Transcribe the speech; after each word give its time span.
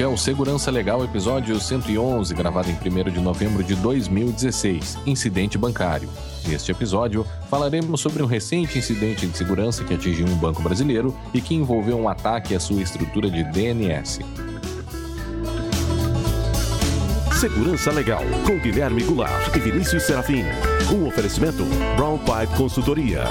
É 0.00 0.06
o 0.06 0.16
Segurança 0.16 0.70
Legal, 0.70 1.04
episódio 1.04 1.60
111, 1.60 2.32
gravado 2.32 2.70
em 2.70 2.72
1 2.72 3.10
de 3.10 3.20
novembro 3.20 3.62
de 3.62 3.74
2016, 3.74 4.96
Incidente 5.04 5.58
Bancário. 5.58 6.08
Neste 6.48 6.72
episódio, 6.72 7.26
falaremos 7.50 8.00
sobre 8.00 8.22
um 8.22 8.26
recente 8.26 8.78
incidente 8.78 9.26
de 9.26 9.36
segurança 9.36 9.84
que 9.84 9.92
atingiu 9.92 10.26
um 10.26 10.36
banco 10.36 10.62
brasileiro 10.62 11.14
e 11.34 11.40
que 11.42 11.54
envolveu 11.54 11.98
um 11.98 12.08
ataque 12.08 12.54
à 12.54 12.60
sua 12.60 12.80
estrutura 12.80 13.30
de 13.30 13.44
DNS. 13.44 14.20
Segurança 17.38 17.92
Legal, 17.92 18.22
com 18.46 18.58
Guilherme 18.58 19.04
Goulart 19.04 19.54
e 19.54 19.58
Vinícius 19.58 20.04
Serafim. 20.04 20.44
Um 20.90 21.06
oferecimento 21.08 21.62
Brown 21.96 22.16
Pipe 22.16 22.56
Consultoria. 22.56 23.24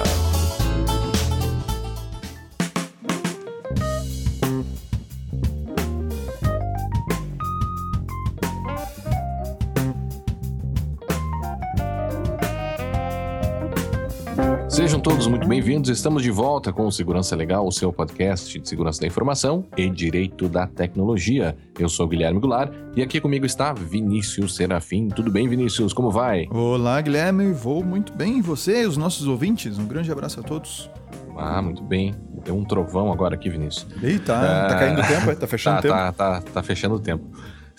Bem-vindos. 15.59 15.90
Estamos 15.90 16.23
de 16.23 16.31
volta 16.31 16.72
com 16.72 16.88
o 16.88 16.91
Segurança 16.91 17.36
Legal, 17.36 17.68
o 17.68 17.72
seu 17.72 17.91
podcast 17.91 18.58
de 18.58 18.70
segurança 18.70 19.02
da 19.02 19.08
informação 19.08 19.68
e 19.76 19.90
direito 19.90 20.48
da 20.48 20.66
tecnologia. 20.66 21.54
Eu 21.77 21.90
sou 21.90 22.08
Guilherme 22.08 22.40
Goulart 22.40 22.72
e 22.95 23.02
aqui 23.02 23.20
comigo 23.20 23.46
está 23.46 23.74
Vinícius 23.74 24.55
Serafim. 24.55 25.10
Tudo 25.10 25.30
bem, 25.30 25.49
Vinícius? 25.49 25.91
Como 25.91 26.10
vai? 26.10 26.48
Olá, 26.49 27.02
Guilherme. 27.02 27.52
Vou 27.52 27.84
muito 27.84 28.13
bem. 28.13 28.37
E 28.37 28.41
você, 28.41 28.85
os 28.85 28.96
nossos 28.96 29.27
ouvintes? 29.27 29.77
Um 29.77 29.85
grande 29.85 30.10
abraço 30.10 30.40
a 30.40 30.43
todos. 30.43 30.90
Ah, 31.37 31.62
muito 31.62 31.84
bem. 31.84 32.15
Deu 32.46 32.55
um 32.55 32.63
trovão 32.63 33.12
agora 33.12 33.35
aqui, 33.35 33.49
Vinícius. 33.49 33.85
Eita, 34.02 34.34
tá, 34.34 34.68
tá 34.70 34.80
caindo 34.80 35.02
o 35.02 35.07
tempo, 35.07 35.30
é? 35.30 35.35
tá 35.35 35.46
fechando 35.48 35.76
tá, 35.76 35.80
o 35.80 35.82
tempo. 35.82 35.93
Tá, 35.93 36.12
tá, 36.13 36.41
tá 36.54 36.63
fechando 36.63 36.96
o 36.96 36.99
tempo. 36.99 37.30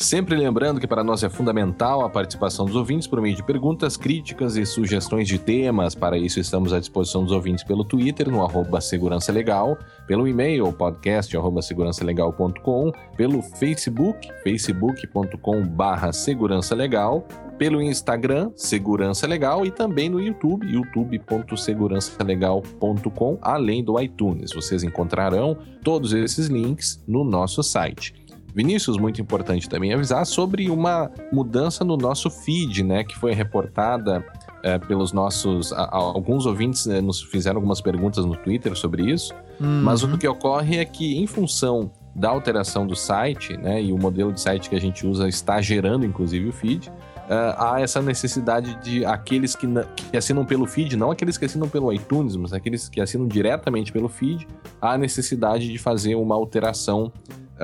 Sempre 0.02 0.34
lembrando 0.34 0.80
que 0.80 0.86
para 0.86 1.04
nós 1.04 1.22
é 1.22 1.28
fundamental 1.28 2.02
a 2.02 2.08
participação 2.08 2.64
dos 2.64 2.74
ouvintes 2.74 3.06
por 3.06 3.20
meio 3.20 3.36
de 3.36 3.42
perguntas, 3.42 3.98
críticas 3.98 4.56
e 4.56 4.64
sugestões 4.64 5.28
de 5.28 5.38
temas. 5.38 5.94
Para 5.94 6.16
isso, 6.16 6.40
estamos 6.40 6.72
à 6.72 6.80
disposição 6.80 7.22
dos 7.22 7.32
ouvintes 7.32 7.62
pelo 7.62 7.84
Twitter, 7.84 8.30
no 8.30 8.42
arroba 8.42 8.80
Segurança 8.80 9.30
Legal, 9.30 9.76
pelo 10.06 10.26
e-mail, 10.26 10.72
podcast, 10.72 11.36
segurançalegal.com, 11.60 12.92
pelo 13.14 13.42
Facebook, 13.42 14.26
facebook.com 14.42 15.64
Segurança 16.14 16.74
Legal, 16.74 17.28
pelo 17.58 17.82
Instagram, 17.82 18.52
Segurança 18.56 19.26
Legal, 19.26 19.66
e 19.66 19.70
também 19.70 20.08
no 20.08 20.18
YouTube, 20.18 20.66
youtube.segurançalegal.com, 20.66 23.38
além 23.42 23.84
do 23.84 24.00
iTunes. 24.00 24.50
Vocês 24.54 24.82
encontrarão 24.82 25.58
todos 25.84 26.14
esses 26.14 26.46
links 26.46 27.04
no 27.06 27.22
nosso 27.22 27.62
site. 27.62 28.19
Vinícius, 28.54 28.96
muito 28.96 29.20
importante 29.20 29.68
também 29.68 29.92
avisar 29.92 30.24
sobre 30.26 30.70
uma 30.70 31.10
mudança 31.32 31.84
no 31.84 31.96
nosso 31.96 32.30
feed, 32.30 32.82
né, 32.82 33.04
que 33.04 33.16
foi 33.16 33.32
reportada 33.32 34.24
é, 34.62 34.78
pelos 34.78 35.12
nossos. 35.12 35.72
A, 35.72 35.84
a, 35.84 35.96
alguns 35.96 36.46
ouvintes 36.46 36.86
né, 36.86 37.00
nos 37.00 37.22
fizeram 37.22 37.58
algumas 37.58 37.80
perguntas 37.80 38.24
no 38.24 38.36
Twitter 38.36 38.76
sobre 38.76 39.10
isso, 39.10 39.34
uhum. 39.60 39.82
mas 39.82 40.02
o 40.02 40.18
que 40.18 40.26
ocorre 40.26 40.78
é 40.78 40.84
que, 40.84 41.18
em 41.18 41.26
função 41.26 41.90
da 42.14 42.28
alteração 42.28 42.86
do 42.86 42.96
site, 42.96 43.56
né, 43.56 43.82
e 43.82 43.92
o 43.92 43.98
modelo 43.98 44.32
de 44.32 44.40
site 44.40 44.68
que 44.68 44.76
a 44.76 44.80
gente 44.80 45.06
usa 45.06 45.28
está 45.28 45.60
gerando, 45.60 46.04
inclusive, 46.04 46.48
o 46.48 46.52
feed. 46.52 46.88
Uh, 46.88 47.54
há 47.56 47.80
essa 47.80 48.02
necessidade 48.02 48.74
de 48.82 49.04
aqueles 49.04 49.54
que, 49.54 49.64
que, 50.10 50.16
assinam 50.16 50.44
pelo 50.44 50.66
feed, 50.66 50.96
não 50.96 51.12
aqueles 51.12 51.38
que 51.38 51.44
assinam 51.44 51.68
pelo 51.68 51.92
iTunes, 51.92 52.34
mas 52.34 52.52
aqueles 52.52 52.88
que 52.88 53.00
assinam 53.00 53.28
diretamente 53.28 53.92
pelo 53.92 54.08
feed, 54.08 54.48
há 54.82 54.94
a 54.94 54.98
necessidade 54.98 55.70
de 55.70 55.78
fazer 55.78 56.16
uma 56.16 56.34
alteração 56.34 57.12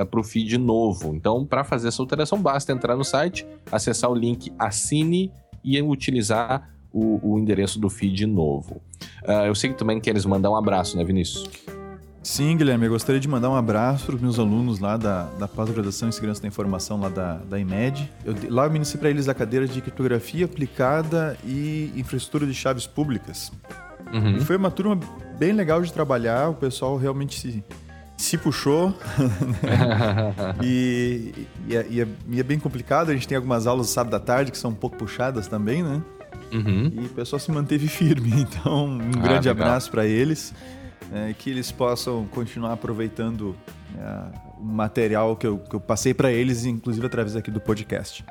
para 0.05 0.19
o 0.19 0.23
feed 0.23 0.57
novo. 0.57 1.15
Então, 1.15 1.45
para 1.45 1.63
fazer 1.63 1.87
essa 1.87 2.01
alteração, 2.01 2.41
basta 2.41 2.71
entrar 2.71 2.95
no 2.95 3.03
site, 3.03 3.45
acessar 3.71 4.09
o 4.09 4.15
link 4.15 4.51
Assine 4.57 5.31
e 5.63 5.81
utilizar 5.81 6.69
o, 6.91 7.33
o 7.33 7.39
endereço 7.39 7.79
do 7.79 7.89
feed 7.89 8.25
novo. 8.25 8.81
Uh, 9.23 9.45
eu 9.47 9.55
sei 9.55 9.71
que 9.71 9.77
também 9.77 9.99
queres 9.99 10.25
mandar 10.25 10.49
um 10.49 10.55
abraço, 10.55 10.97
né, 10.97 11.03
Vinícius? 11.03 11.49
Sim, 12.23 12.57
Guilherme, 12.57 12.85
eu 12.85 12.91
gostaria 12.91 13.21
de 13.21 13.27
mandar 13.27 13.49
um 13.49 13.55
abraço 13.55 14.07
para 14.07 14.15
os 14.15 14.21
meus 14.21 14.37
alunos 14.37 14.79
lá 14.79 14.97
da, 14.97 15.23
da 15.39 15.47
pós-graduação 15.47 16.09
em 16.09 16.11
segurança 16.11 16.41
da 16.41 16.47
informação 16.47 16.99
lá 16.99 17.07
da, 17.07 17.35
da 17.35 17.57
IMED. 17.57 18.11
Eu, 18.25 18.35
lá 18.49 18.65
eu 18.65 18.71
ministrei 18.71 18.99
para 18.99 19.09
eles 19.09 19.29
a 19.29 19.33
cadeira 19.33 19.65
de 19.65 19.79
criptografia 19.81 20.43
aplicada 20.43 21.37
e 21.45 21.93
infraestrutura 21.95 22.45
de 22.45 22.53
chaves 22.53 22.85
públicas. 22.85 23.51
Uhum. 24.11 24.41
Foi 24.41 24.57
uma 24.57 24.69
turma 24.69 24.99
bem 25.37 25.53
legal 25.53 25.81
de 25.81 25.93
trabalhar, 25.93 26.49
o 26.49 26.53
pessoal 26.53 26.97
realmente 26.97 27.39
se, 27.39 27.63
se 28.17 28.37
puxou. 28.37 28.93
e, 30.61 31.33
e, 31.67 31.75
é, 31.75 31.87
e, 31.89 32.01
é, 32.01 32.07
e, 32.29 32.39
é, 32.39 32.43
bem 32.43 32.59
complicado, 32.59 33.09
a 33.09 33.13
gente 33.13 33.27
tem 33.27 33.35
algumas 33.35 33.67
aulas 33.67 33.89
sábado 33.89 34.11
da 34.11 34.19
tarde 34.19 34.51
que 34.51 34.57
são 34.57 34.71
um 34.71 34.75
pouco 34.75 34.97
puxadas 34.97 35.47
também, 35.47 35.83
né? 35.83 36.01
Uhum. 36.51 36.91
E 36.93 37.05
o 37.05 37.09
pessoal 37.09 37.39
se 37.39 37.51
manteve 37.51 37.87
firme, 37.87 38.31
então 38.41 38.87
um 38.87 38.99
ah, 38.99 39.21
grande 39.21 39.47
legal. 39.47 39.67
abraço 39.67 39.91
para 39.91 40.05
eles 40.05 40.53
é, 41.13 41.33
que 41.37 41.49
eles 41.49 41.71
possam 41.71 42.25
continuar 42.27 42.73
aproveitando 42.73 43.55
é, 43.97 44.39
o 44.59 44.63
material 44.63 45.35
que 45.35 45.47
eu, 45.47 45.57
que 45.57 45.75
eu 45.75 45.79
passei 45.79 46.13
para 46.13 46.31
eles, 46.31 46.65
inclusive 46.65 47.05
através 47.05 47.35
aqui 47.35 47.51
do 47.51 47.59
podcast. 47.59 48.23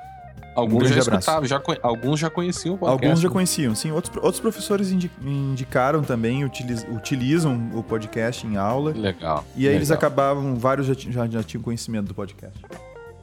Alguns 0.56 0.84
um 0.84 0.94
já 0.94 1.00
escutavam, 1.00 1.44
já, 1.44 1.62
alguns 1.82 2.18
já 2.18 2.30
conheciam 2.30 2.74
o 2.74 2.78
podcast. 2.78 3.06
Alguns 3.06 3.20
já 3.20 3.28
conheciam, 3.28 3.74
sim. 3.74 3.92
Outros, 3.92 4.16
outros 4.16 4.40
professores 4.40 4.90
indicaram 4.90 6.02
também, 6.02 6.44
utiliz, 6.44 6.86
utilizam 6.90 7.70
o 7.74 7.82
podcast 7.82 8.46
em 8.46 8.56
aula. 8.56 8.92
Legal. 8.92 9.44
E 9.54 9.58
aí 9.58 9.64
legal. 9.64 9.76
eles 9.76 9.90
acabavam, 9.90 10.56
vários 10.56 10.86
já, 10.86 10.94
já, 10.94 11.26
já 11.26 11.42
tinham 11.42 11.62
conhecimento 11.62 12.08
do 12.08 12.14
podcast. 12.14 12.58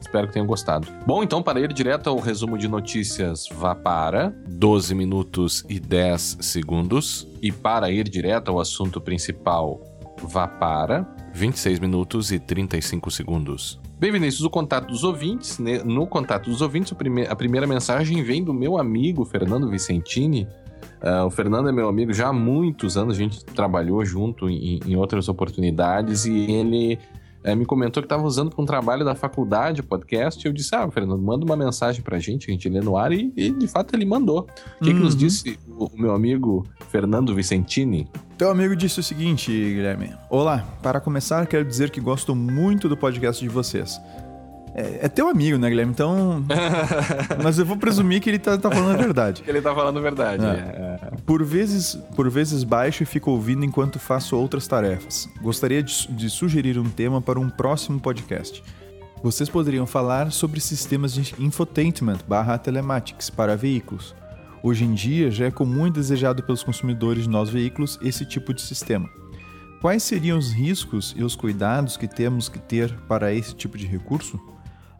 Espero 0.00 0.28
que 0.28 0.34
tenham 0.34 0.46
gostado. 0.46 0.86
Bom, 1.06 1.22
então, 1.22 1.42
para 1.42 1.58
ir 1.58 1.72
direto 1.72 2.08
ao 2.08 2.18
resumo 2.18 2.56
de 2.56 2.68
notícias, 2.68 3.48
vá 3.52 3.74
para 3.74 4.32
12 4.46 4.94
minutos 4.94 5.64
e 5.68 5.80
10 5.80 6.38
segundos. 6.40 7.26
E 7.42 7.50
para 7.50 7.90
ir 7.90 8.08
direto 8.08 8.50
ao 8.50 8.60
assunto 8.60 9.00
principal, 9.00 9.80
vá 10.22 10.46
para 10.46 11.04
26 11.32 11.80
minutos 11.80 12.30
e 12.30 12.38
35 12.38 13.10
segundos. 13.10 13.80
Bem, 13.98 14.10
Vinícius, 14.10 14.44
o 14.44 14.50
contato 14.50 14.88
dos 14.88 15.04
ouvintes. 15.04 15.58
Né? 15.58 15.82
No 15.84 16.06
contato 16.06 16.50
dos 16.50 16.60
ouvintes, 16.60 16.92
a 17.28 17.36
primeira 17.36 17.66
mensagem 17.66 18.22
vem 18.22 18.42
do 18.42 18.52
meu 18.52 18.78
amigo 18.78 19.24
Fernando 19.24 19.68
Vicentini. 19.68 20.48
Uh, 21.02 21.26
o 21.26 21.30
Fernando 21.30 21.68
é 21.68 21.72
meu 21.72 21.88
amigo 21.88 22.12
já 22.12 22.28
há 22.28 22.32
muitos 22.32 22.96
anos, 22.96 23.16
a 23.16 23.18
gente 23.18 23.44
trabalhou 23.44 24.04
junto 24.04 24.48
em, 24.48 24.80
em 24.86 24.96
outras 24.96 25.28
oportunidades 25.28 26.24
e 26.24 26.50
ele 26.50 26.98
é, 27.44 27.54
me 27.54 27.66
comentou 27.66 28.02
que 28.02 28.06
estava 28.06 28.22
usando 28.22 28.50
para 28.50 28.62
um 28.62 28.66
trabalho 28.66 29.04
da 29.04 29.14
faculdade 29.14 29.82
o 29.82 29.84
podcast. 29.84 30.42
E 30.42 30.48
eu 30.48 30.52
disse: 30.52 30.74
Ah, 30.74 30.90
Fernando, 30.90 31.20
manda 31.22 31.44
uma 31.44 31.54
mensagem 31.54 32.02
para 32.02 32.16
a 32.16 32.20
gente, 32.20 32.50
a 32.50 32.52
gente 32.52 32.68
lê 32.70 32.80
no 32.80 32.96
ar. 32.96 33.12
E, 33.12 33.30
e 33.36 33.50
de 33.50 33.68
fato 33.68 33.94
ele 33.94 34.06
mandou. 34.06 34.48
O 34.80 34.84
que, 34.84 34.90
uhum. 34.90 34.96
que 34.96 35.04
nos 35.04 35.12
uhum. 35.12 35.20
disse 35.20 35.58
o, 35.68 35.84
o 35.84 36.00
meu 36.00 36.14
amigo 36.14 36.66
Fernando 36.90 37.34
Vicentini? 37.34 38.08
Teu 38.38 38.50
amigo 38.50 38.74
disse 38.74 38.98
o 38.98 39.02
seguinte, 39.02 39.52
Guilherme: 39.52 40.14
Olá, 40.30 40.64
para 40.82 41.00
começar, 41.00 41.46
quero 41.46 41.66
dizer 41.66 41.90
que 41.90 42.00
gosto 42.00 42.34
muito 42.34 42.88
do 42.88 42.96
podcast 42.96 43.42
de 43.42 43.48
vocês. 43.48 44.00
É, 44.74 45.06
é, 45.06 45.08
teu 45.08 45.28
amigo, 45.28 45.56
né, 45.56 45.70
Guilherme? 45.70 45.92
Então. 45.92 46.44
mas 47.42 47.58
eu 47.58 47.64
vou 47.64 47.76
presumir 47.76 48.20
que 48.20 48.28
ele 48.28 48.40
tá, 48.40 48.58
tá 48.58 48.68
falando 48.68 48.98
a 48.98 49.02
verdade. 49.02 49.44
ele 49.46 49.62
tá 49.62 49.72
falando 49.72 49.98
a 49.98 50.02
verdade. 50.02 50.44
É. 50.44 50.98
É. 51.00 51.10
Por, 51.24 51.44
vezes, 51.44 51.94
por 52.16 52.28
vezes 52.28 52.64
baixo 52.64 53.04
e 53.04 53.06
fico 53.06 53.30
ouvindo 53.30 53.64
enquanto 53.64 54.00
faço 54.00 54.36
outras 54.36 54.66
tarefas. 54.66 55.28
Gostaria 55.40 55.80
de, 55.80 56.08
de 56.08 56.28
sugerir 56.28 56.76
um 56.76 56.90
tema 56.90 57.22
para 57.22 57.38
um 57.38 57.48
próximo 57.48 58.00
podcast. 58.00 58.64
Vocês 59.22 59.48
poderiam 59.48 59.86
falar 59.86 60.32
sobre 60.32 60.60
sistemas 60.60 61.14
de 61.14 61.34
infotainment 61.38 62.18
barra 62.26 62.58
telematics 62.58 63.30
para 63.30 63.56
veículos. 63.56 64.14
Hoje 64.62 64.84
em 64.84 64.92
dia 64.92 65.30
já 65.30 65.46
é 65.46 65.50
comum 65.50 65.86
e 65.86 65.90
desejado 65.90 66.42
pelos 66.42 66.64
consumidores 66.64 67.24
de 67.24 67.30
novos 67.30 67.50
veículos 67.50 67.98
esse 68.02 68.26
tipo 68.26 68.52
de 68.52 68.60
sistema. 68.60 69.08
Quais 69.80 70.02
seriam 70.02 70.36
os 70.36 70.52
riscos 70.52 71.14
e 71.16 71.22
os 71.22 71.36
cuidados 71.36 71.96
que 71.96 72.08
temos 72.08 72.48
que 72.48 72.58
ter 72.58 72.92
para 73.06 73.32
esse 73.32 73.54
tipo 73.54 73.78
de 73.78 73.86
recurso? 73.86 74.40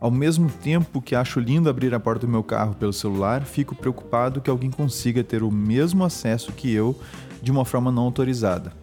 Ao 0.04 0.10
mesmo 0.10 0.50
tempo 0.50 1.00
que 1.00 1.14
acho 1.14 1.40
lindo 1.40 1.66
abrir 1.66 1.94
a 1.94 1.98
porta 1.98 2.26
do 2.26 2.30
meu 2.30 2.42
carro 2.42 2.74
pelo 2.74 2.92
celular, 2.92 3.42
fico 3.46 3.74
preocupado 3.74 4.38
que 4.38 4.50
alguém 4.50 4.70
consiga 4.70 5.24
ter 5.24 5.42
o 5.42 5.50
mesmo 5.50 6.04
acesso 6.04 6.52
que 6.52 6.70
eu 6.70 6.94
de 7.40 7.50
uma 7.50 7.64
forma 7.64 7.90
não 7.90 8.02
autorizada. 8.02 8.74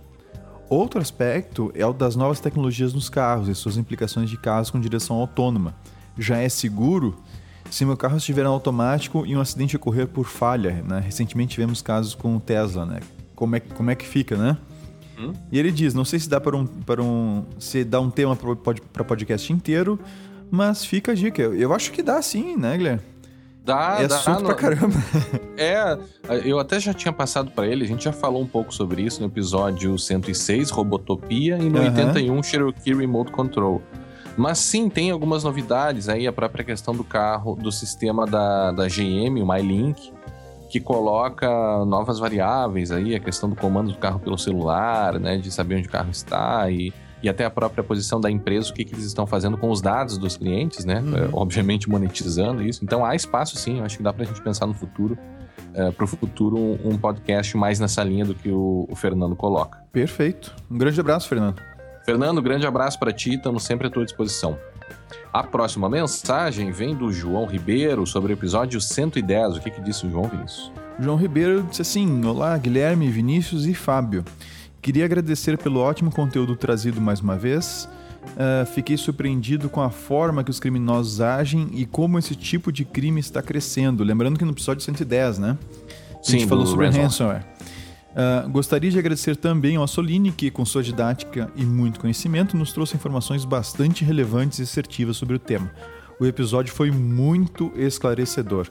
Outro 0.68 1.00
aspecto 1.00 1.72
é 1.76 1.86
o 1.86 1.94
das 1.94 2.16
novas 2.16 2.40
tecnologias 2.40 2.92
nos 2.92 3.08
carros 3.08 3.48
e 3.50 3.54
suas 3.54 3.78
implicações 3.78 4.32
de 4.32 4.36
carros 4.36 4.72
com 4.72 4.80
direção 4.80 5.18
autônoma. 5.18 5.76
Já 6.18 6.38
é 6.38 6.50
seguro 6.50 7.16
se 7.70 7.86
meu 7.86 7.96
carro 7.96 8.18
estiver 8.18 8.48
automático 8.48 9.24
e 9.24 9.38
um 9.38 9.42
acidente 9.42 9.76
ocorrer 9.76 10.08
por 10.08 10.26
falha. 10.26 10.84
Né? 10.88 11.02
Recentemente 11.06 11.52
tivemos 11.52 11.84
casos 11.84 12.16
com 12.16 12.36
o 12.36 12.40
Tesla, 12.40 12.84
né? 12.84 13.00
Como 13.36 13.56
é, 13.56 13.60
como 13.60 13.92
é 13.92 13.96
que 13.96 14.08
fica, 14.08 14.36
né? 14.36 14.58
Hum? 15.20 15.34
E 15.52 15.60
ele 15.60 15.72
diz, 15.72 15.94
não 15.94 16.04
sei 16.04 16.18
se 16.18 16.28
dá 16.28 16.42
para 16.42 16.58
um, 16.58 16.66
para 16.66 17.04
um, 17.04 17.46
se 17.60 17.84
dá 17.84 18.02
um 18.02 18.10
tema 18.10 18.36
para 18.36 19.04
podcast 19.04 19.54
inteiro, 19.54 20.00
mas 20.52 20.84
fica 20.84 21.14
a 21.14 21.16
dica. 21.16 21.42
Eu 21.42 21.74
acho 21.74 21.92
que 21.92 22.04
dá 22.04 22.22
sim, 22.22 22.58
né, 22.58 22.78
Guilherme? 22.78 23.02
Dá, 23.64 23.98
é 24.00 24.08
dá. 24.08 24.16
assunto 24.16 24.44
pra 24.44 24.56
caramba. 24.56 24.96
É, 25.58 25.96
eu 26.44 26.58
até 26.58 26.80
já 26.80 26.92
tinha 26.92 27.14
passado 27.14 27.52
para 27.52 27.68
ele, 27.68 27.84
a 27.84 27.88
gente 27.88 28.04
já 28.04 28.12
falou 28.12 28.42
um 28.42 28.48
pouco 28.48 28.74
sobre 28.74 29.04
isso 29.04 29.22
no 29.22 29.28
episódio 29.28 29.96
106, 29.96 30.72
Robotopia, 30.72 31.56
e 31.58 31.70
no 31.70 31.78
uhum. 31.78 31.86
81, 31.86 32.42
Cherokee 32.42 32.96
Remote 32.96 33.32
Control. 33.32 33.80
Mas 34.36 34.58
sim, 34.58 34.90
tem 34.90 35.12
algumas 35.12 35.44
novidades 35.44 36.10
aí, 36.10 36.26
a 36.26 36.34
própria 36.34 36.66
questão 36.66 36.96
do 36.96 37.04
carro, 37.04 37.56
do 37.56 37.72
sistema 37.72 38.26
da, 38.26 38.72
da 38.72 38.88
GM, 38.88 39.40
o 39.40 39.46
MyLink, 39.46 40.12
que 40.72 40.80
coloca 40.80 41.48
novas 41.86 42.18
variáveis 42.18 42.92
aí, 42.92 43.14
a 43.14 43.20
questão 43.20 43.48
do 43.48 43.56
comando 43.56 43.92
do 43.92 43.98
carro 44.00 44.20
pelo 44.20 44.38
celular, 44.40 45.20
né, 45.20 45.38
de 45.38 45.52
saber 45.52 45.76
onde 45.76 45.88
o 45.88 45.92
carro 45.92 46.10
está 46.10 46.72
e, 46.72 46.92
e 47.24 47.30
até 47.30 47.46
a 47.46 47.50
própria 47.50 47.84
posição 47.84 48.20
da 48.20 48.30
empresa, 48.30 48.70
o 48.70 48.74
que, 48.74 48.84
que 48.84 48.94
eles 48.94 49.06
estão 49.06 49.26
fazendo 49.28 49.58
com 49.58 49.70
os 49.70 49.82
dados 49.82 50.18
dos 50.18 50.38
clientes, 50.38 50.86
né, 50.86 51.00
Uhum. 51.02 51.18
é, 51.18 51.30
obviamente 51.34 51.90
monetizando 51.90 52.62
isso. 52.64 52.84
Então 52.84 53.06
há 53.06 53.16
espaço 53.16 53.56
sim, 53.58 53.80
eu 53.80 53.86
acho 53.86 53.98
que 53.98 54.04
dá 54.04 54.12
pra 54.12 54.26
gente 54.26 54.42
pensar 54.42 54.66
no 54.66 54.74
futuro, 54.74 55.18
é, 55.74 55.92
pro 55.92 56.08
futuro 56.08 56.58
um, 56.58 56.80
um 56.92 56.98
podcast 56.98 57.56
mais 57.56 57.80
nessa 57.80 58.04
linha 58.04 58.26
do 58.26 58.34
que 58.34 58.50
o, 58.50 58.88
o 58.90 58.96
Fernando 58.96 59.36
coloca. 59.36 59.80
Perfeito. 59.92 60.54
Um 60.70 60.78
grande 60.78 61.00
abraço, 61.00 61.28
Fernando. 61.30 61.62
Fernando, 62.04 62.42
grande 62.42 62.66
abraço 62.66 62.98
para 63.00 63.14
ti, 63.14 63.36
estamos 63.36 63.64
sempre 63.64 63.88
à 63.88 63.90
tua 63.90 64.04
disposição. 64.04 64.58
A 65.32 65.44
próxima 65.44 65.88
mensagem 65.90 66.72
vem 66.72 66.94
do 66.96 67.12
João 67.12 67.46
Ribeiro 67.46 68.06
sobre 68.06 68.34
o 68.34 68.36
episódio 68.36 68.82
110. 68.82 69.58
O 69.58 69.62
que, 69.62 69.72
que 69.72 69.80
disse 69.82 70.06
o 70.06 70.10
João 70.10 70.24
Vinícius? 70.28 70.72
João 71.00 71.16
Ribeiro 71.16 71.64
disse 71.70 71.82
assim: 71.82 72.26
Olá, 72.26 72.58
Guilherme, 72.58 73.08
Vinícius 73.10 73.66
e 73.66 73.74
Fábio. 73.74 74.26
Queria 74.82 75.06
agradecer 75.06 75.58
pelo 75.58 75.80
ótimo 75.80 76.12
conteúdo 76.12 76.56
trazido 76.56 77.00
mais 77.00 77.20
uma 77.20 77.38
vez. 77.38 77.88
Ah, 78.38 78.66
fiquei 78.66 78.98
surpreendido 78.98 79.70
com 79.70 79.82
a 79.82 79.90
forma 79.90 80.44
que 80.44 80.52
os 80.52 80.60
criminosos 80.60 81.22
agem 81.22 81.70
e 81.74 81.86
como 81.86 82.18
esse 82.18 82.36
tipo 82.36 82.72
de 82.72 82.86
crime 82.86 83.20
está 83.20 83.42
crescendo. 83.42 84.04
Lembrando 84.04 84.38
que 84.38 84.46
no 84.46 84.52
episódio 84.52 84.84
110, 84.84 85.40
né? 85.40 85.58
A 86.12 86.32
gente 86.32 86.44
Sim, 86.44 86.48
falou 86.48 86.66
sobre 86.66 86.90
ransomware. 86.90 87.46
Ah, 88.16 88.46
gostaria 88.50 88.92
de 88.92 89.00
agradecer 89.00 89.36
também 89.36 89.76
ao 89.76 89.84
Assolini, 89.84 90.32
que, 90.32 90.52
com 90.52 90.66
sua 90.66 90.84
didática 90.84 91.52
e 91.56 91.64
muito 91.64 92.00
conhecimento, 92.00 92.58
nos 92.58 92.74
trouxe 92.74 92.96
informações 92.96 93.46
bastante 93.46 94.04
relevantes 94.04 94.60
e 94.60 94.64
assertivas 94.64 95.18
sobre 95.18 95.36
o 95.36 95.40
tema. 95.40 95.72
O 96.20 96.26
episódio 96.26 96.74
foi 96.74 96.92
muito 96.92 97.72
esclarecedor. 97.76 98.68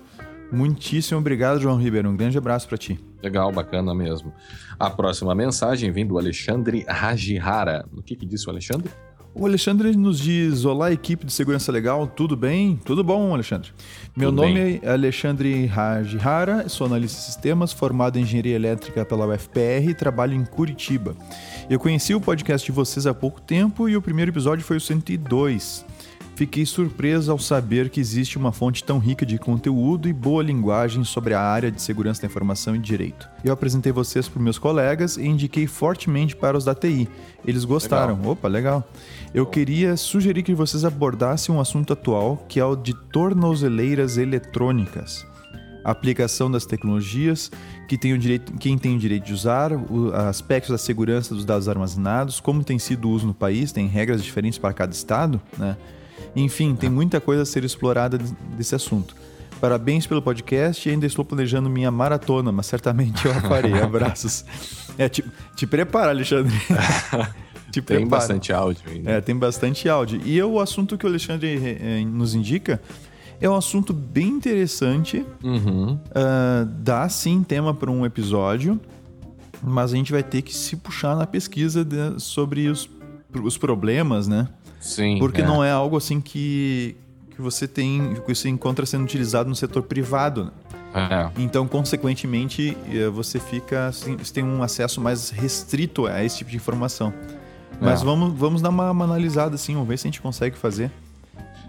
Muitíssimo 0.52 1.18
obrigado, 1.18 1.60
João 1.60 1.76
Ribeiro. 1.76 2.08
Um 2.08 2.16
grande 2.16 2.38
abraço 2.38 2.68
para 2.68 2.78
ti. 2.78 2.98
Legal, 3.22 3.52
bacana 3.52 3.94
mesmo. 3.94 4.32
A 4.78 4.90
próxima 4.90 5.34
mensagem 5.34 5.90
vem 5.90 6.06
do 6.06 6.18
Alexandre 6.18 6.84
Rajihara. 6.88 7.86
O 7.96 8.02
que, 8.02 8.16
que 8.16 8.26
disse 8.26 8.46
o 8.46 8.50
Alexandre? 8.50 8.90
O 9.32 9.46
Alexandre 9.46 9.96
nos 9.96 10.18
diz: 10.18 10.64
Olá, 10.64 10.90
equipe 10.90 11.24
de 11.24 11.32
segurança 11.32 11.70
legal, 11.70 12.06
tudo 12.06 12.36
bem? 12.36 12.80
Tudo 12.84 13.04
bom, 13.04 13.32
Alexandre? 13.32 13.70
Meu 14.16 14.30
Tudo 14.30 14.42
nome 14.42 14.80
é 14.82 14.90
Alexandre 14.90 15.66
Rajihara, 15.66 16.68
sou 16.68 16.86
analista 16.86 17.18
de 17.18 17.24
sistemas, 17.26 17.72
formado 17.72 18.18
em 18.18 18.22
engenharia 18.22 18.56
elétrica 18.56 19.04
pela 19.04 19.26
UFPR 19.28 19.88
e 19.88 19.94
trabalho 19.94 20.34
em 20.34 20.44
Curitiba. 20.44 21.14
Eu 21.68 21.78
conheci 21.78 22.12
o 22.12 22.20
podcast 22.20 22.66
de 22.66 22.72
vocês 22.72 23.06
há 23.06 23.14
pouco 23.14 23.40
tempo 23.40 23.88
e 23.88 23.96
o 23.96 24.02
primeiro 24.02 24.32
episódio 24.32 24.64
foi 24.64 24.78
o 24.78 24.80
102. 24.80 25.86
Fiquei 26.40 26.64
surpreso 26.64 27.30
ao 27.30 27.38
saber 27.38 27.90
que 27.90 28.00
existe 28.00 28.38
uma 28.38 28.50
fonte 28.50 28.82
tão 28.82 28.98
rica 28.98 29.26
de 29.26 29.36
conteúdo 29.36 30.08
e 30.08 30.12
boa 30.14 30.42
linguagem 30.42 31.04
sobre 31.04 31.34
a 31.34 31.40
área 31.42 31.70
de 31.70 31.82
segurança 31.82 32.22
da 32.22 32.28
informação 32.28 32.74
e 32.74 32.78
direito. 32.78 33.28
Eu 33.44 33.52
apresentei 33.52 33.92
vocês 33.92 34.26
para 34.26 34.40
meus 34.40 34.58
colegas 34.58 35.18
e 35.18 35.26
indiquei 35.26 35.66
fortemente 35.66 36.34
para 36.34 36.56
os 36.56 36.64
da 36.64 36.74
TI. 36.74 37.06
Eles 37.46 37.66
gostaram. 37.66 38.18
Opa, 38.24 38.48
legal. 38.48 38.88
Eu 39.34 39.44
queria 39.44 39.98
sugerir 39.98 40.42
que 40.42 40.54
vocês 40.54 40.82
abordassem 40.82 41.54
um 41.54 41.60
assunto 41.60 41.92
atual, 41.92 42.42
que 42.48 42.58
é 42.58 42.64
o 42.64 42.74
de 42.74 42.94
tornozeleiras 42.94 44.16
eletrônicas. 44.16 45.26
A 45.84 45.90
aplicação 45.90 46.50
das 46.50 46.64
tecnologias, 46.64 47.50
que 47.86 47.98
tem 47.98 48.14
o 48.14 48.18
direito, 48.18 48.54
quem 48.54 48.78
tem 48.78 48.96
o 48.96 48.98
direito 48.98 49.26
de 49.26 49.34
usar, 49.34 49.72
o, 49.74 50.10
aspectos 50.14 50.70
da 50.70 50.78
segurança 50.78 51.34
dos 51.34 51.44
dados 51.44 51.68
armazenados, 51.68 52.40
como 52.40 52.64
tem 52.64 52.78
sido 52.78 53.08
o 53.08 53.10
uso 53.10 53.26
no 53.26 53.34
país, 53.34 53.72
tem 53.72 53.86
regras 53.86 54.24
diferentes 54.24 54.58
para 54.58 54.72
cada 54.72 54.92
estado, 54.94 55.38
né? 55.58 55.76
Enfim, 56.36 56.74
tem 56.74 56.88
muita 56.90 57.20
coisa 57.20 57.42
a 57.42 57.46
ser 57.46 57.64
explorada 57.64 58.18
desse 58.56 58.74
assunto. 58.74 59.14
Parabéns 59.60 60.06
pelo 60.06 60.22
podcast 60.22 60.88
e 60.88 60.92
ainda 60.92 61.06
estou 61.06 61.24
planejando 61.24 61.68
minha 61.68 61.90
maratona, 61.90 62.50
mas 62.50 62.66
certamente 62.66 63.26
eu 63.26 63.32
a 63.32 63.40
farei. 63.42 63.74
Abraços. 63.82 64.44
É, 64.96 65.08
te, 65.08 65.22
te 65.54 65.66
prepara, 65.66 66.10
Alexandre. 66.10 66.54
te 67.70 67.80
Tem 67.80 67.82
prepara. 67.82 68.06
bastante 68.08 68.52
áudio 68.52 68.82
né? 69.02 69.16
É, 69.16 69.20
tem 69.20 69.36
bastante 69.36 69.88
áudio. 69.88 70.20
E 70.24 70.42
o 70.42 70.58
assunto 70.60 70.96
que 70.96 71.04
o 71.04 71.08
Alexandre 71.08 71.58
eh, 71.80 72.02
nos 72.06 72.34
indica 72.34 72.80
é 73.40 73.48
um 73.50 73.54
assunto 73.54 73.92
bem 73.92 74.28
interessante. 74.28 75.24
Uhum. 75.44 75.98
Ah, 76.14 76.66
dá 76.66 77.06
sim 77.08 77.42
tema 77.42 77.74
para 77.74 77.90
um 77.90 78.04
episódio, 78.06 78.80
mas 79.62 79.92
a 79.92 79.96
gente 79.96 80.10
vai 80.10 80.22
ter 80.22 80.40
que 80.42 80.54
se 80.56 80.74
puxar 80.76 81.14
na 81.16 81.26
pesquisa 81.26 81.84
de- 81.84 82.18
sobre 82.18 82.66
os, 82.68 82.88
os 83.42 83.58
problemas, 83.58 84.26
né? 84.26 84.48
Sim. 84.80 85.18
Porque 85.18 85.42
é. 85.42 85.46
não 85.46 85.62
é 85.62 85.70
algo 85.70 85.96
assim 85.96 86.20
que, 86.20 86.96
que 87.36 87.40
você 87.40 87.68
tem, 87.68 88.16
que 88.26 88.34
você 88.34 88.48
encontra 88.48 88.84
sendo 88.86 89.04
utilizado 89.04 89.48
no 89.48 89.54
setor 89.54 89.82
privado. 89.84 90.44
né? 90.46 90.50
É. 90.92 91.30
Então, 91.40 91.68
consequentemente, 91.68 92.76
eh, 92.92 93.08
você 93.08 93.38
fica 93.38 93.86
assim, 93.86 94.16
você 94.16 94.32
tem 94.32 94.42
um 94.42 94.60
acesso 94.62 95.00
mais 95.00 95.30
restrito 95.30 96.06
a 96.06 96.24
esse 96.24 96.38
tipo 96.38 96.50
de 96.50 96.56
informação. 96.56 97.12
Mas 97.80 98.02
É. 98.02 98.04
vamos, 98.04 98.32
vamos 98.36 98.60
dar 98.60 98.70
uma, 98.70 98.90
uma 98.90 99.04
analisada 99.04 99.54
assim, 99.54 99.74
vamos 99.74 99.88
ver 99.88 99.98
se 99.98 100.08
a 100.08 100.10
gente 100.10 100.20
consegue 100.20 100.56
fazer. 100.56 100.90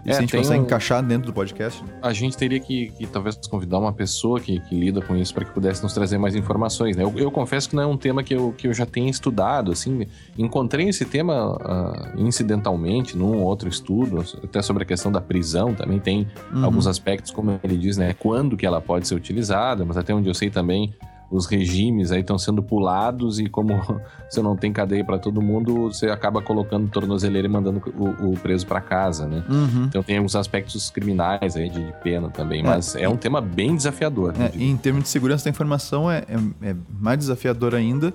E 0.04 0.10
É, 0.10 0.14
se 0.14 0.18
a 0.18 0.20
gente 0.22 0.36
consegue 0.36 0.60
um- 0.60 0.64
encaixar 0.64 1.02
dentro 1.02 1.26
do 1.28 1.32
podcast. 1.32 1.82
A 2.02 2.12
gente 2.12 2.36
teria 2.36 2.58
que, 2.58 2.88
que 2.98 3.06
talvez 3.06 3.36
convidar 3.48 3.78
uma 3.78 3.92
pessoa 3.92 4.40
que, 4.40 4.58
que 4.60 4.74
lida 4.74 5.00
com 5.00 5.14
isso 5.14 5.32
para 5.32 5.44
que 5.44 5.52
pudesse 5.52 5.80
nos 5.82 5.92
trazer 5.94 6.18
mais 6.18 6.34
informações, 6.34 6.96
né? 6.96 7.04
Eu, 7.04 7.12
eu 7.16 7.30
confesso 7.30 7.68
que 7.70 7.76
não 7.76 7.82
é 7.84 7.86
um 7.86 7.96
tema 7.96 8.22
que 8.22 8.34
eu, 8.34 8.52
que 8.58 8.66
eu 8.66 8.74
já 8.74 8.84
tenha 8.84 9.08
estudado, 9.08 9.70
assim. 9.70 10.06
Encontrei 10.36 10.88
esse 10.88 11.04
tema 11.04 11.56
ah, 11.62 12.12
incidentalmente 12.16 13.16
num 13.16 13.36
ou 13.36 13.42
outro 13.44 13.68
estudo, 13.68 14.24
até 14.42 14.60
sobre 14.60 14.82
a 14.82 14.86
questão 14.86 15.12
da 15.12 15.20
prisão 15.20 15.74
também 15.74 15.98
tem 16.00 16.26
Uhum. 16.52 16.64
alguns 16.64 16.86
aspectos, 16.86 17.30
como 17.30 17.60
ele 17.62 17.76
diz, 17.78 17.96
né? 17.96 18.14
Quando 18.18 18.56
que 18.56 18.66
ela 18.66 18.80
pode 18.80 19.06
ser 19.06 19.14
utilizada, 19.14 19.84
mas 19.84 19.96
até 19.96 20.12
onde 20.14 20.28
eu 20.28 20.34
sei 20.34 20.50
também 20.50 20.92
os 21.32 21.46
regimes 21.46 22.12
aí 22.12 22.20
estão 22.20 22.36
sendo 22.38 22.62
pulados 22.62 23.40
e 23.40 23.48
como 23.48 23.80
você 24.28 24.42
não 24.42 24.54
tem 24.54 24.72
cadeia 24.72 25.02
para 25.04 25.18
todo 25.18 25.40
mundo, 25.40 25.84
você 25.90 26.06
acaba 26.10 26.42
colocando 26.42 26.88
tornozeleira 26.90 27.48
e 27.48 27.50
mandando 27.50 27.82
o, 27.96 28.32
o 28.32 28.36
preso 28.38 28.66
para 28.66 28.80
casa, 28.80 29.26
né? 29.26 29.42
Uhum. 29.48 29.84
Então 29.86 30.02
tem 30.02 30.18
alguns 30.18 30.36
aspectos 30.36 30.90
criminais 30.90 31.56
aí 31.56 31.70
de, 31.70 31.84
de 31.86 31.92
pena 32.02 32.28
também, 32.28 32.62
mas 32.62 32.94
é, 32.94 33.08
um 33.08 33.16
tema 33.16 33.40
bem 33.40 33.74
desafiador. 33.74 34.34
É, 34.38 34.48
diria. 34.48 34.66
e 34.66 34.70
em 34.70 34.76
termos 34.76 35.04
de 35.04 35.08
segurança 35.08 35.44
da 35.44 35.50
informação 35.50 36.10
é, 36.10 36.18
é- 36.62 36.70
é 36.70 36.76
mais 37.00 37.18
desafiador 37.18 37.74
ainda, 37.74 38.12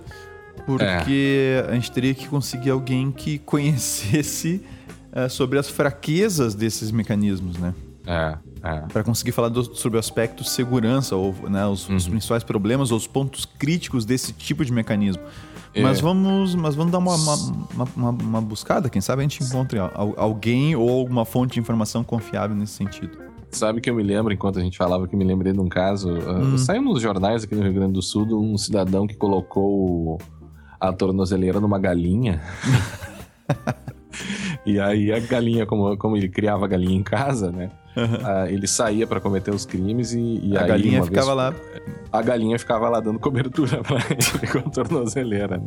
porque 0.66 1.62
É. 1.66 1.72
a 1.72 1.74
gente 1.74 1.92
teria 1.92 2.14
que 2.14 2.28
conseguir 2.28 2.70
alguém 2.70 3.12
que 3.12 3.38
conhecesse 3.46 4.62
eh, 5.12 5.30
sobre 5.30 5.58
as 5.58 5.70
fraquezas 5.70 6.54
desses 6.54 6.92
mecanismos, 6.92 7.58
né? 7.58 7.74
É, 8.06 8.38
é. 8.68 8.82
Para 8.92 9.04
conseguir 9.04 9.32
falar 9.32 9.50
do- 9.50 9.76
sobre 9.76 9.98
o 9.98 10.00
aspecto 10.00 10.44
segurança, 10.44 11.16
ou 11.16 11.34
né, 11.50 11.66
os, 11.66 11.88
os 11.90 12.06
Uhum. 12.06 12.12
principais 12.12 12.44
problemas, 12.44 12.92
ou 12.92 12.98
os 12.98 13.08
pontos 13.08 13.46
críticos 13.46 14.06
desse 14.06 14.34
tipo 14.34 14.64
de 14.66 14.72
mecanismo. 14.72 15.22
É. 15.74 15.82
Mas 15.82 16.00
vamos, 16.00 16.56
mas 16.56 16.74
vamos 16.76 16.92
dar 16.92 16.98
uma, 16.98 17.16
uma, 17.16 17.36
uma- 17.76 17.88
uma- 17.96 18.10
uma 18.12 18.42
buscada, 18.42 18.90
quem 18.90 19.02
sabe 19.02 19.22
a 19.22 19.24
gente 19.24 19.44
encontre 19.44 19.78
al- 19.80 20.14
alguém 20.18 20.76
ou 20.76 20.90
alguma 20.90 21.24
fonte 21.26 21.54
de 21.54 21.60
informação 21.60 22.04
confiável 22.04 22.56
nesse 22.56 22.74
sentido. 22.74 23.18
Sabe 23.52 23.80
que 23.80 23.90
eu 23.90 23.96
me 23.96 24.04
lembro, 24.04 24.34
enquanto 24.34 24.60
a 24.60 24.62
gente 24.62 24.78
falava, 24.78 25.08
que 25.08 25.16
me 25.16 25.24
lembrei 25.24 25.54
de 25.54 25.60
um 25.60 25.70
caso. 25.70 26.10
uh, 26.12 26.32
Hum. 26.54 26.58
Saiu 26.58 26.82
nos 26.82 27.02
jornais 27.02 27.44
aqui 27.44 27.56
no 27.56 27.64
Rio 27.64 27.74
Grande 27.74 27.94
do 27.94 28.02
Sul 28.02 28.28
um 28.42 28.58
cidadão 28.58 29.08
que 29.08 29.16
colocou 29.16 30.20
a 30.80 30.92
tornozeleira 30.92 31.60
numa 31.60 31.80
galinha. 31.80 32.42
e 34.66 34.80
aí 34.80 35.12
a 35.12 35.20
galinha, 35.20 35.66
como, 35.66 35.96
como 35.98 36.18
ele 36.18 36.28
criava 36.30 36.68
galinha 36.68 36.98
em 36.98 37.04
casa, 37.04 37.52
né? 37.52 37.72
ah, 38.24 38.46
ele 38.50 38.68
saía 38.68 39.08
para 39.08 39.20
cometer 39.20 39.54
os 39.54 39.66
crimes 39.66 40.14
e, 40.14 40.40
e 40.44 40.58
a 40.58 40.62
aí 40.62 40.68
galinha 40.68 41.04
ficava 41.04 41.28
vez, 41.36 41.38
lá. 41.38 41.90
a 42.12 42.22
galinha 42.22 42.60
ficava 42.60 42.90
lá 42.90 43.00
dando 43.00 43.20
cobertura 43.20 43.82
pra 43.84 43.98
ele 44.10 44.52
com 44.52 44.60
a 44.60 44.72
tornozeleira. 44.72 45.58
Né? 45.58 45.64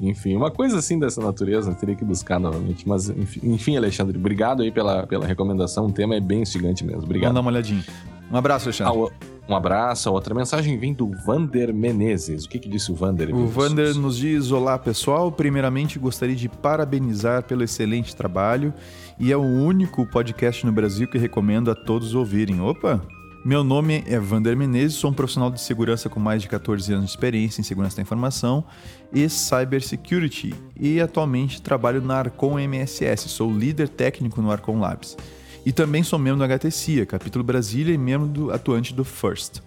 Enfim, 0.00 0.36
uma 0.36 0.50
coisa 0.50 0.78
assim 0.78 0.98
dessa 0.98 1.20
natureza, 1.20 1.74
teria 1.74 1.94
que 1.94 2.04
buscar 2.04 2.38
novamente. 2.40 2.86
Mas, 2.88 3.08
enfim, 3.08 3.76
Alexandre, 3.76 4.18
obrigado 4.18 4.62
aí 4.62 4.70
pela, 4.70 5.06
pela 5.06 5.26
recomendação. 5.26 5.86
O 5.86 5.92
tema 5.92 6.14
é 6.16 6.20
bem 6.20 6.42
instigante 6.42 6.82
mesmo. 6.84 7.00
Vamos 7.00 7.04
Obrigado. 7.10 7.34
dar 7.34 7.40
uma 7.40 7.50
olhadinha. 7.50 7.84
Um 8.30 8.36
abraço, 8.36 8.68
Ah, 8.68 8.88
Alexandre. 8.88 8.98
o- 8.98 9.31
um 9.48 9.54
abraço. 9.54 10.08
A 10.08 10.12
outra 10.12 10.34
mensagem 10.34 10.78
vem 10.78 10.92
do 10.92 11.10
Vander 11.10 11.72
Menezes. 11.74 12.44
O 12.44 12.48
que, 12.48 12.58
que 12.58 12.68
disse 12.68 12.90
o 12.90 12.94
Vander? 12.94 13.34
O 13.34 13.46
Vander 13.46 13.94
nos 13.94 14.16
diz: 14.16 14.50
Olá 14.50 14.78
pessoal, 14.78 15.30
primeiramente 15.30 15.98
gostaria 15.98 16.36
de 16.36 16.48
parabenizar 16.48 17.42
pelo 17.44 17.62
excelente 17.62 18.14
trabalho 18.14 18.72
e 19.18 19.32
é 19.32 19.36
o 19.36 19.42
único 19.42 20.06
podcast 20.06 20.64
no 20.64 20.72
Brasil 20.72 21.08
que 21.08 21.18
recomendo 21.18 21.70
a 21.70 21.74
todos 21.74 22.14
ouvirem. 22.14 22.60
Opa! 22.60 23.00
Meu 23.44 23.64
nome 23.64 24.04
é 24.06 24.20
Vander 24.20 24.56
Menezes, 24.56 24.94
sou 24.94 25.10
um 25.10 25.14
profissional 25.14 25.50
de 25.50 25.60
segurança 25.60 26.08
com 26.08 26.20
mais 26.20 26.42
de 26.42 26.48
14 26.48 26.92
anos 26.92 27.06
de 27.06 27.10
experiência 27.10 27.60
em 27.60 27.64
segurança 27.64 27.96
da 27.96 28.02
informação 28.02 28.64
e 29.12 29.28
cybersecurity 29.28 30.54
e 30.78 31.00
atualmente 31.00 31.60
trabalho 31.60 32.00
na 32.00 32.18
Arcon 32.18 32.56
MSS, 32.56 33.28
sou 33.28 33.52
líder 33.52 33.88
técnico 33.88 34.40
no 34.40 34.52
Arcon 34.52 34.78
Labs. 34.78 35.16
E 35.64 35.72
também 35.72 36.02
sou 36.02 36.18
membro 36.18 36.46
do 36.46 36.52
HTCIA, 36.52 37.06
capítulo 37.06 37.44
Brasília, 37.44 37.94
e 37.94 37.98
membro 37.98 38.26
do, 38.26 38.50
atuante 38.50 38.92
do 38.92 39.04
FIRST. 39.04 39.62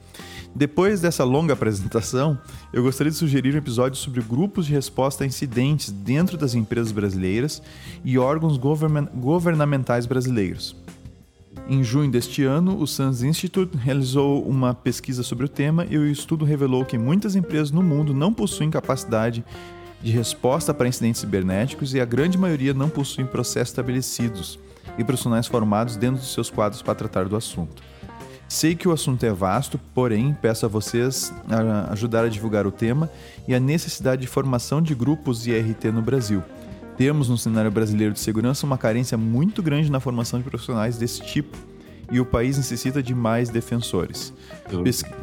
Depois 0.53 1.01
dessa 1.01 1.23
longa 1.23 1.53
apresentação, 1.53 2.37
eu 2.71 2.83
gostaria 2.83 3.11
de 3.11 3.17
sugerir 3.17 3.55
um 3.55 3.57
episódio 3.57 3.97
sobre 3.97 4.21
grupos 4.21 4.65
de 4.65 4.73
resposta 4.73 5.23
a 5.23 5.27
incidentes 5.27 5.91
dentro 5.91 6.37
das 6.37 6.53
empresas 6.53 6.91
brasileiras 6.91 7.61
e 8.03 8.17
órgãos 8.17 8.57
governamentais 8.57 10.05
brasileiros. 10.05 10.75
Em 11.67 11.83
junho 11.83 12.11
deste 12.11 12.43
ano, 12.43 12.79
o 12.79 12.85
SANS 12.85 13.23
Institute 13.23 13.75
realizou 13.77 14.43
uma 14.43 14.73
pesquisa 14.73 15.23
sobre 15.23 15.45
o 15.45 15.49
tema 15.49 15.85
e 15.89 15.97
o 15.97 16.07
estudo 16.07 16.45
revelou 16.45 16.85
que 16.85 16.97
muitas 16.97 17.35
empresas 17.35 17.71
no 17.71 17.81
mundo 17.81 18.13
não 18.13 18.33
possuem 18.33 18.69
capacidade 18.69 19.43
de 20.01 20.11
resposta 20.11 20.73
para 20.73 20.87
incidentes 20.87 21.21
cibernéticos 21.21 21.93
e 21.93 21.99
a 21.99 22.05
grande 22.05 22.37
maioria 22.37 22.73
não 22.73 22.89
possuem 22.89 23.25
processos 23.25 23.69
estabelecidos 23.69 24.59
e 24.97 25.03
profissionais 25.03 25.47
formados 25.47 25.97
dentro 25.97 26.17
dos 26.17 26.33
seus 26.33 26.49
quadros 26.49 26.81
para 26.81 26.95
tratar 26.95 27.27
do 27.27 27.35
assunto. 27.35 27.83
Sei 28.47 28.75
que 28.75 28.87
o 28.87 28.91
assunto 28.91 29.25
é 29.25 29.31
vasto, 29.31 29.79
porém 29.93 30.35
peço 30.39 30.65
a 30.65 30.69
vocês 30.69 31.33
a 31.49 31.91
ajudar 31.91 32.25
a 32.25 32.29
divulgar 32.29 32.67
o 32.67 32.71
tema 32.71 33.09
e 33.47 33.55
a 33.55 33.59
necessidade 33.59 34.21
de 34.21 34.27
formação 34.27 34.81
de 34.81 34.93
grupos 34.93 35.47
IRT 35.47 35.91
no 35.91 36.01
Brasil. 36.01 36.43
Temos 36.95 37.27
no 37.27 37.37
cenário 37.37 37.71
brasileiro 37.71 38.13
de 38.13 38.19
segurança 38.19 38.65
uma 38.65 38.77
carência 38.77 39.17
muito 39.17 39.61
grande 39.63 39.91
na 39.91 39.99
formação 39.99 40.39
de 40.39 40.47
profissionais 40.47 40.97
desse 40.97 41.21
tipo 41.21 41.57
e 42.11 42.19
o 42.19 42.25
país 42.25 42.55
necessita 42.55 43.01
de 43.01 43.15
mais 43.15 43.49
defensores. 43.49 44.31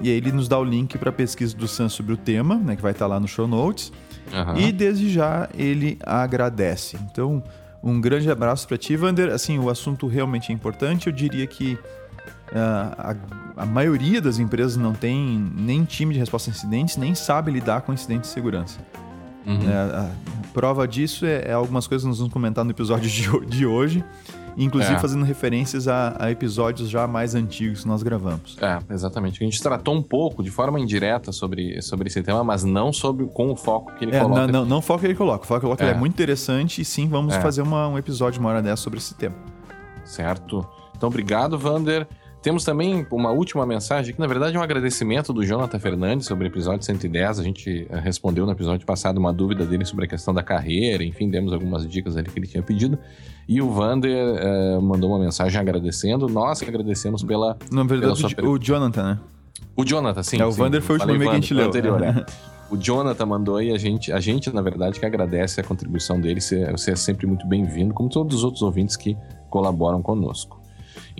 E 0.02 0.10
aí 0.10 0.16
ele 0.16 0.32
nos 0.32 0.48
dá 0.48 0.58
o 0.58 0.64
link 0.64 0.98
para 0.98 1.10
a 1.10 1.12
pesquisa 1.12 1.56
do 1.56 1.68
SAN 1.68 1.88
sobre 1.88 2.12
o 2.12 2.16
tema, 2.16 2.56
né, 2.56 2.74
que 2.74 2.82
vai 2.82 2.92
estar 2.92 3.06
lá 3.06 3.20
no 3.20 3.28
show 3.28 3.46
notes. 3.46 3.92
Uhum. 4.32 4.56
E 4.58 4.72
desde 4.72 5.08
já 5.10 5.48
ele 5.56 5.96
agradece. 6.04 6.98
Então, 7.10 7.42
um 7.82 8.00
grande 8.00 8.30
abraço 8.30 8.68
para 8.68 8.78
ti, 8.78 8.96
Vander. 8.96 9.30
Assim, 9.30 9.58
o 9.58 9.68
assunto 9.68 10.06
realmente 10.06 10.52
é 10.52 10.54
importante. 10.54 11.08
Eu 11.08 11.12
diria 11.12 11.46
que 11.46 11.74
uh, 11.74 12.56
a, 12.96 13.16
a, 13.56 13.66
maioria 13.66 14.20
das 14.20 14.38
empresas 14.38 14.76
não 14.76 14.92
tem 14.92 15.50
nem 15.56 15.84
time 15.84 16.14
de 16.14 16.20
resposta 16.20 16.50
a 16.50 16.52
incidentes, 16.52 16.96
nem 16.96 17.14
sabe 17.14 17.50
lidar 17.50 17.82
com 17.82 17.92
incidentes 17.92 18.30
de 18.30 18.34
segurança. 18.34 18.78
Uhum. 19.44 19.58
A 19.68 20.08
prova 20.52 20.86
disso 20.86 21.26
é, 21.26 21.48
é, 21.48 21.52
algumas 21.52 21.86
coisas 21.86 22.04
que 22.04 22.08
nós 22.08 22.18
vamos 22.18 22.32
comentar 22.32 22.64
no 22.64 22.70
episódio 22.70 23.10
de, 23.10 23.46
de 23.46 23.66
hoje, 23.66 24.04
inclusive 24.56 24.94
é. 24.94 24.98
fazendo 24.98 25.24
referências 25.24 25.88
a, 25.88 26.16
a, 26.18 26.30
episódios 26.30 26.88
já 26.88 27.06
mais 27.06 27.34
antigos 27.34 27.82
que 27.82 27.88
nós 27.88 28.02
gravamos. 28.02 28.56
É, 28.60 28.78
exatamente. 28.92 29.42
A 29.42 29.44
gente 29.44 29.60
tratou 29.62 29.94
um 29.94 30.02
pouco, 30.02 30.42
de 30.42 30.50
forma 30.50 30.78
indireta, 30.78 31.32
sobre, 31.32 31.80
sobre 31.82 32.08
esse 32.08 32.22
tema, 32.22 32.44
mas 32.44 32.64
não 32.64 32.92
sobre 32.92 33.26
com 33.26 33.50
o 33.50 33.56
foco 33.56 33.92
que 33.96 34.04
ele 34.04 34.16
é, 34.16 34.20
coloca. 34.20 34.46
Não, 34.46 34.60
não, 34.60 34.64
não 34.64 34.78
o 34.78 34.82
foco 34.82 35.00
que 35.00 35.06
ele 35.06 35.14
coloca. 35.14 35.44
O 35.44 35.46
foco 35.46 35.60
que 35.60 35.66
ele 35.66 35.76
coloca 35.76 35.84
é. 35.84 35.96
é 35.96 35.98
muito 35.98 36.12
interessante 36.12 36.80
e 36.80 36.84
sim, 36.84 37.08
vamos 37.08 37.34
é. 37.34 37.40
fazer 37.40 37.62
uma, 37.62 37.88
um 37.88 37.98
episódio 37.98 38.40
uma 38.40 38.50
hora 38.50 38.62
dessa 38.62 38.82
sobre 38.82 38.98
esse 38.98 39.14
tema. 39.14 39.36
Certo. 40.04 40.66
Então, 40.96 41.08
obrigado, 41.08 41.58
Vander. 41.58 42.06
Temos 42.42 42.64
também 42.64 43.06
uma 43.08 43.30
última 43.30 43.64
mensagem, 43.64 44.12
que 44.12 44.20
na 44.20 44.26
verdade 44.26 44.56
é 44.56 44.58
um 44.58 44.62
agradecimento 44.62 45.32
do 45.32 45.44
Jonathan 45.44 45.78
Fernandes 45.78 46.26
sobre 46.26 46.44
o 46.44 46.48
episódio 46.48 46.84
110. 46.84 47.38
A 47.38 47.42
gente 47.44 47.86
eh, 47.88 48.00
respondeu 48.00 48.44
no 48.44 48.50
episódio 48.50 48.84
passado 48.84 49.18
uma 49.18 49.32
dúvida 49.32 49.64
dele 49.64 49.84
sobre 49.84 50.06
a 50.06 50.08
questão 50.08 50.34
da 50.34 50.42
carreira, 50.42 51.04
enfim, 51.04 51.30
demos 51.30 51.52
algumas 51.52 51.88
dicas 51.88 52.16
ali 52.16 52.28
que 52.28 52.36
ele 52.36 52.48
tinha 52.48 52.62
pedido. 52.62 52.98
E 53.48 53.62
o 53.62 53.70
Vander 53.70 54.10
eh, 54.10 54.78
mandou 54.82 55.10
uma 55.10 55.20
mensagem 55.20 55.60
agradecendo. 55.60 56.28
Nós 56.28 56.60
que 56.60 56.68
agradecemos 56.68 57.22
pela. 57.22 57.56
Na 57.70 57.84
verdade, 57.84 58.16
pela 58.16 58.30
sua... 58.30 58.48
o 58.48 58.58
Jonathan, 58.58 59.02
né? 59.04 59.20
O 59.76 59.84
Jonathan, 59.84 60.22
sim. 60.24 60.40
É, 60.40 60.44
o 60.44 60.50
Vander 60.50 60.82
foi 60.82 60.98
o 60.98 61.00
último 61.00 61.20
que 61.20 61.28
a 61.28 61.34
gente 61.34 61.54
leu. 61.54 61.66
Anterior, 61.68 62.02
é. 62.02 62.26
O 62.72 62.76
Jonathan 62.78 63.26
mandou 63.26 63.60
e 63.60 63.70
a 63.70 63.76
gente, 63.76 64.10
a 64.10 64.18
gente, 64.18 64.50
na 64.50 64.62
verdade, 64.62 64.98
que 64.98 65.04
agradece 65.04 65.60
a 65.60 65.64
contribuição 65.64 66.18
dele. 66.18 66.40
Você, 66.40 66.64
você 66.72 66.92
é 66.92 66.96
sempre 66.96 67.26
muito 67.26 67.46
bem-vindo, 67.46 67.92
como 67.92 68.08
todos 68.08 68.38
os 68.38 68.44
outros 68.44 68.62
ouvintes 68.62 68.96
que 68.96 69.14
colaboram 69.50 70.00
conosco. 70.00 70.61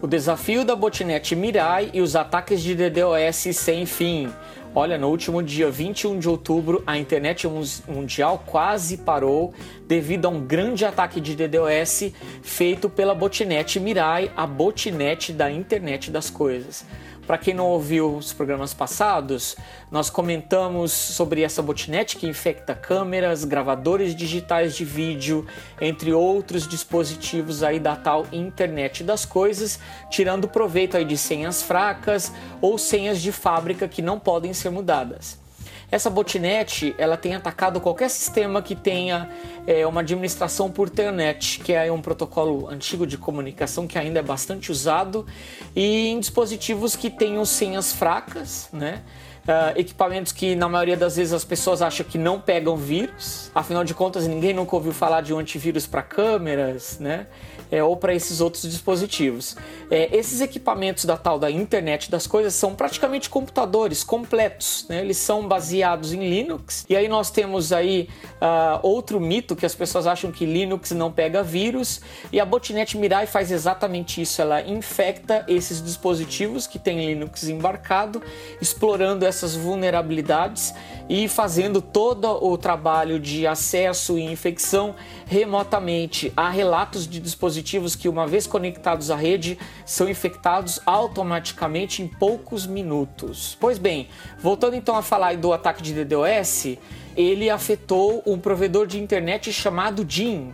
O 0.03 0.07
desafio 0.07 0.67
da 0.67 0.77
botnet 0.77 1.35
Mirai 1.35 1.89
e 1.95 2.03
os 2.03 2.15
ataques 2.15 2.63
de 2.63 2.75
DDoS 2.75 3.57
sem 3.57 3.87
fim. 3.87 4.31
Olha, 4.79 4.99
no 4.99 5.09
último 5.09 5.43
dia 5.43 5.71
21 5.71 6.19
de 6.19 6.29
outubro, 6.29 6.83
a 6.87 6.99
internet 6.99 7.49
mundial 7.89 8.45
quase 8.45 8.99
parou 8.99 9.55
devido 9.87 10.27
a 10.27 10.29
um 10.29 10.39
grande 10.39 10.85
ataque 10.85 11.19
de 11.19 11.35
DDoS 11.35 12.13
feito 12.43 12.91
pela 12.91 13.15
botnet 13.15 13.81
Mirai, 13.81 14.31
a 14.37 14.47
botnet 14.47 15.33
da 15.33 15.51
internet 15.51 16.11
das 16.11 16.29
coisas. 16.29 16.85
Para 17.27 17.39
quem 17.39 17.53
não 17.53 17.67
ouviu 17.67 18.15
os 18.15 18.33
programas 18.33 18.73
passados, 18.73 19.57
nós 19.91 20.09
comentamos 20.09 20.93
sobre 20.93 21.43
essa 21.43 21.61
botnet 21.61 22.17
que 22.17 22.27
infecta 22.29 22.73
câmeras, 22.73 23.45
gravadores 23.45 24.15
digitais 24.15 24.77
de 24.77 24.85
vídeo, 24.85 25.45
entre 25.81 26.13
outros 26.13 26.69
dispositivos 26.69 27.65
aí 27.65 27.81
da 27.81 27.97
tal 27.97 28.27
internet 28.31 29.03
das 29.03 29.25
coisas, 29.25 29.81
tirando 30.09 30.47
proveito 30.47 30.97
aí 30.97 31.05
de 31.05 31.17
senhas 31.17 31.63
fracas 31.63 32.33
ou 32.61 32.79
senhas 32.79 33.21
de 33.21 33.33
fábrica 33.33 33.89
que 33.89 34.01
não 34.01 34.21
podem 34.21 34.55
ser 34.55 34.71
mudadas. 34.71 35.46
Essa 35.91 36.11
botnet 36.11 36.95
ela 36.99 37.17
tem 37.17 37.35
atacado 37.35 37.81
qualquer 37.81 38.11
sistema 38.11 38.61
que 38.61 38.75
tenha 38.75 39.29
é, 39.67 39.87
uma 39.87 40.01
administração 40.01 40.71
por 40.71 40.91
telnet, 40.91 41.61
que 41.61 41.73
é 41.73 41.91
um 41.93 42.03
protocolo 42.03 42.69
antigo 42.69 43.07
de 43.07 43.17
comunicação 43.17 43.87
que 43.87 43.99
ainda 43.99 44.19
é 44.19 44.23
bastante 44.23 44.73
usado, 44.73 45.27
e 45.75 46.09
em 46.09 46.19
dispositivos 46.19 46.97
que 46.97 47.09
tenham 47.09 47.45
senhas 47.45 47.93
fracas, 47.93 48.69
né? 48.73 49.03
Uh, 49.47 49.79
equipamentos 49.79 50.33
que 50.33 50.57
na 50.57 50.69
maioria 50.69 50.97
das 50.97 51.15
vezes 51.15 51.33
as 51.33 51.45
pessoas 51.45 51.81
acham 51.81 52.05
que 52.05 52.19
não 52.19 52.41
pegam 52.41 52.77
vírus, 52.77 53.49
afinal 53.55 53.85
de 53.85 53.95
contas 53.95 54.27
ninguém 54.27 54.53
nunca 54.53 54.75
ouviu 54.75 54.93
falar 54.93 55.21
de 55.21 55.33
um 55.33 55.39
antivírus 55.39 55.87
para 55.87 56.03
câmeras, 56.03 56.99
né? 56.99 57.29
É, 57.71 57.83
ou 57.83 57.97
para 57.97 58.15
esses 58.15 58.41
outros 58.41 58.63
dispositivos. 58.63 59.57
É, 59.91 60.15
esses 60.17 60.41
equipamentos 60.41 61.05
da 61.05 61.17
tal 61.17 61.39
da 61.39 61.51
internet 61.51 62.11
das 62.11 62.27
coisas 62.27 62.55
são 62.55 62.75
praticamente 62.75 63.29
computadores 63.29 64.05
completos, 64.05 64.87
né? 64.89 65.01
eles 65.01 65.17
são 65.17 65.47
baseados 65.47 66.13
em 66.13 66.29
Linux. 66.29 66.85
E 66.89 66.97
aí 66.97 67.09
nós 67.09 67.31
temos 67.31 67.73
aí 67.73 68.09
uh, 68.35 68.81
outro 68.83 69.21
mito 69.21 69.57
que 69.57 69.67
as 69.67 69.75
pessoas 69.75 70.07
acham 70.07 70.31
que 70.31 70.45
Linux 70.45 70.91
não 70.93 71.11
pega 71.11 71.43
vírus 71.43 72.01
e 72.33 72.41
a 72.41 72.45
botnet 72.45 72.97
Mirai 72.97 73.27
faz 73.27 73.51
exatamente 73.51 74.21
isso. 74.21 74.41
Ela 74.41 74.63
infecta 74.63 75.45
esses 75.49 75.83
dispositivos 75.83 76.67
que 76.67 76.79
têm 76.79 77.07
Linux 77.07 77.49
embarcado, 77.49 78.23
explorando 78.61 79.25
essas 79.25 79.55
vulnerabilidades 79.55 80.75
e 81.09 81.29
fazendo 81.29 81.81
todo 81.81 82.27
o 82.45 82.59
trabalho 82.59 83.19
de 83.21 83.47
acesso 83.47 84.19
e 84.19 84.23
infecção 84.23 84.95
remotamente. 85.27 86.33
Há 86.37 86.51
relatos 86.51 87.07
de 87.07 87.21
dispositivos 87.21 87.56
que, 87.95 88.09
uma 88.09 88.27
vez 88.27 88.47
conectados 88.47 89.11
à 89.11 89.17
rede, 89.17 89.59
são 89.85 90.09
infectados 90.09 90.81
automaticamente 90.85 92.03
em 92.03 92.09
poucos 92.09 92.67
minutos. 92.67 93.57
Pois 93.61 93.79
bem, 93.79 94.09
voltando 94.39 94.77
então 94.77 94.97
a 94.97 95.03
falar 95.03 95.37
do 95.37 95.53
ataque 95.53 95.83
de 95.83 95.93
DDoS, 95.93 96.79
ele 97.17 97.49
afetou 97.49 98.23
um 98.27 98.39
provedor 98.39 98.87
de 98.87 99.01
internet 99.01 99.53
chamado 99.53 100.05
DIN. 100.05 100.53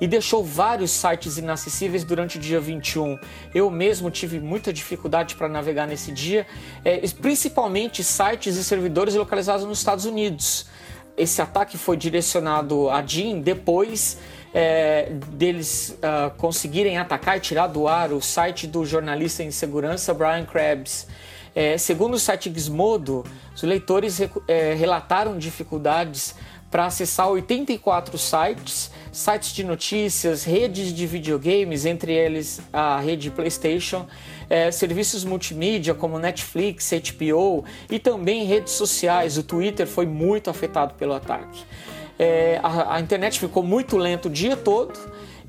e 0.00 0.08
deixou 0.08 0.44
vários 0.44 0.90
sites 0.90 1.38
inacessíveis 1.38 2.02
durante 2.02 2.36
o 2.36 2.40
dia 2.40 2.60
21. 2.60 3.16
Eu 3.54 3.70
mesmo 3.70 4.10
tive 4.10 4.40
muita 4.40 4.72
dificuldade 4.72 5.36
para 5.36 5.48
navegar 5.48 5.86
nesse 5.86 6.10
dia, 6.10 6.46
é, 6.84 6.98
principalmente 7.22 8.02
sites 8.02 8.56
e 8.56 8.64
servidores 8.64 9.14
localizados 9.14 9.64
nos 9.64 9.78
Estados 9.78 10.04
Unidos. 10.04 10.66
Esse 11.16 11.40
ataque 11.40 11.78
foi 11.78 11.96
direcionado 11.96 12.90
a 12.90 13.00
Jim 13.06 13.40
depois 13.40 14.18
é, 14.54 15.10
deles 15.32 15.98
uh, 15.98 16.30
conseguirem 16.36 16.96
atacar 16.96 17.36
e 17.36 17.40
tirar 17.40 17.66
do 17.66 17.88
ar 17.88 18.12
o 18.12 18.22
site 18.22 18.68
do 18.68 18.86
jornalista 18.86 19.42
em 19.42 19.50
segurança 19.50 20.14
Brian 20.14 20.44
Krebs. 20.44 21.08
É, 21.56 21.76
segundo 21.76 22.14
o 22.14 22.18
site 22.18 22.52
Gizmodo, 22.52 23.24
os 23.54 23.62
leitores 23.62 24.20
é, 24.48 24.74
relataram 24.74 25.36
dificuldades 25.36 26.34
para 26.70 26.86
acessar 26.86 27.28
84 27.30 28.18
sites, 28.18 28.90
sites 29.12 29.52
de 29.52 29.62
notícias, 29.62 30.42
redes 30.42 30.92
de 30.92 31.06
videogames, 31.06 31.86
entre 31.86 32.12
eles 32.12 32.60
a 32.72 32.98
rede 32.98 33.30
PlayStation, 33.30 34.06
é, 34.50 34.72
serviços 34.72 35.24
multimídia 35.24 35.94
como 35.94 36.18
Netflix, 36.18 36.90
HBO 36.90 37.64
e 37.88 38.00
também 38.00 38.44
redes 38.44 38.72
sociais. 38.72 39.38
O 39.38 39.44
Twitter 39.44 39.86
foi 39.86 40.06
muito 40.06 40.50
afetado 40.50 40.94
pelo 40.94 41.14
ataque. 41.14 41.64
É, 42.18 42.60
a, 42.62 42.96
a 42.96 43.00
internet 43.00 43.40
ficou 43.40 43.62
muito 43.62 43.96
lenta 43.96 44.28
o 44.28 44.30
dia 44.30 44.56
todo 44.56 44.98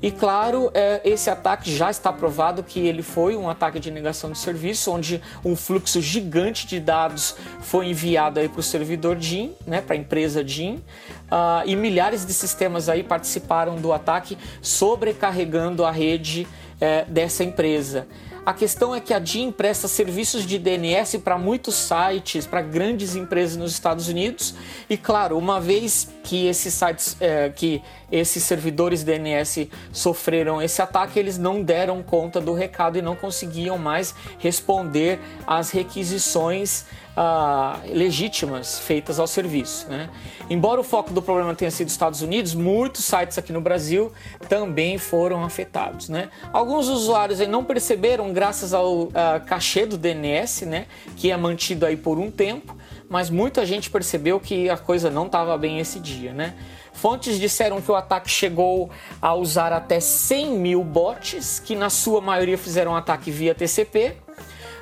e 0.02 0.10
claro, 0.10 0.70
é, 0.74 1.00
esse 1.04 1.30
ataque 1.30 1.74
já 1.74 1.90
está 1.90 2.12
provado 2.12 2.62
que 2.62 2.80
ele 2.80 3.02
foi 3.02 3.34
um 3.34 3.48
ataque 3.48 3.80
de 3.80 3.90
negação 3.90 4.30
de 4.30 4.38
serviço, 4.38 4.92
onde 4.92 5.22
um 5.42 5.56
fluxo 5.56 6.02
gigante 6.02 6.66
de 6.66 6.78
dados 6.78 7.34
foi 7.60 7.86
enviado 7.86 8.38
para 8.50 8.60
o 8.60 8.62
servidor 8.62 9.16
DIN, 9.16 9.54
né, 9.66 9.80
para 9.80 9.94
a 9.94 9.98
empresa 9.98 10.44
DIN, 10.44 10.74
uh, 10.74 11.62
e 11.64 11.74
milhares 11.74 12.26
de 12.26 12.34
sistemas 12.34 12.90
aí 12.90 13.02
participaram 13.02 13.76
do 13.76 13.90
ataque, 13.90 14.36
sobrecarregando 14.60 15.82
a 15.82 15.90
rede 15.90 16.46
é, 16.78 17.04
dessa 17.06 17.42
empresa. 17.42 18.06
A 18.46 18.54
questão 18.54 18.94
é 18.94 19.00
que 19.00 19.12
a 19.12 19.18
DIN 19.18 19.50
presta 19.50 19.88
serviços 19.88 20.46
de 20.46 20.56
DNS 20.56 21.18
para 21.18 21.36
muitos 21.36 21.74
sites, 21.74 22.46
para 22.46 22.62
grandes 22.62 23.16
empresas 23.16 23.56
nos 23.56 23.72
Estados 23.72 24.06
Unidos. 24.06 24.54
E 24.88 24.96
claro, 24.96 25.36
uma 25.36 25.60
vez 25.60 26.08
que 26.22 26.46
esses 26.46 26.72
sites, 26.72 27.16
é, 27.18 27.50
que 27.50 27.82
esses 28.10 28.42
servidores 28.42 29.02
DNS 29.02 29.68
sofreram 29.92 30.62
esse 30.62 30.80
ataque, 30.80 31.18
eles 31.18 31.38
não 31.38 31.62
deram 31.62 32.02
conta 32.02 32.40
do 32.40 32.52
recado 32.52 32.98
e 32.98 33.02
não 33.02 33.16
conseguiam 33.16 33.78
mais 33.78 34.14
responder 34.38 35.18
às 35.46 35.70
requisições 35.70 36.84
ah, 37.16 37.80
legítimas 37.86 38.78
feitas 38.78 39.18
ao 39.18 39.26
serviço. 39.26 39.88
Né? 39.88 40.10
Embora 40.50 40.80
o 40.80 40.84
foco 40.84 41.12
do 41.12 41.22
problema 41.22 41.54
tenha 41.54 41.70
sido 41.70 41.88
Estados 41.88 42.20
Unidos, 42.20 42.54
muitos 42.54 43.04
sites 43.04 43.38
aqui 43.38 43.52
no 43.52 43.60
Brasil 43.60 44.12
também 44.48 44.98
foram 44.98 45.42
afetados. 45.42 46.08
Né? 46.08 46.28
Alguns 46.52 46.88
usuários 46.88 47.40
não 47.48 47.64
perceberam 47.64 48.32
graças 48.32 48.74
ao 48.74 49.08
ah, 49.14 49.40
cachê 49.40 49.86
do 49.86 49.96
DNS, 49.96 50.66
né, 50.66 50.86
que 51.16 51.30
é 51.30 51.36
mantido 51.36 51.86
aí 51.86 51.96
por 51.96 52.18
um 52.18 52.30
tempo, 52.30 52.76
mas 53.08 53.30
muita 53.30 53.64
gente 53.64 53.88
percebeu 53.88 54.38
que 54.38 54.68
a 54.68 54.76
coisa 54.76 55.10
não 55.10 55.26
estava 55.26 55.56
bem 55.56 55.78
esse 55.78 55.98
dia. 55.98 56.32
Né? 56.32 56.54
Fontes 56.96 57.38
disseram 57.38 57.80
que 57.80 57.90
o 57.90 57.94
ataque 57.94 58.30
chegou 58.30 58.90
a 59.20 59.34
usar 59.34 59.72
até 59.72 60.00
100 60.00 60.58
mil 60.58 60.82
bots, 60.82 61.60
que 61.60 61.76
na 61.76 61.90
sua 61.90 62.20
maioria 62.20 62.56
fizeram 62.56 62.96
ataque 62.96 63.30
via 63.30 63.54
TCP 63.54 64.16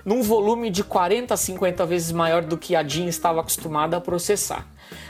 num 0.05 0.23
volume 0.23 0.71
de 0.71 0.85
40 0.85 1.33
a 1.33 1.37
50 1.37 1.87
vezes 1.87 2.13
maior 2.13 2.43
do 2.43 2.59
que 2.59 2.77
a 2.77 2.83
DIN 2.83 3.07
estava 3.07 3.41
acostumada 3.41 3.97
a 3.97 4.01
processar. 4.01 4.67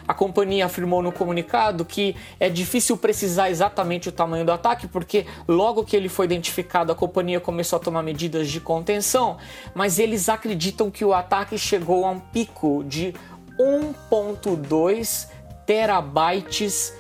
A 0.06 0.14
companhia 0.14 0.66
afirmou 0.66 1.02
no 1.02 1.10
comunicado 1.10 1.84
que 1.84 2.14
é 2.38 2.48
difícil 2.48 2.96
precisar 2.96 3.50
exatamente 3.50 4.08
o 4.08 4.12
tamanho 4.12 4.44
do 4.44 4.52
ataque, 4.52 4.86
porque 4.86 5.26
logo 5.48 5.84
que 5.84 5.96
ele 5.96 6.08
foi 6.08 6.26
identificado, 6.26 6.92
a 6.92 6.94
companhia 6.94 7.40
começou 7.40 7.78
a 7.78 7.80
tomar 7.80 8.02
medidas 8.02 8.48
de 8.48 8.60
contenção, 8.60 9.36
mas 9.74 9.98
eles 9.98 10.28
acreditam 10.28 10.90
que 10.90 11.04
o 11.04 11.12
ataque 11.12 11.58
chegou 11.58 12.06
a 12.06 12.10
um 12.10 12.20
pico 12.20 12.84
de 12.86 13.14
1.2 13.58 15.33
terabytes 15.66 16.94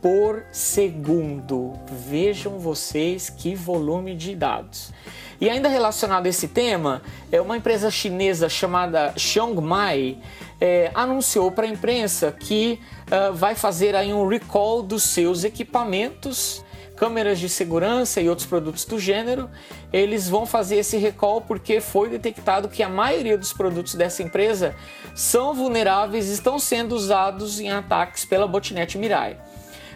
por 0.00 0.44
segundo. 0.52 1.74
Vejam 2.08 2.58
vocês 2.58 3.28
que 3.30 3.54
volume 3.54 4.14
de 4.14 4.34
dados. 4.34 4.92
E 5.40 5.48
ainda 5.48 5.68
relacionado 5.68 6.26
a 6.26 6.28
esse 6.28 6.48
tema, 6.48 7.02
é 7.32 7.40
uma 7.40 7.56
empresa 7.56 7.90
chinesa 7.90 8.48
chamada 8.48 9.14
Xiongmai 9.16 10.18
é, 10.60 10.90
anunciou 10.94 11.50
para 11.50 11.66
a 11.66 11.70
imprensa 11.70 12.30
que 12.30 12.78
uh, 13.06 13.32
vai 13.32 13.54
fazer 13.54 13.96
aí 13.96 14.12
um 14.12 14.28
recall 14.28 14.82
dos 14.82 15.02
seus 15.02 15.42
equipamentos 15.42 16.62
câmeras 17.00 17.38
de 17.38 17.48
segurança 17.48 18.20
e 18.20 18.28
outros 18.28 18.46
produtos 18.46 18.84
do 18.84 18.98
gênero, 18.98 19.48
eles 19.90 20.28
vão 20.28 20.44
fazer 20.44 20.76
esse 20.76 20.98
recall 20.98 21.40
porque 21.40 21.80
foi 21.80 22.10
detectado 22.10 22.68
que 22.68 22.82
a 22.82 22.90
maioria 22.90 23.38
dos 23.38 23.54
produtos 23.54 23.94
dessa 23.94 24.22
empresa 24.22 24.74
são 25.14 25.54
vulneráveis 25.54 26.28
e 26.28 26.34
estão 26.34 26.58
sendo 26.58 26.94
usados 26.94 27.58
em 27.58 27.70
ataques 27.70 28.26
pela 28.26 28.46
botnet 28.46 28.98
Mirai. 28.98 29.38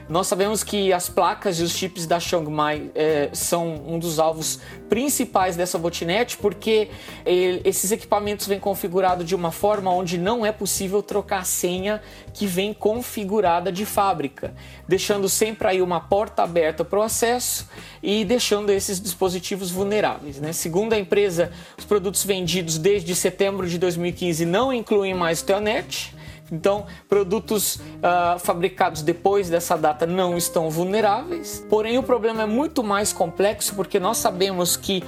Nós 0.07 0.27
sabemos 0.27 0.63
que 0.63 0.93
as 0.93 1.09
placas 1.09 1.59
e 1.59 1.63
os 1.63 1.73
chips 1.73 2.07
da 2.07 2.21
Xiongmai 2.21 2.91
é, 2.95 3.31
são 3.33 3.83
um 3.87 3.99
dos 3.99 4.19
alvos 4.19 4.61
principais 4.87 5.57
dessa 5.57 5.79
botnet, 5.79 6.37
porque 6.37 6.91
é, 7.25 7.61
esses 7.65 7.91
equipamentos 7.91 8.47
vêm 8.47 8.61
configurados 8.61 9.27
de 9.27 9.35
uma 9.35 9.51
forma 9.51 9.91
onde 9.91 10.19
não 10.19 10.45
é 10.45 10.53
possível 10.53 11.03
trocar 11.03 11.39
a 11.39 11.45
senha 11.45 12.03
que 12.35 12.47
vem 12.47 12.75
configurada 12.75 13.73
de 13.73 13.87
fábrica, 13.87 14.55
deixando 14.87 15.27
sempre 15.27 15.69
aí 15.69 15.81
uma 15.81 16.01
porta 16.01 16.43
aberta 16.43 16.85
para 16.85 16.99
o 16.99 17.03
acesso 17.03 17.67
e 18.03 18.27
deixando 18.27 18.71
esses 18.71 19.01
dispositivos 19.01 19.71
vulneráveis. 19.71 20.39
Né? 20.39 20.53
Segundo 20.53 20.93
a 20.93 20.99
empresa, 20.99 21.51
os 21.79 21.85
produtos 21.87 22.23
vendidos 22.25 22.77
desde 22.77 23.15
setembro 23.15 23.67
de 23.67 23.79
2015 23.79 24.45
não 24.45 24.71
incluem 24.71 25.15
mais 25.15 25.41
o 25.41 25.47
Telnet 25.47 26.15
então, 26.53 26.87
produtos 27.09 27.77
uh, 27.77 28.39
fabricados 28.39 29.03
depois 29.03 29.49
dessa 29.49 29.77
data 29.77 30.07
não 30.07 30.37
estão 30.37 30.69
vulneráveis. 30.71 31.65
Porém, 31.69 31.99
o 31.99 32.03
problema 32.03 32.43
é 32.43 32.47
muito 32.47 32.83
mais 32.83 33.13
complexo 33.13 33.75
porque 33.75 33.99
nós 33.99 34.19
sabemos 34.19 34.77
que 34.77 35.03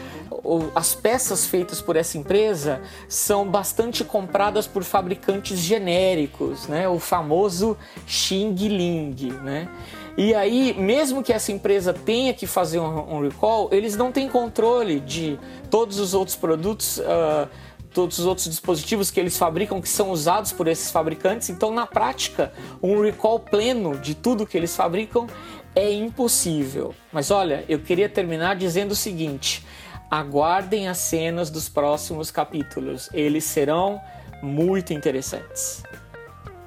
as 0.75 0.95
peças 0.95 1.47
feitas 1.47 1.81
por 1.81 1.97
essa 1.97 2.17
empresa 2.17 2.81
são 3.09 3.47
bastante 3.47 4.05
compradas 4.05 4.67
por 4.67 4.85
fabricantes 4.85 5.59
genéricos, 5.59 6.67
né? 6.69 6.89
O 6.89 6.99
famoso 6.99 7.77
Xing 8.07 8.55
Ling, 8.55 9.33
né? 9.43 9.69
E 10.17 10.35
aí, 10.35 10.75
mesmo 10.79 11.23
que 11.23 11.33
essa 11.33 11.53
empresa 11.53 11.93
tenha 11.93 12.33
que 12.33 12.47
fazer 12.47 12.79
um, 12.79 13.21
recall, 13.21 13.69
eles 13.71 13.97
não 13.97 14.11
têm 14.11 14.29
controle 14.29 14.99
de 14.99 15.39
todos 15.71 15.99
os 15.99 16.15
outros 16.15 16.37
produtos. 16.37 16.99
Uh, 16.99 17.49
todos 17.97 18.19
os 18.19 18.27
outros 18.27 18.47
dispositivos 18.47 19.11
que 19.11 19.19
eles 19.19 19.39
fabricam 19.39 19.81
que 19.81 19.89
são 19.89 20.11
usados 20.11 20.53
por 20.53 20.69
esses 20.69 20.91
fabricantes. 20.91 21.49
Então, 21.49 21.73
na 21.73 21.87
prática, 21.87 22.53
um 22.83 23.01
recall 23.01 23.41
pleno 23.41 23.97
de 23.97 24.15
tudo 24.15 24.47
que 24.47 24.55
eles 24.55 24.77
fabricam 24.77 25.27
é 25.75 25.91
impossível. 25.91 26.95
Mas 27.11 27.31
olha, 27.31 27.65
eu 27.67 27.79
queria 27.79 28.07
terminar 28.07 28.55
dizendo 28.55 28.91
o 28.91 28.95
seguinte: 28.95 29.65
aguardem 30.11 30.89
as 30.89 30.99
cenas 30.99 31.49
dos 31.49 31.71
próximos 31.71 32.31
capítulos, 32.31 33.09
eles 33.15 33.45
serão 33.45 33.99
muito 34.43 34.93
interessantes. 34.93 35.83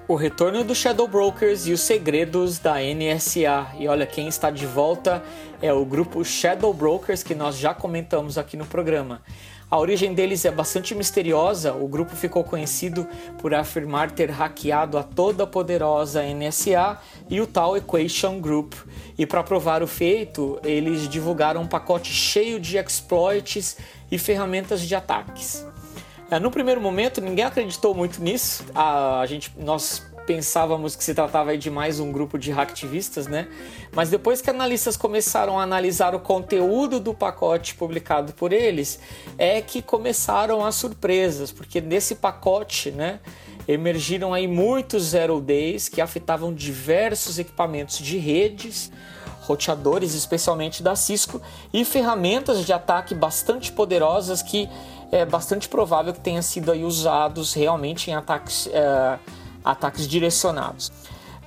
O 0.08 0.16
retorno 0.16 0.64
dos 0.64 0.80
Shadow 0.80 1.08
Brokers 1.08 1.68
e 1.68 1.74
os 1.74 1.82
segredos 1.82 2.58
da 2.58 2.78
NSA. 2.80 3.68
E 3.78 3.88
olha, 3.88 4.08
quem 4.08 4.28
está 4.28 4.50
de 4.50 4.66
volta 4.66 5.24
é 5.62 5.72
o 5.72 5.86
grupo 5.86 6.26
Shadow 6.26 6.74
Brokers 6.74 7.22
que 7.22 7.36
nós 7.36 7.56
já 7.56 7.76
comentamos 7.76 8.36
aqui 8.36 8.58
no 8.58 8.66
programa. 8.66 9.22
A 9.72 9.78
origem 9.78 10.16
deles 10.16 10.46
é 10.46 10.52
bastante 10.52 10.96
misteriosa. 10.96 11.74
O 11.74 11.88
grupo 11.88 12.16
ficou 12.16 12.44
conhecido 12.44 13.08
por 13.38 13.54
afirmar 13.54 14.10
ter 14.10 14.32
hackeado 14.32 14.98
a 14.98 15.04
toda 15.04 15.46
poderosa 15.46 16.24
NSA 16.24 16.98
e 17.30 17.40
o 17.40 17.46
tal 17.46 17.78
Equation 17.78 18.40
Group. 18.40 18.74
E 19.16 19.28
para 19.28 19.44
provar 19.44 19.84
o 19.84 19.88
feito, 19.88 20.60
eles 20.64 21.08
divulgaram 21.08 21.62
um 21.62 21.68
pacote 21.68 22.12
cheio 22.12 22.60
de 22.60 22.78
exploits 22.78 23.78
e 24.12 24.18
ferramentas 24.18 24.82
de 24.82 24.96
ataques. 24.96 25.64
É, 26.32 26.40
no 26.40 26.52
primeiro 26.52 26.80
momento, 26.80 27.22
ninguém 27.22 27.46
acreditou 27.46 27.94
muito 27.96 28.22
nisso. 28.22 28.64
A, 28.74 29.24
gente, 29.28 29.52
nós 29.58 30.06
pensávamos 30.30 30.96
que 30.96 31.04
se 31.04 31.16
tratava 31.16 31.58
de 31.58 31.72
mais 31.72 32.00
um 32.00 32.12
grupo 32.12 32.38
de 32.38 32.52
hacktivistas, 32.52 33.26
né? 33.26 33.48
Mas 33.92 34.12
depois 34.12 34.44
que 34.44 34.50
analistas 34.52 34.96
começaram 34.96 35.58
a 35.58 35.64
analisar 35.64 36.14
o 36.14 36.20
conteúdo 36.20 37.00
do 37.00 37.16
pacote 37.16 37.74
publicado 37.74 38.32
por 38.34 38.54
eles, 38.54 39.00
é 39.40 39.60
que 39.60 39.82
começaram 39.82 40.64
as 40.64 40.76
surpresas, 40.76 41.52
porque 41.52 41.82
nesse 41.82 42.14
pacote, 42.14 42.92
né, 42.92 43.20
emergiram 43.68 44.32
aí 44.32 44.48
muitos 44.48 45.02
zero 45.02 45.42
days 45.42 45.90
que 45.90 46.00
afetavam 46.00 46.54
diversos 46.54 47.40
equipamentos 47.40 47.98
de 47.98 48.20
redes, 48.20 48.92
roteadores, 49.42 50.14
especialmente 50.14 50.84
da 50.84 50.96
Cisco, 50.96 51.42
e 51.74 51.84
ferramentas 51.84 52.64
de 52.64 52.72
ataque 52.72 53.16
bastante 53.16 53.72
poderosas 53.72 54.44
que 54.44 54.70
é 55.12 55.26
bastante 55.26 55.68
provável 55.68 56.14
que 56.14 56.20
tenham 56.20 56.44
sido 56.44 56.72
aí 56.72 56.84
usados 56.84 57.56
realmente 57.56 58.12
em 58.12 58.14
ataques 58.14 58.70
é, 58.72 59.18
ataques 59.64 60.08
direcionados. 60.08 60.92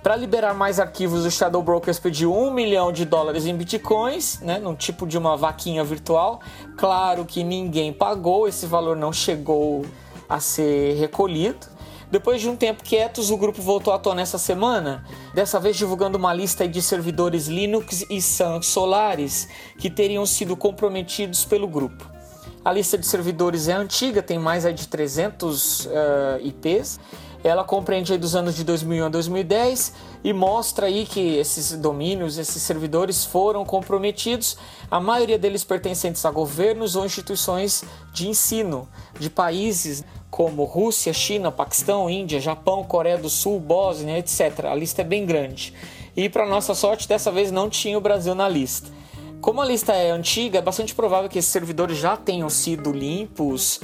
Para 0.02 0.16
liberar 0.16 0.52
mais 0.52 0.80
arquivos, 0.80 1.24
o 1.24 1.30
Shadow 1.30 1.62
Brokers 1.62 2.00
pediu 2.00 2.34
um 2.34 2.50
milhão 2.50 2.90
de 2.90 3.04
dólares 3.04 3.46
em 3.46 3.56
bitcoins, 3.56 4.40
né, 4.40 4.58
num 4.58 4.74
tipo 4.74 5.06
de 5.06 5.16
uma 5.16 5.36
vaquinha 5.36 5.84
virtual. 5.84 6.40
Claro 6.76 7.24
que 7.24 7.44
ninguém 7.44 7.92
pagou, 7.92 8.48
esse 8.48 8.66
valor 8.66 8.96
não 8.96 9.12
chegou 9.12 9.86
a 10.28 10.40
ser 10.40 10.96
recolhido. 10.98 11.68
Depois 12.10 12.40
de 12.40 12.48
um 12.48 12.56
tempo 12.56 12.82
quietos, 12.82 13.30
o 13.30 13.36
grupo 13.36 13.62
voltou 13.62 13.94
à 13.94 13.98
tona 13.98 14.20
essa 14.20 14.38
semana, 14.38 15.04
dessa 15.32 15.60
vez 15.60 15.76
divulgando 15.76 16.18
uma 16.18 16.34
lista 16.34 16.66
de 16.66 16.82
servidores 16.82 17.46
Linux 17.46 18.04
e 18.10 18.20
Sun 18.20 18.60
Solaris 18.60 19.48
que 19.78 19.88
teriam 19.88 20.26
sido 20.26 20.56
comprometidos 20.56 21.44
pelo 21.44 21.68
grupo. 21.68 22.10
A 22.64 22.72
lista 22.72 22.98
de 22.98 23.06
servidores 23.06 23.68
é 23.68 23.72
antiga, 23.72 24.22
tem 24.22 24.38
mais 24.38 24.64
de 24.74 24.88
300 24.88 25.86
uh, 25.86 25.90
IPs 26.42 27.00
ela 27.44 27.64
compreende 27.64 28.16
dos 28.16 28.34
anos 28.34 28.54
de 28.54 28.64
2001 28.64 29.06
a 29.06 29.08
2010 29.08 29.92
e 30.22 30.32
mostra 30.32 30.86
aí 30.86 31.04
que 31.04 31.36
esses 31.36 31.72
domínios, 31.72 32.38
esses 32.38 32.62
servidores 32.62 33.24
foram 33.24 33.64
comprometidos, 33.64 34.56
a 34.90 35.00
maioria 35.00 35.38
deles 35.38 35.64
pertencentes 35.64 36.24
a 36.24 36.30
governos 36.30 36.94
ou 36.94 37.04
instituições 37.04 37.82
de 38.12 38.28
ensino 38.28 38.88
de 39.18 39.28
países 39.28 40.04
como 40.30 40.64
Rússia, 40.64 41.12
China, 41.12 41.52
Paquistão, 41.52 42.08
Índia, 42.08 42.40
Japão, 42.40 42.84
Coreia 42.84 43.18
do 43.18 43.28
Sul, 43.28 43.60
Bósnia, 43.60 44.18
etc. 44.18 44.64
A 44.64 44.74
lista 44.74 45.02
é 45.02 45.04
bem 45.04 45.26
grande. 45.26 45.74
E 46.16 46.28
para 46.28 46.46
nossa 46.46 46.74
sorte, 46.74 47.08
dessa 47.08 47.30
vez 47.30 47.50
não 47.50 47.68
tinha 47.68 47.98
o 47.98 48.00
Brasil 48.00 48.34
na 48.34 48.48
lista. 48.48 48.90
Como 49.42 49.60
a 49.60 49.64
lista 49.64 49.92
é 49.92 50.12
antiga, 50.12 50.60
é 50.60 50.62
bastante 50.62 50.94
provável 50.94 51.28
que 51.28 51.36
esses 51.36 51.50
servidores 51.50 51.98
já 51.98 52.16
tenham 52.16 52.48
sido 52.48 52.92
limpos 52.92 53.80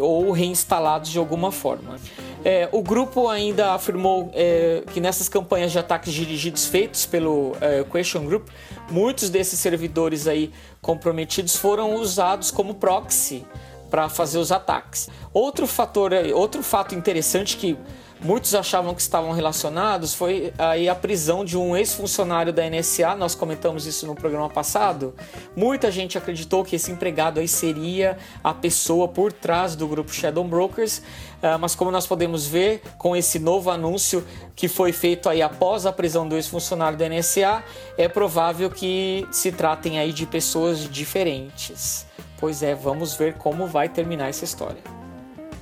ou 0.00 0.30
reinstalados 0.32 1.10
de 1.10 1.18
alguma 1.18 1.52
forma. 1.52 1.96
É, 2.42 2.66
o 2.72 2.80
grupo 2.80 3.28
ainda 3.28 3.74
afirmou 3.74 4.30
é, 4.32 4.82
que 4.90 5.02
nessas 5.02 5.28
campanhas 5.28 5.70
de 5.70 5.78
ataques 5.78 6.14
dirigidos 6.14 6.64
feitos 6.64 7.04
pelo 7.04 7.54
é, 7.60 7.84
Question 7.84 8.24
Group, 8.24 8.48
muitos 8.90 9.28
desses 9.28 9.60
servidores 9.60 10.26
aí 10.26 10.50
comprometidos 10.80 11.56
foram 11.56 11.94
usados 11.96 12.50
como 12.50 12.76
proxy 12.76 13.44
para 13.90 14.08
fazer 14.08 14.38
os 14.38 14.50
ataques. 14.50 15.10
Outro 15.30 15.66
fator, 15.66 16.10
outro 16.34 16.62
fato 16.62 16.94
interessante 16.94 17.58
que 17.58 17.76
muitos 18.22 18.54
achavam 18.54 18.94
que 18.94 19.00
estavam 19.00 19.32
relacionados 19.32 20.14
foi 20.14 20.52
aí 20.58 20.88
a 20.88 20.94
prisão 20.94 21.44
de 21.44 21.56
um 21.56 21.76
ex-funcionário 21.76 22.52
da 22.52 22.68
NSA, 22.68 23.14
nós 23.16 23.34
comentamos 23.34 23.86
isso 23.86 24.06
no 24.06 24.14
programa 24.14 24.48
passado. 24.48 25.14
Muita 25.56 25.90
gente 25.90 26.16
acreditou 26.16 26.64
que 26.64 26.76
esse 26.76 26.90
empregado 26.90 27.40
aí 27.40 27.48
seria 27.48 28.16
a 28.42 28.54
pessoa 28.54 29.08
por 29.08 29.32
trás 29.32 29.74
do 29.74 29.86
grupo 29.86 30.12
Shadow 30.12 30.44
Brokers, 30.44 31.02
ah, 31.42 31.58
mas 31.58 31.74
como 31.74 31.90
nós 31.90 32.06
podemos 32.06 32.46
ver 32.46 32.82
com 32.96 33.16
esse 33.16 33.38
novo 33.38 33.70
anúncio 33.70 34.24
que 34.54 34.68
foi 34.68 34.92
feito 34.92 35.28
aí 35.28 35.42
após 35.42 35.86
a 35.86 35.92
prisão 35.92 36.28
do 36.28 36.36
ex-funcionário 36.36 36.96
da 36.96 37.08
NSA, 37.08 37.64
é 37.98 38.08
provável 38.08 38.70
que 38.70 39.26
se 39.32 39.50
tratem 39.50 39.98
aí 39.98 40.12
de 40.12 40.26
pessoas 40.26 40.88
diferentes. 40.88 42.06
Pois 42.38 42.62
é, 42.62 42.74
vamos 42.74 43.14
ver 43.14 43.34
como 43.34 43.66
vai 43.66 43.88
terminar 43.88 44.28
essa 44.28 44.44
história. 44.44 45.01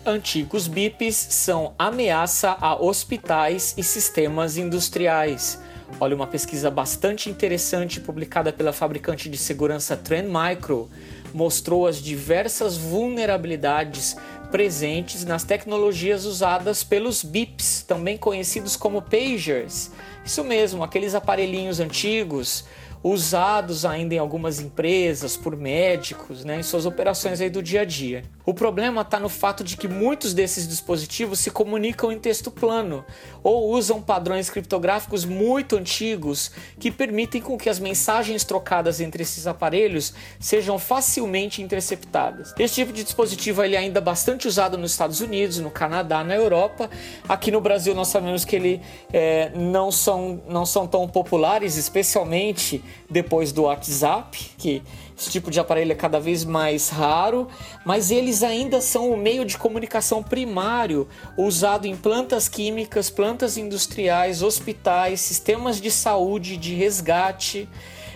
Antigos 0.05 0.67
BIPs 0.67 1.15
são 1.15 1.75
ameaça 1.79 2.57
a 2.59 2.75
hospitais 2.75 3.75
e 3.77 3.83
sistemas 3.83 4.57
industriais. 4.57 5.61
Olha, 6.01 6.17
uma 6.17 6.27
pesquisa 6.27 6.71
bastante 6.71 7.29
interessante 7.29 8.01
publicada 8.01 8.51
pela 8.51 8.73
fabricante 8.73 9.29
de 9.29 9.37
segurança 9.37 9.99
Trend 9.99 10.27
Micro 10.27 10.89
mostrou 11.35 11.87
as 11.87 11.99
diversas 12.01 12.79
vulnerabilidades 12.79 14.17
presentes 14.51 15.23
nas 15.23 15.45
tecnologias 15.45 16.25
usadas 16.25 16.83
pelos 16.83 17.23
BIPs, 17.23 17.85
também 17.87 18.17
conhecidos 18.17 18.77
como 18.77 19.03
pagers. 19.03 19.91
Isso 20.25 20.45
mesmo, 20.45 20.83
aqueles 20.83 21.15
aparelhinhos 21.15 21.81
antigos 21.81 22.65
usados 23.03 23.87
ainda 23.87 24.15
em 24.15 24.19
algumas 24.19 24.61
empresas 24.61 25.37
por 25.37 25.57
médicos, 25.57 26.45
né, 26.45 26.61
em 26.61 26.63
suas 26.63 26.85
operações 26.85 27.41
aí 27.41 27.49
do 27.49 27.63
dia 27.63 27.81
a 27.81 27.85
dia. 27.85 28.23
O 28.45 28.53
problema 28.53 29.03
está 29.03 29.19
no 29.21 29.29
fato 29.29 29.63
de 29.63 29.77
que 29.77 29.87
muitos 29.87 30.35
desses 30.35 30.67
dispositivos 30.67 31.39
se 31.39 31.51
comunicam 31.51 32.11
em 32.11 32.19
texto 32.19 32.51
plano 32.51 33.05
ou 33.43 33.71
usam 33.71 34.03
padrões 34.03 34.51
criptográficos 34.51 35.25
muito 35.25 35.77
antigos 35.77 36.51
que 36.79 36.91
permitem 36.91 37.41
com 37.41 37.57
que 37.57 37.71
as 37.71 37.79
mensagens 37.79 38.45
trocadas 38.45 39.01
entre 39.01 39.23
esses 39.23 39.47
aparelhos 39.47 40.13
sejam 40.41 40.79
facilmente 40.79 41.63
interceptadas. 41.63 42.53
Esse 42.59 42.75
tipo 42.75 42.93
de 42.93 43.05
dispositivo 43.05 43.63
ele 43.63 43.77
é 43.77 43.79
ainda 43.79 44.01
bastante 44.01 44.49
usado 44.49 44.77
nos 44.77 44.91
Estados 44.91 45.21
Unidos, 45.21 45.59
no 45.59 45.71
Canadá, 45.71 46.25
na 46.25 46.35
Europa. 46.35 46.91
Aqui 47.29 47.51
no 47.51 47.61
Brasil 47.61 47.95
nós 47.95 48.09
sabemos 48.09 48.45
que 48.45 48.57
ele 48.57 48.81
é, 49.13 49.53
não, 49.55 49.93
são, 49.93 50.20
não 50.49 50.67
são 50.67 50.87
tão 50.87 51.09
populares, 51.09 51.77
especialmente 51.77 52.83
depois 53.09 53.53
do 53.53 53.63
WhatsApp, 53.63 54.53
que 54.59 54.83
esse 55.19 55.31
tipo 55.31 55.51
de 55.51 55.61
aparelho 55.61 55.93
é 55.93 55.95
cada 55.95 56.19
vez 56.19 56.45
mais 56.45 56.89
raro, 56.89 57.47
mas 57.85 58.11
eles 58.11 58.43
ainda 58.43 58.81
são 58.81 59.11
o 59.11 59.17
meio 59.17 59.45
de 59.45 59.59
comunicação 59.59 60.23
primário 60.23 61.07
usado 61.37 61.87
em 61.87 61.95
plantas 61.95 62.49
químicas, 62.49 63.11
plantas 63.11 63.59
industriais, 63.59 64.43
hospitais, 64.43 65.21
sistemas 65.21 65.81
de 65.81 65.91
saúde, 65.91 66.57
de 66.57 66.75
resgate 66.75 67.69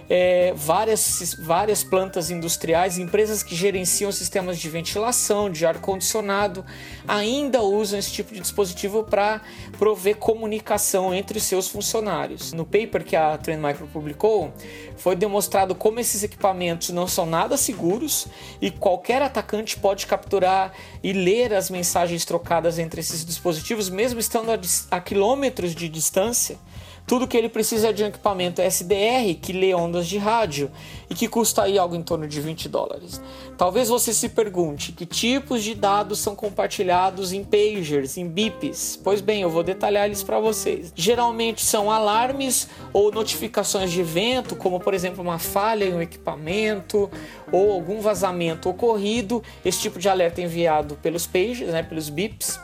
é, 0.09 0.53
várias, 0.55 1.35
várias 1.39 1.83
plantas 1.83 2.31
industriais, 2.31 2.99
empresas 2.99 3.43
que 3.43 3.55
gerenciam 3.55 4.13
sistemas 4.13 4.59
de 4.59 4.69
ventilação, 4.69 5.51
de 5.51 5.65
ar-condicionado, 5.65 6.65
ainda 7.07 7.63
usam 7.63 7.99
esse 7.99 8.13
tipo 8.13 8.35
de 8.35 8.41
dispositivo 8.41 9.05
para 9.05 9.41
prover 9.79 10.17
comunicação 10.17 11.15
entre 11.15 11.41
seus 11.41 11.69
funcionários. 11.69 12.53
No 12.53 12.65
paper 12.65 13.05
que 13.05 13.17
a 13.17 13.37
Trend 13.39 13.63
Micro 13.63 13.87
publicou, 13.87 14.53
foi 14.97 15.17
demonstrado 15.17 15.75
como 15.75 16.01
esses 16.01 16.23
equipamentos 16.23 16.91
não 16.91 17.07
são 17.07 17.27
nada 17.27 17.57
seguros 17.57 18.27
e 18.61 18.71
qualquer 18.71 19.23
atacante 19.23 19.79
pode 19.79 20.07
capturar 20.07 20.73
e 21.03 21.13
ler 21.13 21.53
as 21.55 21.71
mensagens 21.71 22.25
trocadas 22.25 22.79
entre 22.79 23.01
esses 23.01 23.25
dispositivos, 23.25 23.89
mesmo 23.89 24.21
estando 24.21 24.51
a, 24.51 24.59
a 24.91 25.01
quilômetros 25.01 25.75
de 25.75 25.89
distância. 25.89 26.59
Tudo 27.07 27.29
que 27.29 27.37
ele 27.37 27.51
precisa 27.51 27.89
é 27.89 27.93
de 27.93 28.03
um 28.03 28.07
equipamento 28.07 28.63
SDR 28.63 29.35
que 29.41 29.53
lê 29.53 29.75
ondas 29.75 30.07
de 30.07 30.17
rádio 30.17 30.71
e 31.11 31.15
que 31.15 31.29
custa 31.29 31.63
aí 31.63 31.79
algo 31.79 31.95
em 31.95 32.03
torno 32.03 32.27
de 32.27 32.41
20 32.41 32.67
dólares. 32.67 33.21
Talvez 33.59 33.91
você 33.91 34.15
se 34.15 34.31
pergunte 34.31 34.91
que 34.91 35.05
tipos 35.05 35.63
de 35.63 35.75
dados 35.75 36.19
são 36.19 36.35
compartilhados 36.35 37.35
em 37.35 37.45
pagers, 37.45 38.17
em 38.17 38.27
bips. 38.27 38.99
Pois 39.05 39.21
bem, 39.21 39.43
eu 39.43 39.51
vou 39.51 39.63
detalhar 39.63 40.07
eles 40.07 40.23
para 40.23 40.41
vocês. 40.41 40.93
Geralmente 40.97 41.63
são 41.63 41.91
alarmes 41.91 42.69
ou 42.91 43.13
notificações 43.13 43.93
de 43.93 44.01
evento, 44.01 44.57
como 44.57 44.81
por 44.81 44.95
exemplo 44.95 45.23
uma 45.23 45.39
falha 45.39 45.85
em 45.85 45.95
um 45.95 46.01
equipamento 46.01 47.11
ou 47.53 47.71
algum 47.71 48.01
vazamento 48.01 48.71
ocorrido. 48.71 49.43
Esse 49.63 49.81
tipo 49.81 49.99
de 49.99 50.09
alerta 50.09 50.41
é 50.41 50.45
enviado 50.45 50.97
pelos 51.03 51.27
pagers, 51.27 51.71
né, 51.71 51.83
pelos 51.83 52.09
bips 52.09 52.59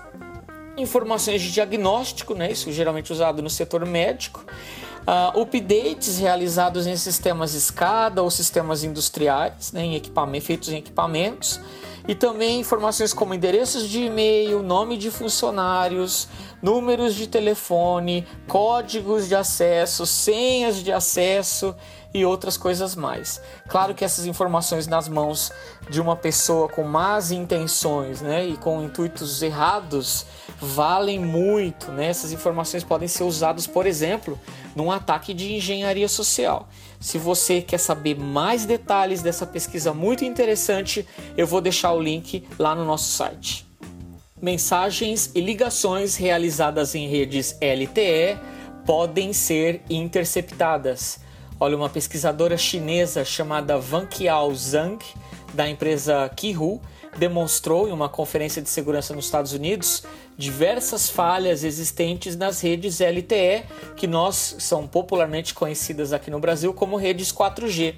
informações 0.81 1.43
de 1.43 1.53
diagnóstico, 1.53 2.35
né, 2.35 2.51
isso 2.51 2.73
geralmente 2.73 3.13
usado 3.13 3.43
no 3.43 3.51
setor 3.51 3.85
médico, 3.87 4.45
uh, 5.01 5.41
updates 5.41 6.19
realizados 6.19 6.87
em 6.87 6.97
sistemas 6.97 7.53
SCADA 7.53 8.23
ou 8.23 8.31
sistemas 8.31 8.85
industriais, 8.85 9.73
né, 9.73 9.85
em 9.85 9.95
equipamento, 9.95 10.45
feitos 10.45 10.69
em 10.71 10.79
equipamentos, 10.79 11.61
e 12.09 12.15
também 12.15 12.61
informações 12.61 13.13
como 13.13 13.35
endereços 13.35 13.89
de 13.89 14.05
e-mail, 14.05 14.63
nome 14.63 14.97
de 14.97 15.11
funcionários, 15.11 16.29
números 16.63 17.15
de 17.15 17.27
telefone, 17.27 18.27
códigos 18.49 19.29
de 19.29 19.35
acesso, 19.35 20.07
senhas 20.07 20.83
de 20.83 20.93
acesso 20.93 21.75
e 22.13 22.25
outras 22.25 22.57
coisas 22.57 22.95
mais. 22.95 23.41
Claro 23.69 23.95
que 23.95 24.05
essas 24.05 24.27
informações 24.27 24.87
nas 24.87 25.09
mãos 25.09 25.53
de 25.89 26.01
uma 26.01 26.17
pessoa 26.17 26.69
com 26.69 26.83
más 26.83 27.31
intenções 27.31 28.21
né, 28.21 28.47
e 28.47 28.57
com 28.57 28.83
intuitos 28.83 29.43
errados 29.43 30.27
valem 30.61 31.19
muito. 31.19 31.91
Né? 31.93 32.07
Essas 32.07 32.33
informações 32.33 32.83
podem 32.83 33.09
ser 33.09 33.25
usadas, 33.25 33.67
por 33.67 33.87
exemplo, 33.87 34.39
num 34.75 34.91
ataque 34.91 35.33
de 35.33 35.55
engenharia 35.55 36.09
social. 36.09 36.69
Se 36.99 37.17
você 37.17 37.63
quer 37.63 37.79
saber 37.79 38.19
mais 38.19 38.67
detalhes 38.67 39.23
dessa 39.23 39.47
pesquisa 39.47 39.95
muito 39.95 40.25
interessante, 40.25 41.07
eu 41.37 41.47
vou 41.47 41.61
deixar 41.61 41.93
o 41.93 42.01
link 42.01 42.47
lá 42.59 42.75
no 42.75 42.85
nosso 42.85 43.11
site. 43.11 43.67
Mensagens 44.41 45.31
e 45.35 45.41
ligações 45.41 46.17
realizadas 46.17 46.95
em 46.95 47.07
redes 47.09 47.57
LTE 47.61 48.39
podem 48.87 49.33
ser 49.33 49.83
interceptadas. 49.89 51.21
Olha, 51.63 51.77
uma 51.77 51.91
pesquisadora 51.91 52.57
chinesa 52.57 53.23
chamada 53.23 53.77
Van 53.77 54.07
Qiao 54.07 54.55
Zhang, 54.55 54.99
da 55.53 55.69
empresa 55.69 56.27
Kihu, 56.35 56.81
demonstrou 57.19 57.87
em 57.87 57.93
uma 57.93 58.09
conferência 58.09 58.63
de 58.63 58.71
segurança 58.71 59.15
nos 59.15 59.27
Estados 59.27 59.53
Unidos 59.53 60.03
diversas 60.39 61.11
falhas 61.11 61.63
existentes 61.63 62.35
nas 62.35 62.63
redes 62.63 62.99
LTE, 63.01 63.67
que 63.95 64.07
nós 64.07 64.57
são 64.59 64.87
popularmente 64.87 65.53
conhecidas 65.53 66.15
aqui 66.15 66.31
no 66.31 66.41
Brasil 66.41 66.73
como 66.73 66.97
redes 66.97 67.31
4G. 67.31 67.95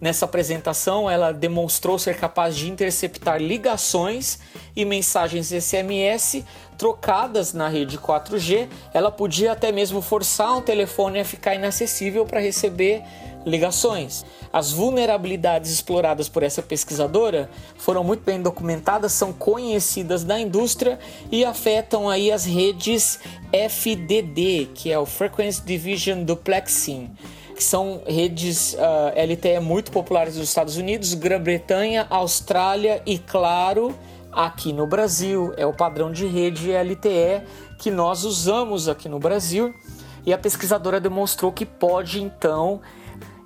Nessa 0.00 0.24
apresentação, 0.24 1.10
ela 1.10 1.30
demonstrou 1.30 1.98
ser 1.98 2.16
capaz 2.16 2.56
de 2.56 2.70
interceptar 2.70 3.38
ligações 3.38 4.38
e 4.74 4.82
mensagens 4.82 5.52
SMS 5.52 6.42
trocadas 6.78 7.52
na 7.52 7.68
rede 7.68 7.98
4G. 7.98 8.66
Ela 8.94 9.10
podia 9.10 9.52
até 9.52 9.70
mesmo 9.70 10.00
forçar 10.00 10.56
um 10.56 10.62
telefone 10.62 11.20
a 11.20 11.24
ficar 11.24 11.54
inacessível 11.54 12.24
para 12.24 12.40
receber 12.40 13.02
ligações. 13.44 14.24
As 14.50 14.72
vulnerabilidades 14.72 15.70
exploradas 15.70 16.30
por 16.30 16.42
essa 16.42 16.62
pesquisadora 16.62 17.50
foram 17.76 18.02
muito 18.02 18.22
bem 18.24 18.40
documentadas, 18.40 19.12
são 19.12 19.34
conhecidas 19.34 20.24
da 20.24 20.40
indústria 20.40 20.98
e 21.30 21.44
afetam 21.44 22.08
aí 22.08 22.32
as 22.32 22.46
redes 22.46 23.20
FDD, 23.52 24.70
que 24.74 24.90
é 24.90 24.98
o 24.98 25.04
Frequency 25.04 25.62
Division 25.62 26.24
Duplexing 26.24 27.10
que 27.60 27.64
são 27.64 28.00
redes 28.06 28.72
uh, 28.72 28.78
ah, 28.80 29.22
LTE 29.22 29.60
muito 29.60 29.92
populares 29.92 30.34
nos 30.34 30.48
Estados 30.48 30.78
Unidos, 30.78 31.12
Grã-Bretanha, 31.12 32.06
Austrália 32.08 33.02
e, 33.04 33.18
claro, 33.18 33.94
aqui 34.32 34.72
no 34.72 34.86
Brasil. 34.86 35.52
É 35.58 35.66
o 35.66 35.72
padrão 35.74 36.10
de 36.10 36.26
rede 36.26 36.72
LTE 36.72 37.42
que 37.78 37.90
nós 37.90 38.24
usamos 38.24 38.88
aqui 38.88 39.10
no 39.10 39.18
Brasil. 39.18 39.74
E 40.24 40.32
a 40.32 40.38
pesquisadora 40.38 40.98
demonstrou 40.98 41.52
que 41.52 41.66
pode 41.66 42.22
então 42.22 42.80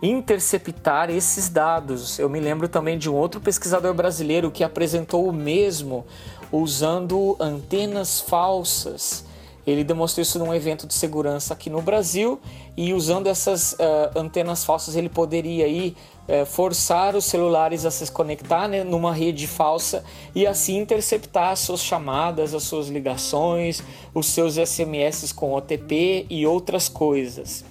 interceptar 0.00 1.10
esses 1.10 1.48
dados. 1.48 2.16
Eu 2.16 2.28
me 2.28 2.38
lembro 2.38 2.68
também 2.68 2.96
de 2.96 3.10
um 3.10 3.14
outro 3.14 3.40
pesquisador 3.40 3.92
brasileiro 3.94 4.48
que 4.48 4.62
apresentou 4.62 5.28
o 5.28 5.32
mesmo 5.32 6.06
usando 6.52 7.36
antenas 7.40 8.20
falsas. 8.20 9.24
Ele 9.66 9.82
demonstrou 9.82 10.22
isso 10.22 10.38
num 10.38 10.54
evento 10.54 10.86
de 10.86 10.94
segurança 10.94 11.54
aqui 11.54 11.70
no 11.70 11.80
Brasil 11.80 12.40
e 12.76 12.92
usando 12.92 13.28
essas 13.28 13.72
uh, 13.72 14.18
antenas 14.18 14.64
falsas 14.64 14.94
ele 14.94 15.08
poderia 15.08 15.64
aí 15.64 15.96
uh, 16.28 16.44
forçar 16.44 17.16
os 17.16 17.24
celulares 17.24 17.86
a 17.86 17.90
se 17.90 18.10
conectar 18.10 18.68
né, 18.68 18.84
numa 18.84 19.12
rede 19.12 19.46
falsa 19.46 20.04
e 20.34 20.46
assim 20.46 20.78
interceptar 20.78 21.50
as 21.50 21.60
suas 21.60 21.82
chamadas, 21.82 22.54
as 22.54 22.62
suas 22.64 22.88
ligações, 22.88 23.82
os 24.12 24.26
seus 24.26 24.56
SMS 24.56 25.32
com 25.32 25.54
OTP 25.54 26.26
e 26.28 26.46
outras 26.46 26.88
coisas. 26.88 27.64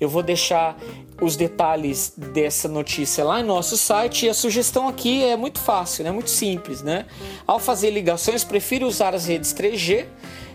Eu 0.00 0.08
vou 0.08 0.22
deixar 0.22 0.76
os 1.20 1.36
detalhes 1.36 2.12
dessa 2.16 2.68
notícia 2.68 3.24
lá 3.24 3.40
em 3.40 3.44
nosso 3.44 3.76
site 3.76 4.26
e 4.26 4.28
a 4.28 4.34
sugestão 4.34 4.88
aqui 4.88 5.24
é 5.24 5.36
muito 5.36 5.60
fácil, 5.60 6.04
né? 6.04 6.10
muito 6.10 6.30
simples. 6.30 6.82
Né? 6.82 7.06
Ao 7.46 7.58
fazer 7.58 7.90
ligações, 7.90 8.44
prefiro 8.44 8.86
usar 8.86 9.14
as 9.14 9.26
redes 9.26 9.54
3G 9.54 10.06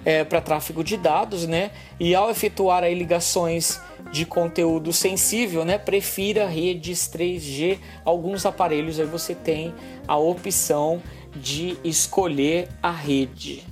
é, 0.06 0.24
para 0.24 0.42
tráfego 0.42 0.84
de 0.84 0.98
dados, 0.98 1.46
né? 1.46 1.72
E 2.00 2.16
ao 2.16 2.30
efetuar 2.30 2.84
aí 2.84 2.94
ligações 2.94 3.80
de 4.12 4.26
conteúdo 4.26 4.92
sensível, 4.92 5.64
né? 5.66 5.78
Prefira 5.78 6.48
redes 6.48 7.10
3G. 7.10 7.78
Alguns 8.04 8.46
aparelhos 8.46 9.00
aí 9.00 9.06
você 9.06 9.36
tem 9.36 9.74
a 10.08 10.18
opção 10.18 11.02
de 11.36 11.78
escolher 11.84 12.70
a 12.82 12.92
rede. 12.92 13.64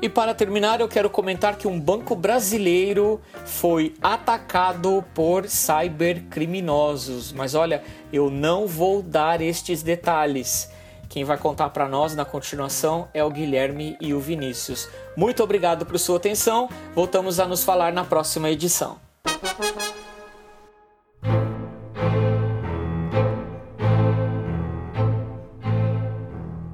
E 0.00 0.08
para 0.08 0.34
terminar, 0.34 0.80
eu 0.80 0.88
quero 0.88 1.08
comentar 1.08 1.56
que 1.56 1.68
um 1.68 1.78
banco 1.78 2.16
brasileiro 2.16 3.20
foi 3.46 3.94
atacado 4.02 5.04
por 5.14 5.48
cybercriminosos. 5.48 7.32
Mas 7.32 7.54
olha, 7.54 7.84
eu 8.12 8.28
não 8.28 8.66
vou 8.66 9.00
dar 9.00 9.40
estes 9.40 9.80
detalhes. 9.80 10.71
Quem 11.12 11.24
vai 11.24 11.36
contar 11.36 11.68
para 11.68 11.86
nós 11.86 12.16
na 12.16 12.24
continuação 12.24 13.06
é 13.12 13.22
o 13.22 13.28
Guilherme 13.28 13.98
e 14.00 14.14
o 14.14 14.18
Vinícius. 14.18 14.88
Muito 15.14 15.42
obrigado 15.42 15.84
por 15.84 15.98
sua 15.98 16.16
atenção. 16.16 16.70
Voltamos 16.94 17.38
a 17.38 17.46
nos 17.46 17.62
falar 17.62 17.92
na 17.92 18.02
próxima 18.02 18.48
edição. 18.48 18.96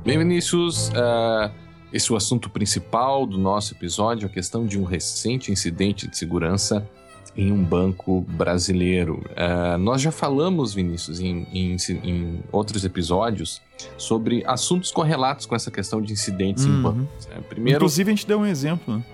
Bem, 0.04 0.18
Vinícius, 0.18 0.90
uh 0.90 1.68
esse 1.92 2.10
é 2.10 2.14
o 2.14 2.16
assunto 2.16 2.50
principal 2.50 3.24
do 3.26 3.38
nosso 3.38 3.72
episódio, 3.72 4.26
a 4.26 4.30
questão 4.30 4.66
de 4.66 4.78
um 4.78 4.84
recente 4.84 5.50
incidente 5.50 6.06
de 6.06 6.18
segurança 6.18 6.86
em 7.34 7.50
um 7.50 7.64
banco 7.64 8.20
brasileiro. 8.20 9.24
Uh, 9.30 9.78
nós 9.78 10.02
já 10.02 10.12
falamos, 10.12 10.74
Vinícius, 10.74 11.18
em, 11.18 11.46
em, 11.50 11.76
em, 12.04 12.40
outros 12.52 12.84
episódios 12.84 13.62
sobre 13.96 14.42
assuntos 14.46 14.90
correlatos 14.90 15.46
com 15.46 15.54
essa 15.54 15.70
questão 15.70 16.00
de 16.00 16.12
incidentes 16.12 16.64
uhum. 16.64 16.78
em 16.78 16.82
bancos. 16.82 17.26
Né? 17.26 17.36
Primeiro, 17.48 17.78
Inclusive, 17.78 18.10
a 18.10 18.14
gente 18.14 18.26
deu 18.26 18.40
um 18.40 18.46
exemplo. 18.46 18.96
Né? 18.96 19.04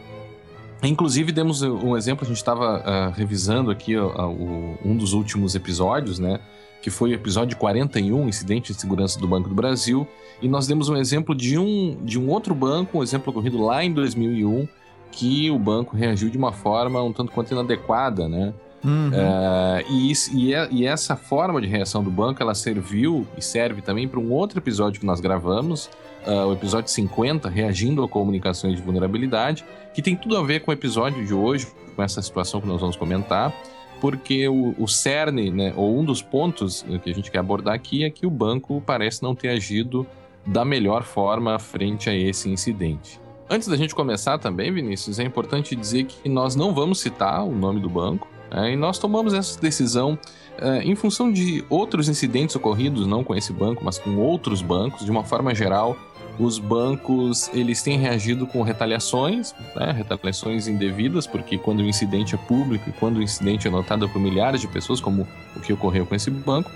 Inclusive, 0.83 1.33
demos 1.33 1.63
um 1.63 1.97
exemplo, 1.97 2.25
a 2.25 2.29
gente 2.29 2.37
estava 2.37 2.79
uh, 2.79 3.13
revisando 3.13 3.71
aqui 3.71 3.97
uh, 3.97 4.07
uh, 4.07 4.79
um 4.85 4.97
dos 4.97 5.13
últimos 5.13 5.55
episódios, 5.55 6.19
né? 6.19 6.41
Que 6.83 6.91
foi 6.91 7.11
o 7.11 7.15
episódio 7.15 7.57
41, 7.57 8.29
Incidente 8.29 8.73
de 8.75 8.81
Segurança 8.81 9.19
do 9.19 9.27
Banco 9.27 9.49
do 9.49 9.55
Brasil, 9.55 10.07
e 10.43 10.49
nós 10.49 10.67
demos 10.67 10.91
um 10.91 10.97
exemplo 10.97 11.35
de 11.35 11.57
um, 11.57 11.97
de 12.03 12.19
um 12.19 12.29
outro 12.29 12.55
banco, 12.55 12.99
um 12.99 13.03
exemplo 13.03 13.31
ocorrido 13.31 13.63
lá 13.63 13.83
em 13.83 13.93
2001, 13.93 14.69
que 15.11 15.51
o 15.51 15.59
banco 15.59 15.97
reagiu 15.97 16.29
de 16.29 16.37
uma 16.37 16.53
forma 16.53 17.03
um 17.03 17.13
tanto 17.13 17.33
quanto 17.33 17.53
inadequada, 17.53 18.29
né? 18.29 18.53
Uhum. 18.85 19.09
Uh, 19.09 19.91
e, 19.91 20.13
e, 20.35 20.53
e, 20.71 20.87
essa 20.87 21.17
forma 21.17 21.61
de 21.61 21.67
reação 21.67 22.05
do 22.05 22.11
banco, 22.11 22.43
ela 22.43 22.55
serviu 22.55 23.27
e 23.37 23.43
serve 23.43 23.81
também 23.81 24.07
para 24.07 24.21
um 24.21 24.31
outro 24.31 24.59
episódio 24.59 25.01
que 25.01 25.07
nós 25.07 25.21
gravamos, 25.21 25.87
uh, 26.27 26.47
o 26.49 26.53
episódio 26.53 26.91
50, 26.91 27.49
reagindo 27.49 28.05
a 28.05 28.09
comunicações 28.09 28.77
de 28.77 28.83
vulnerabilidade, 28.83 29.65
que 29.95 30.03
tem 30.03 30.15
tudo 30.15 30.37
a 30.37 30.43
ver 30.43 30.61
com 30.61 30.71
o 30.71 30.75
episódio 30.75 31.25
de 31.25 31.33
hoje, 31.33 31.67
com 31.97 32.03
essa 32.03 32.21
situação 32.21 32.61
que 32.61 32.67
nós 32.67 32.81
vamos 32.81 32.97
comentar, 32.97 33.55
porque 34.01 34.47
o, 34.49 34.75
o 34.79 34.87
cerne, 34.87 35.51
né, 35.51 35.73
ou 35.77 35.99
um 35.99 36.05
dos 36.05 36.21
pontos 36.21 36.85
que 37.03 37.09
a 37.09 37.15
gente 37.15 37.31
quer 37.31 37.39
abordar 37.39 37.75
aqui 37.75 38.05
é 38.05 38.11
que 38.11 38.27
o 38.27 38.31
banco 38.31 38.83
parece 38.85 39.23
não 39.23 39.35
ter 39.35 39.49
agido 39.49 40.07
da 40.45 40.63
melhor 40.63 41.05
forma 41.05 41.59
frente 41.59 42.11
a 42.11 42.15
esse 42.15 42.51
incidente. 42.51 43.19
Antes 43.49 43.69
da 43.69 43.77
gente 43.77 43.95
começar 43.95 44.39
também, 44.39 44.73
Vinícius, 44.73 45.19
é 45.19 45.23
importante 45.23 45.75
dizer 45.77 46.05
que 46.05 46.29
nós 46.29 46.55
não 46.55 46.75
vamos 46.75 47.01
citar 47.01 47.45
o 47.45 47.55
nome 47.55 47.81
do 47.81 47.89
banco, 47.89 48.27
né, 48.27 48.34
e 48.71 48.77
nós 48.77 48.99
tomamos 48.99 49.35
essa 49.35 49.61
decisão 49.61 50.19
uh, 50.61 50.81
em 50.83 50.95
função 50.95 51.33
de 51.33 51.65
outros 51.69 52.09
incidentes 52.09 52.55
ocorridos, 52.55 53.07
não 53.07 53.25
com 53.25 53.35
esse 53.35 53.53
banco, 53.53 53.85
mas 53.85 53.99
com 53.99 54.17
outros 54.17 54.63
bancos, 54.63 55.05
de 55.05 55.11
uma 55.11 55.25
forma 55.25 55.55
geral, 55.55 55.97
os 56.39 56.59
bancos 56.59 57.49
eles 57.53 57.83
têm 57.83 57.99
reagido 57.99 58.47
com 58.47 58.63
retaliações, 58.63 59.55
né, 59.77 59.93
retaliações 59.93 60.67
indevidas, 60.67 61.27
porque 61.27 61.57
quando 61.59 61.81
o 61.81 61.85
incidente 61.85 62.35
é 62.35 62.39
público 62.39 62.89
e 62.89 62.93
quando 62.93 63.19
o 63.19 63.23
incidente 63.23 63.69
é 63.69 63.71
notado 63.71 64.09
por 64.09 64.21
milhares 64.21 64.61
de 64.61 64.69
pessoas, 64.69 65.01
como 65.01 65.27
o 65.55 65.61
que 65.61 65.73
ocorreu 65.73 66.05
com 66.05 66.15
esse 66.15 66.31
banco, 66.31 66.71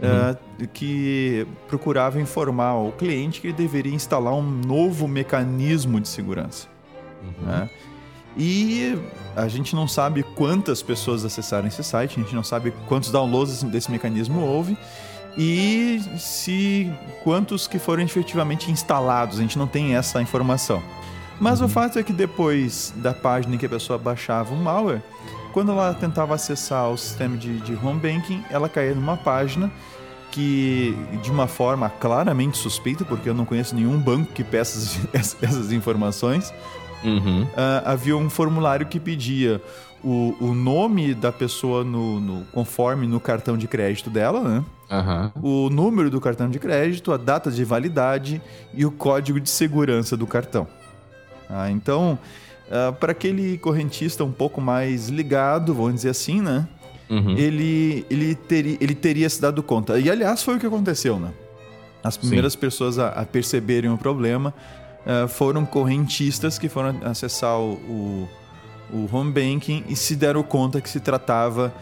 uhum. 0.00 0.66
que 0.72 1.46
procurava 1.68 2.20
informar 2.20 2.74
o 2.74 2.92
cliente 2.92 3.40
que 3.40 3.48
ele 3.48 3.54
deveria 3.54 3.94
instalar 3.94 4.34
um 4.34 4.42
novo 4.42 5.06
mecanismo 5.06 6.00
de 6.00 6.08
segurança. 6.08 6.68
Uhum. 7.22 7.46
Né? 7.46 7.70
E 8.36 8.98
a 9.36 9.46
gente 9.48 9.74
não 9.76 9.86
sabe 9.86 10.22
quantas 10.22 10.82
pessoas 10.82 11.24
acessaram 11.24 11.68
esse 11.68 11.82
site, 11.84 12.18
a 12.18 12.22
gente 12.22 12.34
não 12.34 12.42
sabe 12.42 12.72
quantos 12.88 13.10
downloads 13.10 13.62
desse 13.62 13.90
mecanismo 13.90 14.40
houve 14.40 14.76
e 15.36 16.00
se 16.16 16.92
quantos 17.22 17.66
que 17.66 17.78
foram 17.78 18.02
efetivamente 18.02 18.70
instalados, 18.70 19.38
a 19.38 19.42
gente 19.42 19.58
não 19.58 19.66
tem 19.66 19.96
essa 19.96 20.22
informação. 20.22 20.82
Mas 21.40 21.60
uhum. 21.60 21.66
o 21.66 21.68
fato 21.68 21.98
é 21.98 22.02
que 22.02 22.12
depois 22.12 22.92
da 22.96 23.12
página 23.12 23.54
em 23.54 23.58
que 23.58 23.66
a 23.66 23.68
pessoa 23.68 23.98
baixava 23.98 24.54
um 24.54 24.62
malware, 24.62 25.02
quando 25.52 25.72
ela 25.72 25.92
tentava 25.94 26.34
acessar 26.34 26.88
o 26.90 26.96
sistema 26.96 27.36
de, 27.36 27.58
de 27.60 27.74
home 27.74 28.00
banking, 28.00 28.44
ela 28.50 28.68
caía 28.68 28.94
numa 28.94 29.16
página 29.16 29.70
que, 30.30 30.96
de 31.22 31.30
uma 31.30 31.46
forma 31.46 31.88
claramente 31.88 32.58
suspeita, 32.58 33.04
porque 33.04 33.28
eu 33.28 33.34
não 33.34 33.44
conheço 33.44 33.74
nenhum 33.74 33.98
banco 33.98 34.32
que 34.32 34.42
peça 34.42 35.00
essas 35.14 35.70
informações, 35.72 36.52
uhum. 37.04 37.42
uh, 37.42 37.48
havia 37.84 38.16
um 38.16 38.28
formulário 38.30 38.86
que 38.86 38.98
pedia 38.98 39.60
o, 40.02 40.36
o 40.40 40.54
nome 40.54 41.14
da 41.14 41.32
pessoa 41.32 41.82
no, 41.82 42.20
no, 42.20 42.44
conforme 42.46 43.06
no 43.06 43.18
cartão 43.18 43.56
de 43.56 43.66
crédito 43.66 44.10
dela, 44.10 44.40
né? 44.40 44.64
Uhum. 44.90 45.66
O 45.66 45.70
número 45.70 46.10
do 46.10 46.20
cartão 46.20 46.48
de 46.50 46.58
crédito, 46.58 47.12
a 47.12 47.16
data 47.16 47.50
de 47.50 47.64
validade 47.64 48.40
e 48.72 48.84
o 48.84 48.90
código 48.90 49.40
de 49.40 49.48
segurança 49.48 50.16
do 50.16 50.26
cartão. 50.26 50.66
Ah, 51.48 51.70
então, 51.70 52.18
uh, 52.68 52.92
para 52.92 53.12
aquele 53.12 53.56
correntista 53.58 54.24
um 54.24 54.32
pouco 54.32 54.60
mais 54.60 55.08
ligado, 55.08 55.72
vamos 55.72 55.94
dizer 55.94 56.10
assim, 56.10 56.40
né? 56.40 56.68
Uhum. 57.08 57.36
Ele, 57.36 58.06
ele, 58.10 58.34
teria, 58.34 58.76
ele 58.80 58.94
teria 58.94 59.28
se 59.28 59.40
dado 59.40 59.62
conta. 59.62 59.98
E 59.98 60.10
aliás, 60.10 60.42
foi 60.42 60.56
o 60.56 60.60
que 60.60 60.66
aconteceu, 60.66 61.18
né? 61.18 61.30
As 62.02 62.16
primeiras 62.16 62.52
Sim. 62.52 62.58
pessoas 62.58 62.98
a, 62.98 63.08
a, 63.08 63.24
perceberem 63.24 63.90
o 63.90 63.96
problema 63.96 64.52
uh, 65.06 65.28
foram 65.28 65.64
correntistas 65.64 66.58
que 66.58 66.68
foram 66.68 67.00
acessar 67.04 67.58
o, 67.58 67.72
o, 67.72 68.28
o 68.92 69.08
home 69.12 69.32
banking 69.32 69.84
e 69.88 69.96
se 69.96 70.16
deram 70.16 70.42
conta 70.42 70.80
que 70.80 70.88
se 70.88 71.00
tratava 71.00 71.74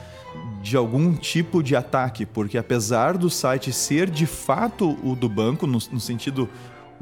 de 0.63 0.77
algum 0.77 1.15
tipo 1.15 1.63
de 1.63 1.77
ataque, 1.77 2.25
porque 2.25 2.57
apesar 2.57 3.19
do 3.19 3.29
site 3.29 3.73
ser 3.73 4.09
de 4.09 4.27
fato 4.27 4.97
o 5.03 5.15
do 5.15 5.29
banco, 5.29 5.67
no, 5.67 5.79
no 5.91 6.01
sentido 6.01 6.49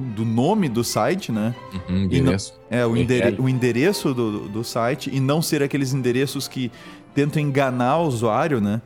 do 0.00 0.24
nome 0.24 0.68
do 0.68 0.82
site, 0.82 1.30
né? 1.30 1.54
Uhum, 1.88 2.04
endereço. 2.04 2.54
Não, 2.70 2.78
é, 2.78 2.86
o, 2.86 2.96
endere 2.96 3.36
o 3.38 3.48
endereço 3.48 4.14
do, 4.14 4.48
do 4.48 4.64
site 4.64 5.10
e 5.12 5.20
não 5.20 5.42
ser 5.42 5.62
aqueles 5.62 5.92
endereços 5.92 6.48
que 6.48 6.72
tentam 7.14 7.40
enganar 7.40 7.98
o 7.98 8.06
usuário, 8.06 8.60
né? 8.60 8.80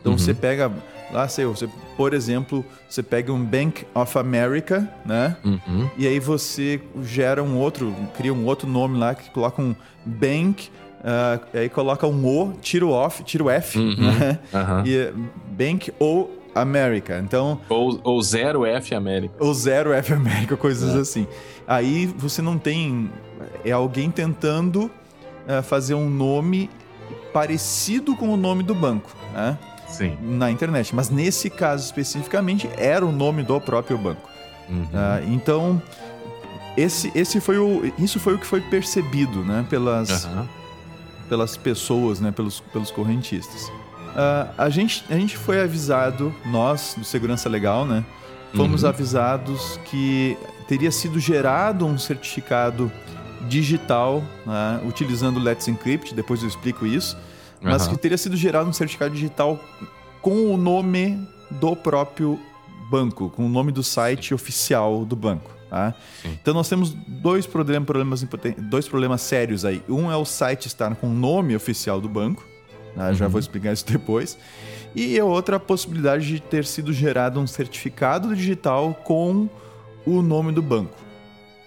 Então 0.00 0.12
uhum. 0.12 0.18
você 0.18 0.32
pega, 0.32 0.72
lá 1.12 1.28
sei, 1.28 1.44
você, 1.44 1.68
por 1.96 2.14
exemplo, 2.14 2.64
você 2.88 3.02
pega 3.02 3.32
um 3.32 3.44
Bank 3.44 3.86
of 3.94 4.18
America, 4.18 4.88
né? 5.04 5.36
Uhum. 5.44 5.88
E 5.96 6.06
aí 6.06 6.20
você 6.20 6.80
gera 7.02 7.42
um 7.42 7.58
outro, 7.58 7.94
cria 8.16 8.32
um 8.32 8.44
outro 8.46 8.68
nome 8.68 8.98
lá 8.98 9.14
que 9.14 9.30
coloca 9.30 9.60
um 9.60 9.74
Bank 10.04 10.70
Uh, 11.00 11.56
aí 11.56 11.68
coloca 11.70 12.06
um 12.06 12.26
O, 12.26 12.52
tira 12.60 12.84
o 12.84 12.90
off, 12.90 13.24
tira 13.24 13.42
o 13.42 13.48
F, 13.48 13.78
uhum, 13.78 13.96
né? 13.96 14.38
Uhum. 14.52 14.82
E 14.84 15.12
Bank 15.50 15.90
ou 15.98 16.38
América. 16.54 17.18
Então. 17.18 17.60
Ou, 17.68 17.98
ou 18.04 18.22
zero 18.22 18.66
F 18.66 18.94
América. 18.94 19.34
Ou 19.40 19.54
zero 19.54 19.92
F 19.92 20.12
América, 20.12 20.56
coisas 20.56 20.94
é. 20.94 20.98
assim. 20.98 21.26
Aí 21.66 22.06
você 22.06 22.42
não 22.42 22.58
tem. 22.58 23.10
É 23.64 23.72
alguém 23.72 24.10
tentando 24.10 24.90
uh, 25.48 25.62
fazer 25.62 25.94
um 25.94 26.10
nome 26.10 26.68
parecido 27.32 28.14
com 28.14 28.28
o 28.28 28.36
nome 28.36 28.62
do 28.62 28.74
banco, 28.74 29.10
né? 29.32 29.58
Sim. 29.90 30.16
Na 30.22 30.50
internet. 30.50 30.94
Mas 30.94 31.10
nesse 31.10 31.50
caso 31.50 31.84
especificamente 31.84 32.68
era 32.76 33.04
o 33.04 33.12
nome 33.12 33.42
do 33.42 33.60
próprio 33.60 33.98
banco. 33.98 34.28
Uhum. 34.68 34.84
Uh, 34.84 35.32
então. 35.32 35.82
Esse, 36.76 37.10
esse 37.16 37.40
foi 37.40 37.58
o, 37.58 37.92
isso 37.98 38.20
foi 38.20 38.34
o 38.34 38.38
que 38.38 38.46
foi 38.46 38.60
percebido 38.60 39.44
né, 39.44 39.66
pelas, 39.68 40.24
uhum 40.24 40.46
pelas 41.30 41.56
pessoas, 41.56 42.18
né, 42.20 42.32
pelos, 42.32 42.58
pelos 42.58 42.90
correntistas. 42.90 43.68
Uh, 43.68 44.50
a, 44.58 44.68
gente, 44.68 45.04
a 45.08 45.14
gente 45.14 45.36
foi 45.36 45.62
avisado, 45.62 46.34
nós, 46.44 46.96
do 46.98 47.04
Segurança 47.04 47.48
Legal, 47.48 47.86
né? 47.86 48.04
Fomos 48.52 48.82
uhum. 48.82 48.88
avisados 48.88 49.78
que 49.84 50.36
teria 50.66 50.90
sido 50.90 51.20
gerado 51.20 51.86
um 51.86 51.96
certificado 51.96 52.90
digital, 53.48 54.24
né, 54.44 54.80
utilizando 54.84 55.36
o 55.36 55.40
Let's 55.40 55.68
Encrypt, 55.68 56.12
depois 56.14 56.42
eu 56.42 56.48
explico 56.48 56.84
isso, 56.84 57.16
mas 57.60 57.86
uhum. 57.86 57.94
que 57.94 57.98
teria 57.98 58.18
sido 58.18 58.36
gerado 58.36 58.68
um 58.68 58.72
certificado 58.72 59.14
digital 59.14 59.62
com 60.22 60.52
o 60.52 60.56
nome 60.56 61.26
do 61.50 61.74
próprio 61.74 62.38
banco, 62.90 63.30
com 63.30 63.46
o 63.46 63.48
nome 63.48 63.72
do 63.72 63.82
site 63.82 64.34
oficial 64.34 65.04
do 65.04 65.14
banco. 65.14 65.50
Tá? 65.68 65.94
Então 66.24 66.52
nós 66.52 66.68
temos 66.68 66.90
dois 66.90 67.46
problemas, 67.46 67.86
problemas, 67.86 68.26
dois 68.58 68.88
problemas 68.88 69.20
sérios 69.20 69.64
aí. 69.64 69.82
Um 69.88 70.10
é 70.10 70.16
o 70.16 70.24
site 70.24 70.66
estar 70.66 70.94
com 70.96 71.06
o 71.06 71.12
nome 71.12 71.54
oficial 71.54 72.00
do 72.00 72.08
banco, 72.08 72.44
tá? 72.94 73.08
uhum. 73.08 73.14
já 73.14 73.28
vou 73.28 73.38
explicar 73.38 73.72
isso 73.72 73.86
depois. 73.90 74.36
E 74.94 75.18
a 75.18 75.24
outra 75.24 75.56
a 75.56 75.60
possibilidade 75.60 76.26
de 76.26 76.40
ter 76.40 76.64
sido 76.64 76.92
gerado 76.92 77.38
um 77.38 77.46
certificado 77.46 78.34
digital 78.34 78.92
com 79.04 79.48
o 80.04 80.20
nome 80.22 80.50
do 80.50 80.60
banco. 80.60 80.96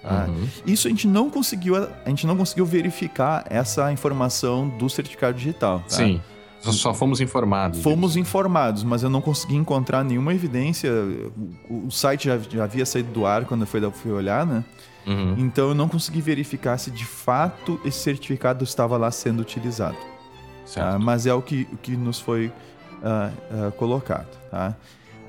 Tá? 0.04 0.26
Uhum. 0.28 0.48
Isso 0.66 0.88
a 0.88 0.90
gente 0.90 1.08
não 1.08 1.30
conseguiu, 1.30 1.76
a 1.78 2.10
gente 2.10 2.28
não 2.28 2.36
conseguiu 2.36 2.66
verificar 2.66 3.46
essa 3.50 3.92
informação 3.92 4.68
do 4.68 4.90
certificado 4.90 5.38
digital. 5.38 5.80
Tá? 5.80 5.96
Sim. 5.96 6.22
Só 6.60 6.94
fomos 6.94 7.20
informados. 7.20 7.82
Fomos 7.82 8.16
informados, 8.16 8.84
mas 8.84 9.04
eu 9.04 9.10
não 9.10 9.22
consegui 9.22 9.56
encontrar 9.56 10.04
nenhuma 10.04 10.34
evidência. 10.34 10.92
O, 11.70 11.92
site 11.92 12.26
já, 12.26 12.38
já, 12.38 12.64
havia 12.64 12.86
saído 12.86 13.12
do 13.12 13.26
ar 13.26 13.46
quando 13.46 13.62
eu 13.62 13.68
fui, 13.68 13.92
fui 13.92 14.12
olhar, 14.12 14.46
né? 14.46 14.64
Uhum. 15.06 15.36
Então 15.40 15.70
eu 15.70 15.76
não 15.76 15.90
consegui 15.90 16.22
verificar 16.22 16.78
se 16.78 16.90
de 16.90 17.06
fato 17.06 17.80
esse 17.84 18.00
certificado 18.00 18.64
estava 18.64 18.96
lá 18.98 19.12
sendo 19.12 19.42
utilizado. 19.42 19.98
Tá? 20.74 20.98
Mas 20.98 21.26
é 21.26 21.34
o 21.34 21.42
que, 21.42 21.68
o 21.74 21.78
que 21.78 21.98
nos 21.98 22.20
foi 22.20 22.48
uh, 22.48 23.68
uh, 23.68 23.72
colocado. 23.74 24.38
Tá? 24.50 24.76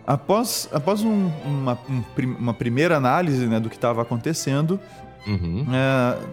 Após, 0.07 0.69
após 0.73 1.03
um, 1.03 1.31
uma, 1.45 1.79
um, 1.89 2.03
uma 2.39 2.55
primeira 2.55 2.97
análise 2.97 3.47
né, 3.47 3.59
do 3.59 3.71
que 3.71 3.77
estava 3.77 4.03
acontecendo, 4.03 4.79
uhum. 5.27 5.63
uh, 5.63 6.29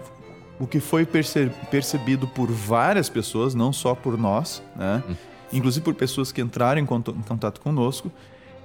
o 0.60 0.68
que 0.68 0.80
foi 0.80 1.06
perce 1.06 1.50
percebido 1.70 2.28
por 2.28 2.52
várias 2.52 3.10
pessoas, 3.10 3.56
não 3.56 3.72
só 3.72 3.96
por 3.96 4.18
nós, 4.18 4.62
né? 4.76 5.02
Hum. 5.10 5.16
Inclusive 5.54 5.84
por 5.84 5.94
pessoas 5.96 6.32
que 6.32 6.40
entraram 6.40 6.80
em, 6.80 6.86
contato, 6.86 7.18
em 7.18 7.22
contato 7.24 7.60
conosco, 7.60 8.12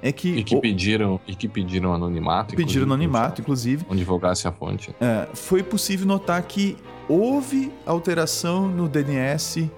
é 0.02 0.12
que 0.12 0.28
e 0.28 0.44
que 0.44 0.60
pediram 0.60 1.18
e 1.26 1.34
que 1.34 1.48
pediram 1.48 1.92
anonimato, 1.94 2.54
pediram 2.54 2.84
anonimato, 2.84 3.40
inclusive, 3.40 3.84
onde 3.88 3.98
divulgasse 4.00 4.46
a 4.46 4.52
fonte. 4.52 4.94
É, 5.00 5.26
foi 5.34 5.62
possível 5.62 6.06
notar 6.06 6.40
que 6.42 6.76
houve 7.08 7.72
alteração 7.86 8.68
no 8.68 8.88
DNS 8.88 9.70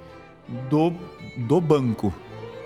do, 0.68 0.92
do 1.36 1.60
banco, 1.60 2.12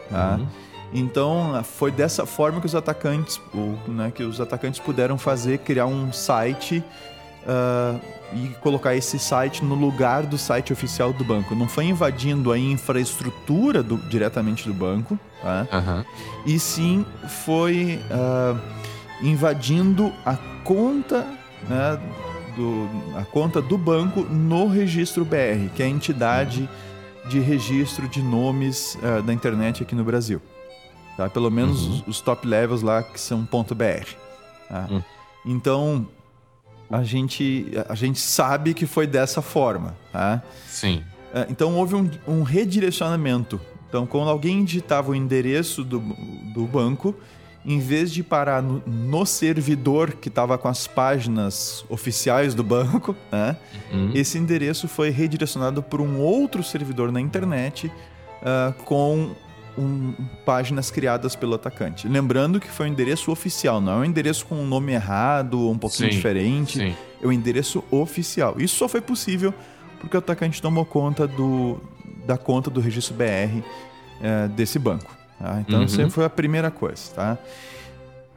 tá? 0.08 0.38
Uhum. 0.40 0.46
Então 0.92 1.62
foi 1.64 1.90
dessa 1.90 2.26
forma 2.26 2.60
que 2.60 2.66
os 2.66 2.74
atacantes, 2.74 3.40
ou, 3.54 3.78
né, 3.88 4.12
que 4.14 4.22
os 4.22 4.40
atacantes 4.40 4.78
puderam 4.78 5.16
fazer 5.16 5.58
criar 5.58 5.86
um 5.86 6.12
site 6.12 6.84
uh, 7.42 8.00
e 8.34 8.48
colocar 8.60 8.94
esse 8.94 9.18
site 9.18 9.64
no 9.64 9.74
lugar 9.74 10.24
do 10.24 10.38
site 10.38 10.72
oficial 10.72 11.12
do 11.12 11.24
banco. 11.24 11.54
Não 11.54 11.68
foi 11.68 11.84
invadindo 11.86 12.52
a 12.52 12.58
infraestrutura 12.58 13.82
do, 13.82 13.96
diretamente 13.96 14.66
do 14.66 14.74
banco, 14.74 15.18
tá? 15.40 15.66
Uhum. 15.72 16.04
e 16.46 16.58
sim 16.58 17.06
foi 17.44 18.00
uh, 18.10 18.58
invadindo 19.22 20.12
a 20.24 20.36
conta, 20.64 21.26
né, 21.68 21.98
do, 22.56 22.88
a 23.18 23.24
conta 23.24 23.60
do 23.60 23.78
banco 23.78 24.20
no 24.22 24.66
registro 24.66 25.24
BR, 25.24 25.70
que 25.74 25.82
é 25.82 25.86
a 25.86 25.88
entidade 25.88 26.68
de 27.28 27.38
registro 27.38 28.08
de 28.08 28.22
nomes 28.22 28.96
uh, 28.96 29.22
da 29.22 29.32
internet 29.32 29.82
aqui 29.82 29.94
no 29.94 30.04
Brasil. 30.04 30.40
Tá? 31.16 31.28
Pelo 31.28 31.50
menos 31.50 31.86
uhum. 31.86 31.92
os, 31.92 32.08
os, 32.08 32.20
top 32.20 32.46
levels 32.46 32.82
lá 32.82 33.02
que 33.02 33.20
são 33.20 33.42
.br. 33.42 34.06
Tá? 34.68 34.88
Hum. 34.90 35.02
Então 35.44 36.06
a 36.90 37.02
gente, 37.02 37.72
a 37.88 37.94
gente 37.94 38.20
sabe 38.20 38.74
que 38.74 38.86
foi 38.86 39.06
dessa 39.06 39.40
forma, 39.40 39.96
tá? 40.12 40.42
Sim. 40.66 41.02
É, 41.32 41.46
então 41.48 41.74
houve 41.76 41.94
um, 41.94 42.10
um 42.28 42.42
redirecionamento. 42.42 43.60
Então, 43.88 44.06
quando 44.06 44.28
alguém 44.28 44.64
digitava 44.64 45.10
o 45.10 45.14
endereço 45.14 45.84
do, 45.84 46.00
do 46.54 46.66
banco, 46.66 47.14
em 47.64 47.78
vez 47.78 48.12
de 48.12 48.22
parar 48.22 48.62
no, 48.62 48.82
no 48.86 49.24
servidor 49.24 50.12
que 50.12 50.28
estava 50.28 50.58
com 50.58 50.68
as 50.68 50.86
páginas 50.86 51.84
oficiais 51.88 52.54
do 52.54 52.62
banco, 52.62 53.14
né, 53.32 53.56
uhum. 53.92 54.10
esse 54.14 54.36
endereço 54.36 54.88
foi 54.88 55.10
redirecionado 55.10 55.82
para 55.82 56.02
um 56.02 56.20
outro 56.20 56.62
servidor 56.62 57.12
na 57.12 57.20
internet 57.20 57.86
uh, 57.86 58.72
com 58.84 59.30
um, 59.78 60.12
páginas 60.44 60.90
criadas 60.90 61.34
pelo 61.34 61.54
atacante. 61.54 62.06
Lembrando 62.08 62.60
que 62.60 62.68
foi 62.68 62.86
o 62.86 62.88
um 62.88 62.92
endereço 62.92 63.30
oficial, 63.30 63.80
não 63.80 63.92
é 63.92 63.96
um 63.96 64.04
endereço 64.04 64.44
com 64.46 64.54
um 64.56 64.66
nome 64.66 64.92
errado, 64.92 65.68
um 65.70 65.78
pouquinho 65.78 66.10
sim, 66.10 66.16
diferente. 66.16 66.78
Sim. 66.78 66.94
É 67.22 67.26
o 67.26 67.28
um 67.28 67.32
endereço 67.32 67.82
oficial. 67.90 68.56
Isso 68.58 68.76
só 68.76 68.88
foi 68.88 69.00
possível 69.00 69.52
porque 70.00 70.16
o 70.16 70.18
atacante 70.18 70.60
tomou 70.60 70.84
conta 70.84 71.26
do, 71.26 71.80
da 72.26 72.36
conta 72.36 72.68
do 72.68 72.80
registro 72.80 73.14
BR 73.14 73.62
é, 74.20 74.48
desse 74.48 74.78
banco. 74.78 75.16
Tá? 75.38 75.58
Então, 75.60 75.80
Uhum. 75.80 75.84
isso 75.86 76.10
foi 76.10 76.24
a 76.24 76.30
primeira 76.30 76.70
coisa, 76.70 77.02
tá? 77.14 77.38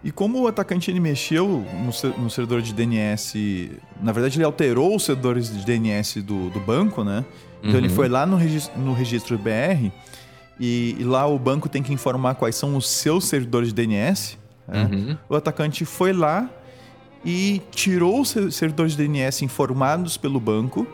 E 0.03 0.11
como 0.11 0.39
o 0.43 0.47
atacante 0.47 0.91
ele 0.91 0.99
mexeu 0.99 1.47
no, 1.73 2.23
no 2.23 2.29
servidor 2.29 2.61
de 2.61 2.71
DNS, 2.73 3.71
na 4.01 4.11
verdade 4.11 4.37
ele 4.37 4.45
alterou 4.45 4.95
os 4.95 5.03
servidores 5.03 5.49
de 5.51 5.65
DNS 5.65 6.21
do, 6.21 6.49
do 6.51 6.59
banco, 6.59 7.03
né? 7.03 7.25
Então 7.63 7.77
ele 7.79 7.87
Uhum. 7.87 7.95
foi 7.95 8.07
lá 8.07 8.23
no, 8.25 8.37
regis- 8.37 8.69
no 8.75 8.93
registro 8.93 9.35
BR 9.39 9.89
e, 10.59 10.95
e 10.99 11.03
lá 11.03 11.25
o 11.27 11.37
banco 11.37 11.67
tem 11.69 11.83
que 11.83 11.93
informar 11.93 12.35
quais 12.35 12.55
são 12.55 12.75
os 12.75 12.87
seus 12.89 13.25
servidores 13.25 13.69
de 13.69 13.75
DNS. 13.75 14.37
né? 14.67 14.89
Uhum. 14.91 15.17
O 15.29 15.35
atacante 15.35 15.83
foi 15.85 16.13
lá 16.13 16.49
e 17.23 17.61
tirou 17.71 18.21
os 18.21 18.29
ser- 18.29 18.51
servidores 18.51 18.95
de 18.95 19.05
DNS 19.07 19.43
informados 19.43 20.15
pelo 20.17 20.39
banco 20.39 20.87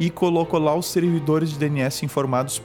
e 0.00 0.10
colocou 0.10 0.58
lá 0.60 0.74
os 0.74 0.86
servidores 0.86 1.50
de 1.50 1.58
DNS 1.58 2.04
informados 2.04 2.62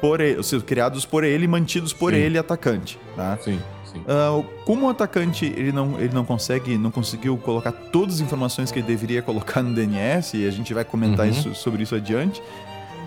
por 0.00 0.20
ele, 0.20 0.36
ou 0.38 0.42
seja, 0.42 0.64
criados 0.64 1.04
por 1.04 1.24
ele 1.24 1.44
e 1.44 1.48
mantidos 1.48 1.92
por 1.92 2.12
Sim. 2.12 2.18
ele, 2.20 2.38
atacante, 2.38 2.98
tá? 3.14 3.36
Sim, 3.42 3.60
sim. 3.84 4.02
Ah, 4.08 4.42
como 4.64 4.86
o 4.86 4.88
atacante 4.88 5.44
ele 5.44 5.72
não, 5.72 6.00
ele 6.00 6.14
não 6.14 6.24
consegue, 6.24 6.78
não 6.78 6.90
conseguiu 6.90 7.36
colocar 7.36 7.70
todas 7.72 8.14
as 8.14 8.20
informações 8.22 8.70
que 8.72 8.78
ele 8.78 8.86
deveria 8.86 9.20
colocar 9.20 9.62
no 9.62 9.74
DNS, 9.74 10.38
e 10.38 10.46
a 10.46 10.50
gente 10.50 10.72
vai 10.72 10.84
comentar 10.86 11.26
Uhum. 11.26 11.32
isso, 11.32 11.54
sobre 11.54 11.82
isso 11.82 11.94
adiante, 11.94 12.40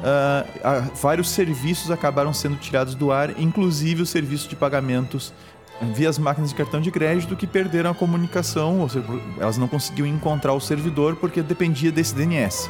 ah, 0.04 0.46
ah, 0.64 0.80
vários 1.02 1.30
serviços 1.30 1.90
acabaram 1.92 2.34
sendo 2.34 2.58
tirados 2.58 2.96
do 2.96 3.12
ar, 3.12 3.40
inclusive 3.40 4.02
o 4.02 4.06
serviço 4.06 4.50
de 4.50 4.56
pagamentos 4.56 5.34
via 5.96 6.10
as 6.10 6.18
máquinas 6.18 6.50
de 6.52 6.56
cartão 6.56 6.80
de 6.80 6.92
crédito 6.92 7.36
que 7.36 7.48
perderam 7.48 7.90
a 7.92 7.94
comunicação, 7.94 8.80
ou 8.80 8.88
seja, 8.90 9.06
elas 9.40 9.58
não 9.58 9.68
conseguiam 9.68 10.08
encontrar 10.08 10.54
o 10.54 10.60
servidor 10.60 11.16
porque 11.16 11.42
dependia 11.42 11.92
desse 11.92 12.14
DNS. 12.16 12.70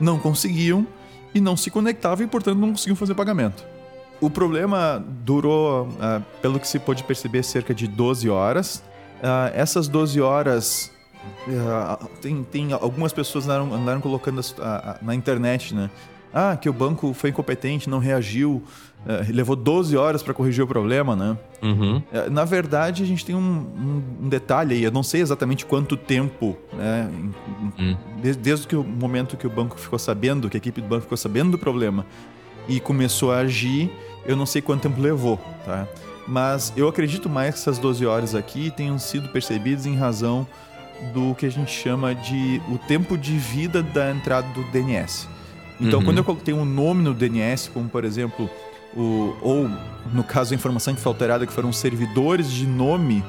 não 0.00 0.16
conseguiam 0.18 0.86
e 1.34 1.40
não 1.40 1.56
se 1.56 1.70
conectavam 1.70 2.24
e, 2.24 2.28
portanto, 2.28 2.56
não 2.58 2.70
conseguiam 2.70 2.96
fazer 2.96 3.14
pagamento. 3.14 3.64
O 4.20 4.30
problema 4.30 5.04
durou, 5.24 5.88
ah, 6.00 6.22
pelo 6.40 6.58
que 6.60 6.66
se 6.68 6.78
pôde 6.78 7.02
perceber, 7.04 7.42
cerca 7.42 7.74
de 7.74 7.86
12 7.88 8.30
horas. 8.30 8.82
Ah, 9.22 9.50
essas 9.54 9.88
12 9.88 10.20
horas. 10.20 10.90
Ah, 11.68 11.98
tem, 12.20 12.42
tem 12.44 12.72
algumas 12.72 13.12
pessoas 13.12 13.44
andaram, 13.46 13.72
andaram 13.74 14.00
colocando 14.00 14.40
ah, 14.60 14.94
ah, 14.94 14.98
na 15.02 15.14
internet, 15.14 15.74
né? 15.74 15.90
Ah, 16.32 16.56
que 16.60 16.68
o 16.68 16.72
banco 16.72 17.14
foi 17.14 17.30
incompetente, 17.30 17.88
não 17.88 17.98
reagiu, 17.98 18.62
ah, 19.06 19.24
levou 19.28 19.56
12 19.56 19.96
horas 19.96 20.22
para 20.22 20.34
corrigir 20.34 20.62
o 20.62 20.66
problema, 20.66 21.16
né? 21.16 21.38
Uhum. 21.62 22.02
É, 22.12 22.28
Na 22.28 22.44
verdade, 22.44 23.02
a 23.02 23.06
gente 23.06 23.24
tem 23.24 23.34
um, 23.34 23.38
um- 23.40 24.02
um 24.24 24.28
detalhe 24.28 24.74
aí. 24.74 24.84
Eu 24.84 24.92
não 24.92 25.02
sei 25.02 25.20
exatamente 25.22 25.64
quanto 25.64 25.96
tempo, 25.96 26.56
né? 26.72 27.10
em- 27.10 27.82
em- 27.82 27.92
Hum. 27.92 27.96
des- 28.20 28.36
Desde, 28.36 28.66
que 28.66 28.76
o 28.76 28.84
momento 28.84 29.36
que 29.36 29.46
o 29.46 29.50
banco 29.50 29.78
ficou 29.78 29.98
sabendo, 29.98 30.50
que 30.50 30.56
a 30.56 30.58
equipe 30.58 30.80
do 30.80 30.86
banco 30.88 31.02
ficou 31.02 31.16
sabendo 31.16 31.52
do 31.52 31.58
problema 31.58 32.04
e 32.68 32.78
começou 32.78 33.32
a 33.32 33.38
agir, 33.38 33.90
eu 34.26 34.36
não 34.36 34.44
sei 34.44 34.60
quanto 34.60 34.82
tempo 34.82 35.00
levou, 35.00 35.38
tá? 35.64 35.86
Mas 36.30 36.74
eu 36.76 36.86
acredito 36.86 37.26
mais 37.26 37.54
que 37.54 37.60
essas 37.62 37.78
12 37.78 38.04
horas 38.04 38.34
aqui 38.34 38.70
tenham 38.70 38.98
sido 38.98 39.30
percebidas 39.30 39.86
em 39.86 39.96
razão 39.96 40.46
do 41.14 41.34
que 41.34 41.46
a 41.46 41.50
gente 41.50 41.70
chama 41.70 42.14
de 42.14 42.60
o 42.68 42.78
tempo 42.78 43.16
de 43.16 43.36
vida 43.36 43.82
da 43.82 44.10
entrada 44.10 44.46
do 44.54 44.62
DNS. 44.70 45.28
Então, 45.80 46.00
Uhum. 46.00 46.04
quando 46.04 46.18
eu 46.18 46.24
coloquei 46.24 46.52
um 46.54 46.64
nome 46.64 47.02
no 47.02 47.14
DNS, 47.14 47.70
como 47.70 47.88
por 47.88 48.04
exemplo, 48.04 48.50
o, 48.96 49.34
ou 49.40 49.70
no 50.12 50.24
caso 50.24 50.52
a 50.52 50.56
informação 50.56 50.94
que 50.94 51.00
foi 51.00 51.10
alterada, 51.10 51.46
que 51.46 51.52
foram 51.52 51.68
os 51.68 51.78
servidores 51.78 52.50
de 52.50 52.66
nome 52.66 53.22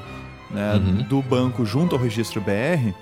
né, 0.50 0.74
Uhum. 0.74 1.02
do 1.04 1.22
banco 1.22 1.64
junto 1.64 1.94
ao 1.94 2.02
registro 2.02 2.40
BR, 2.40 2.92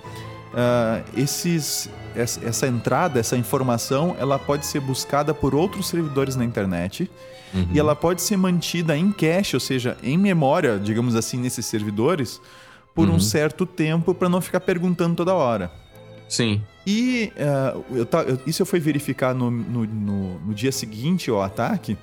ah, 0.53 1.01
esses, 1.17 1.89
essa, 2.15 2.43
essa 2.45 2.67
entrada, 2.67 3.19
essa 3.19 3.35
informação, 3.35 4.15
ela 4.19 4.37
pode 4.37 4.65
ser 4.67 4.79
buscada 4.79 5.33
por 5.33 5.55
outros 5.55 5.87
servidores 5.87 6.35
na 6.35 6.45
internet 6.45 7.09
Uhum. 7.51 7.67
e 7.73 7.79
ela 7.79 7.95
pode 7.95 8.21
ser 8.21 8.37
mantida 8.37 8.95
em 8.95 9.11
cache, 9.11 9.55
ou 9.55 9.59
seja, 9.59 9.97
em 10.03 10.15
memória, 10.17 10.77
digamos 10.77 11.15
assim, 11.15 11.37
nesses 11.39 11.65
servidores, 11.65 12.39
por 12.99 13.09
um 13.09 13.13
Uhum. 13.13 13.19
certo 13.19 13.65
tempo 13.65 14.13
para 14.13 14.27
não 14.29 14.41
ficar 14.41 14.59
perguntando 14.59 15.15
toda 15.15 15.33
hora. 15.33 15.71
Sim. 16.27 16.61
E 16.85 17.31
ah, 17.39 17.75
eu 17.91 18.07
eu- 18.27 18.39
isso 18.45 18.61
eu 18.61 18.65
fui 18.65 18.79
verificar 18.79 19.33
no, 19.33 19.49
no, 19.49 19.85
no- 19.85 20.39
no 20.39 20.53
dia 20.53 20.71
seguinte 20.71 21.29
ao 21.29 21.41
ataque. 21.41 21.97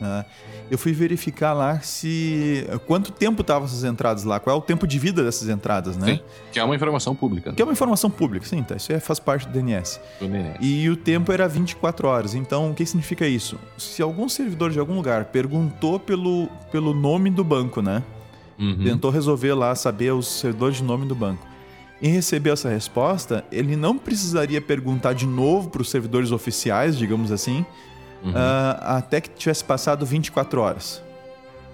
ah, 0.00 0.24
eu 0.70 0.76
fui 0.76 0.92
verificar 0.92 1.52
lá 1.52 1.78
se 1.80 2.66
quanto 2.86 3.12
tempo 3.12 3.40
estavam 3.40 3.66
essas 3.66 3.84
entradas 3.84 4.24
lá, 4.24 4.40
qual 4.40 4.56
é 4.56 4.58
o 4.58 4.62
tempo 4.62 4.84
de 4.86 4.98
vida 4.98 5.22
dessas 5.22 5.48
entradas, 5.48 5.96
né? 5.96 6.16
Sim. 6.16 6.20
Que 6.52 6.58
é 6.58 6.64
uma 6.64 6.74
informação 6.74 7.14
pública. 7.14 7.52
Que 7.52 7.62
é 7.62 7.64
uma 7.64 7.72
informação 7.72 8.10
pública, 8.10 8.44
sim, 8.44 8.62
tá? 8.64 8.74
Isso 8.76 8.92
é- 8.92 8.98
faz 9.00 9.18
parte 9.20 9.46
do 9.46 9.52
DNS. 9.52 10.00
do 10.20 10.26
DNS. 10.28 10.58
E 10.60 10.90
o 10.90 10.96
tempo 10.96 11.30
era 11.32 11.46
24 11.48 12.08
horas. 12.08 12.34
Então, 12.34 12.70
o 12.72 12.74
que 12.74 12.84
significa 12.84 13.26
isso? 13.28 13.58
Se 13.78 14.02
algum 14.02 14.28
servidor 14.28 14.70
de 14.72 14.78
algum 14.80 14.96
lugar 14.96 15.26
perguntou 15.26 16.00
pelo, 16.00 16.48
pelo 16.72 16.92
nome 16.92 17.30
do 17.30 17.44
banco, 17.44 17.80
né? 17.80 18.02
Uhum. 18.58 18.84
tentou 18.84 19.10
resolver 19.10 19.52
lá, 19.54 19.74
saber 19.74 20.12
os 20.12 20.26
servidores 20.26 20.78
de 20.78 20.84
nome 20.84 21.06
do 21.06 21.14
banco. 21.14 21.46
E 22.00 22.08
recebeu 22.08 22.52
essa 22.52 22.68
resposta, 22.68 23.44
ele 23.50 23.74
não 23.76 23.96
precisaria 23.96 24.60
perguntar 24.60 25.12
de 25.14 25.26
novo 25.26 25.70
para 25.70 25.82
os 25.82 25.90
servidores 25.90 26.30
oficiais, 26.32 26.96
digamos 26.96 27.30
assim, 27.32 27.64
Uhum. 28.22 28.32
ah, 28.34 28.96
até 28.96 29.20
que 29.20 29.28
tivesse 29.30 29.62
passado 29.64 30.04
24 30.04 30.60
horas. 30.60 31.02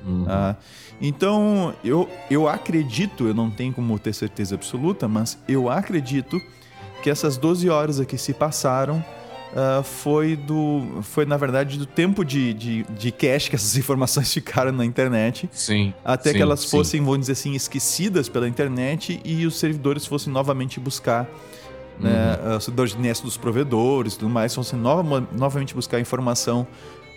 Uhum. 0.05 0.26
Ah, 0.28 0.57
então, 1.01 1.74
eu, 1.85 2.09
eu 2.30 2.49
acredito, 2.49 3.26
eu 3.26 3.35
não 3.35 3.51
tenho 3.51 3.72
como 3.72 3.99
ter 3.99 4.12
certeza 4.12 4.55
absoluta, 4.55 5.09
mas 5.09 5.39
eu 5.49 5.68
acredito 5.70 6.41
que 7.03 7.11
essas 7.11 7.37
12 7.37 7.68
horas 7.68 7.99
aqui 7.99 8.16
se 8.18 8.33
passaram 8.33 9.05
ah, 9.55 9.83
foi 9.83 10.35
do. 10.35 11.03
Foi, 11.03 11.27
na 11.27 11.37
verdade, 11.37 11.79
do 11.79 11.87
tempo 11.87 12.25
de, 12.25 12.55
de, 12.55 12.83
de 12.85 13.13
cache 13.13 13.51
que 13.51 13.57
essas 13.57 13.77
informações 13.77 14.33
ficaram 14.33 14.73
na 14.73 14.85
internet. 14.85 15.49
Sim. 15.53 15.93
Até 16.05 16.31
sim, 16.31 16.37
que 16.37 16.43
elas 16.43 16.61
sim. 16.61 16.71
fossem, 16.71 17.01
vamos 17.01 17.21
dizer 17.21 17.33
assim, 17.33 17.55
esquecidas 17.55 18.29
pela 18.29 18.49
internet 18.49 19.21
e 19.25 19.47
os 19.47 19.59
servidores 19.59 20.07
fossem 20.07 20.33
novamente 20.33 20.81
buscar, 20.81 21.29
né, 22.01 22.39
Uhum. 22.43 22.57
os 22.57 22.65
servidores 22.65 22.97
de 22.97 23.23
dos 23.23 23.37
provedores 23.37 24.15
e 24.15 24.19
tudo 24.19 24.31
mais, 24.31 24.55
fossem 24.55 24.79
nova, 24.79 25.27
novamente 25.33 25.75
buscar 25.75 26.01
informação 26.01 26.67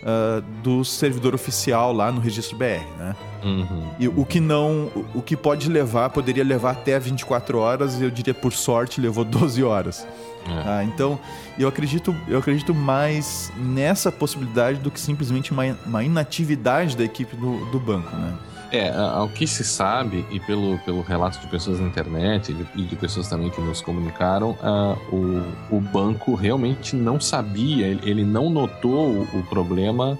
ah, 0.04 0.42
do 0.62 0.84
servidor 0.84 1.34
oficial 1.34 1.92
lá 1.92 2.10
no 2.12 2.20
registro 2.20 2.56
BR, 2.56 2.84
né? 2.98 3.16
Uhum. 3.44 3.90
E 3.98 4.08
o 4.08 4.24
que 4.24 4.40
não, 4.40 4.90
o- 5.14 5.22
que 5.22 5.36
pode 5.36 5.68
levar, 5.68 6.10
poderia 6.10 6.42
levar 6.44 6.72
até 6.72 6.98
24 6.98 7.58
horas, 7.58 8.00
e 8.00 8.04
eu 8.04 8.10
diria 8.10 8.34
por 8.34 8.52
sorte 8.52 9.00
levou 9.00 9.24
12 9.26 9.62
horas. 9.62 10.06
É. 10.48 10.62
Ah, 10.64 10.84
então, 10.84 11.18
eu 11.58 11.66
acredito, 11.68 12.14
eu 12.28 12.38
acredito 12.38 12.72
mais 12.72 13.52
nessa 13.56 14.12
possibilidade 14.12 14.78
do 14.78 14.90
que 14.92 15.00
simplesmente 15.00 15.50
uma, 15.50 15.64
uma 15.84 16.04
inatividade 16.04 16.96
da 16.96 17.02
equipe 17.04 17.34
do, 17.36 17.66
do 17.66 17.80
banco, 17.80 18.14
né? 18.16 18.32
É, 18.72 18.90
ao 18.90 19.28
que 19.28 19.46
se 19.46 19.62
sabe, 19.64 20.24
e 20.30 20.40
pelo, 20.40 20.76
pelo 20.80 21.00
relato 21.00 21.38
de 21.40 21.46
pessoas 21.46 21.78
na 21.78 21.86
internet 21.86 22.50
e 22.50 22.54
de, 22.54 22.66
e 22.74 22.82
de 22.82 22.96
pessoas 22.96 23.28
também 23.28 23.48
que 23.48 23.60
nos 23.60 23.80
comunicaram, 23.80 24.56
ah, 24.60 24.96
o, 25.12 25.76
o 25.76 25.80
banco 25.80 26.34
realmente 26.34 26.96
não 26.96 27.20
sabia, 27.20 27.86
ele, 27.86 28.00
ele 28.10 28.24
não 28.24 28.50
notou 28.50 29.08
o, 29.08 29.22
o 29.38 29.42
problema 29.44 30.18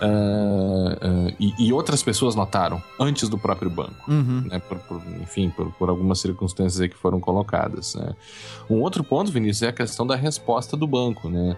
ah, 0.00 0.98
ah, 1.00 1.32
e, 1.38 1.54
e 1.68 1.72
outras 1.72 2.02
pessoas 2.02 2.34
notaram 2.34 2.82
antes 3.00 3.28
do 3.28 3.38
próprio 3.38 3.70
banco. 3.70 4.10
Uhum. 4.10 4.44
né, 4.50 4.58
por, 4.58 4.78
por- 4.80 5.02
enfim, 5.20 5.50
por, 5.50 5.70
por 5.72 5.88
algumas 5.88 6.18
circunstâncias 6.20 6.88
que 6.88 6.96
foram 6.96 7.20
colocadas. 7.20 7.94
né. 7.94 8.14
Um 8.68 8.80
outro 8.80 9.02
ponto, 9.04 9.30
Vinícius, 9.30 9.62
é 9.62 9.68
a 9.68 9.72
questão 9.72 10.06
da 10.06 10.16
resposta 10.16 10.76
do 10.76 10.86
banco. 10.86 11.28
Né? 11.28 11.56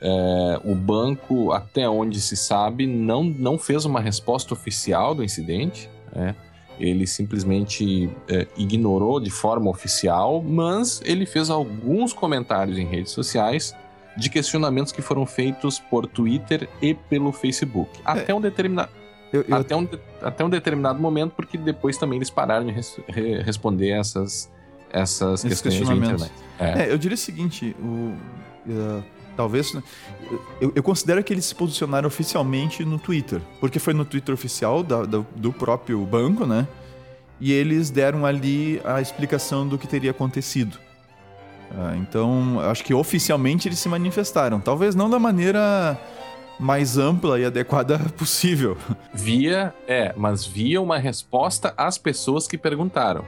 É, 0.00 0.60
o 0.64 0.74
banco, 0.74 1.52
até 1.52 1.88
onde 1.88 2.20
se 2.20 2.36
sabe, 2.36 2.86
não, 2.86 3.24
não 3.24 3.58
fez 3.58 3.84
uma 3.84 4.00
resposta 4.00 4.52
oficial 4.54 5.14
do 5.14 5.24
incidente. 5.24 5.88
né? 6.14 6.34
Ele 6.78 7.06
simplesmente 7.06 8.10
é, 8.28 8.46
ignorou 8.56 9.18
de 9.18 9.30
forma 9.30 9.70
oficial, 9.70 10.42
mas 10.42 11.00
ele 11.04 11.24
fez 11.24 11.48
alguns 11.48 12.12
comentários 12.12 12.76
em 12.76 12.84
redes 12.84 13.12
sociais 13.12 13.74
de 14.16 14.30
questionamentos 14.30 14.92
que 14.92 15.02
foram 15.02 15.26
feitos 15.26 15.78
por 15.78 16.06
Twitter 16.06 16.68
e 16.80 16.94
pelo 16.94 17.32
Facebook. 17.32 17.90
É. 17.98 18.02
Até 18.04 18.34
um 18.34 18.40
determinado. 18.40 18.90
Eu, 19.32 19.44
eu... 19.48 19.56
Até, 19.56 19.76
um, 19.76 19.88
até 20.22 20.44
um 20.44 20.50
determinado 20.50 20.98
momento, 21.00 21.32
porque 21.32 21.58
depois 21.58 21.98
também 21.98 22.18
eles 22.18 22.30
pararam 22.30 22.66
de 22.66 22.72
res, 22.72 22.98
re, 23.08 23.42
responder 23.42 23.90
essas, 23.90 24.50
essas 24.90 25.42
questões 25.42 25.74
de 25.74 25.82
internet. 25.82 26.32
É. 26.58 26.84
é. 26.84 26.92
eu 26.92 26.98
diria 26.98 27.14
o 27.14 27.18
seguinte: 27.18 27.76
o, 27.78 28.14
uh, 28.70 29.04
talvez. 29.36 29.74
Eu, 30.60 30.72
eu, 30.74 30.82
considero 30.82 31.22
que 31.22 31.32
eles 31.32 31.44
se 31.44 31.54
posicionaram 31.54 32.06
oficialmente 32.06 32.84
no 32.84 32.98
Twitter, 32.98 33.40
porque 33.60 33.78
foi 33.78 33.94
no 33.94 34.04
Twitter 34.04 34.34
oficial 34.34 34.82
da, 34.82 35.04
da, 35.04 35.22
do 35.36 35.52
próprio 35.52 36.04
banco, 36.04 36.46
né? 36.46 36.66
E 37.40 37.52
eles 37.52 37.90
deram 37.90 38.24
ali 38.24 38.80
a 38.84 39.00
explicação 39.00 39.68
do 39.68 39.76
que 39.76 39.86
teria 39.86 40.10
acontecido. 40.10 40.78
Uh, 41.70 41.96
então, 41.96 42.60
acho 42.60 42.84
que 42.84 42.94
oficialmente 42.94 43.68
eles 43.68 43.78
se 43.78 43.88
manifestaram. 43.88 44.58
Talvez 44.60 44.94
não 44.94 45.10
da 45.10 45.18
maneira 45.18 45.98
mais 46.58 46.96
ampla 46.96 47.38
e 47.38 47.44
adequada 47.44 47.98
possível. 48.16 48.76
Via, 49.12 49.74
é, 49.86 50.14
mas 50.16 50.46
via 50.46 50.80
uma 50.80 50.98
resposta 50.98 51.74
às 51.76 51.98
pessoas 51.98 52.46
que 52.46 52.56
perguntaram. 52.56 53.24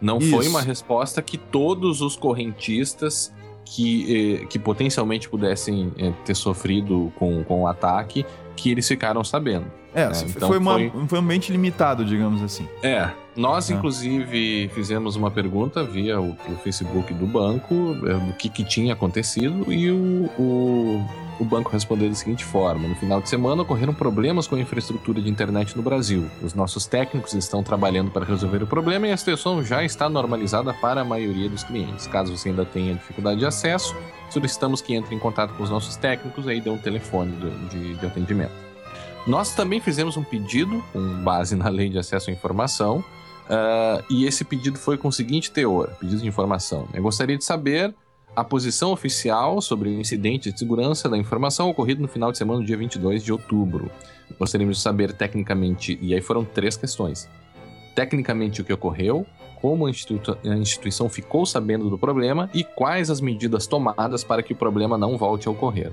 Não 0.00 0.18
Isso. 0.18 0.30
foi 0.30 0.48
uma 0.48 0.62
resposta 0.62 1.20
que 1.20 1.36
todos 1.36 2.00
os 2.00 2.16
correntistas 2.16 3.32
que, 3.70 4.42
eh, 4.42 4.46
que 4.46 4.58
potencialmente 4.58 5.28
pudessem 5.28 5.92
eh, 5.96 6.12
ter 6.24 6.34
sofrido 6.34 7.12
com, 7.16 7.44
com 7.44 7.62
o 7.62 7.66
ataque, 7.68 8.26
que 8.56 8.70
eles 8.70 8.86
ficaram 8.86 9.22
sabendo. 9.22 9.79
É, 9.94 10.08
né? 10.08 10.12
então 10.24 10.48
foi, 10.48 10.58
uma, 10.58 10.74
foi... 10.74 10.92
foi 11.08 11.18
um 11.18 11.22
ambiente 11.22 11.50
limitado, 11.50 12.04
digamos 12.04 12.42
assim. 12.42 12.68
É, 12.82 13.10
nós, 13.36 13.70
é. 13.70 13.74
inclusive, 13.74 14.70
fizemos 14.74 15.16
uma 15.16 15.30
pergunta 15.30 15.82
via 15.84 16.20
o, 16.20 16.32
o 16.32 16.56
Facebook 16.62 17.12
do 17.14 17.26
banco 17.26 17.74
é, 18.06 18.14
do 18.14 18.32
que, 18.34 18.48
que 18.48 18.64
tinha 18.64 18.92
acontecido 18.92 19.72
e 19.72 19.90
o, 19.90 20.30
o, 20.38 21.06
o, 21.40 21.44
banco 21.44 21.70
respondeu 21.70 22.08
da 22.08 22.14
seguinte 22.14 22.44
forma: 22.44 22.86
No 22.86 22.94
final 22.96 23.20
de 23.20 23.28
semana 23.28 23.62
ocorreram 23.62 23.94
problemas 23.94 24.46
com 24.46 24.56
a 24.56 24.60
infraestrutura 24.60 25.20
de 25.20 25.28
internet 25.28 25.76
no 25.76 25.82
Brasil. 25.82 26.28
Os 26.42 26.54
nossos 26.54 26.86
técnicos 26.86 27.32
estão 27.34 27.62
trabalhando 27.62 28.10
para 28.10 28.24
resolver 28.24 28.62
o 28.62 28.66
problema 28.66 29.08
e 29.08 29.12
a 29.12 29.16
situação 29.16 29.64
já 29.64 29.84
está 29.84 30.08
normalizada 30.08 30.72
para 30.74 31.00
a 31.00 31.04
maioria 31.04 31.48
dos 31.48 31.64
clientes. 31.64 32.06
Caso 32.06 32.36
você 32.36 32.48
ainda 32.48 32.64
tenha 32.64 32.94
dificuldade 32.94 33.38
de 33.38 33.46
acesso, 33.46 33.96
solicitamos 34.28 34.80
que 34.80 34.94
entre 34.94 35.14
em 35.14 35.18
contato 35.18 35.54
com 35.54 35.62
os 35.62 35.70
nossos 35.70 35.96
técnicos 35.96 36.46
e 36.46 36.50
aí 36.50 36.60
dê 36.60 36.70
um 36.70 36.78
telefone 36.78 37.32
de, 37.70 37.94
de 37.94 38.06
atendimento. 38.06 38.69
Nós 39.26 39.54
também 39.54 39.80
fizemos 39.80 40.16
um 40.16 40.24
pedido, 40.24 40.82
com 40.92 41.22
base 41.22 41.54
na 41.54 41.68
lei 41.68 41.88
de 41.88 41.98
acesso 41.98 42.30
à 42.30 42.32
informação, 42.32 43.04
Uh, 43.50 43.98
e 44.08 44.26
esse 44.26 44.44
pedido 44.44 44.78
foi 44.78 44.96
com 44.96 45.08
o 45.08 45.12
seguinte 45.12 45.50
teor: 45.50 45.90
pedido 45.98 46.22
de 46.22 46.28
informação. 46.28 46.86
Eu 46.94 47.02
gostaria 47.02 47.36
de 47.36 47.44
saber 47.44 47.92
a 48.36 48.44
posição 48.44 48.92
oficial 48.92 49.60
sobre 49.60 49.88
o 49.88 50.00
incidente 50.00 50.52
de 50.52 50.58
segurança 50.58 51.08
da 51.08 51.18
informação 51.18 51.68
ocorrido 51.68 52.00
no 52.00 52.06
final 52.06 52.30
de 52.30 52.38
semana 52.38 52.64
dia 52.64 52.76
22 52.76 53.24
de 53.24 53.32
outubro. 53.32 53.90
Gostaríamos 54.38 54.76
de 54.76 54.82
saber 54.82 55.12
tecnicamente, 55.12 55.98
e 56.00 56.14
aí 56.14 56.20
foram 56.20 56.44
três 56.44 56.76
questões. 56.76 57.28
Tecnicamente 57.92 58.60
o 58.60 58.64
que 58.64 58.72
ocorreu, 58.72 59.26
como 59.60 59.86
a, 59.86 59.90
institu 59.90 60.38
a 60.44 60.56
instituição 60.56 61.08
ficou 61.08 61.44
sabendo 61.44 61.90
do 61.90 61.98
problema 61.98 62.48
e 62.54 62.62
quais 62.62 63.10
as 63.10 63.20
medidas 63.20 63.66
tomadas 63.66 64.22
para 64.22 64.44
que 64.44 64.52
o 64.52 64.56
problema 64.56 64.96
não 64.96 65.18
volte 65.18 65.48
a 65.48 65.50
ocorrer. 65.50 65.90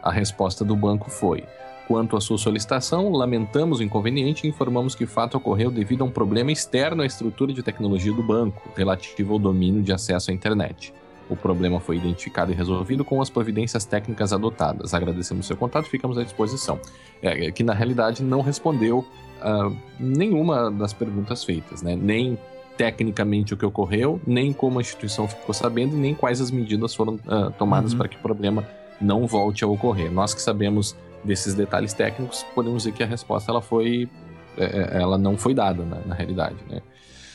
A 0.00 0.12
resposta 0.12 0.64
do 0.64 0.76
banco 0.76 1.10
foi: 1.10 1.42
Quanto 1.86 2.16
à 2.16 2.20
sua 2.20 2.38
solicitação, 2.38 3.12
lamentamos 3.12 3.78
o 3.78 3.82
inconveniente 3.82 4.46
e 4.46 4.50
informamos 4.50 4.94
que 4.94 5.04
o 5.04 5.08
fato 5.08 5.36
ocorreu 5.36 5.70
devido 5.70 6.02
a 6.02 6.06
um 6.06 6.10
problema 6.10 6.50
externo 6.50 7.02
à 7.02 7.06
estrutura 7.06 7.52
de 7.52 7.62
tecnologia 7.62 8.12
do 8.12 8.22
banco, 8.22 8.70
relativo 8.74 9.34
ao 9.34 9.38
domínio 9.38 9.82
de 9.82 9.92
acesso 9.92 10.30
à 10.30 10.34
internet. 10.34 10.94
O 11.28 11.36
problema 11.36 11.80
foi 11.80 11.96
identificado 11.96 12.52
e 12.52 12.54
resolvido 12.54 13.04
com 13.04 13.20
as 13.20 13.28
providências 13.28 13.84
técnicas 13.84 14.32
adotadas. 14.32 14.94
Agradecemos 14.94 15.46
seu 15.46 15.56
contato 15.56 15.86
e 15.86 15.90
ficamos 15.90 16.16
à 16.16 16.22
disposição. 16.22 16.78
É, 17.22 17.46
é, 17.46 17.50
que 17.50 17.62
na 17.62 17.74
realidade 17.74 18.22
não 18.22 18.40
respondeu 18.40 18.98
uh, 18.98 19.76
nenhuma 19.98 20.70
das 20.70 20.92
perguntas 20.92 21.44
feitas, 21.44 21.82
né? 21.82 21.96
nem 21.96 22.38
tecnicamente 22.76 23.54
o 23.54 23.56
que 23.56 23.64
ocorreu, 23.64 24.20
nem 24.26 24.52
como 24.52 24.78
a 24.78 24.82
instituição 24.82 25.28
ficou 25.28 25.54
sabendo, 25.54 25.96
nem 25.96 26.14
quais 26.14 26.40
as 26.40 26.50
medidas 26.50 26.94
foram 26.94 27.14
uh, 27.14 27.50
tomadas 27.58 27.92
uhum. 27.92 27.98
para 27.98 28.08
que 28.08 28.16
o 28.16 28.20
problema 28.20 28.66
não 29.00 29.26
volte 29.26 29.64
a 29.64 29.68
ocorrer. 29.68 30.10
Nós 30.10 30.34
que 30.34 30.42
sabemos 30.42 30.96
desses 31.24 31.54
detalhes 31.54 31.92
técnicos, 31.92 32.44
podemos 32.54 32.82
dizer 32.82 32.92
que 32.92 33.02
a 33.02 33.06
resposta 33.06 33.50
ela 33.50 33.62
foi, 33.62 34.08
é, 34.56 34.64
é, 34.64 35.02
ela 35.02 35.16
não 35.16 35.36
foi 35.36 35.54
dada 35.54 35.82
na, 35.84 36.00
na 36.00 36.14
realidade, 36.14 36.56
né? 36.68 36.80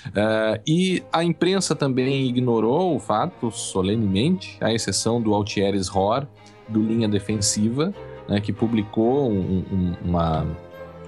Uh, 0.08 0.62
e 0.66 1.04
a 1.12 1.24
imprensa 1.24 1.76
também 1.76 2.26
ignorou 2.26 2.96
o 2.96 3.00
fato 3.00 3.52
solenemente, 3.52 4.58
à 4.62 4.74
exceção 4.74 5.22
do 5.22 5.34
Altieres 5.34 5.90
Ror, 5.90 6.26
do 6.70 6.82
Linha 6.82 7.08
Defensiva, 7.08 7.94
né, 8.28 8.40
que 8.40 8.54
publicou 8.54 9.30
um, 9.30 9.66
um, 9.72 9.96
uma, 10.06 10.48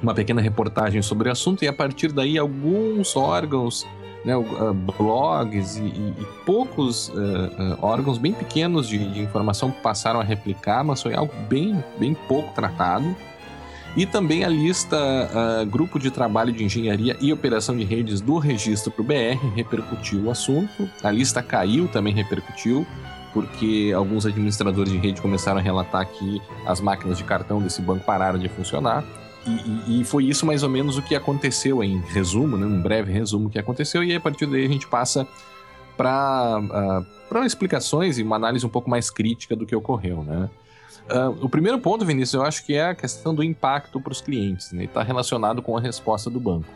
uma 0.04 0.14
pequena 0.14 0.42
reportagem 0.42 1.02
sobre 1.02 1.30
o 1.30 1.32
assunto, 1.32 1.64
e 1.64 1.68
a 1.68 1.74
partir 1.74 2.12
daí 2.12 2.38
alguns 2.38 3.16
órgãos 3.16 3.88
né, 4.24 4.36
uh, 4.36 4.74
blogs 4.74 5.78
e, 5.78 5.82
e, 5.82 6.14
e 6.20 6.28
poucos 6.46 7.10
uh, 7.10 7.14
uh, 7.14 7.78
órgãos 7.82 8.18
bem 8.18 8.34
pequenos 8.34 8.88
de, 8.88 8.98
de, 9.12 9.22
informação 9.22 9.72
passaram 9.72 10.20
a 10.20 10.24
replicar, 10.24 10.84
mas 10.84 11.02
foi 11.02 11.14
algo 11.14 11.34
bem, 11.50 11.84
bem 11.98 12.14
pouco 12.14 12.54
tratado. 12.54 13.16
E 13.96 14.06
também 14.06 14.46
a 14.46 14.48
lista 14.48 14.98
Grupo 15.70 16.00
de 16.00 16.10
Trabalho 16.10 16.54
de 16.54 16.64
Engenharia 16.64 17.18
e 17.20 17.34
Operação 17.34 17.76
de 17.76 17.84
Redes 17.84 18.22
do 18.22 18.38
Registro 18.38 18.90
para 18.90 19.02
o 19.02 19.06
BR 19.06 19.54
repercutiu 19.54 20.22
o 20.22 20.32
assunto. 20.32 20.90
A 21.04 21.12
lista 21.12 21.44
caiu, 21.44 21.90
também 21.90 22.14
repercutiu, 22.14 22.88
porque 23.34 23.92
alguns 23.94 24.26
administradores 24.26 24.94
de 24.94 24.98
rede 24.98 25.22
começaram 25.22 25.60
a 25.60 25.62
relatar 25.62 26.06
que 26.06 26.42
as 26.66 26.80
máquinas 26.80 27.18
de 27.18 27.26
cartão 27.26 27.62
desse 27.62 27.82
banco 27.82 28.06
pararam 28.06 28.40
de 28.40 28.48
funcionar. 28.48 29.04
E, 29.46 30.02
e, 30.02 30.04
foi 30.04 30.26
isso 30.26 30.46
mais 30.46 30.62
ou 30.62 30.70
menos 30.70 30.98
o 30.98 31.02
que 31.02 31.16
aconteceu 31.16 31.84
em 31.84 32.00
resumo, 32.00 32.58
né, 32.58 32.66
um 32.66 32.80
breve 32.80 33.12
resumo 33.12 33.50
que 33.50 33.58
aconteceu, 33.58 34.04
e 34.04 34.16
a 34.16 34.20
partir 34.20 34.46
daí 34.46 34.66
a 34.66 34.70
gente 34.70 34.88
passa 34.88 35.28
para 35.98 36.60
uh, 36.60 37.46
explicações 37.46 38.20
e 38.20 38.24
uma 38.24 38.36
análise 38.36 38.66
um 38.66 38.70
pouco 38.70 38.90
mais 38.90 39.10
crítica 39.10 39.56
do 39.56 39.66
que 39.66 39.76
ocorreu. 39.76 40.24
Né? 40.24 40.50
Uh, 41.10 41.46
o 41.46 41.50
primeiro 41.50 41.80
ponto, 41.80 42.06
Vinícius, 42.06 42.36
eu 42.36 42.44
acho 42.44 42.64
que 42.66 42.76
é 42.76 42.90
a 42.90 42.96
questão 42.96 43.34
do 43.34 43.44
impacto 43.44 44.00
para 44.00 44.12
os 44.12 44.22
clientes, 44.22 44.72
né? 44.72 44.84
está 44.84 45.02
relacionado 45.02 45.62
com 45.62 45.76
a 45.76 45.82
resposta 45.82 46.30
do 46.30 46.40
banco. 46.40 46.68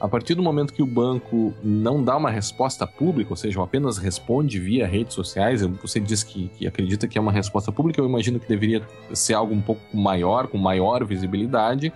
A 0.00 0.08
partir 0.08 0.34
do 0.34 0.42
momento 0.42 0.72
que 0.72 0.82
o 0.82 0.86
banco 0.86 1.52
não 1.62 2.02
dá 2.02 2.16
uma 2.16 2.30
resposta 2.30 2.86
pública, 2.86 3.30
ou 3.30 3.36
seja, 3.36 3.62
apenas 3.62 3.98
responde 3.98 4.58
via 4.58 4.86
redes 4.86 5.12
sociais, 5.12 5.60
você 5.60 6.00
diz 6.00 6.24
que, 6.24 6.48
que, 6.56 6.66
acredita 6.66 7.06
que 7.06 7.18
é 7.18 7.20
uma 7.20 7.30
resposta 7.30 7.70
pública, 7.70 8.00
eu 8.00 8.06
imagino 8.06 8.40
que 8.40 8.48
deveria 8.48 8.82
ser 9.12 9.34
algo 9.34 9.54
um 9.54 9.60
pouco 9.60 9.82
maior, 9.92 10.46
com 10.46 10.56
maior 10.56 11.04
visibilidade. 11.04 11.92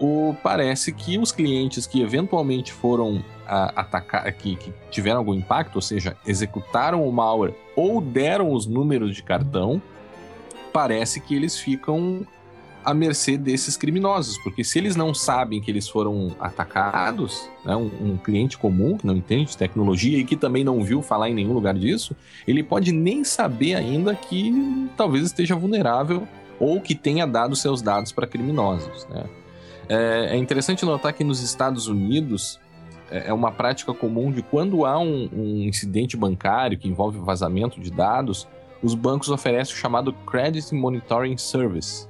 Ou 0.00 0.34
parece 0.34 0.92
que 0.92 1.18
os 1.18 1.30
clientes 1.30 1.86
que 1.86 2.02
eventualmente 2.02 2.72
foram 2.72 3.22
atacar, 3.46 4.32
que, 4.32 4.56
que 4.56 4.72
tiveram 4.90 5.18
algum 5.18 5.34
impacto, 5.34 5.76
ou 5.76 5.82
seja, 5.82 6.16
executaram 6.26 7.06
o 7.06 7.12
malware 7.12 7.54
ou 7.76 8.00
deram 8.00 8.52
os 8.52 8.66
números 8.66 9.14
de 9.14 9.22
cartão, 9.22 9.80
parece 10.72 11.20
que 11.20 11.34
eles 11.34 11.58
ficam 11.58 12.26
à 12.84 12.94
mercê 12.94 13.36
desses 13.36 13.76
criminosos, 13.76 14.38
porque 14.38 14.64
se 14.64 14.78
eles 14.78 14.96
não 14.96 15.12
sabem 15.12 15.60
que 15.60 15.70
eles 15.70 15.88
foram 15.88 16.34
atacados, 16.40 17.48
né, 17.64 17.76
um, 17.76 17.90
um, 18.00 18.16
cliente 18.16 18.56
comum 18.56 18.96
que 18.96 19.06
não 19.06 19.16
entende 19.16 19.50
de 19.50 19.56
tecnologia 19.56 20.18
e 20.18 20.24
que 20.24 20.36
também 20.36 20.64
não 20.64 20.82
viu 20.82 21.02
falar 21.02 21.28
em 21.28 21.34
nenhum 21.34 21.52
lugar 21.52 21.74
disso, 21.74 22.16
ele 22.46 22.62
pode 22.62 22.92
nem 22.92 23.24
saber 23.24 23.74
ainda 23.74 24.14
que 24.14 24.88
talvez 24.96 25.24
esteja 25.24 25.54
vulnerável 25.54 26.26
ou 26.58 26.80
que 26.80 26.94
tenha 26.94 27.26
dado 27.26 27.56
seus 27.56 27.80
dados 27.80 28.12
para 28.12 28.26
criminosos. 28.26 29.06
Né? 29.08 29.24
É, 29.88 30.28
é, 30.34 30.36
interessante 30.36 30.84
notar 30.84 31.12
que 31.12 31.24
nos 31.24 31.42
Estados 31.42 31.88
Unidos 31.88 32.60
é, 33.10 33.28
é 33.28 33.32
uma 33.32 33.50
prática 33.50 33.92
comum 33.92 34.30
de 34.30 34.42
quando 34.42 34.84
há 34.86 34.98
um, 34.98 35.28
um 35.32 35.62
incidente 35.62 36.16
bancário 36.16 36.78
que 36.78 36.88
envolve 36.88 37.18
vazamento 37.18 37.80
de 37.80 37.90
dados, 37.90 38.46
os 38.82 38.94
bancos 38.94 39.28
oferecem 39.28 39.74
o 39.74 39.78
chamado 39.78 40.12
Credit 40.12 40.74
Monitoring 40.74 41.36
Service, 41.36 42.08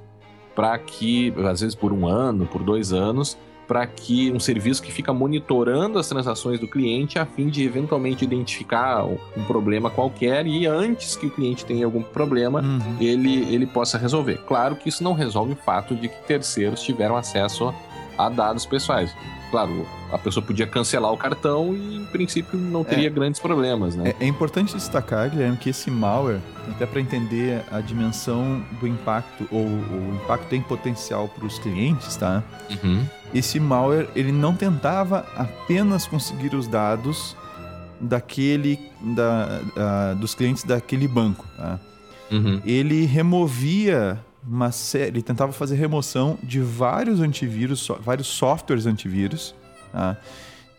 para 0.61 0.77
que, 0.77 1.33
às 1.49 1.61
vezes 1.61 1.73
por 1.73 1.91
um 1.91 2.07
ano, 2.07 2.45
por 2.45 2.61
dois 2.61 2.93
anos, 2.93 3.35
para 3.67 3.83
que 3.87 4.31
um 4.31 4.39
serviço 4.39 4.79
que 4.83 4.91
fica 4.91 5.11
monitorando 5.11 5.97
as 5.97 6.07
transações 6.07 6.59
do 6.59 6.67
cliente 6.67 7.17
a 7.17 7.25
fim 7.25 7.49
de 7.49 7.65
eventualmente 7.65 8.23
identificar 8.23 9.03
um 9.03 9.43
problema 9.47 9.89
qualquer 9.89 10.45
e 10.45 10.67
antes 10.67 11.15
que 11.15 11.25
o 11.25 11.31
cliente 11.31 11.65
tenha 11.65 11.83
algum 11.83 12.03
problema, 12.03 12.61
uhum. 12.61 12.97
ele, 12.99 13.51
ele 13.51 13.65
possa 13.65 13.97
resolver. 13.97 14.37
Claro 14.45 14.75
que 14.75 14.87
isso 14.87 15.03
não 15.03 15.13
resolve 15.13 15.53
o 15.53 15.55
fato 15.55 15.95
de 15.95 16.07
que 16.07 16.27
terceiros 16.27 16.83
tiveram 16.83 17.17
acesso 17.17 17.73
a 18.15 18.29
dados 18.29 18.63
pessoais. 18.63 19.11
Claro, 19.51 19.85
a 20.11 20.17
pessoa 20.17 20.43
podia 20.43 20.65
cancelar 20.65 21.11
o 21.11 21.17
cartão 21.17 21.75
e, 21.75 21.97
em 21.97 22.05
princípio, 22.05 22.57
não 22.57 22.83
teria 22.83 23.07
é, 23.07 23.09
grandes 23.09 23.39
problemas, 23.39 23.95
né? 23.95 24.15
É, 24.19 24.23
é, 24.23 24.27
importante 24.27 24.73
destacar, 24.73 25.29
Guilherme, 25.29 25.57
que 25.57 25.69
esse 25.69 25.91
malware, 25.91 26.39
até 26.69 26.85
para 26.85 27.01
entender 27.01 27.61
a 27.69 27.81
dimensão 27.81 28.63
do 28.79 28.87
impacto 28.87 29.47
ou 29.51 29.65
o 29.65 30.19
impacto 30.23 30.55
em 30.55 30.61
potencial 30.61 31.27
para 31.27 31.45
os 31.45 31.59
clientes, 31.59 32.15
tá? 32.15 32.41
Uhum. 32.81 33.05
Esse 33.33 33.59
malware, 33.59 34.07
ele 34.15 34.31
não 34.31 34.55
tentava 34.55 35.27
apenas 35.35 36.07
conseguir 36.07 36.55
os 36.55 36.67
dados 36.67 37.35
daquele 37.99 38.79
da, 38.99 40.13
dos 40.17 40.33
clientes 40.33 40.63
daquele 40.63 41.07
banco, 41.07 41.45
tá? 41.57 41.79
Uhum. 42.31 42.61
Ele 42.65 43.05
removia 43.05 44.17
uma 44.45 44.71
série, 44.71 45.11
ele 45.11 45.21
tentava 45.21 45.51
fazer 45.51 45.75
remoção 45.75 46.37
de 46.41 46.59
vários 46.59 47.19
antivírus, 47.19 47.79
so, 47.79 47.95
vários 48.01 48.27
softwares 48.27 48.85
antivírus. 48.85 49.53
Tá? 49.91 50.17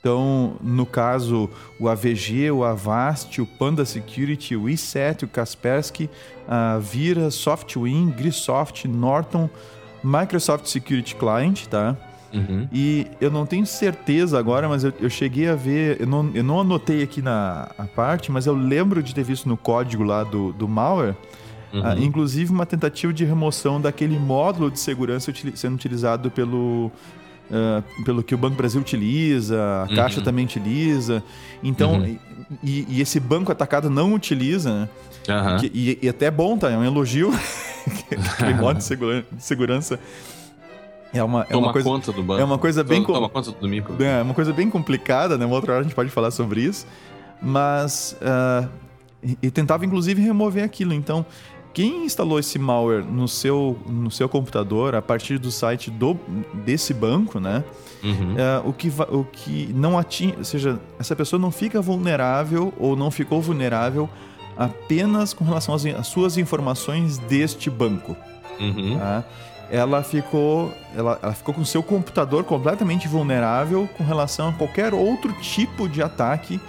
Então, 0.01 0.57
no 0.61 0.85
caso, 0.85 1.49
o 1.79 1.89
AVG, 1.89 2.51
o 2.51 2.65
Avast, 2.65 3.41
o 3.41 3.47
Panda 3.47 3.85
Security, 3.85 4.57
o 4.57 4.69
iSet, 4.69 5.25
o 5.25 5.29
Kaspersky, 5.29 6.11
a 6.49 6.79
Vira, 6.79 7.31
Softwin, 7.31 8.11
Grisoft, 8.11 8.89
Norton, 8.89 9.49
Microsoft 10.03 10.67
Security 10.67 11.15
Client, 11.15 11.67
tá? 11.67 11.97
Uhum. 12.35 12.67
E 12.73 13.07
eu 13.21 13.31
não 13.31 13.47
tenho 13.47 13.65
certeza 13.65 14.39
agora, 14.39 14.69
mas 14.69 14.83
eu, 14.83 14.93
eu 14.99 15.11
cheguei 15.11 15.49
a 15.49 15.55
ver. 15.55 16.01
Eu 16.01 16.07
não, 16.07 16.31
eu 16.35 16.43
não 16.43 16.61
anotei 16.61 17.03
aqui 17.03 17.23
na 17.23 17.71
parte, 17.95 18.33
mas 18.33 18.47
eu 18.47 18.55
lembro 18.55 19.03
de 19.03 19.15
ter 19.15 19.23
visto 19.23 19.49
no 19.49 19.57
código 19.57 20.03
lá 20.03 20.25
do, 20.25 20.53
do 20.53 20.67
malware 20.67 21.15
Uhum. 21.73 21.83
Ah, 21.85 21.97
inclusive 21.97 22.53
uma 22.53 22.67
tentativa 22.67 23.13
de 23.13 23.25
remoção 23.25 23.81
daquele 23.81 24.19
módulo 24.19 24.71
de 24.71 24.79
segurança 24.79 25.33
sendo 25.55 25.75
utilizado 25.75 26.31
pelo, 26.31 26.93
uh, 27.51 28.05
pelo 28.05 28.23
que 28.23 28.35
o 28.35 28.39
Banco 28.39 28.57
Brasil 28.57 28.81
utiliza, 28.81 29.59
a 29.59 29.87
uhum. 29.89 29.97
Caixa 29.97 30.21
também 30.21 30.45
utiliza. 30.45 31.23
Então, 31.63 32.01
uhum. 32.01 32.19
e, 32.63 32.87
e, 32.89 33.01
esse 33.01 33.19
banco 33.19 33.51
atacado 33.51 33.89
não 33.89 34.13
utiliza, 34.13 34.81
né? 34.81 34.89
Que, 35.61 35.71
e, 35.73 35.99
e, 36.03 36.09
até 36.09 36.27
é 36.27 36.31
bom, 36.31 36.59
tá? 36.59 36.71
É 36.71 36.77
um 36.77 36.85
elogio. 36.85 37.31
aquele 38.39 38.55
modo 38.61 38.79
de, 38.79 38.85
segura, 38.85 39.25
de 39.31 39.43
segurança. 39.43 39.99
É 41.15 41.23
uma, 41.23 41.47
é 41.49 41.57
uma 41.57 41.73
coisa, 41.73 41.89
conta 41.89 42.13
do 42.13 42.23
banco. 42.23 42.41
É 42.41 42.45
uma 42.45 42.59
coisa 42.59 42.83
bem 42.83 43.03
toma, 43.03 43.15
toma 43.15 43.29
conta 43.29 43.53
do 43.53 43.69
micro. 43.69 44.03
É 44.03 44.23
uma 44.23 44.35
coisa 44.35 44.53
bem 44.53 44.69
complicada, 44.71 45.37
né? 45.37 45.45
Uma 45.45 45.57
outra 45.57 45.73
hora 45.73 45.81
a 45.81 45.85
gente 45.85 45.95
pode 45.95 46.11
falar 46.11 46.31
sobre 46.31 46.63
isso. 46.63 46.87
Mas 47.41 48.17
uh, 48.23 48.69
e 49.43 49.51
tentava 49.51 49.85
inclusive 49.85 50.21
remover 50.23 50.65
aquilo. 50.65 50.93
Então, 50.93 51.25
quem 51.73 52.05
instalou 52.05 52.39
esse 52.39 52.59
malware 52.59 53.05
no 53.05 53.27
seu, 53.27 53.79
no 53.87 54.11
seu 54.11 54.29
computador 54.29 54.95
a 54.95 55.03
partir 55.03 55.39
do 55.39 55.51
site 55.51 55.91
do, 55.91 56.17
desse 56.65 56.93
banco, 56.93 57.41
né? 57.41 57.65
Uhum. 58.03 58.35
É, 58.37 58.63
o, 58.65 58.73
que, 58.73 58.93
o 59.11 59.25
que 59.25 59.73
não 59.75 59.99
atinge, 59.99 60.35
ou 60.39 60.45
seja, 60.45 60.81
essa 60.99 61.15
pessoa 61.15 61.41
não 61.41 61.51
fica 61.51 61.81
vulnerável 61.81 62.73
ou 62.79 62.97
não 62.97 63.11
ficou 63.11 63.41
vulnerável 63.41 64.09
apenas 64.57 65.33
com 65.33 65.45
relação 65.45 65.75
às, 65.75 65.87
às 65.87 66.07
suas 66.09 66.37
informações 66.37 67.19
deste 67.19 67.71
banco. 67.71 68.17
Uhum. 68.61 68.99
Tá? 68.99 69.25
Ela 69.71 70.03
ficou, 70.03 70.73
ela, 70.95 71.19
ela 71.23 71.33
ficou 71.33 71.55
com 71.55 71.65
seu 71.65 71.83
computador 71.83 72.45
completamente 72.45 73.09
vulnerável 73.09 73.89
com 73.97 74.05
relação 74.05 74.51
a 74.51 74.53
qualquer 74.53 74.93
outro 74.93 75.33
tipo 75.41 75.89
de 75.89 76.03
ataque 76.03 76.61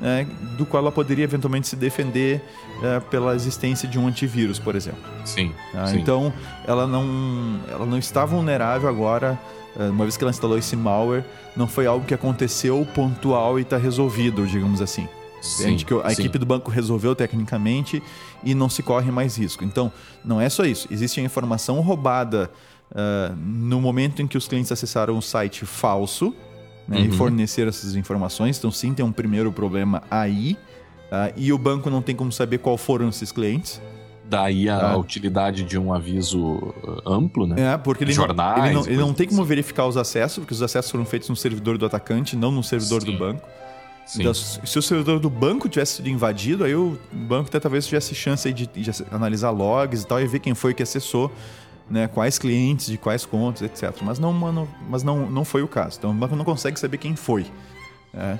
né, 0.00 0.26
do 0.56 0.64
qual 0.64 0.82
ela 0.82 0.92
poderia 0.92 1.24
eventualmente 1.24 1.68
se 1.68 1.76
defender 1.76 2.42
é, 2.82 3.00
pela 3.00 3.34
existência 3.34 3.88
de 3.88 3.98
um 3.98 4.06
antivírus, 4.06 4.58
por 4.58 4.74
exemplo. 4.74 5.02
Sim, 5.24 5.52
tá? 5.72 5.86
sim. 5.86 5.98
Então, 5.98 6.32
ela 6.66 6.86
não, 6.86 7.60
ela 7.70 7.86
não 7.86 7.98
está 7.98 8.24
vulnerável 8.24 8.88
agora, 8.88 9.38
é, 9.78 9.88
uma 9.88 10.04
vez 10.04 10.16
que 10.16 10.24
ela 10.24 10.30
instalou 10.30 10.58
esse 10.58 10.76
malware, 10.76 11.24
não 11.56 11.66
foi 11.66 11.86
algo 11.86 12.04
que 12.04 12.14
aconteceu 12.14 12.86
pontual 12.94 13.58
e 13.58 13.62
está 13.62 13.76
resolvido, 13.76 14.46
digamos 14.46 14.80
assim. 14.80 15.08
Sim, 15.40 15.76
que 15.76 15.94
a 16.02 16.12
equipe 16.12 16.38
do 16.38 16.46
banco 16.46 16.70
resolveu 16.70 17.14
tecnicamente 17.14 18.02
e 18.42 18.54
não 18.54 18.68
se 18.68 18.82
corre 18.82 19.10
mais 19.12 19.36
risco. 19.36 19.64
Então, 19.64 19.92
não 20.24 20.40
é 20.40 20.48
só 20.48 20.64
isso. 20.64 20.88
Existe 20.90 21.20
a 21.20 21.22
informação 21.22 21.80
roubada 21.80 22.50
uh, 22.90 23.36
no 23.36 23.80
momento 23.80 24.22
em 24.22 24.26
que 24.26 24.36
os 24.36 24.48
clientes 24.48 24.72
acessaram 24.72 25.14
um 25.14 25.20
site 25.20 25.64
falso, 25.64 26.34
né, 26.88 26.98
uhum. 26.98 27.04
e 27.04 27.12
fornecer 27.12 27.68
essas 27.68 27.94
informações. 27.94 28.58
Então, 28.58 28.70
sim, 28.70 28.92
tem 28.94 29.04
um 29.04 29.12
primeiro 29.12 29.52
problema 29.52 30.02
aí. 30.10 30.56
Tá? 31.10 31.30
E 31.36 31.52
o 31.52 31.58
banco 31.58 31.88
não 31.88 32.02
tem 32.02 32.14
como 32.14 32.32
saber 32.32 32.58
qual 32.58 32.76
foram 32.76 33.08
esses 33.08 33.30
clientes. 33.30 33.80
Daí 34.28 34.68
a, 34.68 34.78
tá? 34.78 34.96
utilidade 34.96 35.62
de 35.62 35.78
um 35.78 35.92
aviso 35.92 36.40
uh, 36.40 37.02
amplo, 37.06 37.46
né? 37.46 37.74
É, 37.74 37.78
porque 37.78 38.02
ele, 38.02 38.12
Jornais, 38.12 38.56
não, 38.56 38.66
ele, 38.66 38.74
não, 38.74 38.86
ele 38.86 38.96
não 38.96 39.14
tem 39.14 39.28
como 39.28 39.40
assim. 39.40 39.48
verificar 39.48 39.86
os 39.86 39.96
acessos, 39.96 40.38
porque 40.38 40.52
os 40.52 40.62
acessos 40.62 40.90
foram 40.90 41.04
feitos 41.04 41.28
no 41.28 41.36
servidor 41.36 41.78
do 41.78 41.86
atacante, 41.86 42.34
não 42.34 42.50
no 42.50 42.62
servidor 42.62 43.02
sim. 43.02 43.12
do 43.12 43.18
banco. 43.18 43.46
Então, 44.18 44.32
se 44.32 44.78
o 44.78 44.82
servidor 44.82 45.18
do 45.18 45.28
banco 45.28 45.68
tivesse 45.68 45.96
sido 45.96 46.08
invadido, 46.08 46.62
aí 46.62 46.74
o 46.76 46.96
banco 47.10 47.48
até 47.48 47.58
talvez 47.58 47.86
tivesse 47.86 48.14
chance 48.14 48.52
de, 48.52 48.66
de, 48.66 48.90
analisar 49.10 49.50
logs 49.50 50.02
e 50.02 50.06
tal 50.06 50.20
e 50.20 50.26
ver 50.26 50.38
quem 50.38 50.54
foi 50.54 50.72
que 50.74 50.82
acessou 50.82 51.30
né, 51.90 52.06
quais 52.08 52.38
clientes, 52.38 52.86
de 52.86 52.98
quais 52.98 53.24
contas, 53.24 53.62
etc. 53.62 53.96
Mas 54.02 54.18
não, 54.18 54.32
mano, 54.32 54.68
mas 54.88 55.02
não, 55.02 55.28
não 55.30 55.44
foi 55.44 55.62
o 55.62 55.68
caso. 55.68 55.98
Então 55.98 56.10
o 56.10 56.14
banco 56.14 56.36
não 56.36 56.44
consegue 56.44 56.78
saber 56.78 56.98
quem 56.98 57.16
foi. 57.16 57.46
Né? 58.12 58.38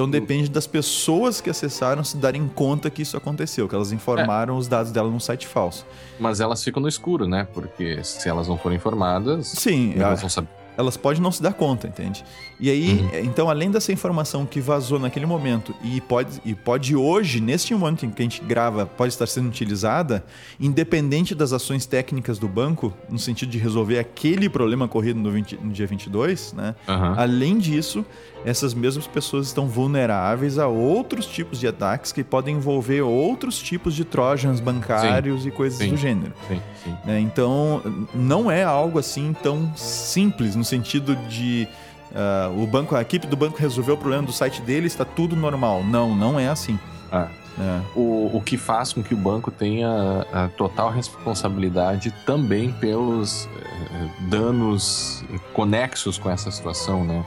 Então 0.00 0.08
depende 0.08 0.48
das 0.48 0.66
pessoas 0.66 1.42
que 1.42 1.50
acessaram 1.50 2.02
se 2.02 2.16
darem 2.16 2.48
conta 2.48 2.88
que 2.88 3.02
isso 3.02 3.18
aconteceu, 3.18 3.68
que 3.68 3.74
elas 3.74 3.92
informaram 3.92 4.54
é. 4.54 4.58
os 4.58 4.66
dados 4.66 4.90
dela 4.90 5.10
num 5.10 5.20
site 5.20 5.46
falso. 5.46 5.86
Mas 6.18 6.40
elas 6.40 6.64
ficam 6.64 6.80
no 6.80 6.88
escuro, 6.88 7.28
né? 7.28 7.46
Porque 7.52 8.02
se 8.02 8.26
elas 8.26 8.48
não 8.48 8.56
forem 8.56 8.76
informadas, 8.76 9.48
Sim, 9.48 9.92
elas 9.96 10.20
a... 10.20 10.22
vão 10.22 10.30
saber 10.30 10.59
elas 10.76 10.96
podem 10.96 11.20
não 11.20 11.32
se 11.32 11.42
dar 11.42 11.52
conta, 11.52 11.86
entende? 11.86 12.24
E 12.58 12.70
aí, 12.70 13.00
uhum. 13.00 13.10
então, 13.24 13.48
além 13.48 13.70
dessa 13.70 13.92
informação 13.92 14.44
que 14.46 14.60
vazou 14.60 14.98
naquele 14.98 15.26
momento 15.26 15.74
e 15.82 16.00
pode, 16.00 16.40
e 16.44 16.54
pode 16.54 16.94
hoje, 16.94 17.40
neste 17.40 17.74
momento 17.74 18.06
em 18.06 18.10
que 18.10 18.22
a 18.22 18.24
gente 18.24 18.42
grava, 18.42 18.86
pode 18.86 19.12
estar 19.12 19.26
sendo 19.26 19.48
utilizada, 19.48 20.24
independente 20.58 21.34
das 21.34 21.52
ações 21.52 21.86
técnicas 21.86 22.38
do 22.38 22.48
banco, 22.48 22.92
no 23.08 23.18
sentido 23.18 23.50
de 23.50 23.58
resolver 23.58 23.98
aquele 23.98 24.48
problema 24.48 24.84
ocorrido 24.84 25.18
no, 25.18 25.30
20, 25.30 25.58
no 25.62 25.72
dia 25.72 25.86
22, 25.86 26.52
né? 26.52 26.74
Uhum. 26.88 27.14
Além 27.16 27.58
disso, 27.58 28.04
essas 28.44 28.72
mesmas 28.72 29.06
pessoas 29.06 29.46
estão 29.46 29.66
vulneráveis 29.66 30.58
a 30.58 30.66
outros 30.66 31.26
tipos 31.26 31.60
de 31.60 31.66
ataques 31.66 32.12
que 32.12 32.24
podem 32.24 32.56
envolver 32.56 33.02
outros 33.02 33.58
tipos 33.58 33.94
de 33.94 34.04
trojans 34.04 34.60
bancários 34.60 35.42
sim, 35.42 35.48
e 35.48 35.50
coisas 35.50 35.78
sim, 35.78 35.90
do 35.90 35.96
gênero. 35.96 36.32
Sim, 36.48 36.60
é, 37.06 37.20
então, 37.20 37.82
não 38.14 38.50
é 38.50 38.62
algo 38.62 38.98
assim 38.98 39.34
tão 39.42 39.70
simples 39.76 40.56
no 40.60 40.64
sentido 40.64 41.16
de 41.28 41.66
uh, 42.12 42.62
o 42.62 42.66
banco, 42.66 42.94
a 42.94 43.00
equipe 43.00 43.26
do 43.26 43.36
banco 43.36 43.58
resolveu 43.58 43.94
o 43.94 43.98
problema 43.98 44.22
do 44.22 44.32
site 44.32 44.60
dele, 44.62 44.86
está 44.86 45.04
tudo 45.04 45.34
normal. 45.34 45.82
Não, 45.82 46.14
não 46.14 46.38
é 46.38 46.48
assim. 46.48 46.78
Ah. 47.10 47.28
É. 47.58 47.80
O, 47.94 48.30
o 48.32 48.42
que 48.44 48.56
faz 48.56 48.92
com 48.92 49.02
que 49.02 49.12
o 49.12 49.16
banco 49.16 49.50
tenha 49.50 50.24
a 50.32 50.48
total 50.48 50.90
responsabilidade 50.90 52.10
também 52.24 52.72
pelos 52.72 53.46
eh, 53.46 54.08
danos 54.30 55.24
conexos 55.52 56.16
com 56.16 56.30
essa 56.30 56.50
situação, 56.50 57.04
né? 57.04 57.24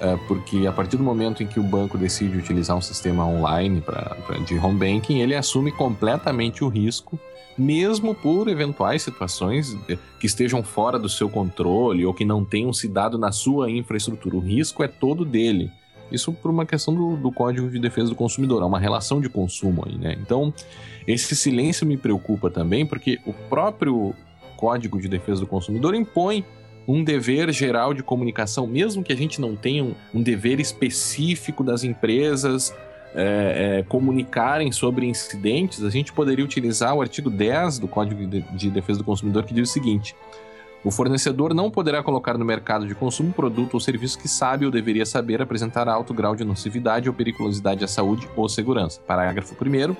É, 0.00 0.16
porque 0.26 0.66
a 0.66 0.72
partir 0.72 0.96
do 0.96 1.04
momento 1.04 1.42
em 1.42 1.46
que 1.46 1.60
o 1.60 1.62
banco 1.62 1.98
decide 1.98 2.36
utilizar 2.38 2.74
um 2.74 2.80
sistema 2.80 3.24
online 3.26 3.82
pra, 3.82 4.16
pra, 4.26 4.38
de 4.38 4.58
home 4.58 4.78
banking, 4.78 5.20
ele 5.20 5.36
assume 5.36 5.70
completamente 5.70 6.64
o 6.64 6.68
risco, 6.68 7.20
mesmo 7.60 8.14
por 8.14 8.48
eventuais 8.48 9.02
situações 9.02 9.76
que 10.18 10.26
estejam 10.26 10.62
fora 10.62 10.98
do 10.98 11.10
seu 11.10 11.28
controle 11.28 12.06
ou 12.06 12.14
que 12.14 12.24
não 12.24 12.42
tenham 12.42 12.72
se 12.72 12.88
dado 12.88 13.18
na 13.18 13.30
sua 13.32 13.70
infraestrutura. 13.70 14.36
O 14.36 14.40
risco 14.40 14.82
é 14.82 14.88
todo 14.88 15.26
dele. 15.26 15.70
Isso 16.10 16.32
por 16.32 16.50
uma 16.50 16.64
questão 16.64 16.94
do, 16.94 17.18
do 17.18 17.30
Código 17.30 17.68
de 17.68 17.78
Defesa 17.78 18.08
do 18.08 18.16
Consumidor, 18.16 18.62
é 18.62 18.64
uma 18.64 18.78
relação 18.78 19.20
de 19.20 19.28
consumo 19.28 19.84
aí, 19.86 19.96
né? 19.96 20.16
Então, 20.20 20.54
esse 21.06 21.36
silêncio 21.36 21.86
me 21.86 21.98
preocupa 21.98 22.50
também, 22.50 22.86
porque 22.86 23.20
o 23.26 23.32
próprio 23.32 24.14
Código 24.56 24.98
de 24.98 25.06
Defesa 25.06 25.42
do 25.42 25.46
Consumidor 25.46 25.94
impõe 25.94 26.42
um 26.88 27.04
dever 27.04 27.52
geral 27.52 27.92
de 27.92 28.02
comunicação, 28.02 28.66
mesmo 28.66 29.04
que 29.04 29.12
a 29.12 29.16
gente 29.16 29.38
não 29.38 29.54
tenha 29.54 29.84
um, 29.84 29.94
um 30.14 30.22
dever 30.22 30.60
específico 30.60 31.62
das 31.62 31.84
empresas 31.84 32.74
é, 33.14 33.78
é, 33.78 33.82
comunicarem 33.84 34.70
sobre 34.70 35.06
incidentes, 35.06 35.82
a 35.84 35.90
gente 35.90 36.12
poderia 36.12 36.44
utilizar 36.44 36.94
o 36.94 37.00
artigo 37.00 37.28
10 37.28 37.78
do 37.78 37.88
Código 37.88 38.26
de, 38.26 38.42
de 38.42 38.70
Defesa 38.70 38.98
do 38.98 39.04
Consumidor, 39.04 39.44
que 39.44 39.54
diz 39.54 39.68
o 39.68 39.72
seguinte. 39.72 40.14
O 40.82 40.90
fornecedor 40.90 41.52
não 41.52 41.70
poderá 41.70 42.02
colocar 42.02 42.38
no 42.38 42.44
mercado 42.44 42.86
de 42.86 42.94
consumo 42.94 43.32
produto 43.32 43.74
ou 43.74 43.80
serviço 43.80 44.18
que 44.18 44.26
sabe 44.26 44.64
ou 44.64 44.70
deveria 44.70 45.04
saber 45.04 45.42
apresentar 45.42 45.88
alto 45.88 46.14
grau 46.14 46.34
de 46.34 46.44
nocividade 46.44 47.08
ou 47.08 47.14
periculosidade 47.14 47.84
à 47.84 47.88
saúde 47.88 48.26
ou 48.34 48.48
segurança. 48.48 49.00
Parágrafo 49.06 49.54
1 49.54 49.94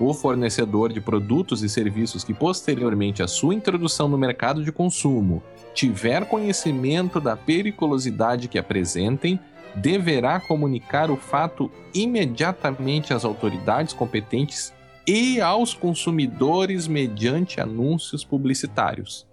o 0.00 0.14
fornecedor 0.14 0.90
de 0.90 1.00
produtos 1.00 1.62
e 1.62 1.68
serviços 1.68 2.24
que 2.24 2.32
posteriormente 2.32 3.22
à 3.22 3.28
sua 3.28 3.54
introdução 3.54 4.08
no 4.08 4.16
mercado 4.16 4.64
de 4.64 4.72
consumo 4.72 5.42
tiver 5.74 6.24
conhecimento 6.24 7.20
da 7.20 7.36
periculosidade 7.36 8.48
que 8.48 8.58
apresentem, 8.58 9.38
deverá 9.74 10.40
comunicar 10.40 11.10
o 11.10 11.16
fato 11.16 11.70
imediatamente 11.94 13.12
às 13.12 13.24
autoridades 13.24 13.92
competentes 13.92 14.72
e 15.06 15.40
aos 15.40 15.74
consumidores 15.74 16.86
mediante 16.86 17.60
anúncios 17.60 18.24
publicitários. 18.24 19.26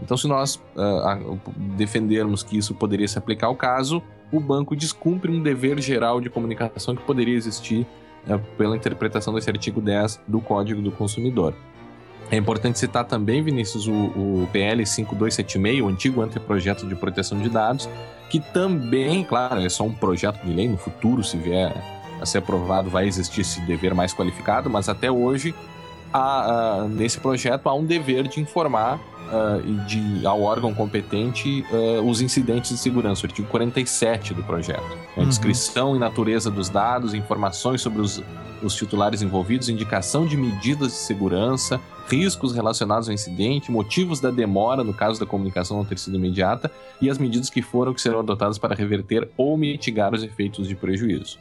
Então, 0.00 0.16
se 0.16 0.26
nós 0.26 0.56
uh, 0.56 1.40
defendermos 1.76 2.42
que 2.42 2.58
isso 2.58 2.74
poderia 2.74 3.08
se 3.08 3.18
aplicar 3.18 3.46
ao 3.46 3.56
caso, 3.56 4.02
o 4.30 4.40
banco 4.40 4.76
descumpre 4.76 5.30
um 5.30 5.42
dever 5.42 5.80
geral 5.80 6.20
de 6.20 6.28
comunicação 6.28 6.94
que 6.94 7.02
poderia 7.02 7.34
existir 7.34 7.86
uh, 8.28 8.38
pela 8.56 8.76
interpretação 8.76 9.32
desse 9.32 9.48
artigo 9.48 9.80
10 9.80 10.20
do 10.26 10.40
Código 10.40 10.82
do 10.82 10.90
Consumidor. 10.90 11.54
É 12.30 12.36
importante 12.36 12.78
citar 12.78 13.04
também, 13.04 13.42
Vinícius, 13.42 13.86
o, 13.86 13.92
o 13.92 14.48
PL 14.52 14.84
5276, 14.84 15.80
o 15.80 15.88
antigo 15.88 16.20
anteprojeto 16.20 16.86
de 16.86 16.94
proteção 16.96 17.38
de 17.38 17.48
dados, 17.48 17.88
que 18.28 18.40
também, 18.40 19.22
claro, 19.22 19.60
é 19.60 19.68
só 19.68 19.84
um 19.84 19.92
projeto 19.92 20.44
de 20.44 20.52
lei, 20.52 20.68
no 20.68 20.76
futuro, 20.76 21.22
se 21.22 21.36
vier 21.36 21.72
a 22.20 22.26
ser 22.26 22.38
aprovado, 22.38 22.90
vai 22.90 23.06
existir 23.06 23.42
esse 23.42 23.60
dever 23.60 23.94
mais 23.94 24.12
qualificado, 24.12 24.68
mas 24.68 24.88
até 24.88 25.10
hoje, 25.10 25.54
há, 26.12 26.84
uh, 26.84 26.88
nesse 26.88 27.18
projeto, 27.20 27.68
há 27.68 27.74
um 27.74 27.84
dever 27.84 28.28
de 28.28 28.40
informar 28.40 28.96
uh, 28.96 29.86
de, 29.86 30.26
ao 30.26 30.42
órgão 30.42 30.74
competente 30.74 31.64
uh, 31.70 32.02
os 32.02 32.20
incidentes 32.20 32.70
de 32.70 32.78
segurança, 32.78 33.26
o 33.26 33.30
artigo 33.30 33.48
47 33.48 34.34
do 34.34 34.42
projeto. 34.42 34.84
A 35.16 35.20
uhum. 35.20 35.28
descrição 35.28 35.96
e 35.96 35.98
natureza 35.98 36.50
dos 36.50 36.68
dados, 36.68 37.14
informações 37.14 37.80
sobre 37.80 38.00
os, 38.00 38.22
os 38.62 38.74
titulares 38.74 39.22
envolvidos, 39.22 39.68
indicação 39.68 40.26
de 40.26 40.36
medidas 40.36 40.92
de 40.92 40.98
segurança, 40.98 41.80
riscos 42.08 42.54
relacionados 42.54 43.08
ao 43.08 43.14
incidente, 43.14 43.70
motivos 43.70 44.20
da 44.20 44.30
demora 44.30 44.84
no 44.84 44.94
caso 44.94 45.18
da 45.18 45.26
comunicação 45.26 45.76
não 45.76 45.84
ter 45.84 45.98
sido 45.98 46.16
imediata 46.16 46.70
e 47.00 47.10
as 47.10 47.18
medidas 47.18 47.50
que 47.50 47.60
foram 47.60 47.92
que 47.92 48.00
serão 48.00 48.20
adotadas 48.20 48.58
para 48.58 48.74
reverter 48.74 49.28
ou 49.36 49.56
mitigar 49.56 50.14
os 50.14 50.22
efeitos 50.22 50.68
de 50.68 50.76
prejuízo. 50.76 51.38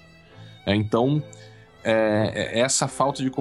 É, 0.65 0.75
então, 0.75 1.21
é, 1.85 2.31
é, 2.33 2.59
essa 2.61 2.87
falta 2.87 3.21
de, 3.21 3.31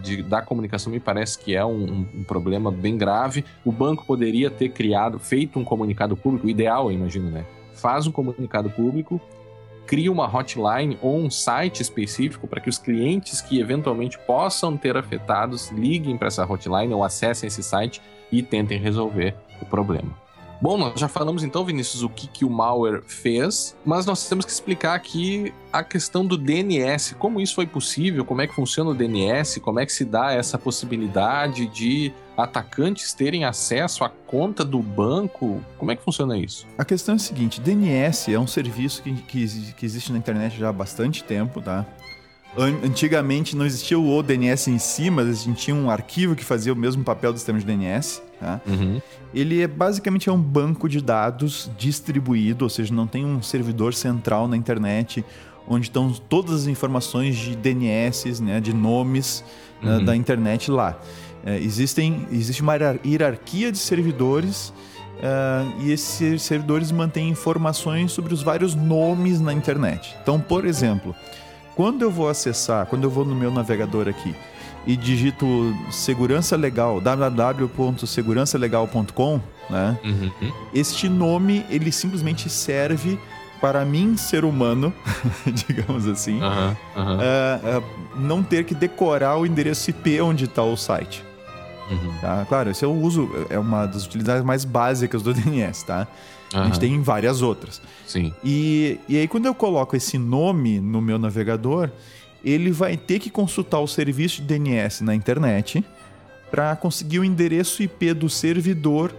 de, 0.00 0.22
da 0.22 0.40
comunicação 0.40 0.92
me 0.92 1.00
parece 1.00 1.36
que 1.36 1.56
é 1.56 1.64
um, 1.64 2.06
um, 2.14 2.22
problema 2.22 2.70
bem 2.70 2.96
grave. 2.96 3.44
O 3.64 3.72
banco 3.72 4.06
poderia 4.06 4.48
ter 4.48 4.68
criado, 4.68 5.18
feito 5.18 5.58
um 5.58 5.64
comunicado 5.64 6.16
público, 6.16 6.48
ideal, 6.48 6.86
eu 6.88 6.92
imagino, 6.92 7.28
né? 7.28 7.44
Faz 7.74 8.06
um 8.06 8.12
comunicado 8.12 8.70
público, 8.70 9.20
cria 9.86 10.12
uma 10.12 10.32
hotline 10.32 10.96
ou 11.02 11.18
um 11.18 11.28
site 11.28 11.80
específico 11.80 12.46
para 12.46 12.60
que 12.60 12.68
os 12.68 12.78
clientes 12.78 13.40
que 13.40 13.58
eventualmente 13.58 14.16
possam 14.20 14.76
ter 14.76 14.96
afetados 14.96 15.70
liguem 15.70 16.16
para 16.16 16.28
essa 16.28 16.44
hotline 16.44 16.94
ou 16.94 17.02
acessem 17.02 17.48
esse 17.48 17.62
site 17.62 18.00
e 18.30 18.40
tentem 18.40 18.78
resolver 18.78 19.34
o 19.60 19.66
problema. 19.66 20.16
Bom, 20.60 20.76
nós 20.76 21.00
já 21.00 21.08
falamos 21.08 21.42
então, 21.42 21.64
Vinícius, 21.64 22.02
o 22.02 22.08
que, 22.10 22.26
que 22.26 22.44
o 22.44 22.50
malware 22.50 23.02
fez, 23.06 23.74
mas 23.82 24.04
nós 24.04 24.28
temos 24.28 24.44
que 24.44 24.52
explicar 24.52 24.94
aqui 24.94 25.54
a 25.72 25.82
questão 25.82 26.24
do 26.24 26.36
DNS, 26.36 27.14
como 27.14 27.40
isso 27.40 27.54
foi 27.54 27.66
possível, 27.66 28.26
como 28.26 28.42
é 28.42 28.46
que 28.46 28.54
funciona 28.54 28.90
o 28.90 28.94
DNS, 28.94 29.58
como 29.60 29.80
é 29.80 29.86
que 29.86 29.92
se 29.92 30.04
dá 30.04 30.32
essa 30.32 30.58
possibilidade 30.58 31.66
de 31.66 32.12
atacantes 32.36 33.14
terem 33.14 33.44
acesso 33.44 34.04
à 34.04 34.10
conta 34.10 34.62
do 34.62 34.82
banco, 34.82 35.64
como 35.78 35.92
é 35.92 35.96
que 35.96 36.02
funciona 36.02 36.36
isso? 36.36 36.66
A 36.76 36.84
questão 36.84 37.14
é 37.14 37.16
a 37.16 37.18
seguinte, 37.18 37.58
DNS 37.58 38.32
é 38.32 38.38
um 38.38 38.46
serviço 38.46 39.02
que, 39.02 39.14
que, 39.14 39.72
que 39.72 39.86
existe 39.86 40.12
na 40.12 40.18
internet 40.18 40.58
já 40.58 40.68
há 40.68 40.72
bastante 40.72 41.24
tempo, 41.24 41.62
tá? 41.62 41.86
Antigamente 42.56 43.54
não 43.54 43.64
existia 43.64 43.98
o 43.98 44.22
DNS 44.22 44.68
em 44.70 44.78
si, 44.78 45.08
mas 45.08 45.28
a 45.28 45.32
gente 45.32 45.62
tinha 45.62 45.76
um 45.76 45.88
arquivo 45.88 46.34
que 46.34 46.44
fazia 46.44 46.72
o 46.72 46.76
mesmo 46.76 47.04
papel 47.04 47.32
do 47.32 47.38
sistema 47.38 47.58
de 47.58 47.64
DNS. 47.64 48.22
Tá? 48.40 48.60
Uhum. 48.66 49.00
Ele 49.32 49.62
é 49.62 49.68
basicamente 49.68 50.28
é 50.28 50.32
um 50.32 50.40
banco 50.40 50.88
de 50.88 51.00
dados 51.00 51.70
distribuído, 51.78 52.64
ou 52.64 52.68
seja, 52.68 52.92
não 52.92 53.06
tem 53.06 53.24
um 53.24 53.40
servidor 53.40 53.94
central 53.94 54.48
na 54.48 54.56
internet 54.56 55.24
onde 55.68 55.86
estão 55.86 56.10
todas 56.28 56.62
as 56.62 56.66
informações 56.66 57.36
de 57.36 57.54
DNS, 57.54 58.40
né, 58.42 58.60
de 58.60 58.74
nomes 58.74 59.44
né, 59.80 59.98
uhum. 59.98 60.04
da 60.04 60.16
internet 60.16 60.70
lá. 60.70 60.98
É, 61.44 61.58
existem, 61.58 62.26
existe 62.32 62.60
uma 62.60 62.74
hierarquia 63.04 63.70
de 63.70 63.78
servidores 63.78 64.74
uh, 65.20 65.80
e 65.82 65.92
esses 65.92 66.42
servidores 66.42 66.90
mantêm 66.90 67.28
informações 67.28 68.12
sobre 68.12 68.34
os 68.34 68.42
vários 68.42 68.74
nomes 68.74 69.40
na 69.40 69.52
internet. 69.52 70.16
Então, 70.20 70.40
por 70.40 70.64
exemplo, 70.64 71.14
quando 71.74 72.02
eu 72.02 72.10
vou 72.10 72.28
acessar, 72.28 72.84
quando 72.86 73.04
eu 73.04 73.10
vou 73.10 73.24
no 73.24 73.34
meu 73.34 73.50
navegador 73.50 74.06
aqui 74.08 74.34
e 74.86 74.96
digito 74.96 75.74
segurança 75.90 76.56
legal, 76.56 77.00
www.segurançalegal.com, 77.00 79.40
né? 79.68 79.98
Uhum. 80.04 80.30
Este 80.74 81.08
nome 81.08 81.64
ele 81.68 81.90
simplesmente 81.92 82.48
serve 82.48 83.18
para 83.60 83.84
mim, 83.84 84.16
ser 84.16 84.44
humano, 84.44 84.92
digamos 85.66 86.06
assim, 86.06 86.40
uhum, 86.40 86.76
uhum. 86.96 87.16
Uh, 87.16 87.78
uh, 87.78 87.84
não 88.16 88.42
ter 88.42 88.64
que 88.64 88.74
decorar 88.74 89.36
o 89.36 89.44
endereço 89.44 89.90
IP 89.90 90.18
onde 90.22 90.46
está 90.46 90.62
o 90.62 90.74
site. 90.76 91.22
Uhum. 91.90 92.12
Tá? 92.20 92.46
Claro, 92.48 92.70
esse 92.70 92.84
eu 92.84 92.92
uso, 92.92 93.28
é 93.48 93.58
uma 93.58 93.86
das 93.86 94.06
utilidades 94.06 94.44
mais 94.44 94.64
básicas 94.64 95.22
do 95.22 95.32
DNS, 95.34 95.84
tá? 95.84 96.06
Uhum. 96.54 96.60
A 96.60 96.64
gente 96.66 96.80
tem 96.80 97.00
várias 97.02 97.42
outras. 97.42 97.80
Sim. 98.06 98.32
E, 98.44 98.98
e 99.08 99.16
aí, 99.16 99.28
quando 99.28 99.46
eu 99.46 99.54
coloco 99.54 99.96
esse 99.96 100.18
nome 100.18 100.80
no 100.80 101.00
meu 101.00 101.18
navegador, 101.18 101.90
ele 102.44 102.70
vai 102.70 102.96
ter 102.96 103.18
que 103.18 103.30
consultar 103.30 103.80
o 103.80 103.86
serviço 103.86 104.42
de 104.42 104.48
DNS 104.48 105.02
na 105.04 105.14
internet 105.14 105.84
para 106.50 106.74
conseguir 106.74 107.20
o 107.20 107.24
endereço 107.24 107.82
IP 107.82 108.12
do 108.14 108.28
servidor 108.28 109.14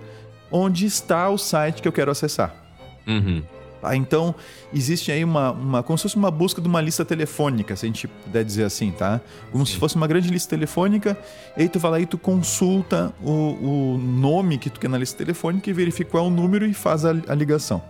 onde 0.52 0.86
está 0.86 1.30
o 1.30 1.38
site 1.38 1.82
que 1.82 1.88
eu 1.88 1.92
quero 1.94 2.12
acessar. 2.12 2.54
Uhum. 3.08 3.42
Tá? 3.82 3.96
Então, 3.96 4.36
existe 4.72 5.12
aí 5.12 5.24
uma, 5.24 5.52
uma. 5.52 5.84
como 5.84 5.98
se 5.98 6.04
fosse 6.04 6.16
uma 6.16 6.30
busca 6.30 6.62
de 6.62 6.68
uma 6.68 6.80
lista 6.80 7.04
telefônica, 7.04 7.76
se 7.76 7.86
a 7.86 7.90
gente 7.90 8.08
puder 8.08 8.46
dizer 8.46 8.64
assim, 8.64 8.92
tá? 8.92 9.20
Como 9.52 9.66
Sim. 9.66 9.74
se 9.74 9.80
fosse 9.80 9.96
uma 9.96 10.08
grande 10.08 10.30
lista 10.30 10.50
telefônica, 10.50 11.18
e 11.58 11.64
aí 11.64 11.70
tu 11.70 11.80
vai 11.80 11.92
lá 11.92 12.00
e 12.00 12.06
tu 12.06 12.18
consulta 12.18 13.12
o, 13.24 13.32
o 13.32 13.98
nome 13.98 14.58
que 14.58 14.70
tu 14.70 14.80
quer 14.80 14.90
na 14.90 14.98
lista 14.98 15.18
telefônica 15.18 15.70
e 15.70 15.74
verifica 15.74 16.12
qual 16.12 16.26
é 16.26 16.28
o 16.28 16.30
número 16.30 16.66
e 16.66 16.74
faz 16.74 17.04
a, 17.04 17.10
a 17.10 17.34
ligação. 17.34 17.82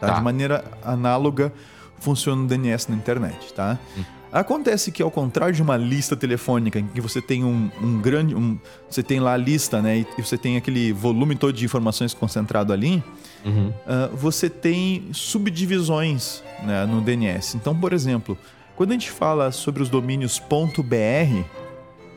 Tá? 0.00 0.08
Tá. 0.08 0.14
De 0.14 0.22
maneira 0.22 0.64
análoga 0.82 1.52
funciona 1.98 2.42
o 2.42 2.46
DNS 2.46 2.88
na 2.88 2.96
internet, 2.96 3.52
tá? 3.52 3.78
Hum. 3.96 4.02
Acontece 4.32 4.92
que 4.92 5.02
ao 5.02 5.10
contrário 5.10 5.52
de 5.54 5.60
uma 5.60 5.76
lista 5.76 6.16
telefônica 6.16 6.78
em 6.78 6.86
que 6.86 7.00
você 7.00 7.20
tem 7.20 7.44
um, 7.44 7.68
um 7.82 8.00
grande, 8.00 8.34
um, 8.34 8.58
você 8.88 9.02
tem 9.02 9.18
lá 9.18 9.34
a 9.34 9.36
lista, 9.36 9.82
né, 9.82 10.06
e 10.16 10.22
você 10.22 10.38
tem 10.38 10.56
aquele 10.56 10.92
volume 10.92 11.34
todo 11.34 11.52
de 11.52 11.64
informações 11.64 12.14
concentrado 12.14 12.72
ali, 12.72 13.02
uhum. 13.44 13.68
uh, 13.68 14.16
você 14.16 14.48
tem 14.50 15.08
subdivisões 15.12 16.42
né, 16.62 16.86
no 16.86 17.00
DNS. 17.00 17.56
Então, 17.56 17.78
por 17.78 17.92
exemplo, 17.92 18.36
quando 18.76 18.90
a 18.90 18.94
gente 18.94 19.10
fala 19.10 19.52
sobre 19.52 19.82
os 19.82 19.88
domínios 19.88 20.40
.br, 20.40 20.94
né, 20.94 21.44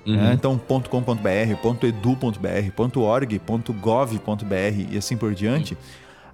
uhum. 0.05 0.15
né, 0.15 0.33
então 0.33 0.57
.com.br, 0.57 1.85
.edu.br, 1.87 2.99
.org, 2.99 3.41
.gov.br 3.81 4.91
e 4.91 4.97
assim 4.97 5.17
por 5.17 5.33
diante, 5.33 5.73
uhum. 5.73 5.79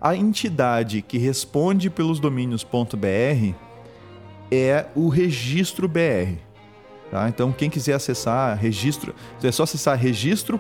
a 0.02 0.16
entidade 0.16 1.02
que 1.02 1.18
responde 1.18 1.90
pelos 1.90 2.20
domínios 2.20 2.64
.br 2.64 3.54
é 4.52 4.86
o 4.96 5.10
registro 5.10 5.88
BR. 5.88 6.38
Tá? 7.12 7.28
Então, 7.28 7.52
quem 7.52 7.70
quiser 7.70 7.94
acessar 7.94 8.58
registro, 8.58 9.16
é 9.44 9.52
só 9.52 9.64
acessar 9.64 9.98
registro.br. 9.98 10.60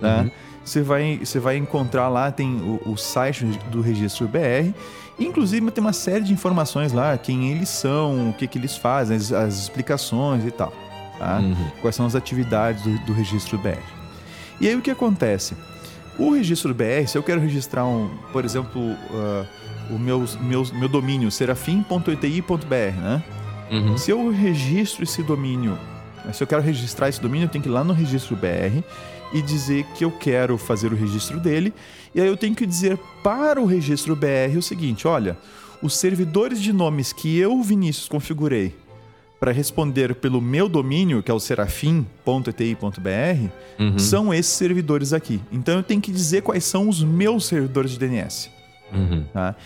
Tá? 0.00 0.22
Uhum. 0.22 0.30
Você, 0.70 0.82
vai, 0.82 1.18
você 1.18 1.40
vai 1.40 1.56
encontrar 1.56 2.08
lá, 2.08 2.30
tem 2.30 2.54
o, 2.60 2.92
o 2.92 2.96
site 2.96 3.44
do 3.72 3.80
registro 3.80 4.28
BR. 4.28 4.72
Inclusive, 5.18 5.68
tem 5.72 5.82
uma 5.82 5.92
série 5.92 6.22
de 6.22 6.32
informações 6.32 6.92
lá, 6.92 7.18
quem 7.18 7.50
eles 7.50 7.68
são, 7.68 8.30
o 8.30 8.32
que, 8.32 8.46
que 8.46 8.56
eles 8.56 8.76
fazem, 8.76 9.16
as, 9.16 9.32
as 9.32 9.58
explicações 9.62 10.46
e 10.46 10.50
tal. 10.52 10.72
Tá? 11.18 11.40
Uhum. 11.40 11.56
Quais 11.80 11.96
são 11.96 12.06
as 12.06 12.14
atividades 12.14 12.84
do, 12.84 12.96
do 13.06 13.12
registro 13.12 13.58
BR. 13.58 13.82
E 14.60 14.68
aí, 14.68 14.76
o 14.76 14.80
que 14.80 14.92
acontece? 14.92 15.56
O 16.16 16.30
registro 16.30 16.72
BR, 16.72 17.08
se 17.08 17.18
eu 17.18 17.22
quero 17.24 17.40
registrar, 17.40 17.84
um, 17.84 18.08
por 18.32 18.44
exemplo, 18.44 18.80
uh, 18.80 19.46
o 19.92 19.98
meu, 19.98 20.24
meu, 20.40 20.64
meu 20.72 20.88
domínio 20.88 21.32
serafim.eti.br, 21.32 23.00
né? 23.02 23.24
Uhum. 23.72 23.98
Se 23.98 24.12
eu 24.12 24.30
registro 24.30 25.02
esse 25.02 25.20
domínio, 25.20 25.76
se 26.32 26.40
eu 26.40 26.46
quero 26.46 26.62
registrar 26.62 27.08
esse 27.08 27.20
domínio, 27.20 27.46
eu 27.46 27.48
tenho 27.48 27.60
que 27.60 27.68
ir 27.68 27.72
lá 27.72 27.82
no 27.82 27.92
registro 27.92 28.36
BR 28.36 28.84
e 29.32 29.42
dizer 29.42 29.84
que 29.94 30.04
eu 30.04 30.10
quero 30.10 30.56
fazer 30.58 30.92
o 30.92 30.96
registro 30.96 31.38
dele. 31.38 31.72
E 32.14 32.20
aí 32.20 32.26
eu 32.26 32.36
tenho 32.36 32.54
que 32.54 32.66
dizer 32.66 32.98
para 33.22 33.60
o 33.60 33.66
registro 33.66 34.16
BR 34.16 34.58
o 34.58 34.62
seguinte: 34.62 35.06
olha, 35.06 35.36
os 35.82 35.96
servidores 35.96 36.60
de 36.60 36.72
nomes 36.72 37.12
que 37.12 37.38
eu, 37.38 37.62
Vinícius, 37.62 38.08
configurei 38.08 38.74
para 39.40 39.52
responder 39.52 40.14
pelo 40.16 40.40
meu 40.40 40.68
domínio, 40.68 41.22
que 41.22 41.30
é 41.30 41.34
o 41.34 41.40
serafim.eti.br, 41.40 43.50
uhum. 43.78 43.98
são 43.98 44.34
esses 44.34 44.52
servidores 44.52 45.14
aqui. 45.14 45.40
Então 45.50 45.78
eu 45.78 45.82
tenho 45.82 46.00
que 46.00 46.12
dizer 46.12 46.42
quais 46.42 46.64
são 46.64 46.86
os 46.86 47.02
meus 47.02 47.46
servidores 47.46 47.92
de 47.92 47.98
DNS. 47.98 48.50
Uhum. 48.92 49.24
Tá? 49.32 49.56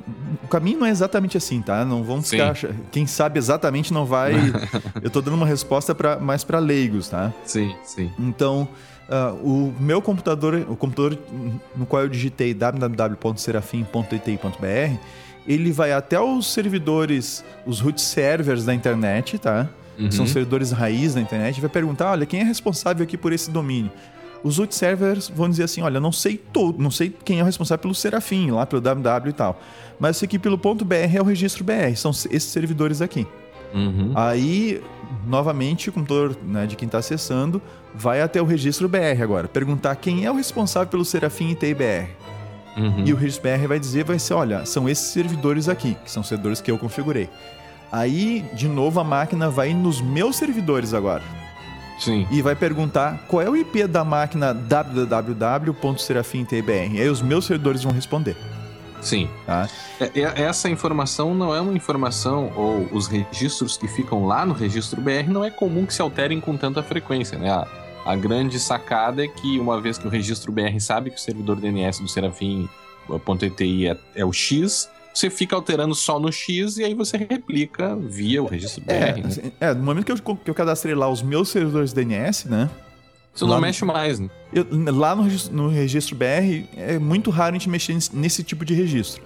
o 0.42 0.48
caminho 0.48 0.80
não 0.80 0.86
é 0.86 0.90
exatamente 0.90 1.36
assim, 1.36 1.62
tá? 1.62 1.84
Não 1.84 2.02
vamos 2.02 2.26
Sim. 2.26 2.38
ficar. 2.38 2.56
Quem 2.90 3.06
sabe 3.06 3.38
exatamente 3.38 3.92
não 3.92 4.04
vai. 4.04 4.34
eu 5.00 5.08
tô 5.10 5.20
dando 5.20 5.34
uma 5.34 5.46
resposta 5.46 5.94
pra, 5.94 6.18
mais 6.18 6.42
para 6.42 6.58
leigos, 6.58 7.08
tá? 7.08 7.32
Sim, 7.44 7.72
sim. 7.84 8.10
Então, 8.18 8.66
uh, 9.08 9.34
o 9.48 9.72
meu 9.78 10.02
computador, 10.02 10.66
o 10.68 10.74
computador 10.74 11.16
no 11.76 11.86
qual 11.86 12.02
eu 12.02 12.08
digitei 12.08 12.52
www.serafim.it.br, 12.52 14.98
ele 15.46 15.70
vai 15.70 15.92
até 15.92 16.20
os 16.20 16.52
servidores, 16.52 17.44
os 17.64 17.78
root 17.78 18.00
servers 18.00 18.64
da 18.64 18.74
internet, 18.74 19.38
tá? 19.38 19.68
Uhum. 19.98 20.10
São 20.10 20.26
servidores 20.26 20.70
raiz 20.70 21.14
da 21.14 21.20
internet, 21.20 21.60
vai 21.60 21.70
perguntar: 21.70 22.12
olha, 22.12 22.26
quem 22.26 22.40
é 22.40 22.44
responsável 22.44 23.04
aqui 23.04 23.16
por 23.16 23.32
esse 23.32 23.50
domínio? 23.50 23.90
Os 24.42 24.58
root 24.58 24.74
servers 24.74 25.28
vão 25.28 25.48
dizer 25.48 25.64
assim: 25.64 25.82
olha, 25.82 26.00
não 26.00 26.12
sei 26.12 26.36
todo, 26.36 26.82
não 26.82 26.90
sei 26.90 27.14
quem 27.24 27.38
é 27.38 27.42
o 27.42 27.46
responsável 27.46 27.82
pelo 27.82 27.94
Serafim, 27.94 28.50
lá 28.50 28.66
pelo 28.66 28.80
www 28.80 29.30
e 29.30 29.32
tal. 29.32 29.60
Mas 30.00 30.16
isso 30.16 30.24
aqui 30.24 30.38
pelo 30.38 30.58
ponto 30.58 30.84
.br 30.84 30.94
é 30.94 31.20
o 31.20 31.24
registro 31.24 31.62
BR, 31.62 31.94
são 31.96 32.10
esses 32.10 32.44
servidores 32.44 33.00
aqui. 33.00 33.26
Uhum. 33.72 34.12
Aí, 34.14 34.82
novamente, 35.26 35.88
o 35.88 35.92
computador 35.92 36.36
né, 36.44 36.66
de 36.66 36.76
quem 36.76 36.86
está 36.86 36.98
acessando 36.98 37.62
vai 37.94 38.20
até 38.20 38.40
o 38.40 38.44
registro 38.44 38.88
BR 38.88 39.22
agora, 39.22 39.48
perguntar 39.48 39.94
quem 39.96 40.24
é 40.24 40.30
o 40.30 40.34
responsável 40.34 40.88
pelo 40.88 41.04
Serafim 41.04 41.50
ITBR. 41.50 42.08
Uhum. 42.76 43.04
E 43.04 43.12
o 43.12 43.16
registro 43.16 43.48
BR 43.48 43.66
vai 43.66 43.78
dizer, 43.78 44.04
vai 44.04 44.18
ser, 44.18 44.34
olha, 44.34 44.64
são 44.64 44.88
esses 44.88 45.06
servidores 45.06 45.68
aqui, 45.68 45.96
que 46.04 46.10
são 46.10 46.22
servidores 46.22 46.60
que 46.60 46.70
eu 46.70 46.78
configurei. 46.78 47.28
Aí, 47.92 48.42
de 48.54 48.66
novo, 48.68 48.98
a 49.00 49.04
máquina 49.04 49.50
vai 49.50 49.74
nos 49.74 50.00
meus 50.00 50.36
servidores 50.36 50.94
agora 50.94 51.22
Sim. 51.98 52.26
e 52.30 52.40
vai 52.40 52.56
perguntar 52.56 53.22
qual 53.28 53.42
é 53.42 53.50
o 53.50 53.56
IP 53.56 53.86
da 53.86 54.02
máquina 54.02 54.54
www.serafim.tbr. 54.54 56.98
Aí 56.98 57.08
os 57.08 57.20
meus 57.20 57.44
servidores 57.44 57.82
vão 57.82 57.92
responder, 57.92 58.34
Sim. 59.02 59.28
tá? 59.44 59.68
É- 60.00 60.10
é- 60.20 60.42
Essa 60.42 60.70
informação 60.70 61.34
não 61.34 61.54
é 61.54 61.60
uma 61.60 61.74
informação, 61.74 62.50
ou 62.56 62.88
os 62.92 63.06
registros 63.08 63.76
que 63.76 63.86
ficam 63.86 64.24
lá 64.26 64.46
no 64.46 64.54
registro 64.54 64.98
BR 65.00 65.28
não 65.28 65.44
é 65.44 65.50
comum 65.50 65.84
que 65.84 65.92
se 65.92 66.00
alterem 66.00 66.40
com 66.40 66.56
tanta 66.56 66.82
frequência, 66.82 67.36
né? 67.38 67.50
A, 67.50 67.66
a 68.06 68.16
grande 68.16 68.58
sacada 68.58 69.22
é 69.22 69.28
que, 69.28 69.60
uma 69.60 69.78
vez 69.80 69.98
que 69.98 70.06
o 70.06 70.10
registro 70.10 70.50
BR 70.50 70.80
sabe 70.80 71.10
que 71.10 71.16
o 71.16 71.20
servidor 71.20 71.56
DNS 71.60 72.00
do 72.00 72.08
Serafim.eti 72.08 73.86
é, 73.86 73.96
é 74.14 74.24
o 74.24 74.32
X, 74.32 74.88
você 75.12 75.28
fica 75.30 75.54
alterando 75.56 75.94
só 75.94 76.18
no 76.18 76.30
X 76.32 76.78
e 76.78 76.84
aí 76.84 76.94
você 76.94 77.16
replica 77.16 77.94
via 77.96 78.42
o 78.42 78.46
registro 78.46 78.82
BR. 78.84 78.92
É, 78.92 79.12
né? 79.14 79.22
assim, 79.26 79.52
é, 79.60 79.74
no 79.74 79.82
momento 79.82 80.04
que 80.06 80.12
eu, 80.12 80.36
que 80.36 80.50
eu 80.50 80.54
cadastrei 80.54 80.94
lá 80.94 81.08
os 81.08 81.22
meus 81.22 81.48
servidores 81.50 81.92
DNS, 81.92 82.48
né? 82.48 82.70
Você 83.34 83.44
não 83.44 83.52
lá 83.52 83.60
mexe 83.60 83.84
mais, 83.84 84.18
né? 84.20 84.28
Eu- 84.52 84.66
lá 84.94 85.14
no 85.16 85.22
registro, 85.22 85.54
no 85.56 85.68
registro 85.68 86.14
BR 86.16 86.64
é 86.76 86.98
muito 86.98 87.30
raro 87.30 87.50
a 87.50 87.58
gente 87.58 87.68
mexer 87.68 87.96
nesse, 88.12 88.42
tipo 88.42 88.64
de 88.64 88.74
registro. 88.74 89.22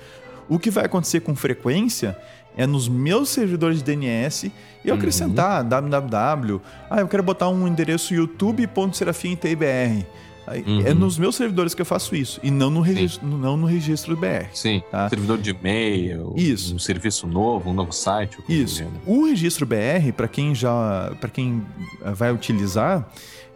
O 0.49 0.59
que 0.61 0.71
vai 0.71 0.85
acontecer 0.85 1.21
com 1.21 1.35
frequência 1.35 2.17
é 2.57 2.67
nos 2.67 2.89
meus 2.89 3.29
servidores 3.31 3.79
de 3.79 3.85
DNS 3.85 4.51
eu 4.85 4.93
Uhum. 4.93 4.99
acrescentar 4.99 5.65
www. 5.65 6.61
Ah, 6.89 7.01
eu 7.01 7.09
quero 7.09 7.23
botar 7.25 7.49
um 7.49 7.67
endereço 7.67 8.15
youtube.serafim.tbr. 8.15 10.07
Aí, 10.47 10.63
Uhum. 10.67 10.83
É 10.87 10.95
nos 10.95 11.19
meus 11.19 11.35
servidores 11.37 11.75
que 11.75 11.83
eu 11.83 11.87
faço 11.87 12.15
isso 12.15 12.39
e 12.43 12.51
não 12.51 12.71
no 12.71 12.81
registro, 12.81 13.27
não 13.27 13.57
no 13.57 13.67
registro 13.67 14.17
BR. 14.17 14.47
Sim. 14.53 14.83
Tá. 14.91 15.09
Servidor 15.09 15.39
de 15.39 15.51
e-mail, 15.51 16.33
Isso. 16.37 16.75
um 16.75 16.79
serviço 16.79 17.27
novo, 17.27 17.71
um 17.71 17.75
novo 17.75 17.93
site. 17.93 18.39
Isso. 18.49 18.77
seja, 18.77 18.89
né? 18.91 19.01
O 19.07 19.25
registro 19.27 19.67
BR, 19.67 20.13
para 20.17 20.29
quem 20.29 20.55
já, 20.55 21.13
para 21.21 21.29
quem 21.29 21.63
eh, 22.05 22.13
vai 22.13 22.33
utilizar, 22.33 23.09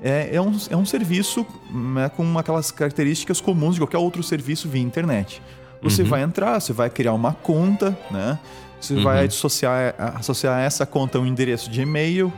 é, 0.02 0.30
é, 0.34 0.40
um, 0.40 0.56
é 0.70 0.76
um 0.76 0.84
serviço 0.86 1.46
né, 1.70 2.08
com 2.08 2.38
aquelas 2.38 2.70
características 2.70 3.40
comuns 3.40 3.74
de 3.74 3.80
qualquer 3.80 3.98
outro 3.98 4.22
serviço 4.22 4.68
via 4.68 4.82
internet. 4.82 5.40
Você 5.82 6.02
Uhum. 6.02 6.08
vai 6.08 6.22
entrar, 6.22 6.60
você 6.60 6.72
vai 6.72 6.90
criar 6.90 7.12
uma 7.14 7.32
conta, 7.32 7.96
né? 8.10 8.38
Você 8.80 8.94
Uhum. 8.94 9.02
vai 9.02 9.26
associar, 9.26 9.94
associar 10.16 10.56
a 10.58 10.60
essa 10.62 10.84
conta 10.86 11.18
um 11.20 11.26
endereço 11.26 11.70
de 11.70 11.82
e-mail. 11.82 12.32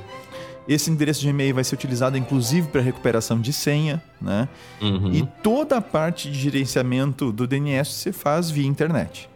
Esse 0.68 0.90
endereço 0.90 1.20
de 1.20 1.28
e-mail 1.28 1.54
vai 1.54 1.64
ser 1.64 1.74
utilizado 1.74 2.16
inclusive 2.16 2.68
para 2.68 2.80
recuperação 2.80 3.40
de 3.40 3.52
senha, 3.52 4.02
né? 4.20 4.48
Uhum. 4.80 5.12
E 5.12 5.28
toda 5.42 5.78
a 5.78 5.80
parte 5.80 6.30
de 6.30 6.38
gerenciamento 6.38 7.32
do 7.32 7.46
DNS 7.46 7.90
você 7.90 8.12
faz 8.12 8.50
via 8.50 8.66
internet. 8.66 9.28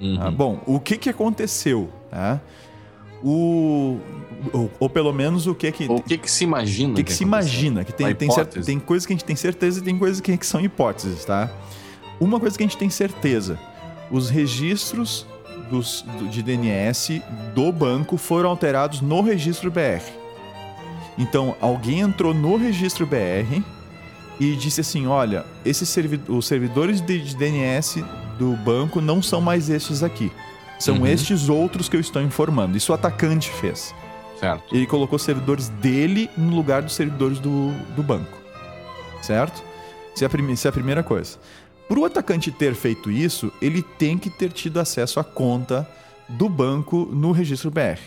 Uhum. 0.00 0.16
Tá? 0.18 0.30
Bom, 0.30 0.60
o 0.66 0.78
que, 0.78 0.96
que 0.96 1.08
aconteceu? 1.08 1.88
Tá? 2.10 2.40
O, 3.22 3.98
ou, 4.52 4.70
ou 4.78 4.88
pelo 4.88 5.12
menos 5.12 5.46
o 5.46 5.54
que 5.54 5.72
que, 5.72 5.86
O 5.86 6.00
que 6.00 6.16
que 6.18 6.30
se 6.30 6.44
imagina? 6.44 6.92
o 6.92 6.96
que, 6.96 7.04
que 7.04 7.12
se 7.12 7.24
aconteceu? 7.24 7.26
imagina? 7.26 7.84
Que 7.84 7.92
tem, 7.92 8.14
tem, 8.14 8.28
tem 8.64 8.78
coisas 8.78 9.06
que 9.06 9.12
a 9.12 9.16
gente 9.16 9.24
tem 9.24 9.34
certeza 9.34 9.80
e 9.80 9.82
tem 9.82 9.98
coisas 9.98 10.20
que, 10.20 10.36
que 10.36 10.46
são 10.46 10.60
hipóteses, 10.60 11.24
tá? 11.24 11.50
Uma 12.20 12.38
coisa 12.38 12.56
que 12.56 12.62
a 12.62 12.66
gente 12.66 12.76
tem 12.76 12.90
certeza: 12.90 13.58
os 14.10 14.30
registros 14.30 15.26
dos, 15.70 16.02
do- 16.18 16.28
de 16.28 16.42
DNS 16.42 17.22
do 17.54 17.70
banco 17.72 18.16
foram 18.16 18.50
alterados 18.50 19.00
no 19.00 19.20
registro 19.20 19.70
BR. 19.70 20.02
Então, 21.16 21.56
alguém 21.60 22.00
entrou 22.00 22.32
no 22.32 22.56
registro 22.56 23.06
BR 23.06 23.62
e 24.38 24.54
disse 24.56 24.80
assim: 24.80 25.06
olha, 25.06 25.44
esses 25.64 25.88
servi 25.88 26.20
os 26.28 26.46
servidores 26.46 27.00
de, 27.00 27.20
de 27.20 27.36
DNS 27.36 28.04
do 28.38 28.52
banco 28.56 29.00
não 29.00 29.20
são 29.20 29.40
mais 29.40 29.68
estes 29.68 30.02
aqui. 30.02 30.30
São 30.78 30.98
Uhum. 30.98 31.06
estes 31.08 31.48
outros 31.48 31.88
que 31.88 31.96
eu 31.96 32.00
estou 32.00 32.22
informando. 32.22 32.76
Isso 32.76 32.92
o 32.92 32.94
atacante 32.94 33.50
fez. 33.50 33.92
Certo. 34.38 34.72
Ele 34.76 34.86
colocou 34.86 35.18
servidores 35.18 35.68
dele 35.68 36.30
no 36.36 36.54
lugar 36.54 36.82
dos 36.82 36.94
servidores 36.94 37.40
do, 37.40 37.72
do 37.96 38.02
banco. 38.04 38.38
Certo? 39.20 39.60
Essa 40.14 40.24
é, 40.24 40.28
a 40.28 40.52
essa 40.52 40.68
é 40.68 40.70
a 40.70 40.72
primeira 40.72 41.02
coisa. 41.02 41.36
Para 41.88 41.98
o 41.98 42.04
atacante 42.04 42.50
ter 42.52 42.74
feito 42.74 43.10
isso, 43.10 43.50
ele 43.62 43.80
tem 43.82 44.18
que 44.18 44.28
ter 44.28 44.52
tido 44.52 44.78
acesso 44.78 45.18
à 45.18 45.24
conta 45.24 45.88
do 46.28 46.48
banco 46.48 47.08
no 47.10 47.32
registro 47.32 47.70
BR. 47.70 47.98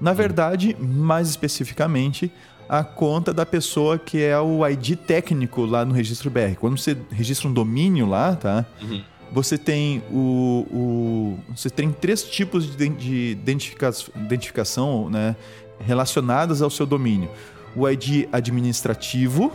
Na 0.00 0.12
verdade, 0.14 0.74
mais 0.80 1.28
especificamente, 1.28 2.32
a 2.68 2.82
conta 2.82 3.32
da 3.32 3.44
pessoa 3.44 3.98
que 3.98 4.22
é 4.22 4.38
o 4.38 4.66
ID 4.66 4.96
técnico 4.96 5.64
lá 5.66 5.84
no 5.84 5.92
registro 5.92 6.30
BR. 6.30 6.54
Quando 6.58 6.78
você 6.78 6.96
registra 7.10 7.48
um 7.48 7.52
domínio 7.52 8.06
lá, 8.06 8.34
tá? 8.36 8.64
Uhum. 8.80 9.02
Você 9.30 9.58
tem 9.58 10.02
o, 10.10 10.66
o- 10.70 11.38
você 11.54 11.68
tem 11.68 11.92
três 11.92 12.22
tipos 12.22 12.74
de, 12.76 12.88
de 12.88 13.30
identifica- 13.32 13.90
identificação, 14.16 15.10
né, 15.10 15.36
relacionadas 15.80 16.62
ao 16.62 16.70
seu 16.70 16.86
domínio. 16.86 17.28
O 17.76 17.86
ID 17.88 18.26
administrativo, 18.32 19.52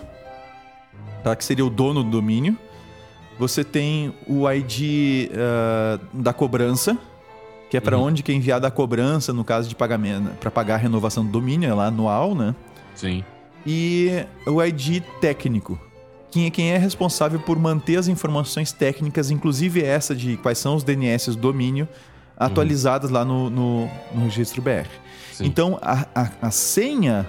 tá, 1.24 1.36
que 1.36 1.43
seria 1.43 1.65
o 1.65 1.69
dono 1.71 2.03
do 2.03 2.09
domínio. 2.11 2.55
Você 3.40 3.64
tem 3.64 4.14
o 4.28 4.50
ID 4.50 5.30
ah, 5.34 6.00
da 6.14 6.32
cobrança, 6.34 6.98
que 7.70 7.78
é 7.78 7.80
para 7.80 7.98
Uhum. 7.98 8.06
onde 8.06 8.22
que 8.24 8.32
é 8.32 8.36
enviada 8.36 8.68
a 8.68 8.72
cobrança 8.72 9.34
no 9.34 9.44
caso 9.44 9.68
de 9.68 9.76
pagamento, 9.76 10.30
para 10.40 10.52
pagar 10.52 10.76
a 10.76 10.78
renovação 10.78 11.26
do 11.26 11.32
domínio, 11.32 11.70
é 11.70 11.74
lá 11.74 11.88
anual, 11.88 12.36
né? 12.36 12.54
Sim. 12.96 13.24
e 13.66 14.26
o 14.46 14.62
ID 14.64 15.02
técnico. 15.22 15.80
Quem 16.30 16.46
é, 16.48 16.50
quem 16.50 16.72
é 16.72 16.78
responsável 16.78 17.40
por 17.40 17.58
manter 17.58 17.96
as 17.98 18.08
informações 18.08 18.72
técnicas, 18.72 19.32
inclusive 19.32 19.82
essa 19.84 20.14
de 20.16 20.36
quais 20.38 20.58
são 20.58 20.76
os 20.76 20.84
DNS 20.84 21.28
do 21.32 21.38
domínio, 21.38 21.88
atualizadas 22.38 23.10
lá 23.10 23.24
no, 23.24 23.50
no- 23.50 23.90
no 24.14 24.24
registro 24.24 24.62
BR. 24.62 24.88
Sim. 25.32 25.46
Então, 25.46 25.80
a, 25.82 26.06
a- 26.14 26.30
a 26.42 26.52
senha 26.52 27.28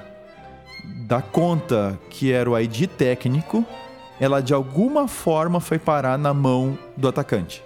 da 1.07 1.23
conta 1.23 1.99
que 2.11 2.33
era 2.33 2.51
o 2.51 2.59
ID 2.59 2.87
técnico, 2.89 3.65
ela 4.21 4.41
de 4.41 4.55
alguma 4.55 5.09
forma 5.09 5.61
foi 5.61 5.79
parar 5.79 6.19
na 6.19 6.33
mão 6.35 6.79
do 6.97 7.09
atacante. 7.09 7.63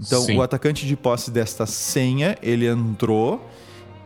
Então, 0.00 0.22
Sim. 0.22 0.36
o 0.36 0.42
atacante 0.42 0.86
de 0.86 0.94
posse 0.96 1.30
desta 1.30 1.64
senha, 1.66 2.36
ele 2.42 2.66
entrou 2.66 3.40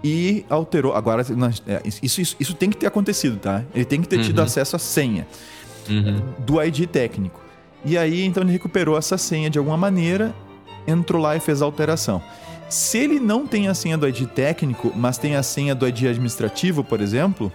e 0.04 0.44
alterou. 0.48 0.94
Agora, 0.94 1.22
é, 1.66 1.82
isso, 1.84 2.20
isso, 2.20 2.36
isso 2.38 2.54
tem 2.54 2.70
que 2.70 2.76
ter 2.76 2.86
acontecido, 2.86 3.36
tá? 3.38 3.64
Ele 3.74 3.84
tem 3.84 4.00
que 4.00 4.06
ter 4.08 4.22
tido 4.22 4.38
Uhum. 4.38 4.44
acesso 4.44 4.76
à 4.76 4.78
senha 4.78 5.26
Uhum. 5.88 6.22
do 6.38 6.62
ID 6.62 6.86
técnico. 6.86 7.40
E 7.84 7.98
aí, 7.98 8.24
então, 8.24 8.42
ele 8.42 8.52
recuperou 8.52 8.96
essa 8.96 9.18
senha 9.18 9.50
de 9.50 9.58
alguma 9.58 9.76
maneira, 9.76 10.32
entrou 10.86 11.20
lá 11.20 11.34
e 11.36 11.40
fez 11.40 11.60
a 11.60 11.64
alteração. 11.64 12.22
Se 12.68 12.98
ele 12.98 13.18
não 13.18 13.46
tem 13.46 13.66
a 13.66 13.74
senha 13.74 13.98
do 13.98 14.06
ID 14.06 14.26
técnico, 14.28 14.92
mas 14.94 15.18
tem 15.18 15.34
a 15.34 15.42
senha 15.42 15.74
do 15.74 15.86
ID 15.88 16.04
administrativo, 16.04 16.84
por 16.84 17.00
exemplo, 17.00 17.52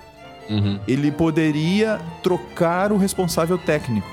Uhum. 0.49 0.79
ele 0.87 1.11
poderia 1.11 1.99
trocar 2.21 2.91
o 2.91 2.97
responsável 2.97 3.57
técnico. 3.57 4.07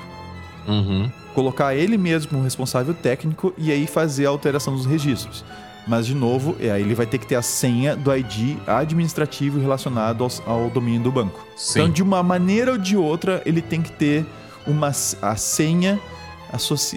Uhum. 0.67 1.11
Colocar 1.33 1.75
ele 1.75 1.97
mesmo 1.97 2.29
como 2.31 2.43
responsável 2.43 2.93
técnico 2.93 3.53
e 3.57 3.71
aí 3.71 3.85
fazer 3.87 4.25
a 4.25 4.29
alteração 4.29 4.75
dos 4.75 4.85
registros. 4.85 5.43
Mas, 5.85 6.05
de 6.07 6.15
novo, 6.15 6.55
é, 6.61 6.79
ele 6.79 6.95
vai 6.95 7.05
ter 7.05 7.17
que 7.17 7.27
ter 7.27 7.35
a 7.35 7.41
senha 7.41 7.95
do 7.95 8.15
ID 8.15 8.57
administrativo 8.65 9.59
relacionado 9.59 10.23
aos- 10.23 10.41
ao, 10.47 10.69
domínio 10.69 11.01
do 11.01 11.11
banco. 11.11 11.45
Sim. 11.57 11.81
Então, 11.81 11.91
de 11.91 12.01
uma 12.01 12.23
maneira 12.23 12.71
ou 12.71 12.77
de 12.77 12.95
outra, 12.95 13.41
ele 13.45 13.61
tem 13.61 13.81
que 13.81 13.91
ter 13.91 14.25
uma, 14.65 14.87
a 15.21 15.35
senha 15.35 15.99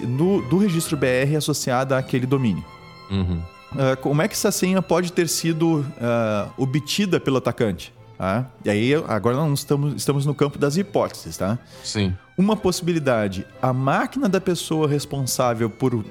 no- 0.06 0.40
do 0.42 0.58
registro 0.58 0.96
BR 0.96 1.34
associada 1.36 1.98
àquele 1.98 2.26
domínio. 2.26 2.64
Uhum. 3.10 3.40
Ah, 3.76 3.96
como 3.96 4.22
é 4.22 4.28
que 4.28 4.34
essa 4.34 4.52
senha 4.52 4.80
pode 4.80 5.12
ter 5.12 5.28
sido 5.28 5.84
ah, 6.00 6.48
obtida 6.56 7.18
pelo 7.18 7.38
atacante? 7.38 7.92
Tá? 8.16 8.46
E 8.64 8.70
aí, 8.70 8.94
agora 9.08 9.36
nós 9.36 9.58
estamos, 9.58 9.94
estamos 9.94 10.26
no 10.26 10.34
campo 10.34 10.58
das 10.58 10.76
hipóteses, 10.76 11.36
tá? 11.36 11.58
Sim. 11.82 12.14
Uma 12.36 12.56
possibilidade, 12.56 13.46
a 13.60 13.72
máquina 13.72 14.28
da 14.28 14.40
pessoa 14.40 14.88
responsável 14.88 15.70
por 15.70 16.04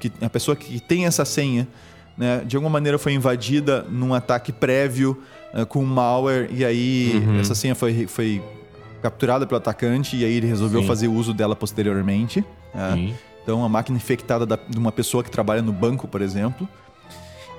que 0.00 0.10
a 0.20 0.28
pessoa 0.28 0.56
que 0.56 0.80
tem 0.80 1.06
essa 1.06 1.24
senha, 1.24 1.68
né, 2.16 2.42
de 2.44 2.56
alguma 2.56 2.72
maneira 2.72 2.98
foi 2.98 3.12
invadida 3.12 3.82
num 3.88 4.12
ataque 4.12 4.52
prévio 4.52 5.22
uh, 5.54 5.64
com 5.64 5.84
malware 5.84 6.48
e 6.52 6.64
aí 6.64 7.12
uhum. 7.14 7.38
essa 7.38 7.54
senha 7.54 7.74
foi, 7.74 8.06
foi 8.08 8.42
capturada 9.00 9.46
pelo 9.46 9.58
atacante 9.58 10.16
e 10.16 10.24
aí 10.24 10.32
ele 10.32 10.46
resolveu 10.46 10.80
Sim. 10.80 10.86
fazer 10.88 11.08
uso 11.08 11.32
dela 11.32 11.54
posteriormente. 11.54 12.44
Né? 12.74 13.14
Então, 13.42 13.64
a 13.64 13.68
máquina 13.68 13.96
infectada 13.96 14.46
da, 14.46 14.56
de 14.56 14.78
uma 14.78 14.92
pessoa 14.92 15.22
que 15.22 15.30
trabalha 15.30 15.62
no 15.62 15.72
banco, 15.72 16.06
por 16.06 16.22
exemplo. 16.22 16.68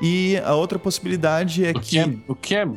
E 0.02 0.38
a 0.44 0.54
outra 0.56 0.80
possibilidade 0.80 1.66
é 1.66 1.72
o 1.72 1.74
que. 1.76 1.90
que 1.90 2.00
é, 2.00 2.10
o 2.28 2.36
que 2.36 2.56
é 2.56 2.68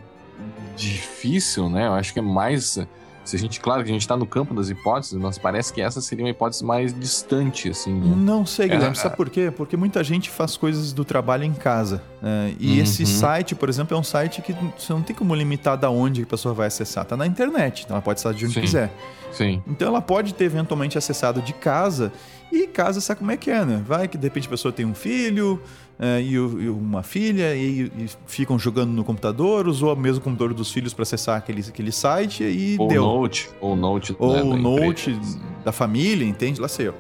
difícil, 0.76 1.68
né? 1.68 1.87
Eu 1.87 1.93
acho 1.93 2.12
que 2.12 2.18
é 2.18 2.22
mais 2.22 2.78
se 3.26 3.34
a 3.34 3.39
gente, 3.39 3.61
claro 3.61 3.82
que 3.82 3.91
a 3.91 3.93
gente 3.93 4.03
está 4.03 4.16
no 4.16 4.24
campo 4.24 4.55
das 4.55 4.70
hipóteses, 4.70 5.14
mas 5.14 5.37
parece 5.37 5.72
que 5.72 5.80
essa 5.80 6.01
seria 6.01 6.24
uma 6.24 6.30
hipótese 6.30 6.64
mais 6.64 6.95
distante, 6.95 7.68
assim. 7.68 7.93
Né? 7.93 8.14
Não 8.16 8.47
sei, 8.47 8.68
Guilherme. 8.68 8.93
É, 8.93 8.95
sabe 8.95 9.16
por 9.16 9.28
quê? 9.28 9.51
Porque 9.51 9.76
muita 9.76 10.05
gente 10.05 10.30
faz 10.30 10.57
coisas 10.57 10.93
do 10.93 11.05
trabalho 11.05 11.43
em 11.43 11.53
casa. 11.53 12.01
Né? 12.22 12.55
E 12.61 12.76
uhum. 12.76 12.84
esse 12.84 13.05
site, 13.05 13.57
por 13.57 13.68
exemplo, 13.68 13.97
é 13.97 14.01
um 14.01 14.05
site 14.05 14.41
que 14.41 14.55
você 14.78 14.93
não 14.93 15.03
tem 15.03 15.14
como 15.14 15.34
limitar 15.34 15.76
da 15.76 15.91
onde 15.91 16.22
a 16.22 16.26
pessoa 16.26 16.55
vai 16.55 16.68
acessar. 16.68 17.03
Está 17.03 17.16
na 17.16 17.26
internet, 17.26 17.82
então 17.84 17.97
ela 17.97 18.03
pode 18.03 18.20
estar 18.20 18.32
de 18.32 18.45
onde 18.45 18.55
Sim. 18.55 18.61
quiser. 18.61 18.93
Sim. 19.32 19.61
Então 19.66 19.89
ela 19.89 20.01
pode 20.01 20.32
ter 20.32 20.45
eventualmente 20.45 20.97
acessado 20.97 21.43
de 21.43 21.53
casa 21.53 22.12
e 22.51 22.66
casa 22.66 23.01
sabe 23.01 23.20
como 23.20 23.30
é 23.30 23.36
que 23.36 23.51
é, 23.51 23.64
né? 23.64 23.82
Vai 23.86 24.09
que 24.09 24.16
de 24.16 24.24
repente 24.24 24.47
a 24.47 24.51
pessoa 24.51 24.72
tem 24.72 24.86
um 24.86 24.94
filho, 24.94 25.61
é, 25.99 26.20
e, 26.20 26.32
e, 26.34 26.68
uma 26.68 27.03
filha 27.03 27.55
e, 27.55 27.90
e, 27.97 28.11
ficam 28.26 28.59
jogando 28.59 28.90
no 28.90 29.03
computador, 29.03 29.66
usou 29.66 29.94
o 29.94 29.97
mesmo 29.97 30.22
computador 30.22 30.53
dos 30.53 30.70
filhos 30.70 30.92
para 30.92 31.03
acessar 31.03 31.38
aquele, 31.38 31.62
aquele 31.66 31.90
site 31.90 32.44
e 32.44 32.76
ou 32.78 32.88
deu. 32.88 33.03
Note, 33.03 33.51
ou 33.61 33.74
Note, 33.74 34.14
ou 34.18 34.32
né, 34.32 34.38
da 34.38 34.57
Note 34.57 35.11
empresa. 35.11 35.40
da 35.64 35.72
família, 35.72 36.26
entende? 36.26 36.61
Lá 36.61 36.68
sei 36.68 36.88
eu. 36.88 36.94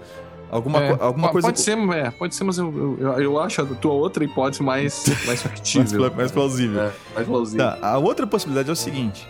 Alguma, 0.50 0.82
é, 0.82 0.96
alguma 1.00 1.28
coisa. 1.28 1.48
Pode 1.48 1.60
ser, 1.60 1.76
é, 1.76 2.10
pode 2.10 2.34
ser, 2.34 2.44
mas 2.44 2.56
eu, 2.56 2.96
eu, 2.98 3.12
eu, 3.20 3.38
acho 3.38 3.60
a 3.60 3.64
tua 3.66 3.92
outra 3.92 4.24
hipótese 4.24 4.62
mais, 4.62 5.04
mais 5.26 5.42
factível. 5.42 6.00
mais, 6.00 6.14
mais, 6.14 6.32
plausível. 6.32 6.80
É, 6.80 6.92
mais 7.14 7.26
plausível. 7.26 7.66
Tá, 7.66 7.78
a 7.82 7.98
outra 7.98 8.26
possibilidade 8.26 8.70
é 8.70 8.72
o 8.72 8.76
seguinte: 8.76 9.26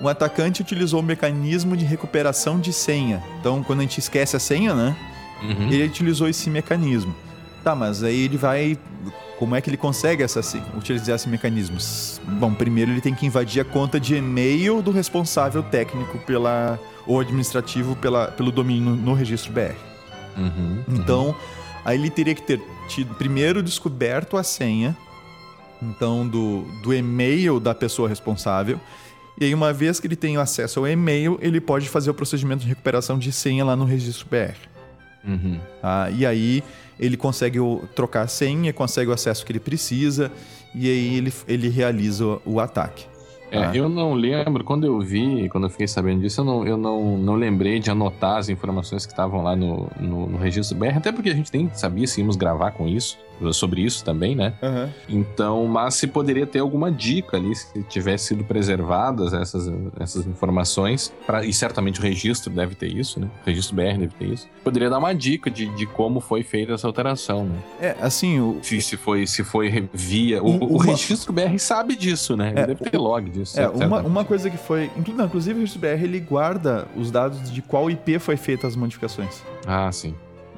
um 0.00 0.08
atacante 0.08 0.60
utilizou 0.60 1.00
o 1.00 1.02
mecanismo 1.02 1.76
de 1.76 1.84
recuperação 1.84 2.58
de 2.58 2.72
senha. 2.72 3.22
Então, 3.40 3.62
quando 3.62 3.78
a 3.78 3.82
gente 3.82 3.98
esquece 3.98 4.36
a 4.36 4.40
senha, 4.40 4.74
né? 4.74 4.96
Uhum. 5.42 5.70
Ele 5.70 5.84
utilizou 5.84 6.28
esse 6.28 6.48
mecanismo. 6.50 7.14
Tá, 7.62 7.74
mas 7.74 8.02
aí 8.02 8.24
ele 8.24 8.36
vai. 8.36 8.78
Como 9.38 9.54
é 9.54 9.60
que 9.60 9.68
ele 9.68 9.76
consegue 9.76 10.22
essa, 10.22 10.40
utilizar 10.76 11.16
esse 11.16 11.28
mecanismo? 11.28 11.76
Bom, 12.38 12.54
primeiro 12.54 12.90
ele 12.92 13.00
tem 13.00 13.14
que 13.14 13.26
invadir 13.26 13.60
a 13.60 13.64
conta 13.64 14.00
de 14.00 14.14
e-mail 14.14 14.80
do 14.80 14.90
responsável 14.90 15.62
técnico 15.62 16.18
pela, 16.20 16.78
ou 17.06 17.20
administrativo 17.20 17.94
pela, 17.96 18.28
pelo 18.28 18.50
domínio 18.50 18.94
no 18.94 19.14
registro 19.14 19.52
BR. 19.52 19.74
Uhum, 20.36 20.84
então, 20.88 21.26
uhum. 21.28 21.34
aí 21.84 21.98
ele 21.98 22.08
teria 22.08 22.34
que 22.34 22.42
ter 22.42 22.62
tido 22.88 23.14
primeiro 23.14 23.62
descoberto 23.62 24.36
a 24.36 24.42
senha, 24.42 24.96
então, 25.82 26.26
do, 26.26 26.62
do 26.82 26.94
e-mail 26.94 27.60
da 27.60 27.74
pessoa 27.74 28.08
responsável. 28.08 28.80
E 29.38 29.44
aí, 29.44 29.54
uma 29.54 29.72
vez 29.72 30.00
que 30.00 30.06
ele 30.06 30.16
tem 30.16 30.36
acesso 30.36 30.78
ao 30.78 30.88
e-mail, 30.88 31.38
ele 31.42 31.60
pode 31.60 31.88
fazer 31.88 32.10
o 32.10 32.14
procedimento 32.14 32.62
de 32.62 32.68
recuperação 32.68 33.18
de 33.18 33.30
senha 33.32 33.64
lá 33.64 33.76
no 33.76 33.84
registro 33.84 34.26
BR. 34.30 34.75
Uhum. 35.26 35.58
Ah, 35.82 36.10
e 36.10 36.24
aí 36.24 36.62
ele 36.98 37.16
consegue 37.16 37.58
trocar 37.94 38.22
a 38.22 38.28
senha, 38.28 38.72
consegue 38.72 39.10
o 39.10 39.14
acesso 39.14 39.44
que 39.44 39.52
ele 39.52 39.60
precisa 39.60 40.30
e 40.74 40.88
aí 40.88 41.16
ele, 41.16 41.32
ele 41.48 41.68
realiza 41.68 42.24
o, 42.24 42.42
o 42.44 42.60
ataque. 42.60 43.06
É, 43.50 43.64
ah. 43.64 43.72
eu 43.74 43.88
não 43.88 44.14
lembro, 44.14 44.64
quando 44.64 44.86
eu 44.86 45.00
vi, 45.00 45.48
quando 45.48 45.64
eu 45.64 45.70
fiquei 45.70 45.86
sabendo 45.86 46.20
disso, 46.20 46.40
eu 46.40 46.44
não, 46.44 46.66
eu 46.66 46.76
não, 46.76 47.16
não 47.18 47.34
lembrei 47.34 47.78
de 47.78 47.90
anotar 47.90 48.38
as 48.38 48.48
informações 48.48 49.06
que 49.06 49.12
estavam 49.12 49.42
lá 49.42 49.54
no, 49.54 49.88
no, 50.00 50.26
no 50.26 50.38
registro 50.38 50.76
BR, 50.76 50.96
até 50.96 51.12
porque 51.12 51.30
a 51.30 51.34
gente 51.34 51.50
nem 51.52 51.70
sabia 51.72 52.06
se 52.06 52.20
íamos 52.20 52.36
gravar 52.36 52.72
com 52.72 52.86
isso 52.86 53.18
sobre 53.52 53.82
isso 53.82 54.04
também, 54.04 54.34
né? 54.34 54.54
Uhum. 54.62 54.88
Então, 55.08 55.66
mas 55.66 55.94
se 55.94 56.06
poderia 56.06 56.46
ter 56.46 56.60
alguma 56.60 56.90
dica 56.90 57.36
ali, 57.36 57.54
se 57.54 57.82
tivesse 57.84 58.28
sido 58.28 58.44
preservadas 58.44 59.32
essas, 59.32 59.70
essas 59.98 60.26
informações, 60.26 61.12
pra, 61.26 61.44
e 61.44 61.52
certamente 61.52 62.00
o 62.00 62.02
registro 62.02 62.52
deve 62.52 62.74
ter 62.74 62.86
isso, 62.86 63.20
né? 63.20 63.28
O 63.42 63.46
registro 63.46 63.76
BR 63.76 63.98
deve 63.98 64.14
ter 64.18 64.26
isso. 64.26 64.48
Poderia 64.64 64.88
dar 64.88 64.98
uma 64.98 65.14
dica 65.14 65.50
de, 65.50 65.66
de 65.74 65.86
como 65.86 66.20
foi 66.20 66.42
feita 66.42 66.72
essa 66.72 66.86
alteração, 66.86 67.44
né? 67.44 67.58
É, 67.80 67.96
assim, 68.00 68.40
o... 68.40 68.58
Se, 68.62 68.80
se 68.80 68.96
foi, 68.96 69.26
se 69.26 69.44
foi 69.44 69.88
via... 69.92 70.42
O, 70.42 70.56
uma... 70.56 70.64
o 70.64 70.76
registro 70.78 71.32
BR 71.32 71.58
sabe 71.58 71.94
disso, 71.96 72.36
né? 72.36 72.50
Ele 72.50 72.60
é, 72.60 72.66
deve 72.66 72.84
ter 72.84 72.96
log 72.96 73.28
disso. 73.40 73.60
É, 73.60 73.68
uma, 73.68 74.00
uma 74.00 74.24
coisa 74.24 74.50
que 74.50 74.56
foi... 74.56 74.90
Inclusive, 74.96 75.58
o 75.58 75.60
registro 75.60 75.80
BR, 75.80 76.02
ele 76.02 76.20
guarda 76.20 76.86
os 76.96 77.10
dados 77.10 77.50
de 77.50 77.62
qual 77.62 77.90
IP 77.90 78.18
foi 78.18 78.36
feita 78.36 78.66
as 78.66 78.76
modificações. 78.76 79.42
Ah, 79.66 79.90
sim. 79.92 80.14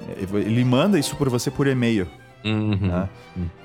É, 0.09 0.23
ele 0.23 0.65
manda 0.65 0.99
isso 0.99 1.17
por 1.17 1.29
você 1.29 1.51
por 1.51 1.67
e-mail. 1.67 2.07
Uhum. 2.45 2.89
Tá? 2.89 3.09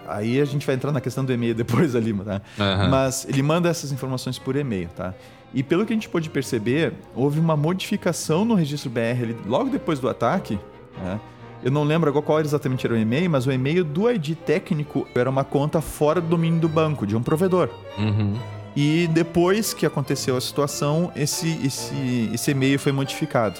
Aí 0.07 0.41
a 0.41 0.45
gente 0.45 0.65
vai 0.65 0.75
entrar 0.75 0.91
na 0.91 0.99
questão 0.99 1.23
do 1.23 1.31
e-mail 1.31 1.55
depois 1.55 1.95
ali, 1.95 2.13
tá? 2.13 2.41
Uhum. 2.59 2.89
Mas 2.89 3.25
ele 3.27 3.41
manda 3.41 3.69
essas 3.69 3.91
informações 3.91 4.37
por 4.37 4.55
e-mail, 4.55 4.89
tá? 4.95 5.13
E 5.53 5.61
pelo 5.61 5.85
que 5.85 5.93
a 5.93 5.95
gente 5.95 6.09
pôde 6.09 6.29
perceber, 6.29 6.93
houve 7.15 7.39
uma 7.39 7.55
modificação 7.55 8.43
no 8.43 8.55
registro 8.55 8.89
BR 8.89 9.35
logo 9.45 9.69
depois 9.69 9.99
do 9.99 10.09
ataque. 10.09 10.59
Né? 10.97 11.19
Eu 11.63 11.71
não 11.71 11.83
lembro 11.83 12.09
agora 12.09 12.25
qual 12.25 12.39
exatamente 12.39 12.85
era 12.85 12.95
o 12.95 12.97
e-mail, 12.97 13.29
mas 13.29 13.45
o 13.45 13.51
e-mail 13.51 13.83
do 13.83 14.09
ID 14.09 14.35
técnico 14.35 15.07
era 15.13 15.29
uma 15.29 15.43
conta 15.43 15.79
fora 15.79 16.19
do 16.19 16.27
domínio 16.27 16.59
do 16.59 16.67
banco, 16.67 17.05
de 17.05 17.15
um 17.15 17.21
provedor. 17.21 17.69
Uhum. 17.97 18.37
E 18.75 19.07
depois 19.07 19.73
que 19.73 19.85
aconteceu 19.85 20.35
a 20.35 20.41
situação, 20.41 21.11
esse, 21.15 21.59
esse, 21.65 22.29
esse 22.33 22.51
e-mail 22.51 22.79
foi 22.79 22.91
modificado 22.91 23.59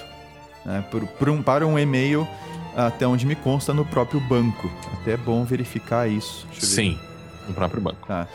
né? 0.66 0.84
por, 0.90 1.06
por 1.06 1.30
um, 1.30 1.42
para 1.42 1.66
um 1.66 1.78
e-mail 1.78 2.28
até 2.76 3.06
onde 3.06 3.26
me 3.26 3.36
consta, 3.36 3.74
no 3.74 3.86
próprio 3.86 4.20
banco. 4.20 4.70
Até 4.94 5.12
é 5.12 5.18
bom 5.18 5.44
verificar 5.44 6.10
isso. 6.10 6.48
Sim, 6.60 6.98
no 7.48 7.54
próprio 7.54 7.82
banco. 7.82 8.08
Tá. 8.08 8.28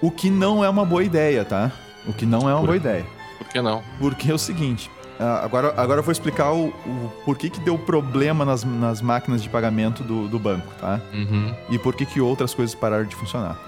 O 0.00 0.10
que 0.10 0.30
não 0.30 0.64
é 0.64 0.68
uma 0.68 0.84
boa 0.84 1.02
ideia, 1.02 1.44
tá? 1.44 1.72
O 2.06 2.12
que 2.12 2.24
não 2.24 2.48
é 2.48 2.52
uma 2.54 2.60
Por... 2.60 2.66
boa 2.66 2.76
ideia. 2.76 3.04
Por 3.38 3.48
que 3.48 3.60
não? 3.60 3.82
Porque 3.98 4.30
é 4.30 4.34
o 4.34 4.38
seguinte. 4.38 4.90
agora, 5.18 5.74
agora 5.76 6.00
eu 6.00 6.04
vou 6.04 6.12
explicar 6.12 6.52
o, 6.52 6.68
o 6.68 7.12
porquê 7.24 7.50
que 7.50 7.60
deu 7.60 7.76
problema 7.76 8.44
nas, 8.44 8.64
nas 8.64 9.02
máquinas 9.02 9.42
de 9.42 9.48
pagamento 9.48 10.02
do, 10.04 10.28
do 10.28 10.38
banco, 10.38 10.72
tá? 10.80 11.00
Uhum. 11.12 11.54
E 11.68 11.78
por 11.78 11.94
que 11.94 12.06
que 12.06 12.20
outras 12.20 12.54
coisas 12.54 12.74
pararam 12.74 13.04
de 13.04 13.16
funcionar. 13.16 13.58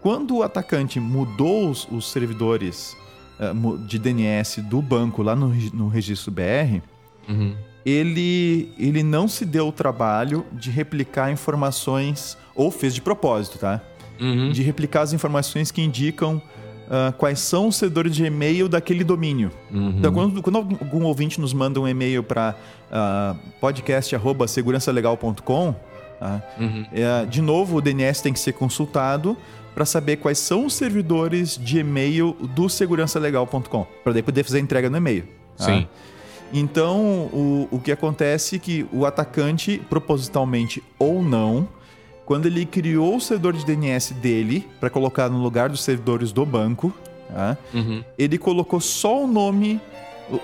Quando 0.00 0.38
o 0.38 0.42
atacante 0.42 0.98
mudou 0.98 1.68
os, 1.68 1.86
os 1.90 2.10
servidores 2.10 2.96
uh, 3.38 3.78
de 3.78 3.98
DNS 3.98 4.62
do 4.62 4.80
banco 4.80 5.22
lá 5.22 5.36
no, 5.36 5.48
no 5.72 5.88
registro 5.88 6.30
BR, 6.30 6.80
uhum 7.28 7.54
ele, 7.84 8.72
ele 8.78 9.02
não 9.02 9.26
se 9.26 9.44
deu 9.44 9.68
o 9.68 9.72
trabalho 9.72 10.44
de 10.52 10.70
replicar 10.70 11.30
informações, 11.30 12.36
ou 12.54 12.70
fez 12.70 12.94
de 12.94 13.00
propósito, 13.00 13.58
tá? 13.58 13.80
Uhum. 14.20 14.52
De 14.52 14.62
replicar 14.62 15.02
as 15.02 15.12
informações 15.12 15.70
que 15.70 15.80
indicam 15.80 16.36
uh, 16.36 17.12
quais 17.16 17.40
são 17.40 17.68
os 17.68 17.76
servidores 17.76 18.14
de 18.14 18.24
e-mail 18.24 18.68
daquele 18.68 19.02
domínio. 19.02 19.50
Uhum. 19.70 19.94
Então, 19.98 20.12
quando, 20.12 20.42
quando, 20.42 20.58
algum 20.58 21.04
ouvinte 21.04 21.40
nos 21.40 21.54
manda 21.54 21.80
um 21.80 21.88
e-mail 21.88 22.22
para 22.22 22.50
uh, 22.50 22.54
ah, 22.92 23.34
podcast.segurançalegal.com, 23.60 25.74
tá? 26.18 26.42
uhum. 26.60 26.84
é, 26.92 27.24
de 27.24 27.40
novo 27.40 27.78
o 27.78 27.80
DNS 27.80 28.22
tem 28.22 28.32
que 28.32 28.40
ser 28.40 28.52
consultado 28.52 29.36
para 29.74 29.84
saber 29.84 30.16
quais 30.16 30.38
são 30.38 30.66
os 30.66 30.74
servidores 30.74 31.56
de 31.56 31.78
e-mail 31.78 32.36
do 32.54 32.68
segurançalegal.com, 32.68 33.86
para 34.02 34.12
daí 34.12 34.22
poder 34.22 34.44
fazer 34.44 34.58
a 34.58 34.60
entrega 34.60 34.90
no 34.90 34.96
e-mail. 34.96 35.24
Tá? 35.56 35.64
Sim. 35.64 35.88
Então, 36.52 37.28
o, 37.32 37.68
o 37.70 37.78
que 37.78 37.92
acontece 37.92 38.56
é 38.56 38.58
que 38.58 38.86
o 38.92 39.06
atacante, 39.06 39.80
propositalmente 39.88 40.82
ou 40.98 41.22
não, 41.22 41.68
quando 42.24 42.46
ele 42.46 42.64
criou 42.64 43.16
o 43.16 43.20
servidor 43.20 43.54
de 43.54 43.64
DNS 43.64 44.14
dele 44.14 44.68
para 44.78 44.90
colocar 44.90 45.28
no 45.28 45.38
lugar 45.38 45.68
dos 45.68 45.82
servidores 45.82 46.32
do 46.32 46.44
banco, 46.44 46.92
tá? 47.28 47.56
uhum. 47.72 48.04
ele 48.18 48.38
colocou 48.38 48.80
só 48.80 49.24
o 49.24 49.26
nome 49.26 49.80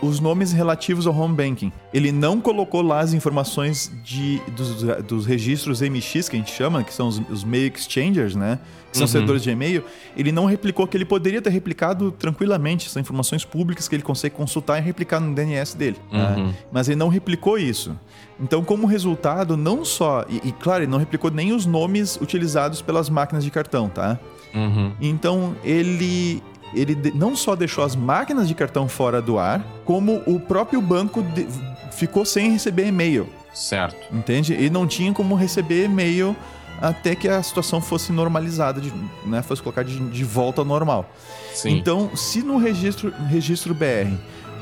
os 0.02 0.20
nomes 0.20 0.52
relativos 0.52 1.06
ao 1.06 1.16
home 1.16 1.34
banking. 1.34 1.72
Ele 1.92 2.12
não 2.12 2.40
colocou 2.40 2.82
lá 2.82 3.00
as 3.00 3.12
informações 3.12 3.92
de, 4.02 4.40
dos, 4.56 4.82
dos 5.04 5.26
registros 5.26 5.80
MX, 5.80 6.28
que 6.28 6.36
a 6.36 6.38
gente 6.38 6.52
chama, 6.52 6.82
que 6.82 6.92
são 6.92 7.08
os, 7.08 7.20
os 7.30 7.44
mail 7.44 7.72
exchangers, 7.74 8.34
né? 8.34 8.58
Que 8.90 8.96
são 8.96 9.04
uhum. 9.04 9.12
servidores 9.12 9.42
de 9.42 9.50
e-mail. 9.50 9.84
Ele 10.16 10.32
não 10.32 10.46
replicou, 10.46 10.86
que 10.86 10.96
ele 10.96 11.04
poderia 11.04 11.42
ter 11.42 11.50
replicado 11.50 12.10
tranquilamente. 12.12 12.88
São 12.88 13.00
informações 13.00 13.44
públicas 13.44 13.88
que 13.88 13.94
ele 13.94 14.02
consegue 14.02 14.34
consultar 14.34 14.78
e 14.78 14.80
replicar 14.80 15.20
no 15.20 15.34
DNS 15.34 15.76
dele. 15.76 15.96
Né? 16.10 16.34
Uhum. 16.36 16.54
Mas 16.72 16.88
ele 16.88 16.96
não 16.96 17.08
replicou 17.08 17.58
isso. 17.58 17.96
Então, 18.40 18.62
como 18.62 18.86
resultado, 18.86 19.56
não 19.56 19.84
só. 19.84 20.24
E, 20.28 20.48
e, 20.48 20.52
claro, 20.52 20.82
ele 20.82 20.90
não 20.90 20.98
replicou 20.98 21.30
nem 21.30 21.52
os 21.52 21.66
nomes 21.66 22.16
utilizados 22.16 22.82
pelas 22.82 23.08
máquinas 23.08 23.44
de 23.44 23.50
cartão, 23.50 23.88
tá? 23.88 24.18
Uhum. 24.54 24.92
Então, 25.00 25.54
ele, 25.62 26.42
ele 26.74 27.12
não 27.14 27.36
só 27.36 27.54
deixou 27.54 27.84
as 27.84 27.94
máquinas 27.94 28.48
de 28.48 28.54
cartão 28.54 28.88
fora 28.88 29.22
do 29.22 29.38
ar, 29.38 29.64
como 29.84 30.22
o 30.26 30.40
próprio 30.40 30.80
banco 30.80 31.22
de, 31.22 31.46
ficou 31.92 32.24
sem 32.24 32.50
receber 32.50 32.86
e-mail. 32.86 33.28
Certo. 33.54 33.96
Entende? 34.14 34.54
E 34.54 34.68
não 34.68 34.86
tinha 34.86 35.12
como 35.12 35.34
receber 35.34 35.84
e-mail 35.84 36.36
até 36.80 37.14
que 37.14 37.26
a 37.26 37.42
situação 37.42 37.80
fosse 37.80 38.12
normalizada, 38.12 38.80
de, 38.80 38.92
né, 39.24 39.40
fosse 39.42 39.62
colocada 39.62 39.88
de, 39.88 39.98
de, 39.98 40.24
volta 40.24 40.60
ao 40.60 40.64
normal. 40.64 41.10
Sim. 41.54 41.70
Então, 41.70 42.14
se 42.14 42.42
no 42.42 42.58
registro, 42.58 43.10
registro 43.28 43.72
BR 43.72 44.14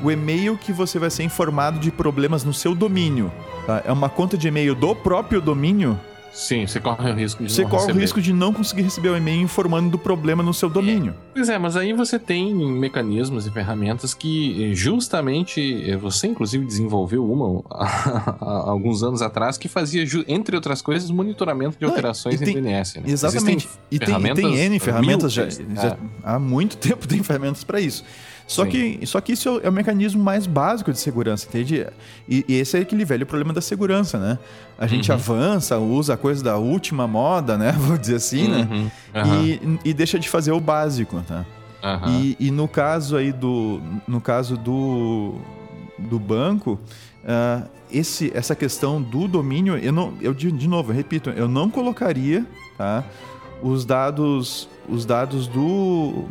o 0.03 0.11
e-mail 0.11 0.57
que 0.57 0.71
você 0.71 0.99
vai 0.99 1.09
ser 1.09 1.23
informado 1.23 1.79
de 1.79 1.91
problemas 1.91 2.43
no 2.43 2.53
seu 2.53 2.75
domínio 2.75 3.31
tá? 3.65 3.81
é 3.85 3.91
uma 3.91 4.09
conta 4.09 4.37
de 4.37 4.47
e-mail 4.47 4.75
do 4.75 4.95
próprio 4.95 5.41
domínio, 5.41 5.99
Sim, 6.35 6.67
você 6.67 6.81
corre 6.81 7.09
o 7.09 7.13
risco 7.15 7.41
de 7.41 7.49
Você 7.51 7.61
não 7.61 7.69
corre 7.69 7.83
o 7.83 7.85
receber. 7.87 8.01
risco 8.01 8.21
de 8.21 8.33
não 8.33 8.51
conseguir 8.51 8.81
receber 8.81 9.07
o 9.07 9.15
e-mail 9.15 9.41
informando 9.41 9.89
do 9.89 9.97
problema 9.97 10.43
no 10.43 10.53
seu 10.53 10.69
domínio. 10.69 11.15
Pois 11.33 11.47
é, 11.47 11.57
mas 11.57 11.77
aí 11.77 11.93
você 11.93 12.19
tem 12.19 12.53
mecanismos 12.53 13.47
e 13.47 13.51
ferramentas 13.51 14.13
que 14.13 14.71
eh, 14.71 14.75
justamente 14.75 15.89
eh, 15.89 15.95
você 15.95 16.27
inclusive 16.27 16.65
desenvolveu 16.65 17.23
uma 17.29 17.63
há 17.71 18.69
alguns 18.69 19.01
anos 19.01 19.21
atrás 19.21 19.57
que 19.57 19.69
fazia, 19.69 20.03
entre 20.27 20.57
outras 20.57 20.81
coisas, 20.81 21.09
monitoramento 21.09 21.77
de 21.79 21.85
alterações 21.85 22.37
tem- 22.39 22.49
em 22.57 22.61
DNS. 22.61 22.99
Né? 22.99 23.03
Exatamente. 23.07 23.65
Existem 23.67 23.79
E 23.89 23.99
tem, 23.99 24.15
e 24.15 24.33
tem 24.33 24.55
N 24.57 24.79
ferramentas 24.79 25.31
já, 25.31 25.43
mil, 25.45 25.51
já- 25.75 25.87
é. 25.89 25.97
há 26.21 26.37
muito 26.37 26.75
tempo 26.77 27.07
tem 27.07 27.23
ferramentas 27.23 27.63
para 27.63 27.79
isso. 27.79 28.03
Só 28.47 28.63
Sim. 28.63 28.69
que, 28.69 29.05
só 29.07 29.19
que 29.21 29.33
isso 29.33 29.59
é 29.63 29.69
o, 29.69 29.71
mecanismo 29.73 30.23
mais 30.23 30.45
básico 30.45 30.91
de 30.91 30.99
segurança, 30.99 31.47
entende? 31.49 31.87
E, 32.29 32.45
e 32.47 32.53
esse 32.55 32.77
é 32.77 32.81
aquele 32.81 33.03
velho 33.03 33.25
problema 33.25 33.51
da 33.51 33.59
segurança, 33.61 34.19
né? 34.19 34.37
A 34.77 34.85
gente 34.85 35.09
Uhum. 35.09 35.15
avança, 35.17 35.79
usa 35.79 36.13
a 36.13 36.17
coisa 36.17 36.43
da 36.43 36.55
última 36.57 37.07
moda, 37.07 37.57
né? 37.57 37.71
Vou 37.79 37.97
dizer 37.97 38.15
assim, 38.17 38.47
né? 38.47 38.67
Uhum, 38.71 38.89
E, 39.43 39.79
e 39.89 39.93
deixa 39.93 40.19
de 40.19 40.29
fazer 40.29 40.51
o 40.51 40.59
básico, 40.59 41.21
tá? 41.27 41.43
E, 42.07 42.35
e 42.39 42.51
no 42.51 42.67
caso 42.67 43.15
aí 43.17 43.31
do. 43.31 43.79
No 44.07 44.19
caso 44.21 44.57
do, 44.57 45.35
do 45.97 46.19
banco, 46.19 46.79
ah, 47.27 47.63
esse, 47.91 48.31
essa 48.35 48.55
questão 48.55 49.01
do 49.01 49.27
domínio, 49.27 49.77
eu 49.77 49.91
não. 49.91 50.13
Eu, 50.21 50.33
de, 50.33 50.51
de 50.51 50.67
novo, 50.67 50.91
eu 50.91 50.95
repito, 50.95 51.29
eu 51.31 51.47
não 51.47 51.69
colocaria 51.69 52.45
tá, 52.77 53.03
os 53.61 53.85
dados. 53.85 54.67
Os 54.87 55.03
dados 55.05 55.47
do. 55.47 56.25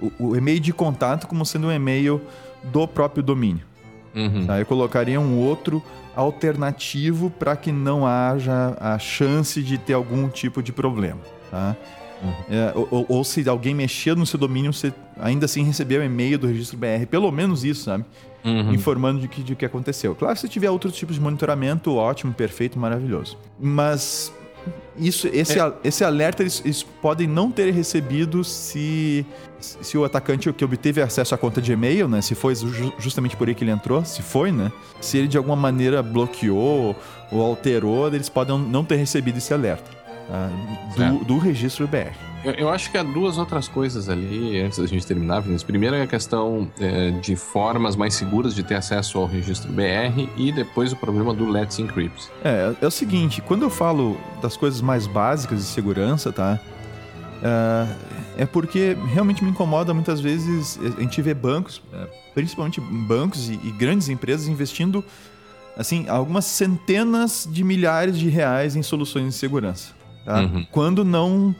O, 0.00 0.30
o 0.30 0.36
e-mail 0.36 0.60
de 0.60 0.72
contato 0.72 1.26
como 1.26 1.44
sendo 1.44 1.68
um 1.68 1.72
e-mail 1.72 2.20
do 2.64 2.86
próprio 2.86 3.22
domínio. 3.22 3.64
Uhum. 4.14 4.46
Tá? 4.46 4.58
Eu 4.58 4.66
colocaria 4.66 5.20
um 5.20 5.38
outro 5.38 5.82
alternativo 6.14 7.30
para 7.30 7.54
que 7.56 7.70
não 7.70 8.06
haja 8.06 8.76
a 8.80 8.98
chance 8.98 9.62
de 9.62 9.76
ter 9.78 9.92
algum 9.92 10.28
tipo 10.28 10.62
de 10.62 10.72
problema. 10.72 11.20
Tá? 11.50 11.76
Uhum. 12.22 12.32
É, 12.48 12.72
ou, 12.74 13.06
ou- 13.08 13.24
se 13.24 13.46
alguém 13.48 13.74
mexer 13.74 14.16
no 14.16 14.24
seu 14.24 14.38
domínio, 14.38 14.72
você 14.72 14.92
ainda 15.20 15.44
assim 15.44 15.62
recebeu 15.62 16.00
o 16.00 16.04
e-mail 16.04 16.38
do 16.38 16.46
registro 16.46 16.78
BR. 16.78 17.06
Pelo 17.10 17.30
menos 17.30 17.64
isso, 17.64 17.84
sabe? 17.84 18.04
Uhum. 18.44 18.72
Informando 18.72 19.20
de 19.20 19.28
que, 19.28 19.42
de 19.42 19.54
que 19.54 19.64
aconteceu. 19.64 20.14
Claro, 20.14 20.36
se 20.38 20.48
tiver 20.48 20.70
outros 20.70 20.94
tipos 20.94 21.16
de 21.16 21.20
monitoramento, 21.20 21.94
ótimo, 21.94 22.32
perfeito, 22.32 22.78
maravilhoso. 22.78 23.36
Mas 23.60 24.32
isso, 24.98 25.28
esse, 25.32 25.58
É. 25.58 25.72
esse 25.84 26.02
alerta 26.04 26.42
eles, 26.42 26.62
eles 26.64 26.82
podem 26.82 27.26
não 27.26 27.50
ter 27.50 27.70
recebido 27.72 28.42
se, 28.42 29.26
se 29.60 29.96
o 29.98 30.04
atacante 30.04 30.50
que 30.52 30.64
obteve 30.64 31.02
acesso 31.02 31.34
à 31.34 31.38
conta 31.38 31.60
de 31.60 31.72
e-mail, 31.72 32.08
né? 32.08 32.22
Se 32.22 32.34
foi 32.34 32.54
ju- 32.54 32.92
justamente 32.98 33.36
por 33.36 33.46
aí 33.48 33.54
que 33.54 33.62
ele 33.64 33.70
entrou, 33.70 34.04
se 34.04 34.22
foi, 34.22 34.50
né? 34.52 34.72
Se 35.00 35.18
ele 35.18 35.28
de 35.28 35.36
alguma 35.36 35.56
maneira 35.56 36.02
bloqueou 36.02 36.96
ou 37.30 37.42
alterou, 37.42 38.08
eles 38.08 38.28
podem 38.28 38.58
não 38.58 38.84
ter 38.84 38.96
recebido 38.96 39.38
esse 39.38 39.52
alerta 39.52 39.90
tá? 40.28 40.50
do, 40.90 40.96
Certo. 40.96 41.24
do 41.24 41.38
registro 41.38 41.86
BR. 41.86 42.14
Eu, 42.44 42.52
eu 42.52 42.68
acho 42.70 42.90
que 42.90 42.98
há 42.98 43.02
duas 43.02 43.38
outras 43.38 43.66
coisas 43.68 44.08
ali, 44.08 44.60
antes 44.60 44.78
da 44.78 44.86
gente 44.86 45.06
terminar, 45.06 45.40
Vinícius. 45.40 45.64
Primeiro 45.64 45.96
é 45.96 46.02
a 46.02 46.06
questão 46.06 46.70
é, 46.80 47.10
de 47.10 47.34
formas 47.34 47.96
mais 47.96 48.14
seguras 48.14 48.54
de 48.54 48.62
ter 48.62 48.74
acesso 48.76 49.18
ao 49.18 49.26
registro 49.26 49.70
BR 49.72 50.28
e 50.36 50.52
depois 50.52 50.92
o 50.92 50.96
problema 50.96 51.34
do 51.34 51.48
Let's 51.48 51.78
Encrypt. 51.78 52.28
É, 52.44 52.74
é 52.80 52.86
o 52.86 52.90
seguinte, 52.90 53.40
quando 53.40 53.62
eu 53.62 53.70
falo 53.70 54.16
das 54.40 54.56
coisas 54.56 54.80
mais 54.80 55.06
básicas 55.06 55.58
de 55.58 55.64
segurança, 55.64 56.32
tá? 56.32 56.60
Ah, 57.42 57.86
é 58.36 58.46
porque 58.46 58.96
realmente 59.12 59.42
me 59.42 59.50
incomoda 59.50 59.94
muitas 59.94 60.20
vezes 60.20 60.78
a 60.98 61.00
gente 61.00 61.20
vê 61.22 61.34
bancos, 61.34 61.82
é, 61.92 62.06
principalmente 62.34 62.80
bancos 62.80 63.48
e, 63.48 63.54
e 63.64 63.70
grandes 63.70 64.08
empresas 64.08 64.48
investindo 64.48 65.04
assim 65.76 66.08
algumas 66.08 66.44
centenas 66.44 67.48
de 67.50 67.62
milhares 67.62 68.18
de 68.18 68.28
reais 68.28 68.76
em 68.76 68.82
soluções 68.82 69.26
de 69.26 69.32
segurança. 69.32 69.95
Tá? 70.26 70.40
Uhum. 70.42 70.66
Quando 70.70 71.02
não 71.04 71.54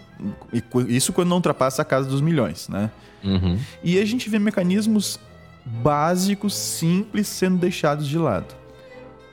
isso 0.88 1.12
quando 1.12 1.28
não 1.28 1.36
ultrapassa 1.36 1.80
a 1.82 1.84
casa 1.84 2.08
dos 2.08 2.20
milhões, 2.20 2.68
né? 2.68 2.90
Uhum. 3.24 3.58
E 3.82 3.98
a 3.98 4.04
gente 4.04 4.28
vê 4.28 4.38
mecanismos 4.38 5.18
básicos, 5.64 6.54
simples, 6.54 7.26
sendo 7.28 7.56
deixados 7.58 8.06
de 8.06 8.18
lado. 8.18 8.54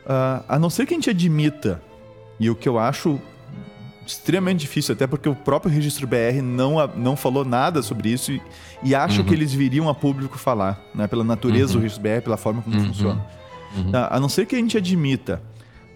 Ah, 0.06 0.44
a 0.48 0.60
não 0.60 0.70
ser 0.70 0.86
que 0.86 0.94
a 0.94 0.98
gente 0.98 1.10
admita, 1.10 1.82
e 2.40 2.50
o 2.50 2.56
que 2.56 2.68
eu 2.68 2.78
acho 2.80 3.20
extremamente 4.06 4.60
difícil, 4.62 4.94
até 4.94 5.08
porque 5.08 5.30
o 5.30 5.36
próprio 5.36 5.72
registro 5.72 6.06
BR 6.06 6.42
não, 6.44 6.76
não 6.98 7.16
falou 7.16 7.46
nada 7.46 7.82
sobre 7.82 8.10
isso 8.10 8.34
e, 8.34 8.42
e 8.84 8.94
acho 8.94 9.20
Uhum. 9.22 9.26
que 9.28 9.34
eles 9.34 9.54
viriam 9.54 9.88
a 9.88 9.94
público 9.96 10.38
falar, 10.38 10.82
né, 10.94 11.08
pela 11.08 11.24
natureza 11.24 11.74
do 11.74 11.80
registro 11.80 12.04
BR, 12.04 12.22
pela 12.22 12.36
forma 12.36 12.62
como 12.62 12.76
Uhum. 12.76 12.86
funciona. 12.88 13.26
Uhum. 13.78 13.92
Tá? 13.92 14.10
A 14.12 14.20
não 14.20 14.28
ser 14.28 14.46
que 14.46 14.56
a 14.56 14.60
gente 14.60 14.76
admita 14.78 15.42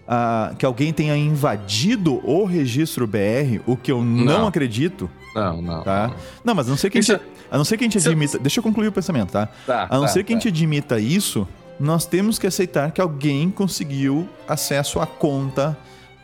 ah, 0.08 0.52
que 0.58 0.64
alguém 0.64 0.92
tenha 0.92 1.16
invadido 1.16 2.20
o 2.28 2.44
registro 2.44 3.06
BR, 3.06 3.60
o 3.66 3.76
que 3.76 3.92
eu 3.92 4.02
não, 4.02 4.24
Não. 4.24 4.46
acredito, 4.46 5.08
Não, 5.34 5.60
não. 5.60 5.82
tá? 5.82 6.10
Não, 6.44 6.54
mas 6.54 6.66
a 6.66 6.70
não 6.70 6.76
ser 6.78 6.88
que 6.90 6.98
a 6.98 7.00
Isso 7.00 7.12
gente, 7.12 7.22
a 7.50 7.58
não 7.58 7.64
ser 7.64 7.76
que 7.76 7.84
a 7.84 7.86
gente 7.86 8.00
Se- 8.00 8.08
admita. 8.08 8.38
Deixa 8.38 8.58
eu 8.60 8.62
concluir 8.64 8.88
o 8.88 8.92
pensamento, 8.92 9.30
tá? 9.32 9.48
Tá, 9.66 9.86
A 9.90 9.94
não 9.96 10.02
tá, 10.02 10.08
ser 10.08 10.24
que 10.24 10.32
a 10.32 10.36
tá. 10.36 10.40
gente 10.40 10.48
admita 10.48 10.98
isso, 10.98 11.46
nós 11.78 12.06
temos 12.06 12.38
que 12.38 12.46
aceitar 12.46 12.90
que 12.90 13.00
alguém 13.00 13.50
conseguiu 13.50 14.28
acesso 14.48 14.98
à 14.98 15.06
conta 15.06 15.76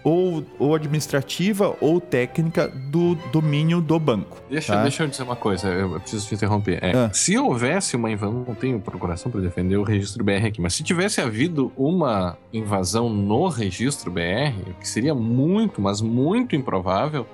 ou, 0.05 0.45
ou 0.59 0.75
administrativa 0.75 1.75
ou 1.81 1.99
técnica 1.99 2.69
do 2.69 3.15
domínio 3.33 3.81
do 3.81 3.99
banco. 3.99 4.37
Deixa, 4.51 4.75
tá? 4.75 4.83
deixa 4.83 5.03
eu 5.03 5.09
dizer 5.09 5.23
uma 5.23 5.35
coisa, 5.35 5.69
eu 5.69 5.99
preciso 5.99 6.29
te 6.29 6.35
interromper. 6.35 6.79
É, 6.83 6.93
Ah. 6.95 7.11
Se 7.13 7.37
houvesse 7.39 7.97
uma 7.97 8.11
invasão, 8.11 8.45
não 8.47 8.55
tenho 8.55 8.79
procuração 8.79 9.33
para 9.33 9.41
defender 9.41 9.77
o 9.77 9.83
registro 9.83 10.23
BR 10.23 10.47
aqui, 10.47 10.61
mas 10.61 10.75
se 10.75 10.83
tivesse 10.83 11.21
havido 11.21 11.73
uma 11.77 12.37
invasão 12.53 13.09
no 13.09 13.49
registro 13.49 14.11
BR, 14.11 14.55
o 14.69 14.75
que 14.75 14.87
seria 14.87 15.15
muito, 15.15 15.81
mas 15.81 16.01
muito 16.03 16.55
improvável, 16.55 17.27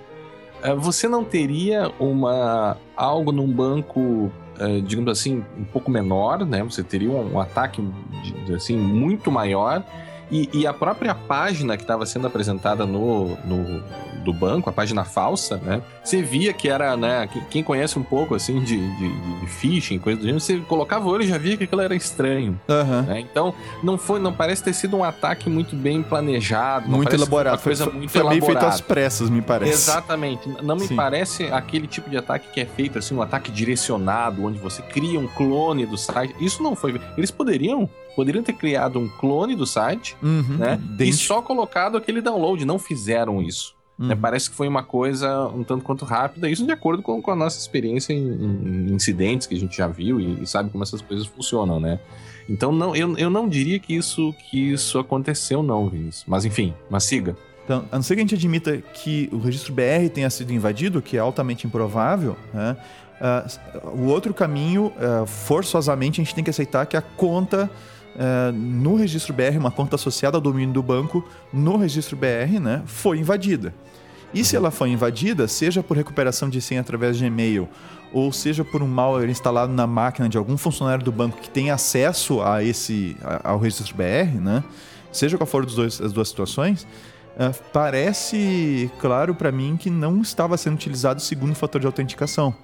eh, 0.63 0.75
você 0.75 1.09
não 1.09 1.25
teria 1.25 1.91
uma 1.99 2.77
algo 2.97 3.33
num 3.33 3.51
banco, 3.51 4.31
eh, 4.59 4.81
digamos 4.81 5.11
assim, 5.11 5.45
um 5.59 5.65
pouco 5.65 5.91
menor, 5.91 6.45
né? 6.47 6.63
Você 6.63 6.83
teria 6.83 7.11
um, 7.11 7.41
ataque 7.41 7.83
assim 8.55 8.77
muito 8.77 9.31
maior. 9.31 9.85
E, 10.31 10.49
e 10.53 10.67
a 10.67 10.73
própria 10.73 11.15
página 11.15 11.77
que 11.77 11.83
estava 11.83 12.07
sendo 12.07 12.27
apresentada 12.27 12.87
no, 12.87 13.37
no 13.45 13.83
do 14.25 14.33
banco, 14.35 14.69
a 14.69 14.73
página 14.73 15.03
falsa, 15.03 15.57
né? 15.57 15.81
Você 16.05 16.21
via 16.23 16.53
que 16.53 16.69
era, 16.69 16.95
né? 16.95 17.27
que- 17.27 17.41
Quem 17.47 17.65
conhece 17.65 17.99
um 17.99 18.03
pouco 18.03 18.35
assim 18.35 18.61
de, 18.61 18.77
de, 18.97 19.41
de 19.41 19.47
phishing, 19.47 19.99
coisa 19.99 20.19
do 20.19 20.25
gênero, 20.25 20.41
você 20.41 20.59
colocava 20.59 21.07
o 21.09 21.11
olho 21.11 21.23
e 21.25 21.27
já 21.27 21.39
via 21.39 21.57
que 21.57 21.65
aquilo 21.65 21.81
era 21.81 21.95
estranho. 21.95 22.61
Aham. 22.69 23.03
né? 23.03 23.21
Então, 23.21 23.55
não 23.83 23.97
foi, 23.97 24.21
não 24.21 24.31
parece 24.33 24.63
ter 24.63 24.75
sido 24.75 24.95
um 24.97 25.03
ataque 25.03 25.49
muito 25.49 25.75
bem 25.75 26.03
planejado, 26.03 26.87
Muito 26.89 27.15
elaborado. 27.15 27.55
Uma 27.57 27.63
coisa 27.63 27.85
foi 27.85 27.93
muito 27.95 28.11
foi 28.11 28.21
meio 28.25 28.33
feito 28.33 28.45
elaborada. 28.51 28.75
às 28.75 28.81
pressas, 28.83 29.31
me 29.31 29.41
parece. 29.41 29.73
Exatamente. 29.73 30.47
Não 30.63 30.77
me 30.77 30.87
Sim. 30.87 30.97
parece 30.97 31.45
aquele 31.47 31.87
tipo 31.87 32.11
de 32.11 32.19
ataque 32.19 32.47
que 32.53 32.61
é 32.61 32.67
feito 32.67 32.99
assim, 32.99 33.15
um 33.15 33.23
ataque 33.23 33.51
direcionado, 33.51 34.45
onde 34.45 34.59
você 34.59 34.83
cria 34.83 35.19
um 35.19 35.27
clone 35.27 35.87
do 35.87 35.97
site. 35.97 36.35
Isso 36.39 36.63
não 36.63 36.77
foi. 36.77 37.01
Eles 37.17 37.31
poderiam, 37.31 37.89
poderiam 38.17 38.43
ter 38.43 38.53
criado 38.55 38.99
um 38.99 39.09
clone 39.09 39.55
do 39.57 39.67
site, 39.67 40.17
Uhum. 40.23 40.57
né? 40.59 40.81
E 40.99 41.13
só 41.13 41.41
colocado 41.43 41.97
aquele 41.97 42.21
download. 42.21 42.65
Não 42.65 42.79
fizeram 42.79 43.43
isso. 43.43 43.75
né? 43.99 44.15
Uhum. 44.15 44.21
Parece 44.21 44.49
que 44.51 44.57
foi 44.57 44.67
uma 44.69 44.83
coisa 44.83 45.47
um 45.49 45.63
tanto 45.63 45.85
quanto 45.85 46.05
rápida. 46.05 46.49
Isso 46.49 46.65
de 46.65 46.73
acordo 46.73 47.03
com, 47.03 47.21
com 47.21 47.31
a 47.31 47.37
nossa 47.37 47.59
experiência 47.59 48.13
em, 48.13 48.19
em 48.19 48.93
incidentes 48.95 49.47
que 49.47 49.55
a 49.55 49.59
gente 49.59 49.77
já 49.77 49.87
viu 49.87 50.19
e, 50.21 50.43
e 50.43 50.47
sabe 50.47 50.71
como 50.71 50.83
essas 50.83 51.03
coisas 51.03 51.27
funcionam, 51.27 51.79
né? 51.79 51.99
Então 52.49 52.73
não, 52.73 52.97
eu, 52.97 53.17
eu 53.19 53.31
não 53.31 53.49
diria 53.49 53.79
que 53.79 53.95
isso 53.95 54.35
que 54.51 54.73
isso 54.73 54.99
aconteceu, 54.99 55.63
não, 55.63 55.89
Vinícius. 55.89 56.25
Mas 56.27 56.45
enfim, 56.45 56.75
mas 56.89 57.05
siga. 57.05 57.37
Então, 57.65 57.85
a 57.93 57.97
não 57.97 58.03
ser 58.03 58.15
que 58.17 58.21
a 58.21 58.25
gente 58.25 58.35
admita 58.35 58.79
que 58.79 59.29
o 59.31 59.39
registro 59.39 59.73
BR 59.73 60.09
tenha 60.13 60.29
sido 60.31 60.53
invadido, 60.53 61.01
que 61.01 61.17
é 61.17 61.21
altamente 61.21 61.67
improvável, 61.69 62.37
né? 62.53 62.77
ah, 63.21 63.47
o 63.95 64.07
outro 64.07 64.35
caminho, 64.35 64.93
ah, 64.99 65.25
forçosamente, 65.27 66.21
a 66.21 66.25
gente 66.25 66.35
tem 66.35 66.43
que 66.43 66.51
aceitar 66.51 66.87
que 66.87 66.97
a 66.97 67.03
conta 67.03 67.71
ah, 68.19 68.53
no 68.53 68.95
registro 68.97 69.33
BR, 69.33 69.57
uma 69.59 69.71
conta 69.71 69.97
associada 69.97 70.37
ao 70.37 70.41
domínio 70.41 70.73
do 70.75 70.83
banco, 70.83 71.25
no 71.53 71.77
registro 71.77 72.17
BR, 72.17 72.59
né, 72.61 72.83
foi 72.87 73.19
invadida. 73.19 73.75
E 74.33 74.45
se 74.45 74.55
ela 74.55 74.71
foi 74.71 74.91
invadida, 74.91 75.49
seja 75.49 75.83
por 75.83 75.97
recuperação 75.97 76.49
de 76.49 76.61
senha 76.61 76.81
através 76.81 77.17
de 77.19 77.25
e-mail, 77.25 77.69
ou 78.13 78.31
seja 78.33 78.65
por 78.65 78.81
um 78.83 78.87
malware 78.87 79.29
instalado 79.29 79.73
na 79.73 79.87
máquina 79.87 80.29
de 80.29 80.39
algum 80.39 80.57
funcionário 80.57 81.05
do 81.05 81.11
banco 81.11 81.39
que 81.41 81.51
tem 81.51 81.71
acesso 81.71 82.41
a 82.41 82.63
esse, 82.63 83.17
a- 83.23 83.51
ao 83.51 83.59
registro 83.59 83.95
BR, 83.97 84.39
né? 84.41 84.63
Seja 85.13 85.37
qual 85.37 85.47
for 85.49 85.67
dois- 85.67 86.01
as 86.01 86.13
duas 86.13 86.29
situações, 86.29 86.87
ah, 87.37 87.53
parece 87.73 88.89
claro 89.01 89.35
para 89.35 89.51
mim 89.51 89.77
que 89.77 89.91
não 89.91 90.21
estava 90.23 90.57
sendo 90.57 90.75
utilizado 90.75 91.19
o 91.19 91.23
segundo 91.23 91.55
fator 91.55 91.81
de 91.81 91.87
autenticação. 91.89 92.55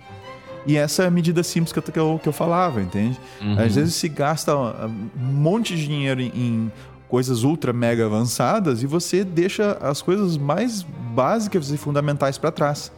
E 0.67 0.77
essa 0.77 1.05
é 1.05 1.07
a 1.07 1.11
medida 1.11 1.43
simples 1.43 1.73
que 1.73 1.79
eu, 1.79 1.83
que 1.83 1.99
eu, 1.99 2.21
que 2.23 2.29
eu 2.29 2.33
falava, 2.33 2.83
entende? 2.83 3.19
Uhum. 3.41 3.59
Às 3.59 3.77
vezes 3.77 3.95
se 3.95 4.09
gasta 4.09 4.53
ah, 4.53 4.87
um 4.87 5.33
monte 5.33 5.77
de 5.77 5.87
dinheiro 5.87 6.21
em, 6.21 6.33
em 6.35 6.73
coisas 7.09 7.45
ultra 7.45 7.73
mega 7.73 8.05
avançadas 8.05 8.83
e 8.83 8.87
você 8.87 9.23
deixa 9.25 9.79
as 9.81 10.03
coisas 10.03 10.37
mais 10.37 10.83
básicas 10.83 11.71
e 11.71 11.77
fundamentais 11.77 12.37
para 12.37 12.51
trás, 12.51 12.91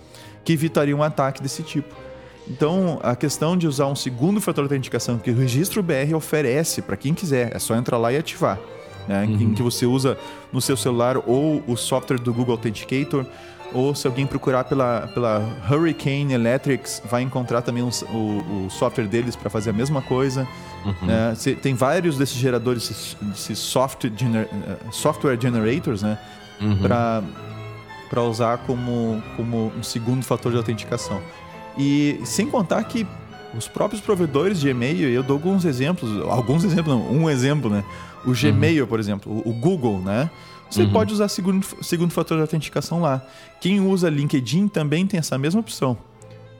que 0.44 0.54
evitariam 0.54 1.00
um 1.00 1.02
ataque 1.02 1.42
desse 1.42 1.62
tipo. 1.62 1.94
Então, 2.48 2.98
a 3.02 3.14
questão 3.14 3.56
de 3.56 3.66
usar 3.66 3.86
um 3.86 3.94
segundo 3.94 4.40
fator 4.40 4.66
de 4.66 4.72
autenticação 4.72 5.18
que 5.18 5.30
o 5.30 5.36
registro 5.36 5.82
BR 5.82 6.14
oferece 6.14 6.80
para 6.80 6.96
quem 6.96 7.12
quiser, 7.12 7.54
é 7.54 7.58
só 7.58 7.76
entrar 7.76 7.98
lá 7.98 8.12
e 8.12 8.16
ativar. 8.16 8.58
né, 9.06 9.24
uhum. 9.24 9.40
em 9.40 9.54
que 9.54 9.62
você 9.62 9.86
usa 9.86 10.18
no 10.52 10.60
seu 10.60 10.76
celular 10.76 11.16
ou 11.26 11.62
o 11.66 11.76
software 11.76 12.18
do 12.18 12.32
Google 12.32 12.52
Authenticator, 12.52 13.24
ou 13.72 13.94
se 13.94 14.06
alguém 14.06 14.26
procurar 14.26 14.64
pela, 14.64 15.08
pela 15.08 15.44
Hurricane 15.70 16.32
Electrics, 16.32 17.02
vai 17.04 17.22
encontrar 17.22 17.62
também 17.62 17.82
um, 17.82 17.90
o, 18.10 18.66
o, 18.66 18.70
software 18.70 19.06
deles 19.06 19.36
para 19.36 19.50
fazer 19.50 19.70
a 19.70 19.72
mesma 19.72 20.00
coisa. 20.00 20.48
Uhum. 20.84 21.06
Né? 21.06 21.34
tem 21.60 21.74
vários 21.74 22.16
desses 22.16 22.36
geradores, 22.36 22.90
esses, 22.90 23.58
software, 23.58 24.12
gener, 24.16 24.48
eh, 24.50 24.76
software 24.90 25.38
generators, 25.38 26.02
né? 26.02 26.18
Uhum. 26.60 26.78
para 28.08 28.22
usar 28.22 28.58
como, 28.58 29.22
como 29.36 29.72
um 29.78 29.82
segundo 29.82 30.24
fator 30.24 30.50
de 30.50 30.58
autenticação. 30.58 31.20
E 31.76 32.20
sem 32.24 32.48
contar 32.48 32.82
que 32.84 33.06
os 33.56 33.68
próprios 33.68 34.00
provedores 34.00 34.60
de 34.60 34.68
e-mail, 34.68 35.08
eu 35.08 35.22
dou 35.22 35.36
alguns 35.36 35.64
exemplos, 35.64 36.10
alguns 36.28 36.64
exemplos, 36.64 36.96
não, 36.96 37.10
um 37.12 37.30
exemplo, 37.30 37.70
né? 37.70 37.84
O 38.24 38.32
Gmail, 38.32 38.82
uhum. 38.82 38.88
por 38.88 38.98
exemplo, 38.98 39.42
o 39.44 39.52
Google, 39.52 40.00
né? 40.00 40.28
Você 40.70 40.82
uhum. 40.82 40.92
pode 40.92 41.12
usar 41.12 41.28
segundo, 41.28 41.66
segundo 41.82 42.10
fator 42.12 42.36
de 42.36 42.42
autenticação 42.42 43.00
lá. 43.00 43.22
Quem 43.60 43.80
usa 43.80 44.10
LinkedIn 44.10 44.68
também 44.68 45.06
tem 45.06 45.18
essa 45.18 45.38
mesma 45.38 45.60
opção, 45.60 45.96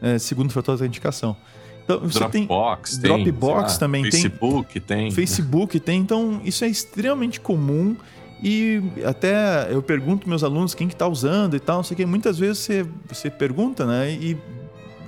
é, 0.01 0.18
segundo 0.18 0.52
fator 0.52 0.76
de 0.76 0.82
autenticação. 0.82 1.36
Então, 1.85 2.01
você 2.01 2.18
Dropbox 2.18 2.98
tem, 2.98 3.24
Dropbox 3.24 3.72
lá, 3.72 3.78
também 3.78 4.05
Facebook 4.05 4.80
tem. 4.80 4.98
tem. 4.98 5.10
Facebook 5.10 5.80
tem. 5.80 6.01
Então, 6.01 6.40
isso 6.44 6.64
é 6.64 6.68
extremamente 6.68 7.40
comum. 7.40 7.97
E 8.43 8.80
até 9.05 9.66
eu 9.70 9.82
pergunto 9.82 10.28
meus 10.28 10.44
alunos 10.44 10.74
quem 10.74 10.86
que 10.86 10.94
está 10.94 11.09
usando 11.09 11.56
e 11.56 11.60
tal, 11.60 11.78
não 11.78 11.82
sei 11.82 11.94
o 11.94 11.97
que. 11.97 12.06
Muitas 12.06 12.39
vezes 12.39 12.59
você, 12.59 12.86
você 13.09 13.30
pergunta, 13.30 13.85
né? 13.85 14.12
E 14.12 14.36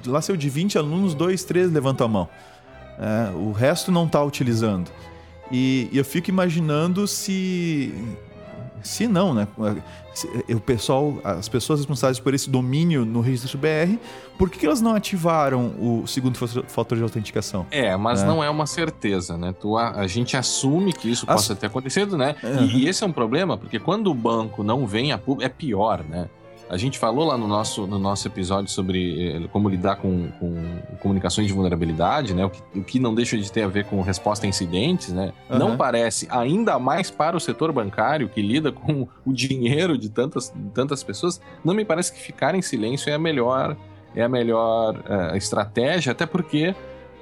lá 0.07 0.21
seu 0.21 0.37
de 0.37 0.49
20 0.49 0.79
alunos, 0.79 1.15
dois, 1.15 1.45
três 1.45 1.71
levantam 1.71 2.07
a 2.07 2.09
mão. 2.09 2.29
É, 2.99 3.31
o 3.37 3.53
resto 3.53 3.93
não 3.93 4.07
está 4.07 4.23
utilizando. 4.25 4.91
E, 5.51 5.89
e, 5.93 5.99
eu 5.99 6.05
fico 6.05 6.31
imaginando 6.31 7.07
se 7.07 7.93
se 8.83 9.07
não, 9.07 9.35
né? 9.35 9.47
O 10.49 10.61
pessoal, 10.61 11.15
as 11.23 11.49
pessoas 11.49 11.81
responsáveis 11.81 12.19
por 12.19 12.35
esse 12.35 12.51
domínio 12.51 13.05
no 13.05 13.21
registro 13.21 13.59
BR, 13.59 13.97
por 14.37 14.51
que, 14.51 14.59
que 14.59 14.67
elas 14.67 14.81
não 14.81 14.95
ativaram 14.95 15.73
o 15.79 16.07
segundo 16.07 16.37
fator 16.37 16.97
de 16.99 17.05
autenticação? 17.05 17.67
É, 17.71 17.97
mas 17.97 18.23
é. 18.23 18.27
não 18.27 18.43
é 18.43 18.51
uma 18.51 18.67
certeza, 18.67 19.37
né? 19.37 19.55
Tu, 19.59 19.77
a, 19.77 19.93
a 19.93 20.07
gente 20.07 20.37
assume 20.37 20.93
que 20.93 21.11
isso 21.11 21.25
As... 21.29 21.37
possa 21.37 21.55
ter 21.55 21.67
acontecido, 21.67 22.17
né? 22.17 22.35
Uhum. 22.43 22.65
E, 22.65 22.85
e, 22.85 22.89
esse 22.89 23.05
é 23.05 23.07
um 23.07 23.13
problema, 23.13 23.57
porque 23.57 23.79
quando 23.79 24.11
o 24.11 24.15
banco 24.15 24.63
não 24.63 24.87
vem 24.87 25.13
a 25.13 25.19
público, 25.19 25.45
é 25.45 25.49
pior, 25.49 26.03
né? 26.09 26.29
A 26.71 26.77
gente 26.77 27.01
falou 27.01 27.27
lá 27.27 27.37
no 27.37 27.49
nosso, 27.49 27.85
no 27.85 27.99
nosso 27.99 28.29
episódio 28.29 28.71
sobre 28.71 29.29
eh, 29.29 29.49
como 29.53 29.69
lidar 29.69 29.97
com, 29.97 30.31
com 30.39 30.55
comunicações 31.01 31.49
de 31.49 31.53
vulnerabilidade, 31.53 32.33
né? 32.33 32.45
O 32.45 32.51
que, 32.51 32.63
o 32.79 32.85
que, 32.85 33.01
não 33.01 33.13
deixa 33.13 33.37
de 33.37 33.51
ter 33.51 33.63
a 33.63 33.67
ver 33.67 33.87
com 33.87 34.01
resposta 34.03 34.47
a 34.47 34.49
incidentes, 34.49 35.13
né? 35.13 35.33
Uhum. 35.51 35.59
Não 35.59 35.77
parece, 35.77 36.29
ainda 36.31 36.79
mais 36.79 37.11
para 37.11 37.37
o 37.37 37.41
setor 37.41 37.73
bancário 37.73 38.29
que 38.29 38.41
lida 38.41 38.71
com 38.71 39.09
o 39.27 39.33
dinheiro 39.33 39.99
de 39.99 40.09
tantas, 40.09 40.55
tantas 40.73 41.03
pessoas, 41.03 41.41
não 41.65 41.75
me 41.75 41.85
parece 41.85 42.13
que 42.13 42.21
ficar 42.21 42.55
em 42.55 42.63
silêncio 42.63 43.11
é 43.11 43.15
a 43.15 43.19
melhor, 43.19 43.77
é 44.15 44.23
a 44.23 44.29
melhor 44.29 44.95
uh, 44.95 45.37
estratégia, 45.37 46.13
até 46.13 46.25
porque 46.25 46.73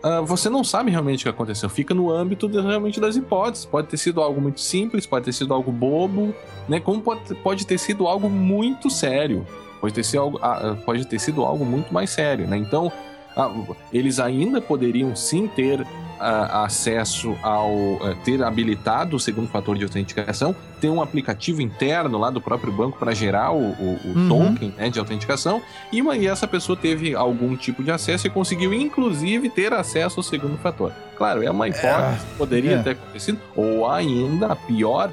Uh, 0.03 0.25
você 0.25 0.49
não 0.49 0.63
sabe 0.63 0.91
realmente 0.91 1.21
o 1.21 1.25
que 1.25 1.29
aconteceu. 1.29 1.69
Fica 1.69 1.95
no 1.95 2.11
âmbito 2.11 2.49
de, 2.49 2.61
realmente 2.61 3.01
das 3.01 3.17
hipóteses. 3.17 3.65
Pode 3.65 3.89
ter 3.89 3.97
sido 3.97 4.21
algo 4.21 4.41
muito 4.41 4.61
simples, 4.61 5.07
pode 5.07 5.25
ter 5.25 5.33
sido 5.33 5.53
algo 5.53 5.73
bobo, 5.73 6.35
né? 6.69 6.79
Como 6.79 7.01
pode, 7.01 7.35
pode 7.37 7.67
ter 7.67 7.79
sido 7.79 8.07
algo 8.07 8.31
muito 8.31 8.91
sério. 8.91 9.47
Pode 9.81 9.95
ter 9.95 10.05
sido 10.05 10.21
algo, 10.21 10.39
uh, 10.39 10.77
pode 10.85 11.07
ter 11.07 11.19
sido 11.19 11.45
algo 11.45 11.65
muito 11.65 11.93
mais 11.93 12.11
sério, 12.11 12.47
né? 12.47 12.57
Então, 12.57 12.93
uh, 13.37 13.77
eles 13.93 14.21
ainda 14.21 14.61
poderiam 14.61 15.15
sim 15.17 15.49
ter 15.49 15.85
acesso 16.21 17.37
ao 17.43 17.73
uh, 17.73 18.17
ter 18.25 18.43
habilitado 18.43 19.17
o 19.17 19.21
segundo 19.21 19.49
fator 19.49 19.77
de 19.77 19.85
autenticação, 19.85 20.55
ter 20.81 20.89
um 20.89 21.01
aplicativo 21.03 21.63
interno 21.63 22.19
lá 22.19 22.31
do 22.31 22.41
próprio 22.41 22.73
banco 22.73 22.99
para 22.99 23.15
gerar 23.15 23.53
o, 23.53 23.59
o, 23.59 24.01
o 24.05 24.13
uhum. 24.15 24.29
token 24.29 24.75
né, 24.77 24.91
de 24.91 24.99
autenticação 24.99 25.63
e, 25.93 26.01
uma, 26.01 26.17
e 26.17 26.27
essa 26.27 26.47
pessoa 26.47 26.77
teve 26.77 27.15
algum 27.15 27.57
tipo 27.57 27.83
de 27.83 27.91
acesso 27.91 28.27
e 28.27 28.31
conseguiu 28.31 28.73
inclusive 28.73 29.49
ter 29.49 29.73
acesso 29.73 30.21
ao 30.21 30.25
segundo 30.25 30.57
fator. 30.59 30.93
Claro, 31.17 31.43
é 31.43 31.51
uma 31.51 31.69
hipótese, 31.69 32.25
é, 32.25 32.37
poderia 32.37 32.77
é. 32.77 32.83
ter 32.83 32.91
acontecido, 32.91 33.41
ou 33.57 33.91
ainda 33.91 34.55
pior, 34.55 35.13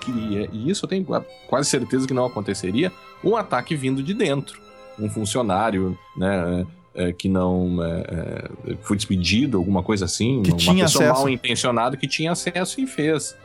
que, 0.00 0.12
que, 0.12 0.50
e 0.52 0.70
isso 0.70 0.84
eu 0.84 0.88
tenho 0.88 1.06
quase 1.48 1.68
certeza 1.68 2.06
que 2.06 2.12
não 2.12 2.26
aconteceria, 2.26 2.92
um 3.24 3.36
ataque 3.36 3.74
vindo 3.74 4.02
de 4.02 4.12
dentro. 4.12 4.60
Um 4.98 5.08
funcionário, 5.08 5.98
né? 6.14 6.66
É, 6.94 7.12
que 7.12 7.28
não 7.28 7.78
é, 7.82 8.50
é, 8.68 8.76
foi 8.82 8.96
despedido, 8.96 9.58
alguma 9.58 9.82
coisa 9.82 10.04
assim. 10.04 10.42
Que 10.42 10.50
uma 10.50 10.58
tinha 10.58 10.84
pessoa 10.84 11.04
acesso. 11.04 11.20
mal 11.20 11.28
intencionada 11.28 11.96
que 11.96 12.06
tinha 12.06 12.32
acesso 12.32 12.80
e 12.80 12.86
fez. 12.86 13.36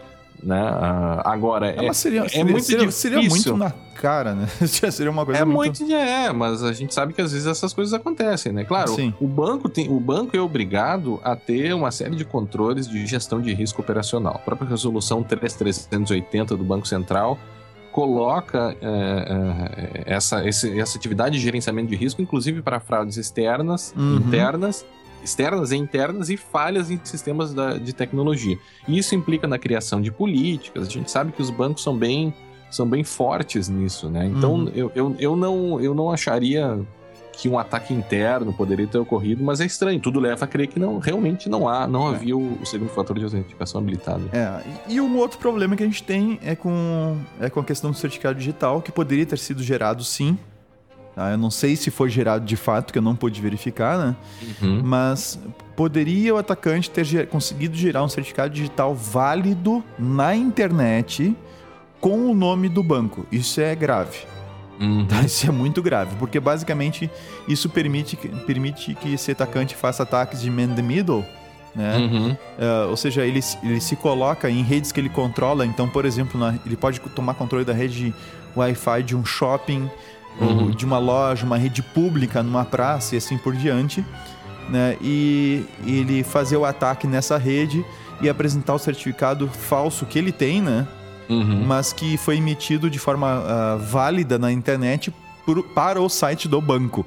Né? 0.43 0.61
Uh, 0.61 1.21
agora, 1.23 1.69
é, 1.69 1.93
seria, 1.93 2.21
é 2.21 2.29
seria, 2.29 2.45
muito 2.45 2.63
seria. 2.63 2.91
Seria 2.91 3.21
muito 3.21 3.57
na 3.57 3.71
cara, 3.95 4.35
né? 4.35 4.47
seria 4.67 5.09
uma 5.09 5.25
coisa 5.25 5.41
é 5.41 5.45
muito... 5.45 5.81
muito... 5.81 5.95
É, 5.95 6.31
mas 6.31 6.61
a 6.61 6.73
gente 6.73 6.93
sabe 6.93 7.13
que 7.13 7.21
às 7.21 7.31
vezes 7.31 7.47
essas 7.47 7.73
coisas 7.73 7.93
acontecem, 7.93 8.51
né? 8.51 8.63
Claro, 8.63 8.93
Sim. 8.93 9.13
o 9.19 9.27
banco, 9.27 9.69
tem, 9.69 9.89
o 9.89 9.99
banco 9.99 10.35
é 10.35 10.39
obrigado 10.39 11.19
a 11.23 11.35
ter 11.35 11.73
uma 11.73 11.89
série 11.89 12.15
de 12.15 12.25
controles 12.25 12.87
de 12.87 13.05
gestão 13.07 13.41
de 13.41 13.53
risco 13.53 13.81
operacional. 13.81 14.35
A 14.35 14.39
própria 14.39 14.69
resolução 14.69 15.23
3380 15.23 16.55
do 16.55 16.63
Banco 16.63 16.87
Central 16.87 17.39
coloca 17.95 18.75
é, 18.81 20.03
é, 20.05 20.13
essa, 20.15 20.45
esse, 20.45 20.77
essa 20.77 20.97
atividade 20.97 21.37
de 21.37 21.41
gerenciamento 21.41 21.87
de 21.87 21.95
risco, 21.95 22.21
inclusive 22.21 22.61
para 22.61 22.77
fraudes 22.77 23.15
externas, 23.15 23.93
uhum. 23.95 24.17
internas, 24.17 24.85
externas 25.23 25.71
e 25.71 25.77
internas 25.77 26.29
e 26.29 26.35
falhas 26.35 26.91
em 26.91 26.99
sistemas 27.05 27.53
da, 27.53 27.77
de 27.77 27.93
tecnologia. 27.93 28.57
E 28.85 28.97
isso 28.97 29.15
implica 29.15 29.47
na 29.47 29.57
criação 29.57 30.01
de 30.01 30.11
políticas. 30.11 30.89
A 30.89 30.91
gente 30.91 31.09
sabe 31.09 31.31
que 31.31 31.41
os 31.41 31.49
bancos 31.49 31.83
são 31.83 31.97
bem, 31.97 32.33
são 32.69 32.85
bem 32.85 33.01
fortes 33.05 33.69
nisso, 33.69 34.09
né? 34.09 34.25
Então 34.25 34.55
uhum. 34.55 34.71
eu, 34.75 34.91
eu, 34.93 35.15
eu, 35.17 35.35
não, 35.37 35.79
eu 35.79 35.95
não 35.95 36.11
acharia 36.11 36.77
que 37.37 37.49
um 37.49 37.59
ataque 37.59 37.93
interno 37.93 38.53
poderia 38.53 38.87
ter 38.87 38.97
ocorrido, 38.97 39.43
mas 39.43 39.59
é 39.59 39.65
estranho. 39.65 39.99
Tudo 39.99 40.19
leva 40.19 40.45
a 40.45 40.47
crer 40.47 40.67
que 40.67 40.79
não, 40.79 40.99
realmente 40.99 41.49
não 41.49 41.67
há, 41.67 41.87
não 41.87 42.11
é. 42.11 42.15
havia 42.15 42.37
o, 42.37 42.65
segundo 42.65 42.89
fator 42.89 43.17
de 43.17 43.25
autenticação 43.25 43.81
habilitado. 43.81 44.29
É, 44.31 44.61
e, 44.87 44.99
um 45.01 45.17
outro 45.17 45.37
problema 45.37 45.75
que 45.75 45.83
a 45.83 45.85
gente 45.85 46.03
tem 46.03 46.39
é 46.43 46.55
com, 46.55 47.17
é 47.39 47.49
com 47.49 47.59
a 47.59 47.63
questão 47.63 47.91
do 47.91 47.97
certificado 47.97 48.37
digital, 48.37 48.81
que 48.81 48.91
poderia 48.91 49.25
ter 49.25 49.37
sido 49.37 49.61
gerado 49.61 50.03
sim. 50.03 50.37
Tá? 51.15 51.31
Eu 51.31 51.37
não 51.37 51.49
sei 51.49 51.75
se 51.75 51.89
foi 51.89 52.09
gerado 52.09 52.45
de 52.45 52.57
fato, 52.57 52.91
que 52.91 52.99
eu 52.99 53.03
não 53.03 53.15
pude 53.15 53.41
verificar, 53.41 53.97
né? 53.97 54.15
Uhum. 54.61 54.81
Mas 54.83 55.39
poderia 55.75 56.35
o 56.35 56.37
atacante 56.37 56.89
ter 56.89 57.27
conseguido 57.27 57.75
gerar 57.75 58.03
um 58.03 58.09
certificado 58.09 58.53
digital 58.53 58.93
válido 58.93 59.83
na 59.97 60.35
internet 60.35 61.35
com 62.01 62.29
o 62.29 62.33
nome 62.33 62.67
do 62.67 62.83
banco. 62.83 63.25
Isso 63.31 63.61
é 63.61 63.73
grave. 63.73 64.19
Uhum. 64.79 65.05
Tá? 65.05 65.21
Isso 65.21 65.47
é 65.47 65.51
muito 65.51 65.81
grave, 65.81 66.15
porque 66.17 66.39
basicamente 66.39 67.09
isso 67.47 67.69
permite, 67.69 68.17
permite 68.45 68.93
que 68.95 69.13
esse 69.13 69.31
atacante 69.31 69.75
faça 69.75 70.03
ataques 70.03 70.41
de 70.41 70.49
man 70.49 70.69
the 70.75 70.81
middle, 70.81 71.25
né? 71.75 71.97
Uhum. 71.97 72.31
Uh, 72.31 72.89
ou 72.89 72.97
seja, 72.97 73.25
ele, 73.25 73.41
ele 73.61 73.81
se 73.81 73.95
coloca 73.95 74.49
em 74.49 74.63
redes 74.63 74.91
que 74.91 74.99
ele 74.99 75.09
controla. 75.09 75.65
Então, 75.65 75.89
por 75.89 76.05
exemplo, 76.05 76.39
na, 76.39 76.55
ele 76.65 76.77
pode 76.77 76.99
tomar 76.99 77.33
controle 77.33 77.65
da 77.65 77.73
rede 77.73 78.13
Wi-Fi 78.55 79.03
de 79.03 79.15
um 79.15 79.25
shopping, 79.25 79.89
uhum. 80.39 80.63
ou 80.65 80.71
de 80.71 80.85
uma 80.85 80.97
loja, 80.97 81.45
uma 81.45 81.57
rede 81.57 81.81
pública, 81.81 82.41
numa 82.41 82.63
praça 82.63 83.15
e 83.15 83.17
assim 83.17 83.37
por 83.37 83.55
diante. 83.55 84.05
Né? 84.69 84.97
E, 85.01 85.65
e 85.85 85.99
ele 85.99 86.23
fazer 86.23 86.57
o 86.57 86.65
ataque 86.65 87.05
nessa 87.05 87.37
rede 87.37 87.85
e 88.21 88.29
apresentar 88.29 88.73
o 88.73 88.79
certificado 88.79 89.47
falso 89.47 90.05
que 90.05 90.17
ele 90.17 90.31
tem, 90.31 90.61
né? 90.61 90.87
Uhum. 91.29 91.63
mas 91.65 91.93
que 91.93 92.17
foi 92.17 92.37
emitido 92.37 92.89
de 92.89 92.99
forma 92.99 93.39
uh, 93.39 93.79
válida 93.79 94.37
na 94.37 94.51
internet 94.51 95.13
por, 95.45 95.63
para 95.63 96.01
o 96.01 96.09
site 96.09 96.47
do 96.47 96.59
banco. 96.59 97.05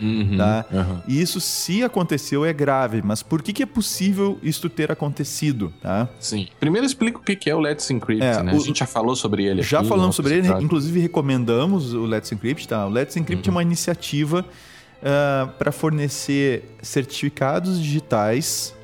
Uhum, 0.00 0.36
tá? 0.38 0.64
Uhum. 0.72 1.00
E 1.06 1.20
isso, 1.20 1.40
se 1.40 1.84
aconteceu, 1.84 2.44
é 2.44 2.52
grave. 2.52 3.02
Mas 3.04 3.22
por 3.22 3.42
que, 3.42 3.52
que 3.52 3.62
é 3.62 3.66
possível 3.66 4.38
isso 4.42 4.68
ter 4.68 4.90
acontecido? 4.90 5.72
Tá? 5.80 6.08
Sim. 6.18 6.48
Primeiro 6.58 6.86
explica 6.86 7.18
o 7.18 7.22
que 7.22 7.48
é 7.48 7.54
o 7.54 7.60
Let's 7.60 7.90
Encrypt, 7.90 8.24
é, 8.24 8.42
né? 8.42 8.52
O... 8.52 8.56
A 8.56 8.60
gente 8.60 8.80
já 8.80 8.86
falou 8.86 9.14
sobre 9.14 9.44
ele 9.44 9.62
Já 9.62 9.84
falamos 9.84 10.16
sobre 10.16 10.36
ele, 10.36 10.48
inclusive 10.62 10.98
recomendamos 11.00 11.92
o 11.92 12.04
Let's 12.04 12.32
Encrypt. 12.32 12.66
Tá? 12.66 12.86
O 12.86 12.90
Let's 12.90 13.16
Encrypt 13.16 13.48
uhum. 13.48 13.54
é 13.54 13.56
uma 13.56 13.62
iniciativa 13.62 14.44
uh, 14.44 15.48
para 15.58 15.70
fornecer 15.70 16.76
certificados 16.82 17.80
digitais 17.80 18.74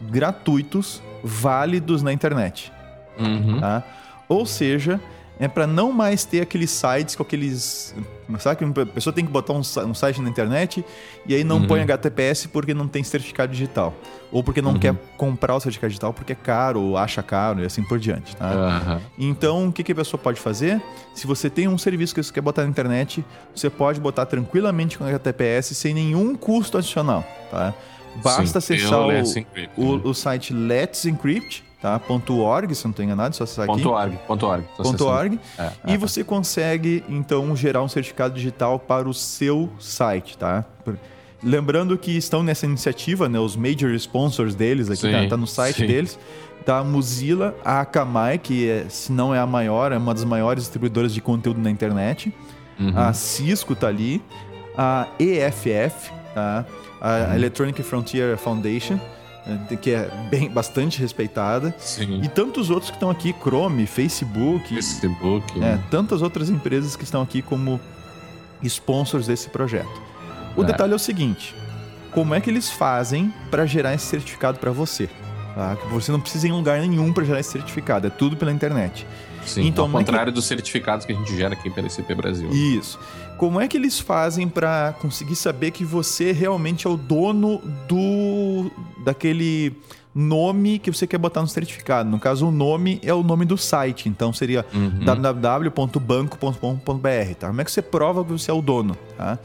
gratuitos, 0.00 1.00
válidos 1.22 2.02
na 2.02 2.12
internet. 2.12 2.72
Uhum. 3.18 3.60
Tá? 3.60 3.84
Ou 4.32 4.46
seja, 4.46 4.98
é 5.38 5.46
para 5.48 5.66
não 5.66 5.92
mais 5.92 6.24
ter 6.24 6.40
aqueles 6.40 6.70
sites 6.70 7.14
com 7.14 7.22
aqueles. 7.22 7.94
Sabe 8.38 8.56
que 8.56 8.80
a 8.80 8.86
pessoa 8.86 9.12
tem 9.12 9.26
que 9.26 9.30
botar 9.30 9.52
um, 9.52 9.62
site 9.62 10.22
na 10.22 10.30
internet 10.30 10.82
e 11.26 11.34
aí 11.34 11.44
não 11.44 11.58
uhum. 11.58 11.66
põe 11.66 11.80
HTTPS 11.82 12.46
porque 12.46 12.72
não 12.72 12.88
tem 12.88 13.02
certificado 13.02 13.52
digital. 13.52 13.92
Ou 14.30 14.42
porque 14.42 14.62
não 14.62 14.72
uhum. 14.72 14.78
quer 14.78 14.94
comprar 15.18 15.54
o 15.54 15.60
certificado 15.60 15.90
digital 15.90 16.14
porque 16.14 16.32
é 16.32 16.36
caro, 16.36 16.80
ou 16.80 16.96
acha 16.96 17.22
caro 17.22 17.60
e 17.60 17.66
assim 17.66 17.82
por 17.82 17.98
diante. 17.98 18.34
Tá? 18.36 18.52
Uhum. 18.86 19.00
Então, 19.18 19.68
o 19.68 19.72
que, 19.72 19.82
que 19.82 19.92
a 19.92 19.94
pessoa 19.94 20.18
pode 20.18 20.40
fazer? 20.40 20.80
Se 21.14 21.26
você 21.26 21.50
tem 21.50 21.68
um 21.68 21.76
serviço 21.76 22.14
que 22.14 22.22
você 22.22 22.32
quer 22.32 22.40
botar 22.40 22.62
na 22.62 22.68
internet, 22.68 23.24
você 23.54 23.68
pode 23.68 24.00
botar 24.00 24.24
tranquilamente 24.24 24.96
com 24.96 25.04
HTTPS 25.04 25.74
sem 25.74 25.92
nenhum 25.92 26.34
custo 26.34 26.78
adicional. 26.78 27.22
Tá? 27.50 27.74
Basta 28.22 28.60
Sim, 28.60 28.74
acessar 28.74 29.00
o, 29.00 29.08
o, 29.08 29.96
né? 29.96 30.02
o, 30.04 30.14
site 30.14 30.52
Let's 30.52 31.04
Encrypt 31.04 31.64
tá? 31.82 31.98
Ponto 31.98 32.38
.org, 32.38 32.72
se 32.74 32.84
não 32.84 32.90
estou 32.92 33.04
enganado, 33.04 33.34
só 33.36 33.44
acessar 33.44 33.64
aqui. 33.68 33.74
Ponto 33.82 33.90
.org, 33.90 34.18
ponto 34.26 34.46
.org. 34.46 34.64
Ponto. 34.76 35.04
.org. 35.04 35.38
É, 35.58 35.70
E 35.88 35.92
é, 35.94 35.98
você 35.98 36.22
consegue, 36.24 37.04
então, 37.08 37.54
gerar 37.56 37.82
um 37.82 37.88
certificado 37.88 38.34
digital 38.34 38.78
para 38.78 39.08
o 39.08 39.12
seu 39.12 39.68
site, 39.80 40.38
tá? 40.38 40.64
Lembrando 41.42 41.98
que 41.98 42.16
estão 42.16 42.42
nessa 42.42 42.66
iniciativa, 42.66 43.28
né? 43.28 43.38
Os 43.40 43.56
major 43.56 43.90
sponsors 43.94 44.54
deles 44.54 44.88
aqui, 44.88 45.00
Sim, 45.00 45.10
tá, 45.12 45.28
tá 45.30 45.36
no 45.36 45.46
site 45.46 45.78
sim. 45.78 45.86
deles. 45.86 46.16
Tá 46.64 46.78
a 46.78 46.84
Mozilla, 46.84 47.56
a 47.64 47.80
Akamai, 47.80 48.38
que 48.38 48.70
é, 48.70 48.86
se 48.88 49.10
não 49.10 49.34
é 49.34 49.40
a 49.40 49.46
maior, 49.46 49.90
é 49.90 49.98
uma 49.98 50.14
das 50.14 50.22
maiores 50.22 50.62
distribuidoras 50.62 51.12
de 51.12 51.20
conteúdo 51.20 51.60
na 51.60 51.68
internet. 51.68 52.32
Uhum. 52.78 52.92
A 52.96 53.12
Cisco 53.12 53.74
tá 53.74 53.88
ali. 53.88 54.22
A 54.78 55.08
EFF, 55.18 56.12
tá? 56.32 56.64
A 57.00 57.26
Uhum. 57.30 57.34
Electronic 57.34 57.82
Frontier 57.82 58.38
Foundation, 58.38 58.96
que 59.80 59.90
é 59.90 60.08
bem, 60.30 60.48
bastante 60.50 61.00
respeitada. 61.00 61.74
Sim. 61.78 62.20
E 62.22 62.28
tantos 62.28 62.70
outros 62.70 62.90
que 62.90 62.96
estão 62.96 63.10
aqui, 63.10 63.34
Chrome, 63.42 63.86
Facebook, 63.86 64.68
Facebook. 64.74 65.60
é, 65.62 65.78
tantas 65.90 66.22
outras 66.22 66.48
empresas 66.48 66.94
que 66.96 67.04
estão 67.04 67.20
aqui 67.22 67.42
como 67.42 67.80
sponsors 68.62 69.26
desse 69.26 69.48
projeto. 69.48 70.00
O 70.56 70.62
É. 70.62 70.66
detalhe 70.66 70.92
é 70.92 70.96
o 70.96 70.98
seguinte: 70.98 71.54
como 72.10 72.34
é 72.34 72.40
que 72.40 72.50
eles 72.50 72.70
fazem 72.70 73.32
para 73.50 73.66
gerar 73.66 73.94
esse 73.94 74.06
certificado 74.06 74.58
para 74.58 74.70
você? 74.70 75.08
Tá? 75.54 75.76
Que 75.76 75.86
você 75.88 76.10
não 76.12 76.20
precisa 76.20 76.46
ir 76.46 76.50
em 76.50 76.52
lugar 76.54 76.80
nenhum 76.80 77.12
para 77.12 77.24
gerar 77.24 77.40
esse 77.40 77.50
certificado, 77.50 78.06
é 78.06 78.10
tudo 78.10 78.36
pela 78.36 78.52
internet. 78.52 79.06
Sim, 79.44 79.66
Então, 79.66 79.84
ao 79.84 79.88
como 79.90 79.98
é 80.00 80.04
que- 80.04 80.06
contrário 80.10 80.32
dos 80.32 80.44
certificados 80.44 81.04
que 81.04 81.12
a 81.12 81.16
gente 81.16 81.36
gera 81.36 81.52
aqui 81.54 81.68
pela 81.68 81.88
ICP 81.88 82.14
Brasil. 82.14 82.48
Isso. 82.50 82.98
Como 83.38 83.60
é 83.60 83.66
que 83.66 83.76
eles 83.76 83.98
fazem 83.98 84.48
para 84.48 84.94
conseguir 85.00 85.34
saber 85.36 85.70
que 85.72 85.84
você 85.84 86.32
realmente 86.32 86.86
é 86.86 86.90
o 86.90 86.96
dono 86.96 87.60
do 87.88 88.70
daquele 89.04 89.74
nome 90.14 90.78
que 90.78 90.90
você 90.92 91.06
quer 91.06 91.18
botar 91.18 91.40
no 91.40 91.48
certificado? 91.48 92.08
No 92.08 92.20
caso, 92.20 92.46
o 92.46 92.50
nome 92.52 93.00
é 93.02 93.12
o 93.12 93.22
nome 93.22 93.44
do 93.44 93.58
site, 93.58 94.08
então 94.08 94.32
seria 94.32 94.64
Uhum. 94.72 95.04
www.banco.com.br, 95.04 97.34
tá? 97.38 97.48
Como 97.48 97.60
é 97.60 97.64
que 97.64 97.72
você 97.72 97.82
prova 97.82 98.24
que 98.24 98.32
você 98.32 98.50
é 98.50 98.54
o 98.54 98.62
dono, 98.62 98.96
tá? 99.16 99.38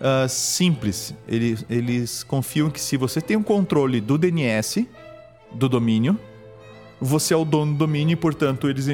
Ah, 0.00 0.26
simples. 0.28 1.14
Eles, 1.26 1.64
eles 1.68 2.22
confiam 2.22 2.70
que 2.70 2.80
se 2.80 2.96
você 2.96 3.20
tem 3.20 3.36
o 3.36 3.42
controle 3.42 4.00
do 4.00 4.16
DNS 4.18 4.86
do 5.52 5.68
domínio, 5.68 6.18
você 7.00 7.34
é 7.34 7.36
o 7.36 7.44
dono 7.44 7.72
do 7.72 7.78
domínio 7.78 8.12
e, 8.12 8.16
portanto, 8.16 8.68
eles 8.68 8.88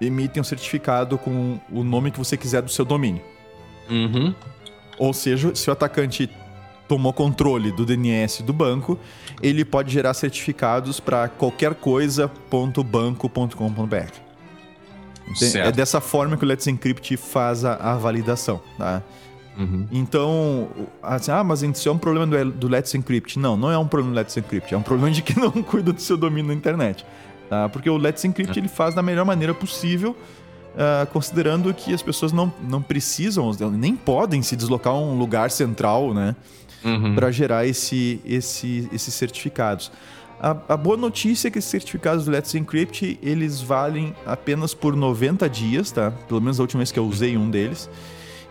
emitem 0.00 0.40
um 0.40 0.44
certificado 0.44 1.18
com 1.18 1.58
o 1.70 1.84
nome 1.84 2.10
que 2.10 2.18
você 2.18 2.36
quiser 2.36 2.62
do 2.62 2.70
seu 2.70 2.84
domínio. 2.84 3.22
Uhum. 3.88 4.34
Ou 4.98 5.12
seja, 5.12 5.54
se 5.54 5.68
o 5.68 5.72
atacante 5.72 6.30
tomou 6.88 7.12
controle 7.12 7.70
do 7.72 7.84
DNS 7.84 8.42
do 8.42 8.52
banco, 8.52 8.98
ele 9.42 9.64
pode 9.64 9.92
gerar 9.92 10.14
certificados 10.14 11.00
para 11.00 11.28
qualquer 11.28 11.74
coisa.banco.com.br. 11.74 14.24
É 15.54 15.72
dessa 15.72 16.00
forma 16.00 16.36
que 16.36 16.44
o 16.44 16.46
Let's 16.46 16.66
Encrypt 16.66 17.16
faz 17.16 17.64
a, 17.64 17.76
a 17.76 17.96
validação, 17.96 18.60
tá? 18.76 19.02
Uhum. 19.56 19.86
Então, 19.90 20.68
assim, 21.02 21.30
ah, 21.30 21.44
mas 21.44 21.62
isso 21.62 21.88
é 21.88 21.92
um 21.92 21.98
problema 21.98 22.26
do, 22.26 22.52
do 22.52 22.68
Let's 22.68 22.94
Encrypt. 22.94 23.38
Não, 23.38 23.56
não 23.56 23.70
é 23.70 23.78
um 23.78 23.86
problema 23.86 24.14
do 24.14 24.18
Let's 24.18 24.36
Encrypt. 24.36 24.74
É 24.74 24.76
um 24.76 24.82
problema 24.82 25.10
de 25.10 25.22
que 25.22 25.38
não 25.38 25.50
cuida 25.62 25.92
do 25.92 26.00
seu 26.00 26.16
domínio 26.16 26.48
na 26.48 26.54
internet. 26.54 27.06
Tá? 27.48 27.68
Porque 27.68 27.88
o 27.88 27.96
Let's 27.96 28.24
Encrypt 28.24 28.58
ele 28.58 28.68
faz 28.68 28.94
da 28.94 29.02
melhor 29.02 29.24
maneira 29.24 29.54
possível, 29.54 30.16
ah, 30.76 31.06
considerando 31.12 31.72
que 31.72 31.94
as 31.94 32.02
pessoas 32.02 32.32
não, 32.32 32.52
não 32.68 32.82
precisam, 32.82 33.52
nem 33.72 33.94
podem 33.94 34.42
se 34.42 34.56
deslocar 34.56 34.92
a 34.92 34.98
um 34.98 35.16
lugar 35.18 35.50
central, 35.50 36.12
né? 36.12 36.34
Uhum. 36.84 37.14
para 37.14 37.30
gerar 37.30 37.66
esse, 37.66 38.20
esse, 38.26 38.86
esses 38.92 39.14
certificados. 39.14 39.90
A, 40.38 40.54
a 40.68 40.76
boa 40.76 40.98
notícia 40.98 41.48
é 41.48 41.50
que 41.50 41.58
esses 41.58 41.70
certificados 41.70 42.26
do 42.26 42.30
Let's 42.30 42.54
Encrypt, 42.54 43.18
eles 43.22 43.62
valem 43.62 44.14
apenas 44.26 44.74
por 44.74 44.94
90 44.94 45.48
dias, 45.48 45.90
tá? 45.90 46.10
Pelo 46.10 46.42
menos 46.42 46.60
a 46.60 46.62
última 46.62 46.80
vez 46.80 46.92
que 46.92 46.98
eu 46.98 47.06
usei 47.06 47.38
um 47.38 47.48
deles. 47.48 47.88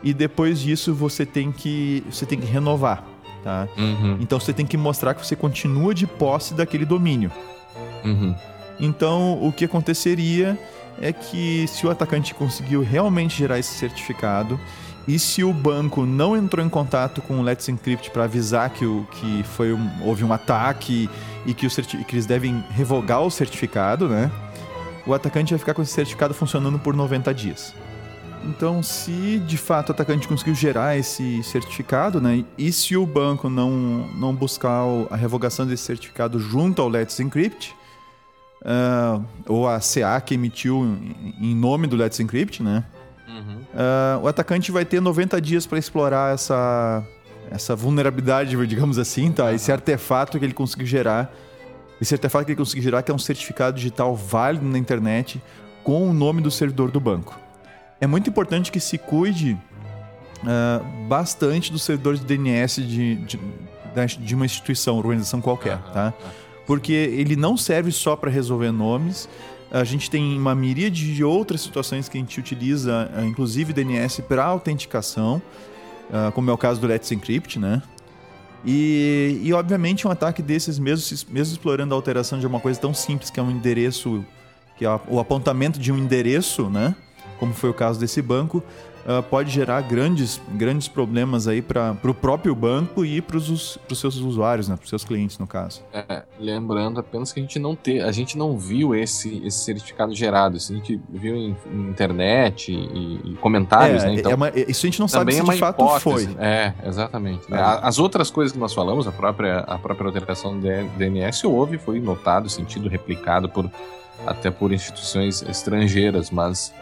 E 0.02 0.16
depois 0.16 0.60
disso 0.60 0.96
você 0.96 1.28
tem 1.28 1.52
que, 1.52 2.04
você 2.10 2.26
tem 2.26 2.40
que 2.40 2.48
renovar, 2.48 3.06
tá? 3.44 3.68
Uhum. 3.78 4.18
Então 4.20 4.40
você 4.40 4.52
tem 4.52 4.66
que 4.66 4.78
mostrar 4.78 5.14
que 5.14 5.24
você 5.24 5.36
continua 5.36 5.94
de 5.94 6.08
posse 6.08 6.56
daquele 6.56 6.86
domínio. 6.86 7.32
Uhum. 8.04 8.34
Então, 8.80 9.40
o 9.42 9.52
que 9.52 9.66
aconteceria 9.66 10.58
é 11.02 11.12
que 11.12 11.66
se 11.68 11.86
o 11.86 11.90
atacante 11.92 12.34
conseguiu 12.34 12.82
realmente 12.82 13.38
gerar 13.38 13.60
esse 13.60 13.74
certificado 13.74 14.60
e 15.08 15.20
se 15.20 15.44
o 15.44 15.52
banco 15.52 16.06
não 16.06 16.36
entrou 16.36 16.66
em 16.66 16.70
contato 16.70 17.22
com 17.22 17.40
o 17.40 17.42
Let's 17.42 17.68
Encrypt 17.68 18.10
para 18.12 18.24
avisar 18.24 18.70
que, 18.70 18.86
o, 18.86 19.06
que 19.12 19.44
foi 19.44 19.74
um- 19.74 19.90
houve 20.02 20.24
um 20.24 20.32
ataque 20.32 21.10
e 21.46 21.54
que, 21.54 21.68
o 21.68 21.70
que 21.70 22.16
eles 22.16 22.26
devem 22.26 22.64
revogar 22.72 23.22
o 23.22 23.30
certificado, 23.30 24.08
né? 24.08 24.32
O 25.06 25.14
atacante 25.14 25.52
vai 25.52 25.60
ficar 25.60 25.74
com 25.74 25.82
esse 25.82 25.92
certificado 25.92 26.34
funcionando 26.34 26.80
por 26.80 26.96
90 26.96 27.34
dias. 27.34 27.74
Então, 28.46 28.82
se 28.84 29.40
de 29.46 29.58
fato 29.58 29.90
o 29.90 29.92
atacante 29.92 30.28
conseguiu 30.28 30.56
gerar 30.56 30.98
esse 30.98 31.42
certificado, 31.44 32.22
né? 32.22 32.44
E 32.58 32.72
se 32.72 32.96
o 32.96 33.06
banco 33.06 33.50
não, 33.50 34.08
não 34.16 34.34
buscar 34.34 34.84
a 35.10 35.16
revogação 35.16 35.66
desse 35.66 35.84
certificado 35.84 36.40
junto 36.40 36.82
ao 36.82 36.88
Let's 36.88 37.20
Encrypt, 37.20 37.76
ah, 38.66 39.20
ou 39.48 39.68
a 39.68 39.80
CA 39.80 40.20
que 40.22 40.34
emitiu 40.34 40.84
em- 41.40 41.56
nome 41.56 41.88
do 41.88 41.96
Let's 41.96 42.20
Encrypt, 42.20 42.62
né? 42.64 42.84
Uhum. 43.28 43.62
Ah, 43.76 44.20
o 44.22 44.28
atacante 44.28 44.72
vai 44.72 44.86
ter 44.86 45.02
90 45.02 45.42
dias 45.42 45.66
para 45.66 45.78
explorar 45.78 46.34
essa, 46.34 47.04
essa 47.52 47.76
vulnerabilidade, 47.76 48.56
digamos 48.68 48.98
assim, 48.98 49.32
tá? 49.32 49.54
Esse 49.54 49.72
artefato 49.72 50.40
que 50.40 50.46
ele 50.46 50.54
conseguiu 50.54 50.88
gerar. 50.88 51.34
Esse 52.02 52.14
artefato 52.14 52.46
que 52.46 52.52
ele 52.52 52.58
conseguiu 52.58 52.84
gerar, 52.84 53.02
que 53.04 53.12
é 53.12 53.14
um 53.14 53.20
certificado 53.20 53.78
digital 53.78 54.16
válido 54.16 54.66
na 54.66 54.78
internet 54.78 55.42
com 55.84 56.10
o 56.10 56.14
nome 56.14 56.42
do 56.42 56.52
servidor 56.52 56.92
do 56.92 57.00
banco. 57.00 57.38
É 58.02 58.08
muito 58.08 58.30
importante 58.30 58.72
que 58.72 58.80
se 58.80 58.98
cuide 58.98 59.58
ah, 60.46 60.82
bastante 61.08 61.72
dos 61.72 61.84
servidores 61.84 62.20
de 62.20 62.26
DNS 62.26 62.82
de, 62.82 63.16
de, 63.16 63.40
de 64.20 64.36
uma 64.36 64.46
instituição, 64.46 64.98
organização 64.98 65.40
qualquer, 65.42 65.74
Aham, 65.76 65.92
tá? 65.94 66.14
Porque 66.66 66.94
ele 66.94 67.36
não 67.36 67.58
serve 67.58 67.92
só 67.92 68.16
para 68.16 68.30
resolver 68.30 68.72
nomes. 68.72 69.28
A 69.72 69.84
gente 69.84 70.10
tem 70.10 70.38
uma 70.38 70.54
miríade 70.54 71.14
de 71.14 71.24
outras 71.24 71.62
situações 71.62 72.08
que 72.08 72.18
a 72.18 72.22
gente 72.22 72.40
utiliza, 72.40 73.10
ah, 73.14 73.26
inclusive 73.26 73.74
DNS, 73.74 74.22
para 74.22 74.46
autenticação, 74.46 75.42
ah, 76.12 76.32
como 76.34 76.50
é 76.50 76.54
o 76.54 76.58
caso 76.58 76.80
do 76.80 76.88
Let's 76.88 77.12
Encrypt, 77.12 77.60
né? 77.60 77.82
E, 78.66 79.42
e, 79.44 79.52
obviamente 79.52 80.08
um 80.08 80.12
ataque 80.12 80.42
desses, 80.42 80.80
mesmo, 80.80 81.18
mesmo 81.30 81.54
explorando 81.54 81.94
a 81.94 81.98
alteração 81.98 82.40
de 82.40 82.48
uma 82.48 82.60
coisa 82.62 82.80
tão 82.80 82.94
simples 82.94 83.30
que 83.30 83.40
é 83.40 83.44
um 83.44 83.52
endereço, 83.52 84.26
que 84.78 84.86
é 84.86 85.00
o 85.08 85.20
apontamento 85.20 85.78
de 85.80 85.92
um 85.92 85.98
endereço, 85.98 86.70
né? 86.70 86.96
Como 87.40 87.54
foi 87.54 87.70
o 87.70 87.74
caso 87.74 88.00
desse 88.00 88.22
banco, 88.22 88.64
ah, 89.06 89.22
pode 89.22 89.52
gerar 89.52 89.82
grandes, 89.82 90.40
grandes 90.54 90.88
problemas 90.88 91.48
aí 91.48 91.62
para 91.62 91.96
o 92.04 92.14
próprio 92.14 92.56
banco 92.56 93.04
e 93.06 93.22
para 93.22 93.38
os 93.38 93.78
seus 93.94 94.16
usuários, 94.18 94.68
né? 94.70 94.76
Para 94.76 94.84
os 94.84 94.90
seus 94.90 95.04
clientes, 95.04 95.38
no 95.38 95.46
caso. 95.46 95.82
É, 95.94 96.24
lembrando 96.40 97.00
apenas 97.00 97.34
que 97.34 97.40
a 97.40 97.44
gente 97.44 97.60
não 97.60 97.76
te, 97.76 98.00
a 98.00 98.12
gente 98.12 98.38
não 98.38 98.58
viu 98.58 98.96
esse, 98.96 99.42
esse 99.46 99.60
certificado 99.60 100.14
gerado. 100.16 100.56
Isso 100.58 100.72
a 100.72 100.76
gente 100.76 101.00
viu 101.10 101.36
em, 101.36 101.56
em 101.72 101.90
internet 101.90 102.72
e, 102.72 103.32
e 103.32 103.36
comentários, 103.42 104.04
É, 104.04 104.08
né? 104.08 104.14
Então, 104.16 104.32
é 104.32 104.36
uma- 104.36 104.50
isso 104.52 104.86
a 104.86 104.90
gente 104.90 105.00
não 105.00 105.08
sabe 105.08 105.34
se 105.34 105.40
é 105.42 105.44
de 105.44 105.58
fato 105.58 105.84
hipótese. 105.84 106.28
foi. 106.28 106.36
É, 106.40 106.74
exatamente. 106.86 107.50
né? 107.52 107.58
É. 107.60 107.62
As 107.86 108.00
outras 108.00 108.32
coisas 108.32 108.52
que 108.54 108.60
nós 108.60 108.74
falamos, 108.74 109.08
a 109.08 109.12
própria, 109.12 109.60
a 109.60 109.78
própria 109.78 110.08
alteração 110.08 110.58
do 110.60 110.68
DNS 110.98 111.46
houve, 111.46 111.78
foi 111.78 112.00
notado, 112.00 112.48
sentido, 112.50 112.88
replicado 112.88 113.50
por 113.50 113.70
até 114.26 114.50
por 114.50 114.72
instituições 114.72 115.42
estrangeiras, 115.42 116.32
mas 116.32 116.74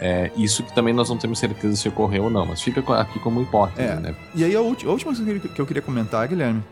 é, 0.00 0.30
isso 0.36 0.62
que 0.62 0.74
também 0.74 0.92
nós 0.92 1.08
não 1.08 1.16
temos 1.16 1.38
certeza 1.38 1.76
se 1.76 1.88
ocorreu 1.88 2.24
ou 2.24 2.30
não, 2.30 2.44
mas 2.46 2.60
fica 2.62 2.80
aqui 3.00 3.18
como 3.18 3.40
hipótese, 3.42 3.80
É. 3.88 3.94
né? 3.96 4.14
E 4.34 4.44
aí 4.44 4.54
a, 4.54 4.60
ulti- 4.60 4.86
a 4.86 4.90
última 4.90 5.14
coisa 5.14 5.38
que 5.38 5.60
eu 5.60 5.66
queria- 5.66 5.82
comentar, 5.82 6.26
Guilherme, 6.28 6.62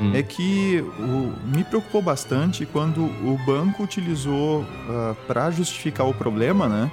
Hum. 0.00 0.12
é 0.14 0.22
que 0.22 0.84
o- 0.98 1.32
me 1.56 1.64
preocupou 1.64 2.00
bastante 2.00 2.64
quando 2.66 3.00
o 3.04 3.38
banco 3.44 3.82
utilizou 3.82 4.64
para 5.26 5.50
justificar 5.50 6.06
o 6.06 6.14
problema, 6.14 6.68
né? 6.68 6.90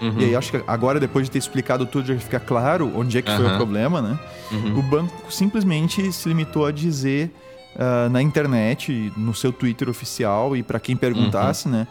Uhum, 0.00 0.20
E 0.20 0.24
aí 0.24 0.36
acho 0.36 0.50
que 0.52 0.62
agora, 0.66 1.00
depois 1.00 1.24
de 1.26 1.30
ter 1.30 1.38
explicado 1.38 1.86
tudo, 1.86 2.06
já 2.08 2.18
fica 2.18 2.38
claro 2.40 2.90
onde 2.94 3.16
é 3.18 3.22
que 3.22 3.34
foi 3.34 3.46
o 3.46 3.56
problema, 3.56 4.00
né? 4.02 4.18
uhum. 4.52 4.78
O 4.78 4.82
banco 4.82 5.30
simplesmente 5.32 6.12
se 6.12 6.28
limitou 6.28 6.66
a 6.66 6.70
dizer 6.72 7.30
ah, 7.78 8.08
na 8.10 8.22
internet, 8.22 9.12
no 9.18 9.34
seu 9.34 9.52
Twitter 9.52 9.88
oficial 9.90 10.56
e 10.56 10.62
para 10.62 10.80
quem 10.80 10.96
perguntasse, 10.96 11.68
né? 11.68 11.86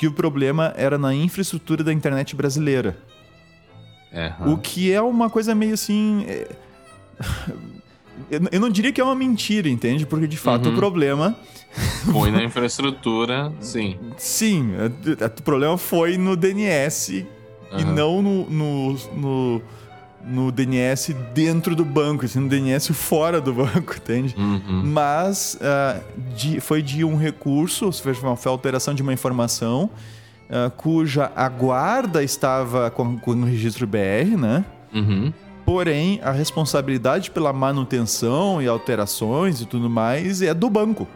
Que 0.00 0.06
o 0.06 0.12
problema 0.12 0.72
era 0.78 0.96
na 0.96 1.14
infraestrutura 1.14 1.84
da 1.84 1.92
internet 1.92 2.34
brasileira. 2.34 2.96
É, 4.10 4.32
O 4.46 4.56
que 4.56 4.90
é 4.90 4.98
uma 5.02 5.28
coisa 5.28 5.54
meio 5.54 5.74
assim. 5.74 6.24
é, 6.26 6.48
Eu 8.50 8.60
não 8.60 8.70
diria 8.70 8.92
que 8.92 9.00
é 9.00 9.04
uma 9.04 9.14
mentira, 9.14 9.68
entende? 9.68 10.06
Porque 10.06 10.26
de 10.26 10.38
fato 10.38 10.68
Uhum. 10.68 10.72
o 10.72 10.74
problema. 10.76 11.36
Foi 12.10 12.30
na 12.30 12.42
infraestrutura, 12.42 13.52
sim. 13.60 13.98
Sim, 14.16 14.70
o 15.38 15.42
problema 15.42 15.76
foi 15.76 16.16
no 16.16 16.34
DNS 16.34 17.10
e 17.10 17.26
Aham. 17.72 17.84
não 17.94 18.22
no, 18.22 18.50
no, 18.50 18.92
no, 19.14 19.62
no 20.24 20.52
DNS 20.52 21.14
dentro 21.34 21.74
do 21.74 21.84
banco, 21.84 22.24
assim, 22.24 22.40
no 22.40 22.48
DNS 22.48 22.92
fora 22.92 23.40
do 23.40 23.52
banco, 23.64 23.94
entende? 23.96 24.34
Uhum. 24.36 24.82
Mas 24.84 25.58
uh, 25.60 26.02
de, 26.34 26.60
foi 26.60 26.82
de 26.82 27.04
um 27.04 27.16
recurso, 27.16 27.90
foi 27.92 28.12
uma 28.14 28.36
alteração 28.46 28.94
de 28.94 29.02
uma 29.02 29.12
informação 29.12 29.90
uh, 30.48 30.70
cuja 30.76 31.30
a 31.34 31.48
guarda 31.48 32.22
estava 32.22 32.90
com, 32.90 33.18
com 33.18 33.30
o 33.32 33.44
registro 33.44 33.86
BR, 33.86 34.36
né? 34.38 34.64
Uhum. 34.92 35.32
Porém, 35.64 36.20
a 36.22 36.32
responsabilidade 36.32 37.30
pela 37.30 37.52
manutenção 37.52 38.60
e 38.60 38.66
alterações 38.66 39.60
e 39.60 39.66
tudo 39.66 39.88
mais 39.88 40.42
é 40.42 40.52
do 40.52 40.68
banco. 40.68 41.06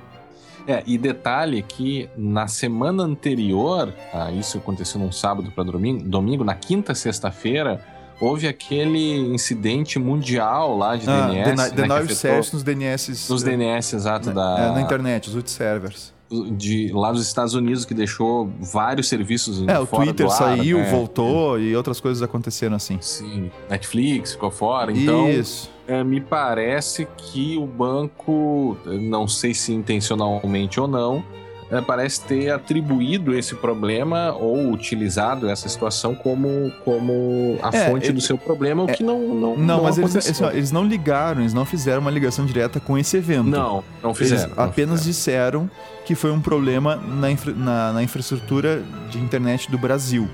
É, 0.66 0.82
e 0.86 0.96
detalhe 0.96 1.62
que 1.62 2.08
na 2.16 2.46
semana 2.46 3.02
anterior, 3.02 3.92
a 4.12 4.30
isso 4.30 4.56
aconteceu 4.56 4.98
num 4.98 5.12
sábado 5.12 5.50
para 5.50 5.64
domingo, 5.64 6.08
domingo, 6.08 6.42
na 6.42 6.54
quinta 6.54 6.94
sexta-feira, 6.94 7.84
houve 8.20 8.46
aquele 8.48 9.16
incidente 9.34 9.98
mundial 9.98 10.76
lá 10.76 10.96
de 10.96 11.08
Ah, 11.08 11.28
DNS. 11.28 11.44
deni- 11.44 11.56
né, 11.56 11.70
denial 11.70 11.98
afetou 11.98 12.16
service 12.16 12.52
nos 12.54 12.62
DNS. 12.62 13.30
nos 13.30 13.42
DNS, 13.42 13.96
exato, 13.96 14.32
na, 14.32 14.54
da, 14.56 14.62
é, 14.62 14.70
na 14.72 14.80
internet, 14.80 15.28
os 15.28 15.34
root 15.34 15.50
servers. 15.50 16.12
de 16.56 16.90
lá 16.92 17.12
dos 17.12 17.24
Estados 17.26 17.54
Unidos, 17.54 17.84
que 17.84 17.94
deixou 17.94 18.50
vários 18.58 19.08
serviços 19.08 19.62
É, 19.68 19.78
o 19.78 19.86
Twitter 19.86 20.26
ar, 20.26 20.30
saiu, 20.32 20.78
né? 20.78 20.90
voltou 20.90 21.60
e 21.60 21.76
outras 21.76 22.00
coisas 22.00 22.22
aconteceram 22.22 22.74
assim. 22.74 22.98
Sim, 23.00 23.50
Netflix 23.70 24.32
ficou 24.32 24.50
fora, 24.50 24.90
então 24.90 25.28
Isso. 25.30 25.70
é, 25.86 26.02
me 26.02 26.20
parece 26.20 27.06
que 27.16 27.56
o 27.56 27.66
banco, 27.66 28.76
não 28.86 29.28
sei 29.28 29.54
se 29.54 29.72
intencionalmente 29.72 30.80
ou 30.80 30.88
não, 30.88 31.22
é, 31.70 31.80
parece 31.80 32.20
ter 32.22 32.50
atribuído 32.50 33.34
esse 33.34 33.54
problema 33.54 34.32
ou 34.32 34.70
utilizado 34.70 35.48
essa 35.48 35.68
situação 35.68 36.14
como, 36.14 36.70
como 36.84 37.58
a 37.62 37.74
É, 37.74 37.90
fonte 37.90 38.06
ele- 38.06 38.12
do 38.14 38.20
seu 38.20 38.36
problema, 38.38 38.82
o 38.82 38.86
que 38.86 39.02
não 39.02 39.18
não 39.34 39.56
Não, 39.56 39.82
mas 39.82 39.96
eles, 39.98 40.14
eles, 40.14 40.40
eles 40.40 40.70
não 40.72 40.84
ligaram, 40.84 41.40
eles 41.40 41.54
não 41.54 41.64
fizeram 41.64 42.00
uma 42.00 42.10
ligação 42.10 42.44
direta 42.44 42.78
com 42.80 42.96
esse 42.98 43.16
evento. 43.16 43.46
não, 43.48 43.82
não 44.02 44.10
Eles 44.10 44.18
fizeram. 44.18 44.54
não 44.54 44.64
apenas 44.64 45.00
fizeram. 45.04 45.64
disseram 45.66 45.70
que 46.04 46.14
foi 46.14 46.30
um 46.32 46.40
problema 46.40 46.96
na, 46.96 47.30
infra- 47.30 47.54
na- 47.54 47.92
na 47.94 48.02
infraestrutura 48.02 48.82
de 49.10 49.18
internet 49.18 49.70
do 49.70 49.78
Brasil. 49.78 50.28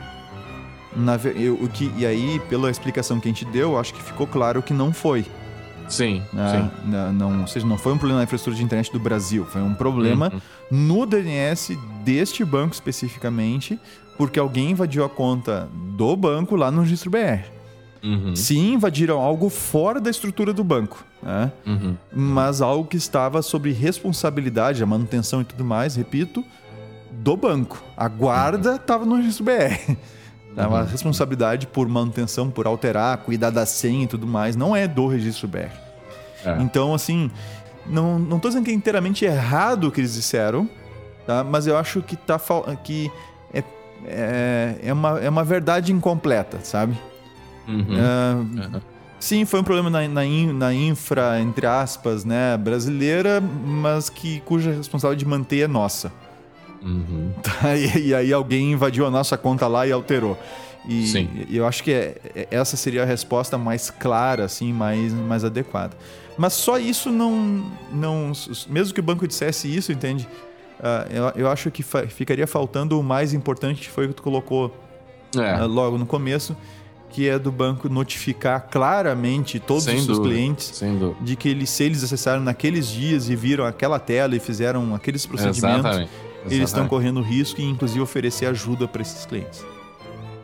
Na 0.97 1.15
eu- 1.37 1.55
o 1.55 1.69
que, 1.69 1.93
e 1.97 2.05
aí, 2.05 2.41
pela 2.49 2.69
explicação 2.71 3.21
que 3.21 3.29
a 3.29 3.31
gente 3.33 3.45
deu, 3.45 3.79
acho 3.79 3.95
que 3.95 4.03
ficou 4.03 4.27
claro 4.27 4.61
que 4.63 4.73
não 4.75 4.93
foi. 4.93 5.25
Sim, 5.89 6.23
né? 6.33 6.71
sim. 6.85 6.91
Na- 6.91 7.13
não, 7.13 7.41
ou 7.41 7.47
seja, 7.47 7.67
não 7.67 7.77
foi 7.79 7.93
um 7.93 7.99
problema 7.99 8.19
na 8.19 8.25
infraestrutura 8.25 8.57
de 8.57 8.63
internet 8.65 8.93
do 8.93 8.99
Brasil, 9.01 9.45
foi 9.45 9.61
um 9.61 9.75
problema 9.75 10.31
Uhum. 10.33 10.41
No 10.71 11.05
DNS 11.07 11.77
deste 12.05 12.45
banco 12.45 12.75
especificamente, 12.75 13.79
porque 14.17 14.39
alguém 14.39 14.71
invadiu 14.71 15.05
a 15.05 15.09
conta 15.09 15.69
do 15.97 16.15
banco 16.17 16.55
lá 16.57 16.71
no 16.71 16.83
registro 16.83 17.11
BR. 17.11 17.45
Uhum. 18.03 18.35
Sim, 18.35 18.75
invadiram 18.75 19.21
algo 19.21 19.51
fora 19.51 20.01
da 20.01 20.09
estrutura 20.09 20.53
do 20.55 20.65
banco, 20.65 21.05
né? 21.23 21.53
Uhum. 21.67 21.97
mas 22.11 22.63
algo 22.63 22.87
que 22.89 22.97
estava 22.97 23.43
sobre 23.43 23.73
responsabilidade, 23.73 24.83
a 24.83 24.87
manutenção 24.87 25.43
e 25.43 25.45
tudo 25.45 25.65
mais, 25.65 25.97
repito, 25.97 26.43
do 27.11 27.37
banco. 27.37 27.83
A 27.97 28.09
guarda 28.09 28.77
estava 28.77 29.05
no 29.05 29.17
registro 29.17 29.45
BR. 29.45 29.97
Tá? 30.57 30.65
A 30.65 30.69
Uhum. 30.69 30.85
responsabilidade 30.85 31.67
por 31.67 31.87
manutenção, 31.89 32.51
por 32.51 32.67
alterar, 32.67 33.19
cuidar 33.19 33.51
da 33.51 33.65
senha 33.67 34.05
e 34.05 34.07
tudo 34.07 34.27
mais, 34.27 34.57
não 34.57 34.75
é 34.75 34.89
do 34.89 35.07
registro 35.07 35.47
BR. 35.47 35.71
É. 36.45 36.57
Então, 36.61 36.95
assim, 36.95 37.31
não, 37.91 38.19
não 38.19 38.39
tô 38.39 38.49
dizendo 38.49 38.65
que 38.65 38.71
é 38.71 38.75
inteiramente 38.75 39.25
errado 39.25 39.85
o 39.89 39.91
que 39.93 40.01
eles 40.01 40.15
disseram, 40.15 40.69
tá? 41.27 41.45
mas 41.45 41.67
eu 41.67 41.77
acho 41.77 42.03
que, 42.03 42.17
tá, 42.17 42.41
que 42.85 43.11
é, 43.53 43.63
é, 44.07 44.75
é, 44.85 44.93
uma, 44.93 45.19
é 45.21 45.29
uma 45.29 45.45
verdade 45.45 45.93
incompleta, 45.93 46.61
sabe? 46.63 46.97
Uhum. 47.69 47.87
Uhum. 47.97 48.81
Sim, 49.19 49.45
foi 49.45 49.61
um 49.61 49.65
problema 49.65 49.91
na, 49.91 50.09
na, 50.09 50.23
na 50.55 50.73
infra, 50.75 51.39
entre 51.41 51.67
aspas, 51.67 52.25
né, 52.25 52.57
brasileira, 52.57 53.41
mas 53.41 54.09
que 54.09 54.41
cuja 54.41 54.73
responsabilidade 54.73 55.25
de 55.25 55.29
manter 55.31 55.61
é 55.61 55.69
nossa. 55.69 56.11
Uhum. 56.83 57.31
Tá? 57.43 57.77
E, 57.77 58.09
e 58.09 58.15
aí 58.15 58.33
alguém 58.33 58.73
invadiu 58.73 59.07
a 59.07 59.11
nossa 59.11 59.37
conta 59.37 59.67
lá 59.67 59.87
e 59.87 59.93
alterou. 59.93 60.39
E, 60.89 61.07
Sim. 61.07 61.29
e 61.49 61.57
eu 61.59 61.67
acho 61.67 61.85
que 61.85 61.93
é- 61.93 62.17
é- 62.35 62.49
essa 62.51 62.77
seria 62.77 63.03
a 63.03 63.07
resposta 63.07 63.59
mais 63.59 63.91
clara, 63.91 64.45
assim, 64.47 64.73
mais, 64.73 65.13
mais 65.13 65.45
adequada. 65.45 65.95
Mas 66.41 66.55
só 66.55 66.79
isso 66.79 67.11
não, 67.11 67.63
não. 67.93 68.33
Mesmo 68.67 68.95
que 68.95 69.01
o 69.01 69.03
banco 69.03 69.29
dissesse 69.29 69.69
isso, 69.77 69.93
entende? 69.93 70.27
Ah, 70.83 71.07
eu, 71.11 71.43
eu 71.43 71.51
acho 71.51 71.71
que 71.71 71.83
fa- 71.83 72.07
ficaria 72.07 72.47
faltando 72.47 72.99
o 72.99 73.03
mais 73.03 73.35
importante, 73.35 73.83
que 73.83 73.89
foi 73.91 74.07
o 74.07 74.09
que 74.09 74.15
tu 74.15 74.23
colocou 74.23 74.75
É. 75.37 75.51
ah, 75.51 75.67
logo 75.67 75.99
no 75.99 76.07
começo, 76.07 76.57
que 77.11 77.29
é 77.29 77.39
do 77.39 77.53
banco 77.53 77.91
notificar 77.91 78.69
claramente 78.71 79.61
todos 79.61 79.85
Sem 79.85 79.97
os 79.99 80.05
seus 80.07 80.17
dúvida, 80.17 80.35
clientes 80.35 80.83
de 81.21 81.37
que 81.37 81.47
eles, 81.51 81.69
se 81.69 81.85
eles 81.85 82.03
acessaram 82.03 82.41
naqueles 82.43 82.89
dias 82.89 83.29
e 83.29 83.37
viram 83.37 83.67
aquela 83.67 83.99
tela 83.99 84.35
e 84.35 84.41
fizeram 84.41 84.95
aqueles 84.95 85.27
procedimentos, 85.27 85.59
Exatamente. 85.85 86.11
eles 86.47 86.53
estão 86.53 86.63
Exatamente. 86.63 86.89
correndo 86.89 87.21
risco 87.21 87.61
e 87.61 87.65
inclusive 87.65 88.01
oferecer 88.01 88.47
ajuda 88.47 88.89
para 88.89 89.03
esses 89.03 89.27
clientes. 89.27 89.63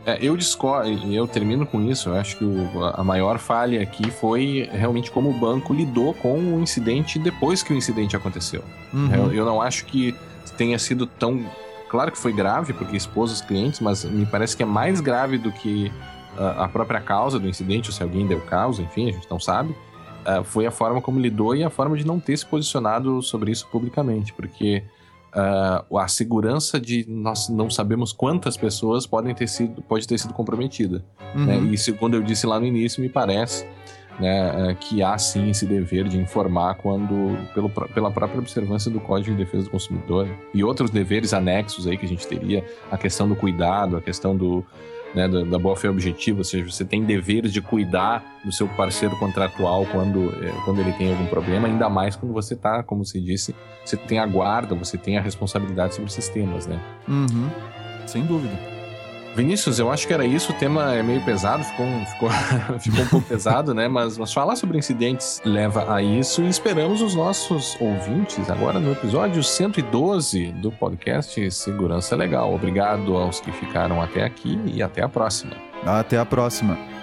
É, 0.07 0.17
eu 0.21 0.37
discordo, 0.37 0.87
e 0.89 1.13
eu 1.13 1.27
termino 1.27 1.65
com 1.67 1.81
isso. 1.81 2.07
Eu 2.07 2.15
acho 2.15 2.37
que 2.37 2.45
o- 2.45 2.85
a 2.95 3.03
maior 3.03 3.37
falha 3.37 3.81
aqui 3.81 4.09
foi 4.09 4.69
realmente 4.71 5.11
como 5.11 5.29
o 5.29 5.33
banco 5.33 5.73
lidou 5.73 6.13
com 6.13 6.37
o 6.37 6.61
incidente 6.61 7.19
depois 7.19 7.61
que 7.61 7.73
o 7.73 7.75
incidente 7.75 8.15
aconteceu. 8.15 8.63
Uhum. 8.93 9.13
Eu, 9.13 9.33
eu 9.33 9.45
não 9.45 9.61
acho 9.61 9.85
que 9.85 10.15
tenha 10.57 10.79
sido 10.79 11.05
tão. 11.05 11.45
Claro 11.89 12.09
que 12.09 12.17
foi 12.17 12.31
grave, 12.31 12.71
porque 12.71 12.95
expôs 12.95 13.33
os 13.33 13.41
clientes, 13.41 13.81
mas 13.81 14.05
me 14.05 14.25
parece 14.25 14.55
que 14.55 14.63
é 14.63 14.65
mais 14.65 15.01
grave 15.01 15.37
do 15.37 15.51
que 15.51 15.91
a 16.37 16.67
própria 16.67 17.01
causa 17.01 17.37
do 17.39 17.47
incidente, 17.49 17.89
ou 17.89 17.93
se 17.93 18.01
alguém 18.01 18.25
deu 18.27 18.39
causa, 18.41 18.81
enfim, 18.81 19.09
a 19.09 19.11
gente 19.11 19.27
não 19.29 19.39
sabe. 19.39 19.75
Ah, 20.23 20.43
foi 20.43 20.65
a 20.65 20.71
forma 20.71 21.01
como 21.01 21.19
lidou 21.19 21.55
e 21.55 21.63
a 21.63 21.69
forma 21.69 21.97
de 21.97 22.05
não 22.05 22.19
ter 22.19 22.37
se 22.37 22.45
posicionado 22.45 23.21
sobre 23.21 23.51
isso 23.51 23.67
publicamente, 23.71 24.31
porque 24.33 24.83
ah, 25.33 25.85
a 25.97 26.07
segurança 26.07 26.79
de 26.79 27.05
nós 27.07 27.49
não 27.49 27.69
sabemos 27.69 28.11
quantas 28.11 28.57
pessoas 28.57 29.05
podem 29.05 29.33
ter 29.35 29.47
sido, 29.47 29.81
pode 29.81 30.07
ter 30.07 30.17
sido 30.17 30.33
comprometida. 30.33 31.03
né? 31.35 31.57
Uhum. 31.57 31.71
E 31.71 31.77
segundo 31.77 32.15
eu 32.15 32.21
disse 32.21 32.45
lá 32.47 32.59
no 32.59 32.65
início, 32.65 33.01
me 33.01 33.09
parece 33.09 33.65
né, 34.19 34.71
eh, 34.71 34.75
que 34.79 35.03
há 35.03 35.17
sim 35.17 35.49
esse 35.49 35.65
dever 35.65 36.07
de 36.07 36.19
informar 36.19 36.75
quando 36.75 37.37
pelo, 37.53 37.69
pela 37.69 38.11
própria 38.11 38.39
observância 38.39 38.89
do 38.89 38.99
Código 38.99 39.35
de 39.35 39.43
Defesa 39.43 39.65
do 39.65 39.69
Consumidor 39.69 40.27
e 40.53 40.63
outros 40.63 40.89
deveres 40.89 41.33
anexos 41.33 41.85
aí 41.87 41.97
que 41.97 42.05
a 42.05 42.09
gente 42.09 42.25
teria, 42.27 42.65
a 42.91 42.97
questão 42.97 43.27
do 43.27 43.35
cuidado, 43.35 43.97
a 43.97 44.01
questão 44.01 44.35
do, 44.35 44.65
né, 45.17 45.27
da, 45.27 45.43
da 45.43 45.59
boa-fé 45.59 45.89
objetiva, 45.89 46.39
ou 46.39 46.43
seja, 46.43 46.69
você 46.69 46.85
tem 46.85 47.03
deveres 47.03 47.51
de 47.51 47.59
cuidar 47.59 48.23
do 48.45 48.51
seu 48.51 48.67
parceiro 48.67 49.17
contratual 49.17 49.85
quando, 49.91 50.29
eh, 50.43 50.53
quando 50.63 50.79
ele 50.79 50.93
tem 50.93 51.11
algum 51.11 51.25
problema, 51.25 51.67
ainda 51.67 51.89
mais 51.89 52.15
quando 52.15 52.31
você 52.31 52.53
está, 52.53 52.83
como 52.83 53.03
você 53.03 53.19
disse, 53.19 53.55
você 53.83 53.97
tem 53.97 54.19
a 54.19 54.25
guarda, 54.27 54.75
você 54.75 54.97
tem 54.97 55.17
a 55.17 55.21
responsabilidade 55.21 55.95
sobre 55.95 56.11
sistemas, 56.11 56.67
né? 56.67 56.79
Uhum. 57.07 57.49
Sem 58.05 58.23
dúvida. 58.25 58.76
Vinícius, 59.37 59.77
eu 59.77 59.91
acho 59.91 60.07
que 60.07 60.13
era 60.13 60.25
isso. 60.25 60.51
O 60.51 60.55
tema 60.55 60.95
é 60.95 61.03
meio 61.03 61.23
pesado, 61.23 61.63
ficou, 61.63 61.85
um- 61.85 62.05
ficou, 62.07 62.29
ficou 62.81 63.03
um 63.03 63.07
pouco 63.07 63.27
pesado, 63.27 63.71
né? 63.71 63.87
Mas, 63.87 64.17
mas 64.17 64.33
falar 64.33 64.55
sobre 64.55 64.79
incidentes 64.79 65.39
leva 65.45 65.93
a 65.93 66.01
isso 66.01 66.41
e 66.41 66.49
esperamos 66.49 67.01
os 67.03 67.13
nossos 67.13 67.77
ouvintes 67.79 68.49
agora 68.49 68.79
no 68.79 68.91
episódio 68.91 69.43
112 69.43 70.47
do 70.53 70.71
podcast 70.71 71.51
Segurança 71.51 72.15
Legal. 72.15 72.51
Obrigado 72.53 73.15
aos 73.15 73.39
que 73.39 73.51
ficaram 73.51 74.01
até 74.01 74.23
aqui 74.23 74.59
e 74.65 74.81
até 74.81 75.03
a 75.03 75.07
próxima. 75.07 75.53
Até 75.85 76.17
a 76.17 76.25
próxima. 76.25 76.96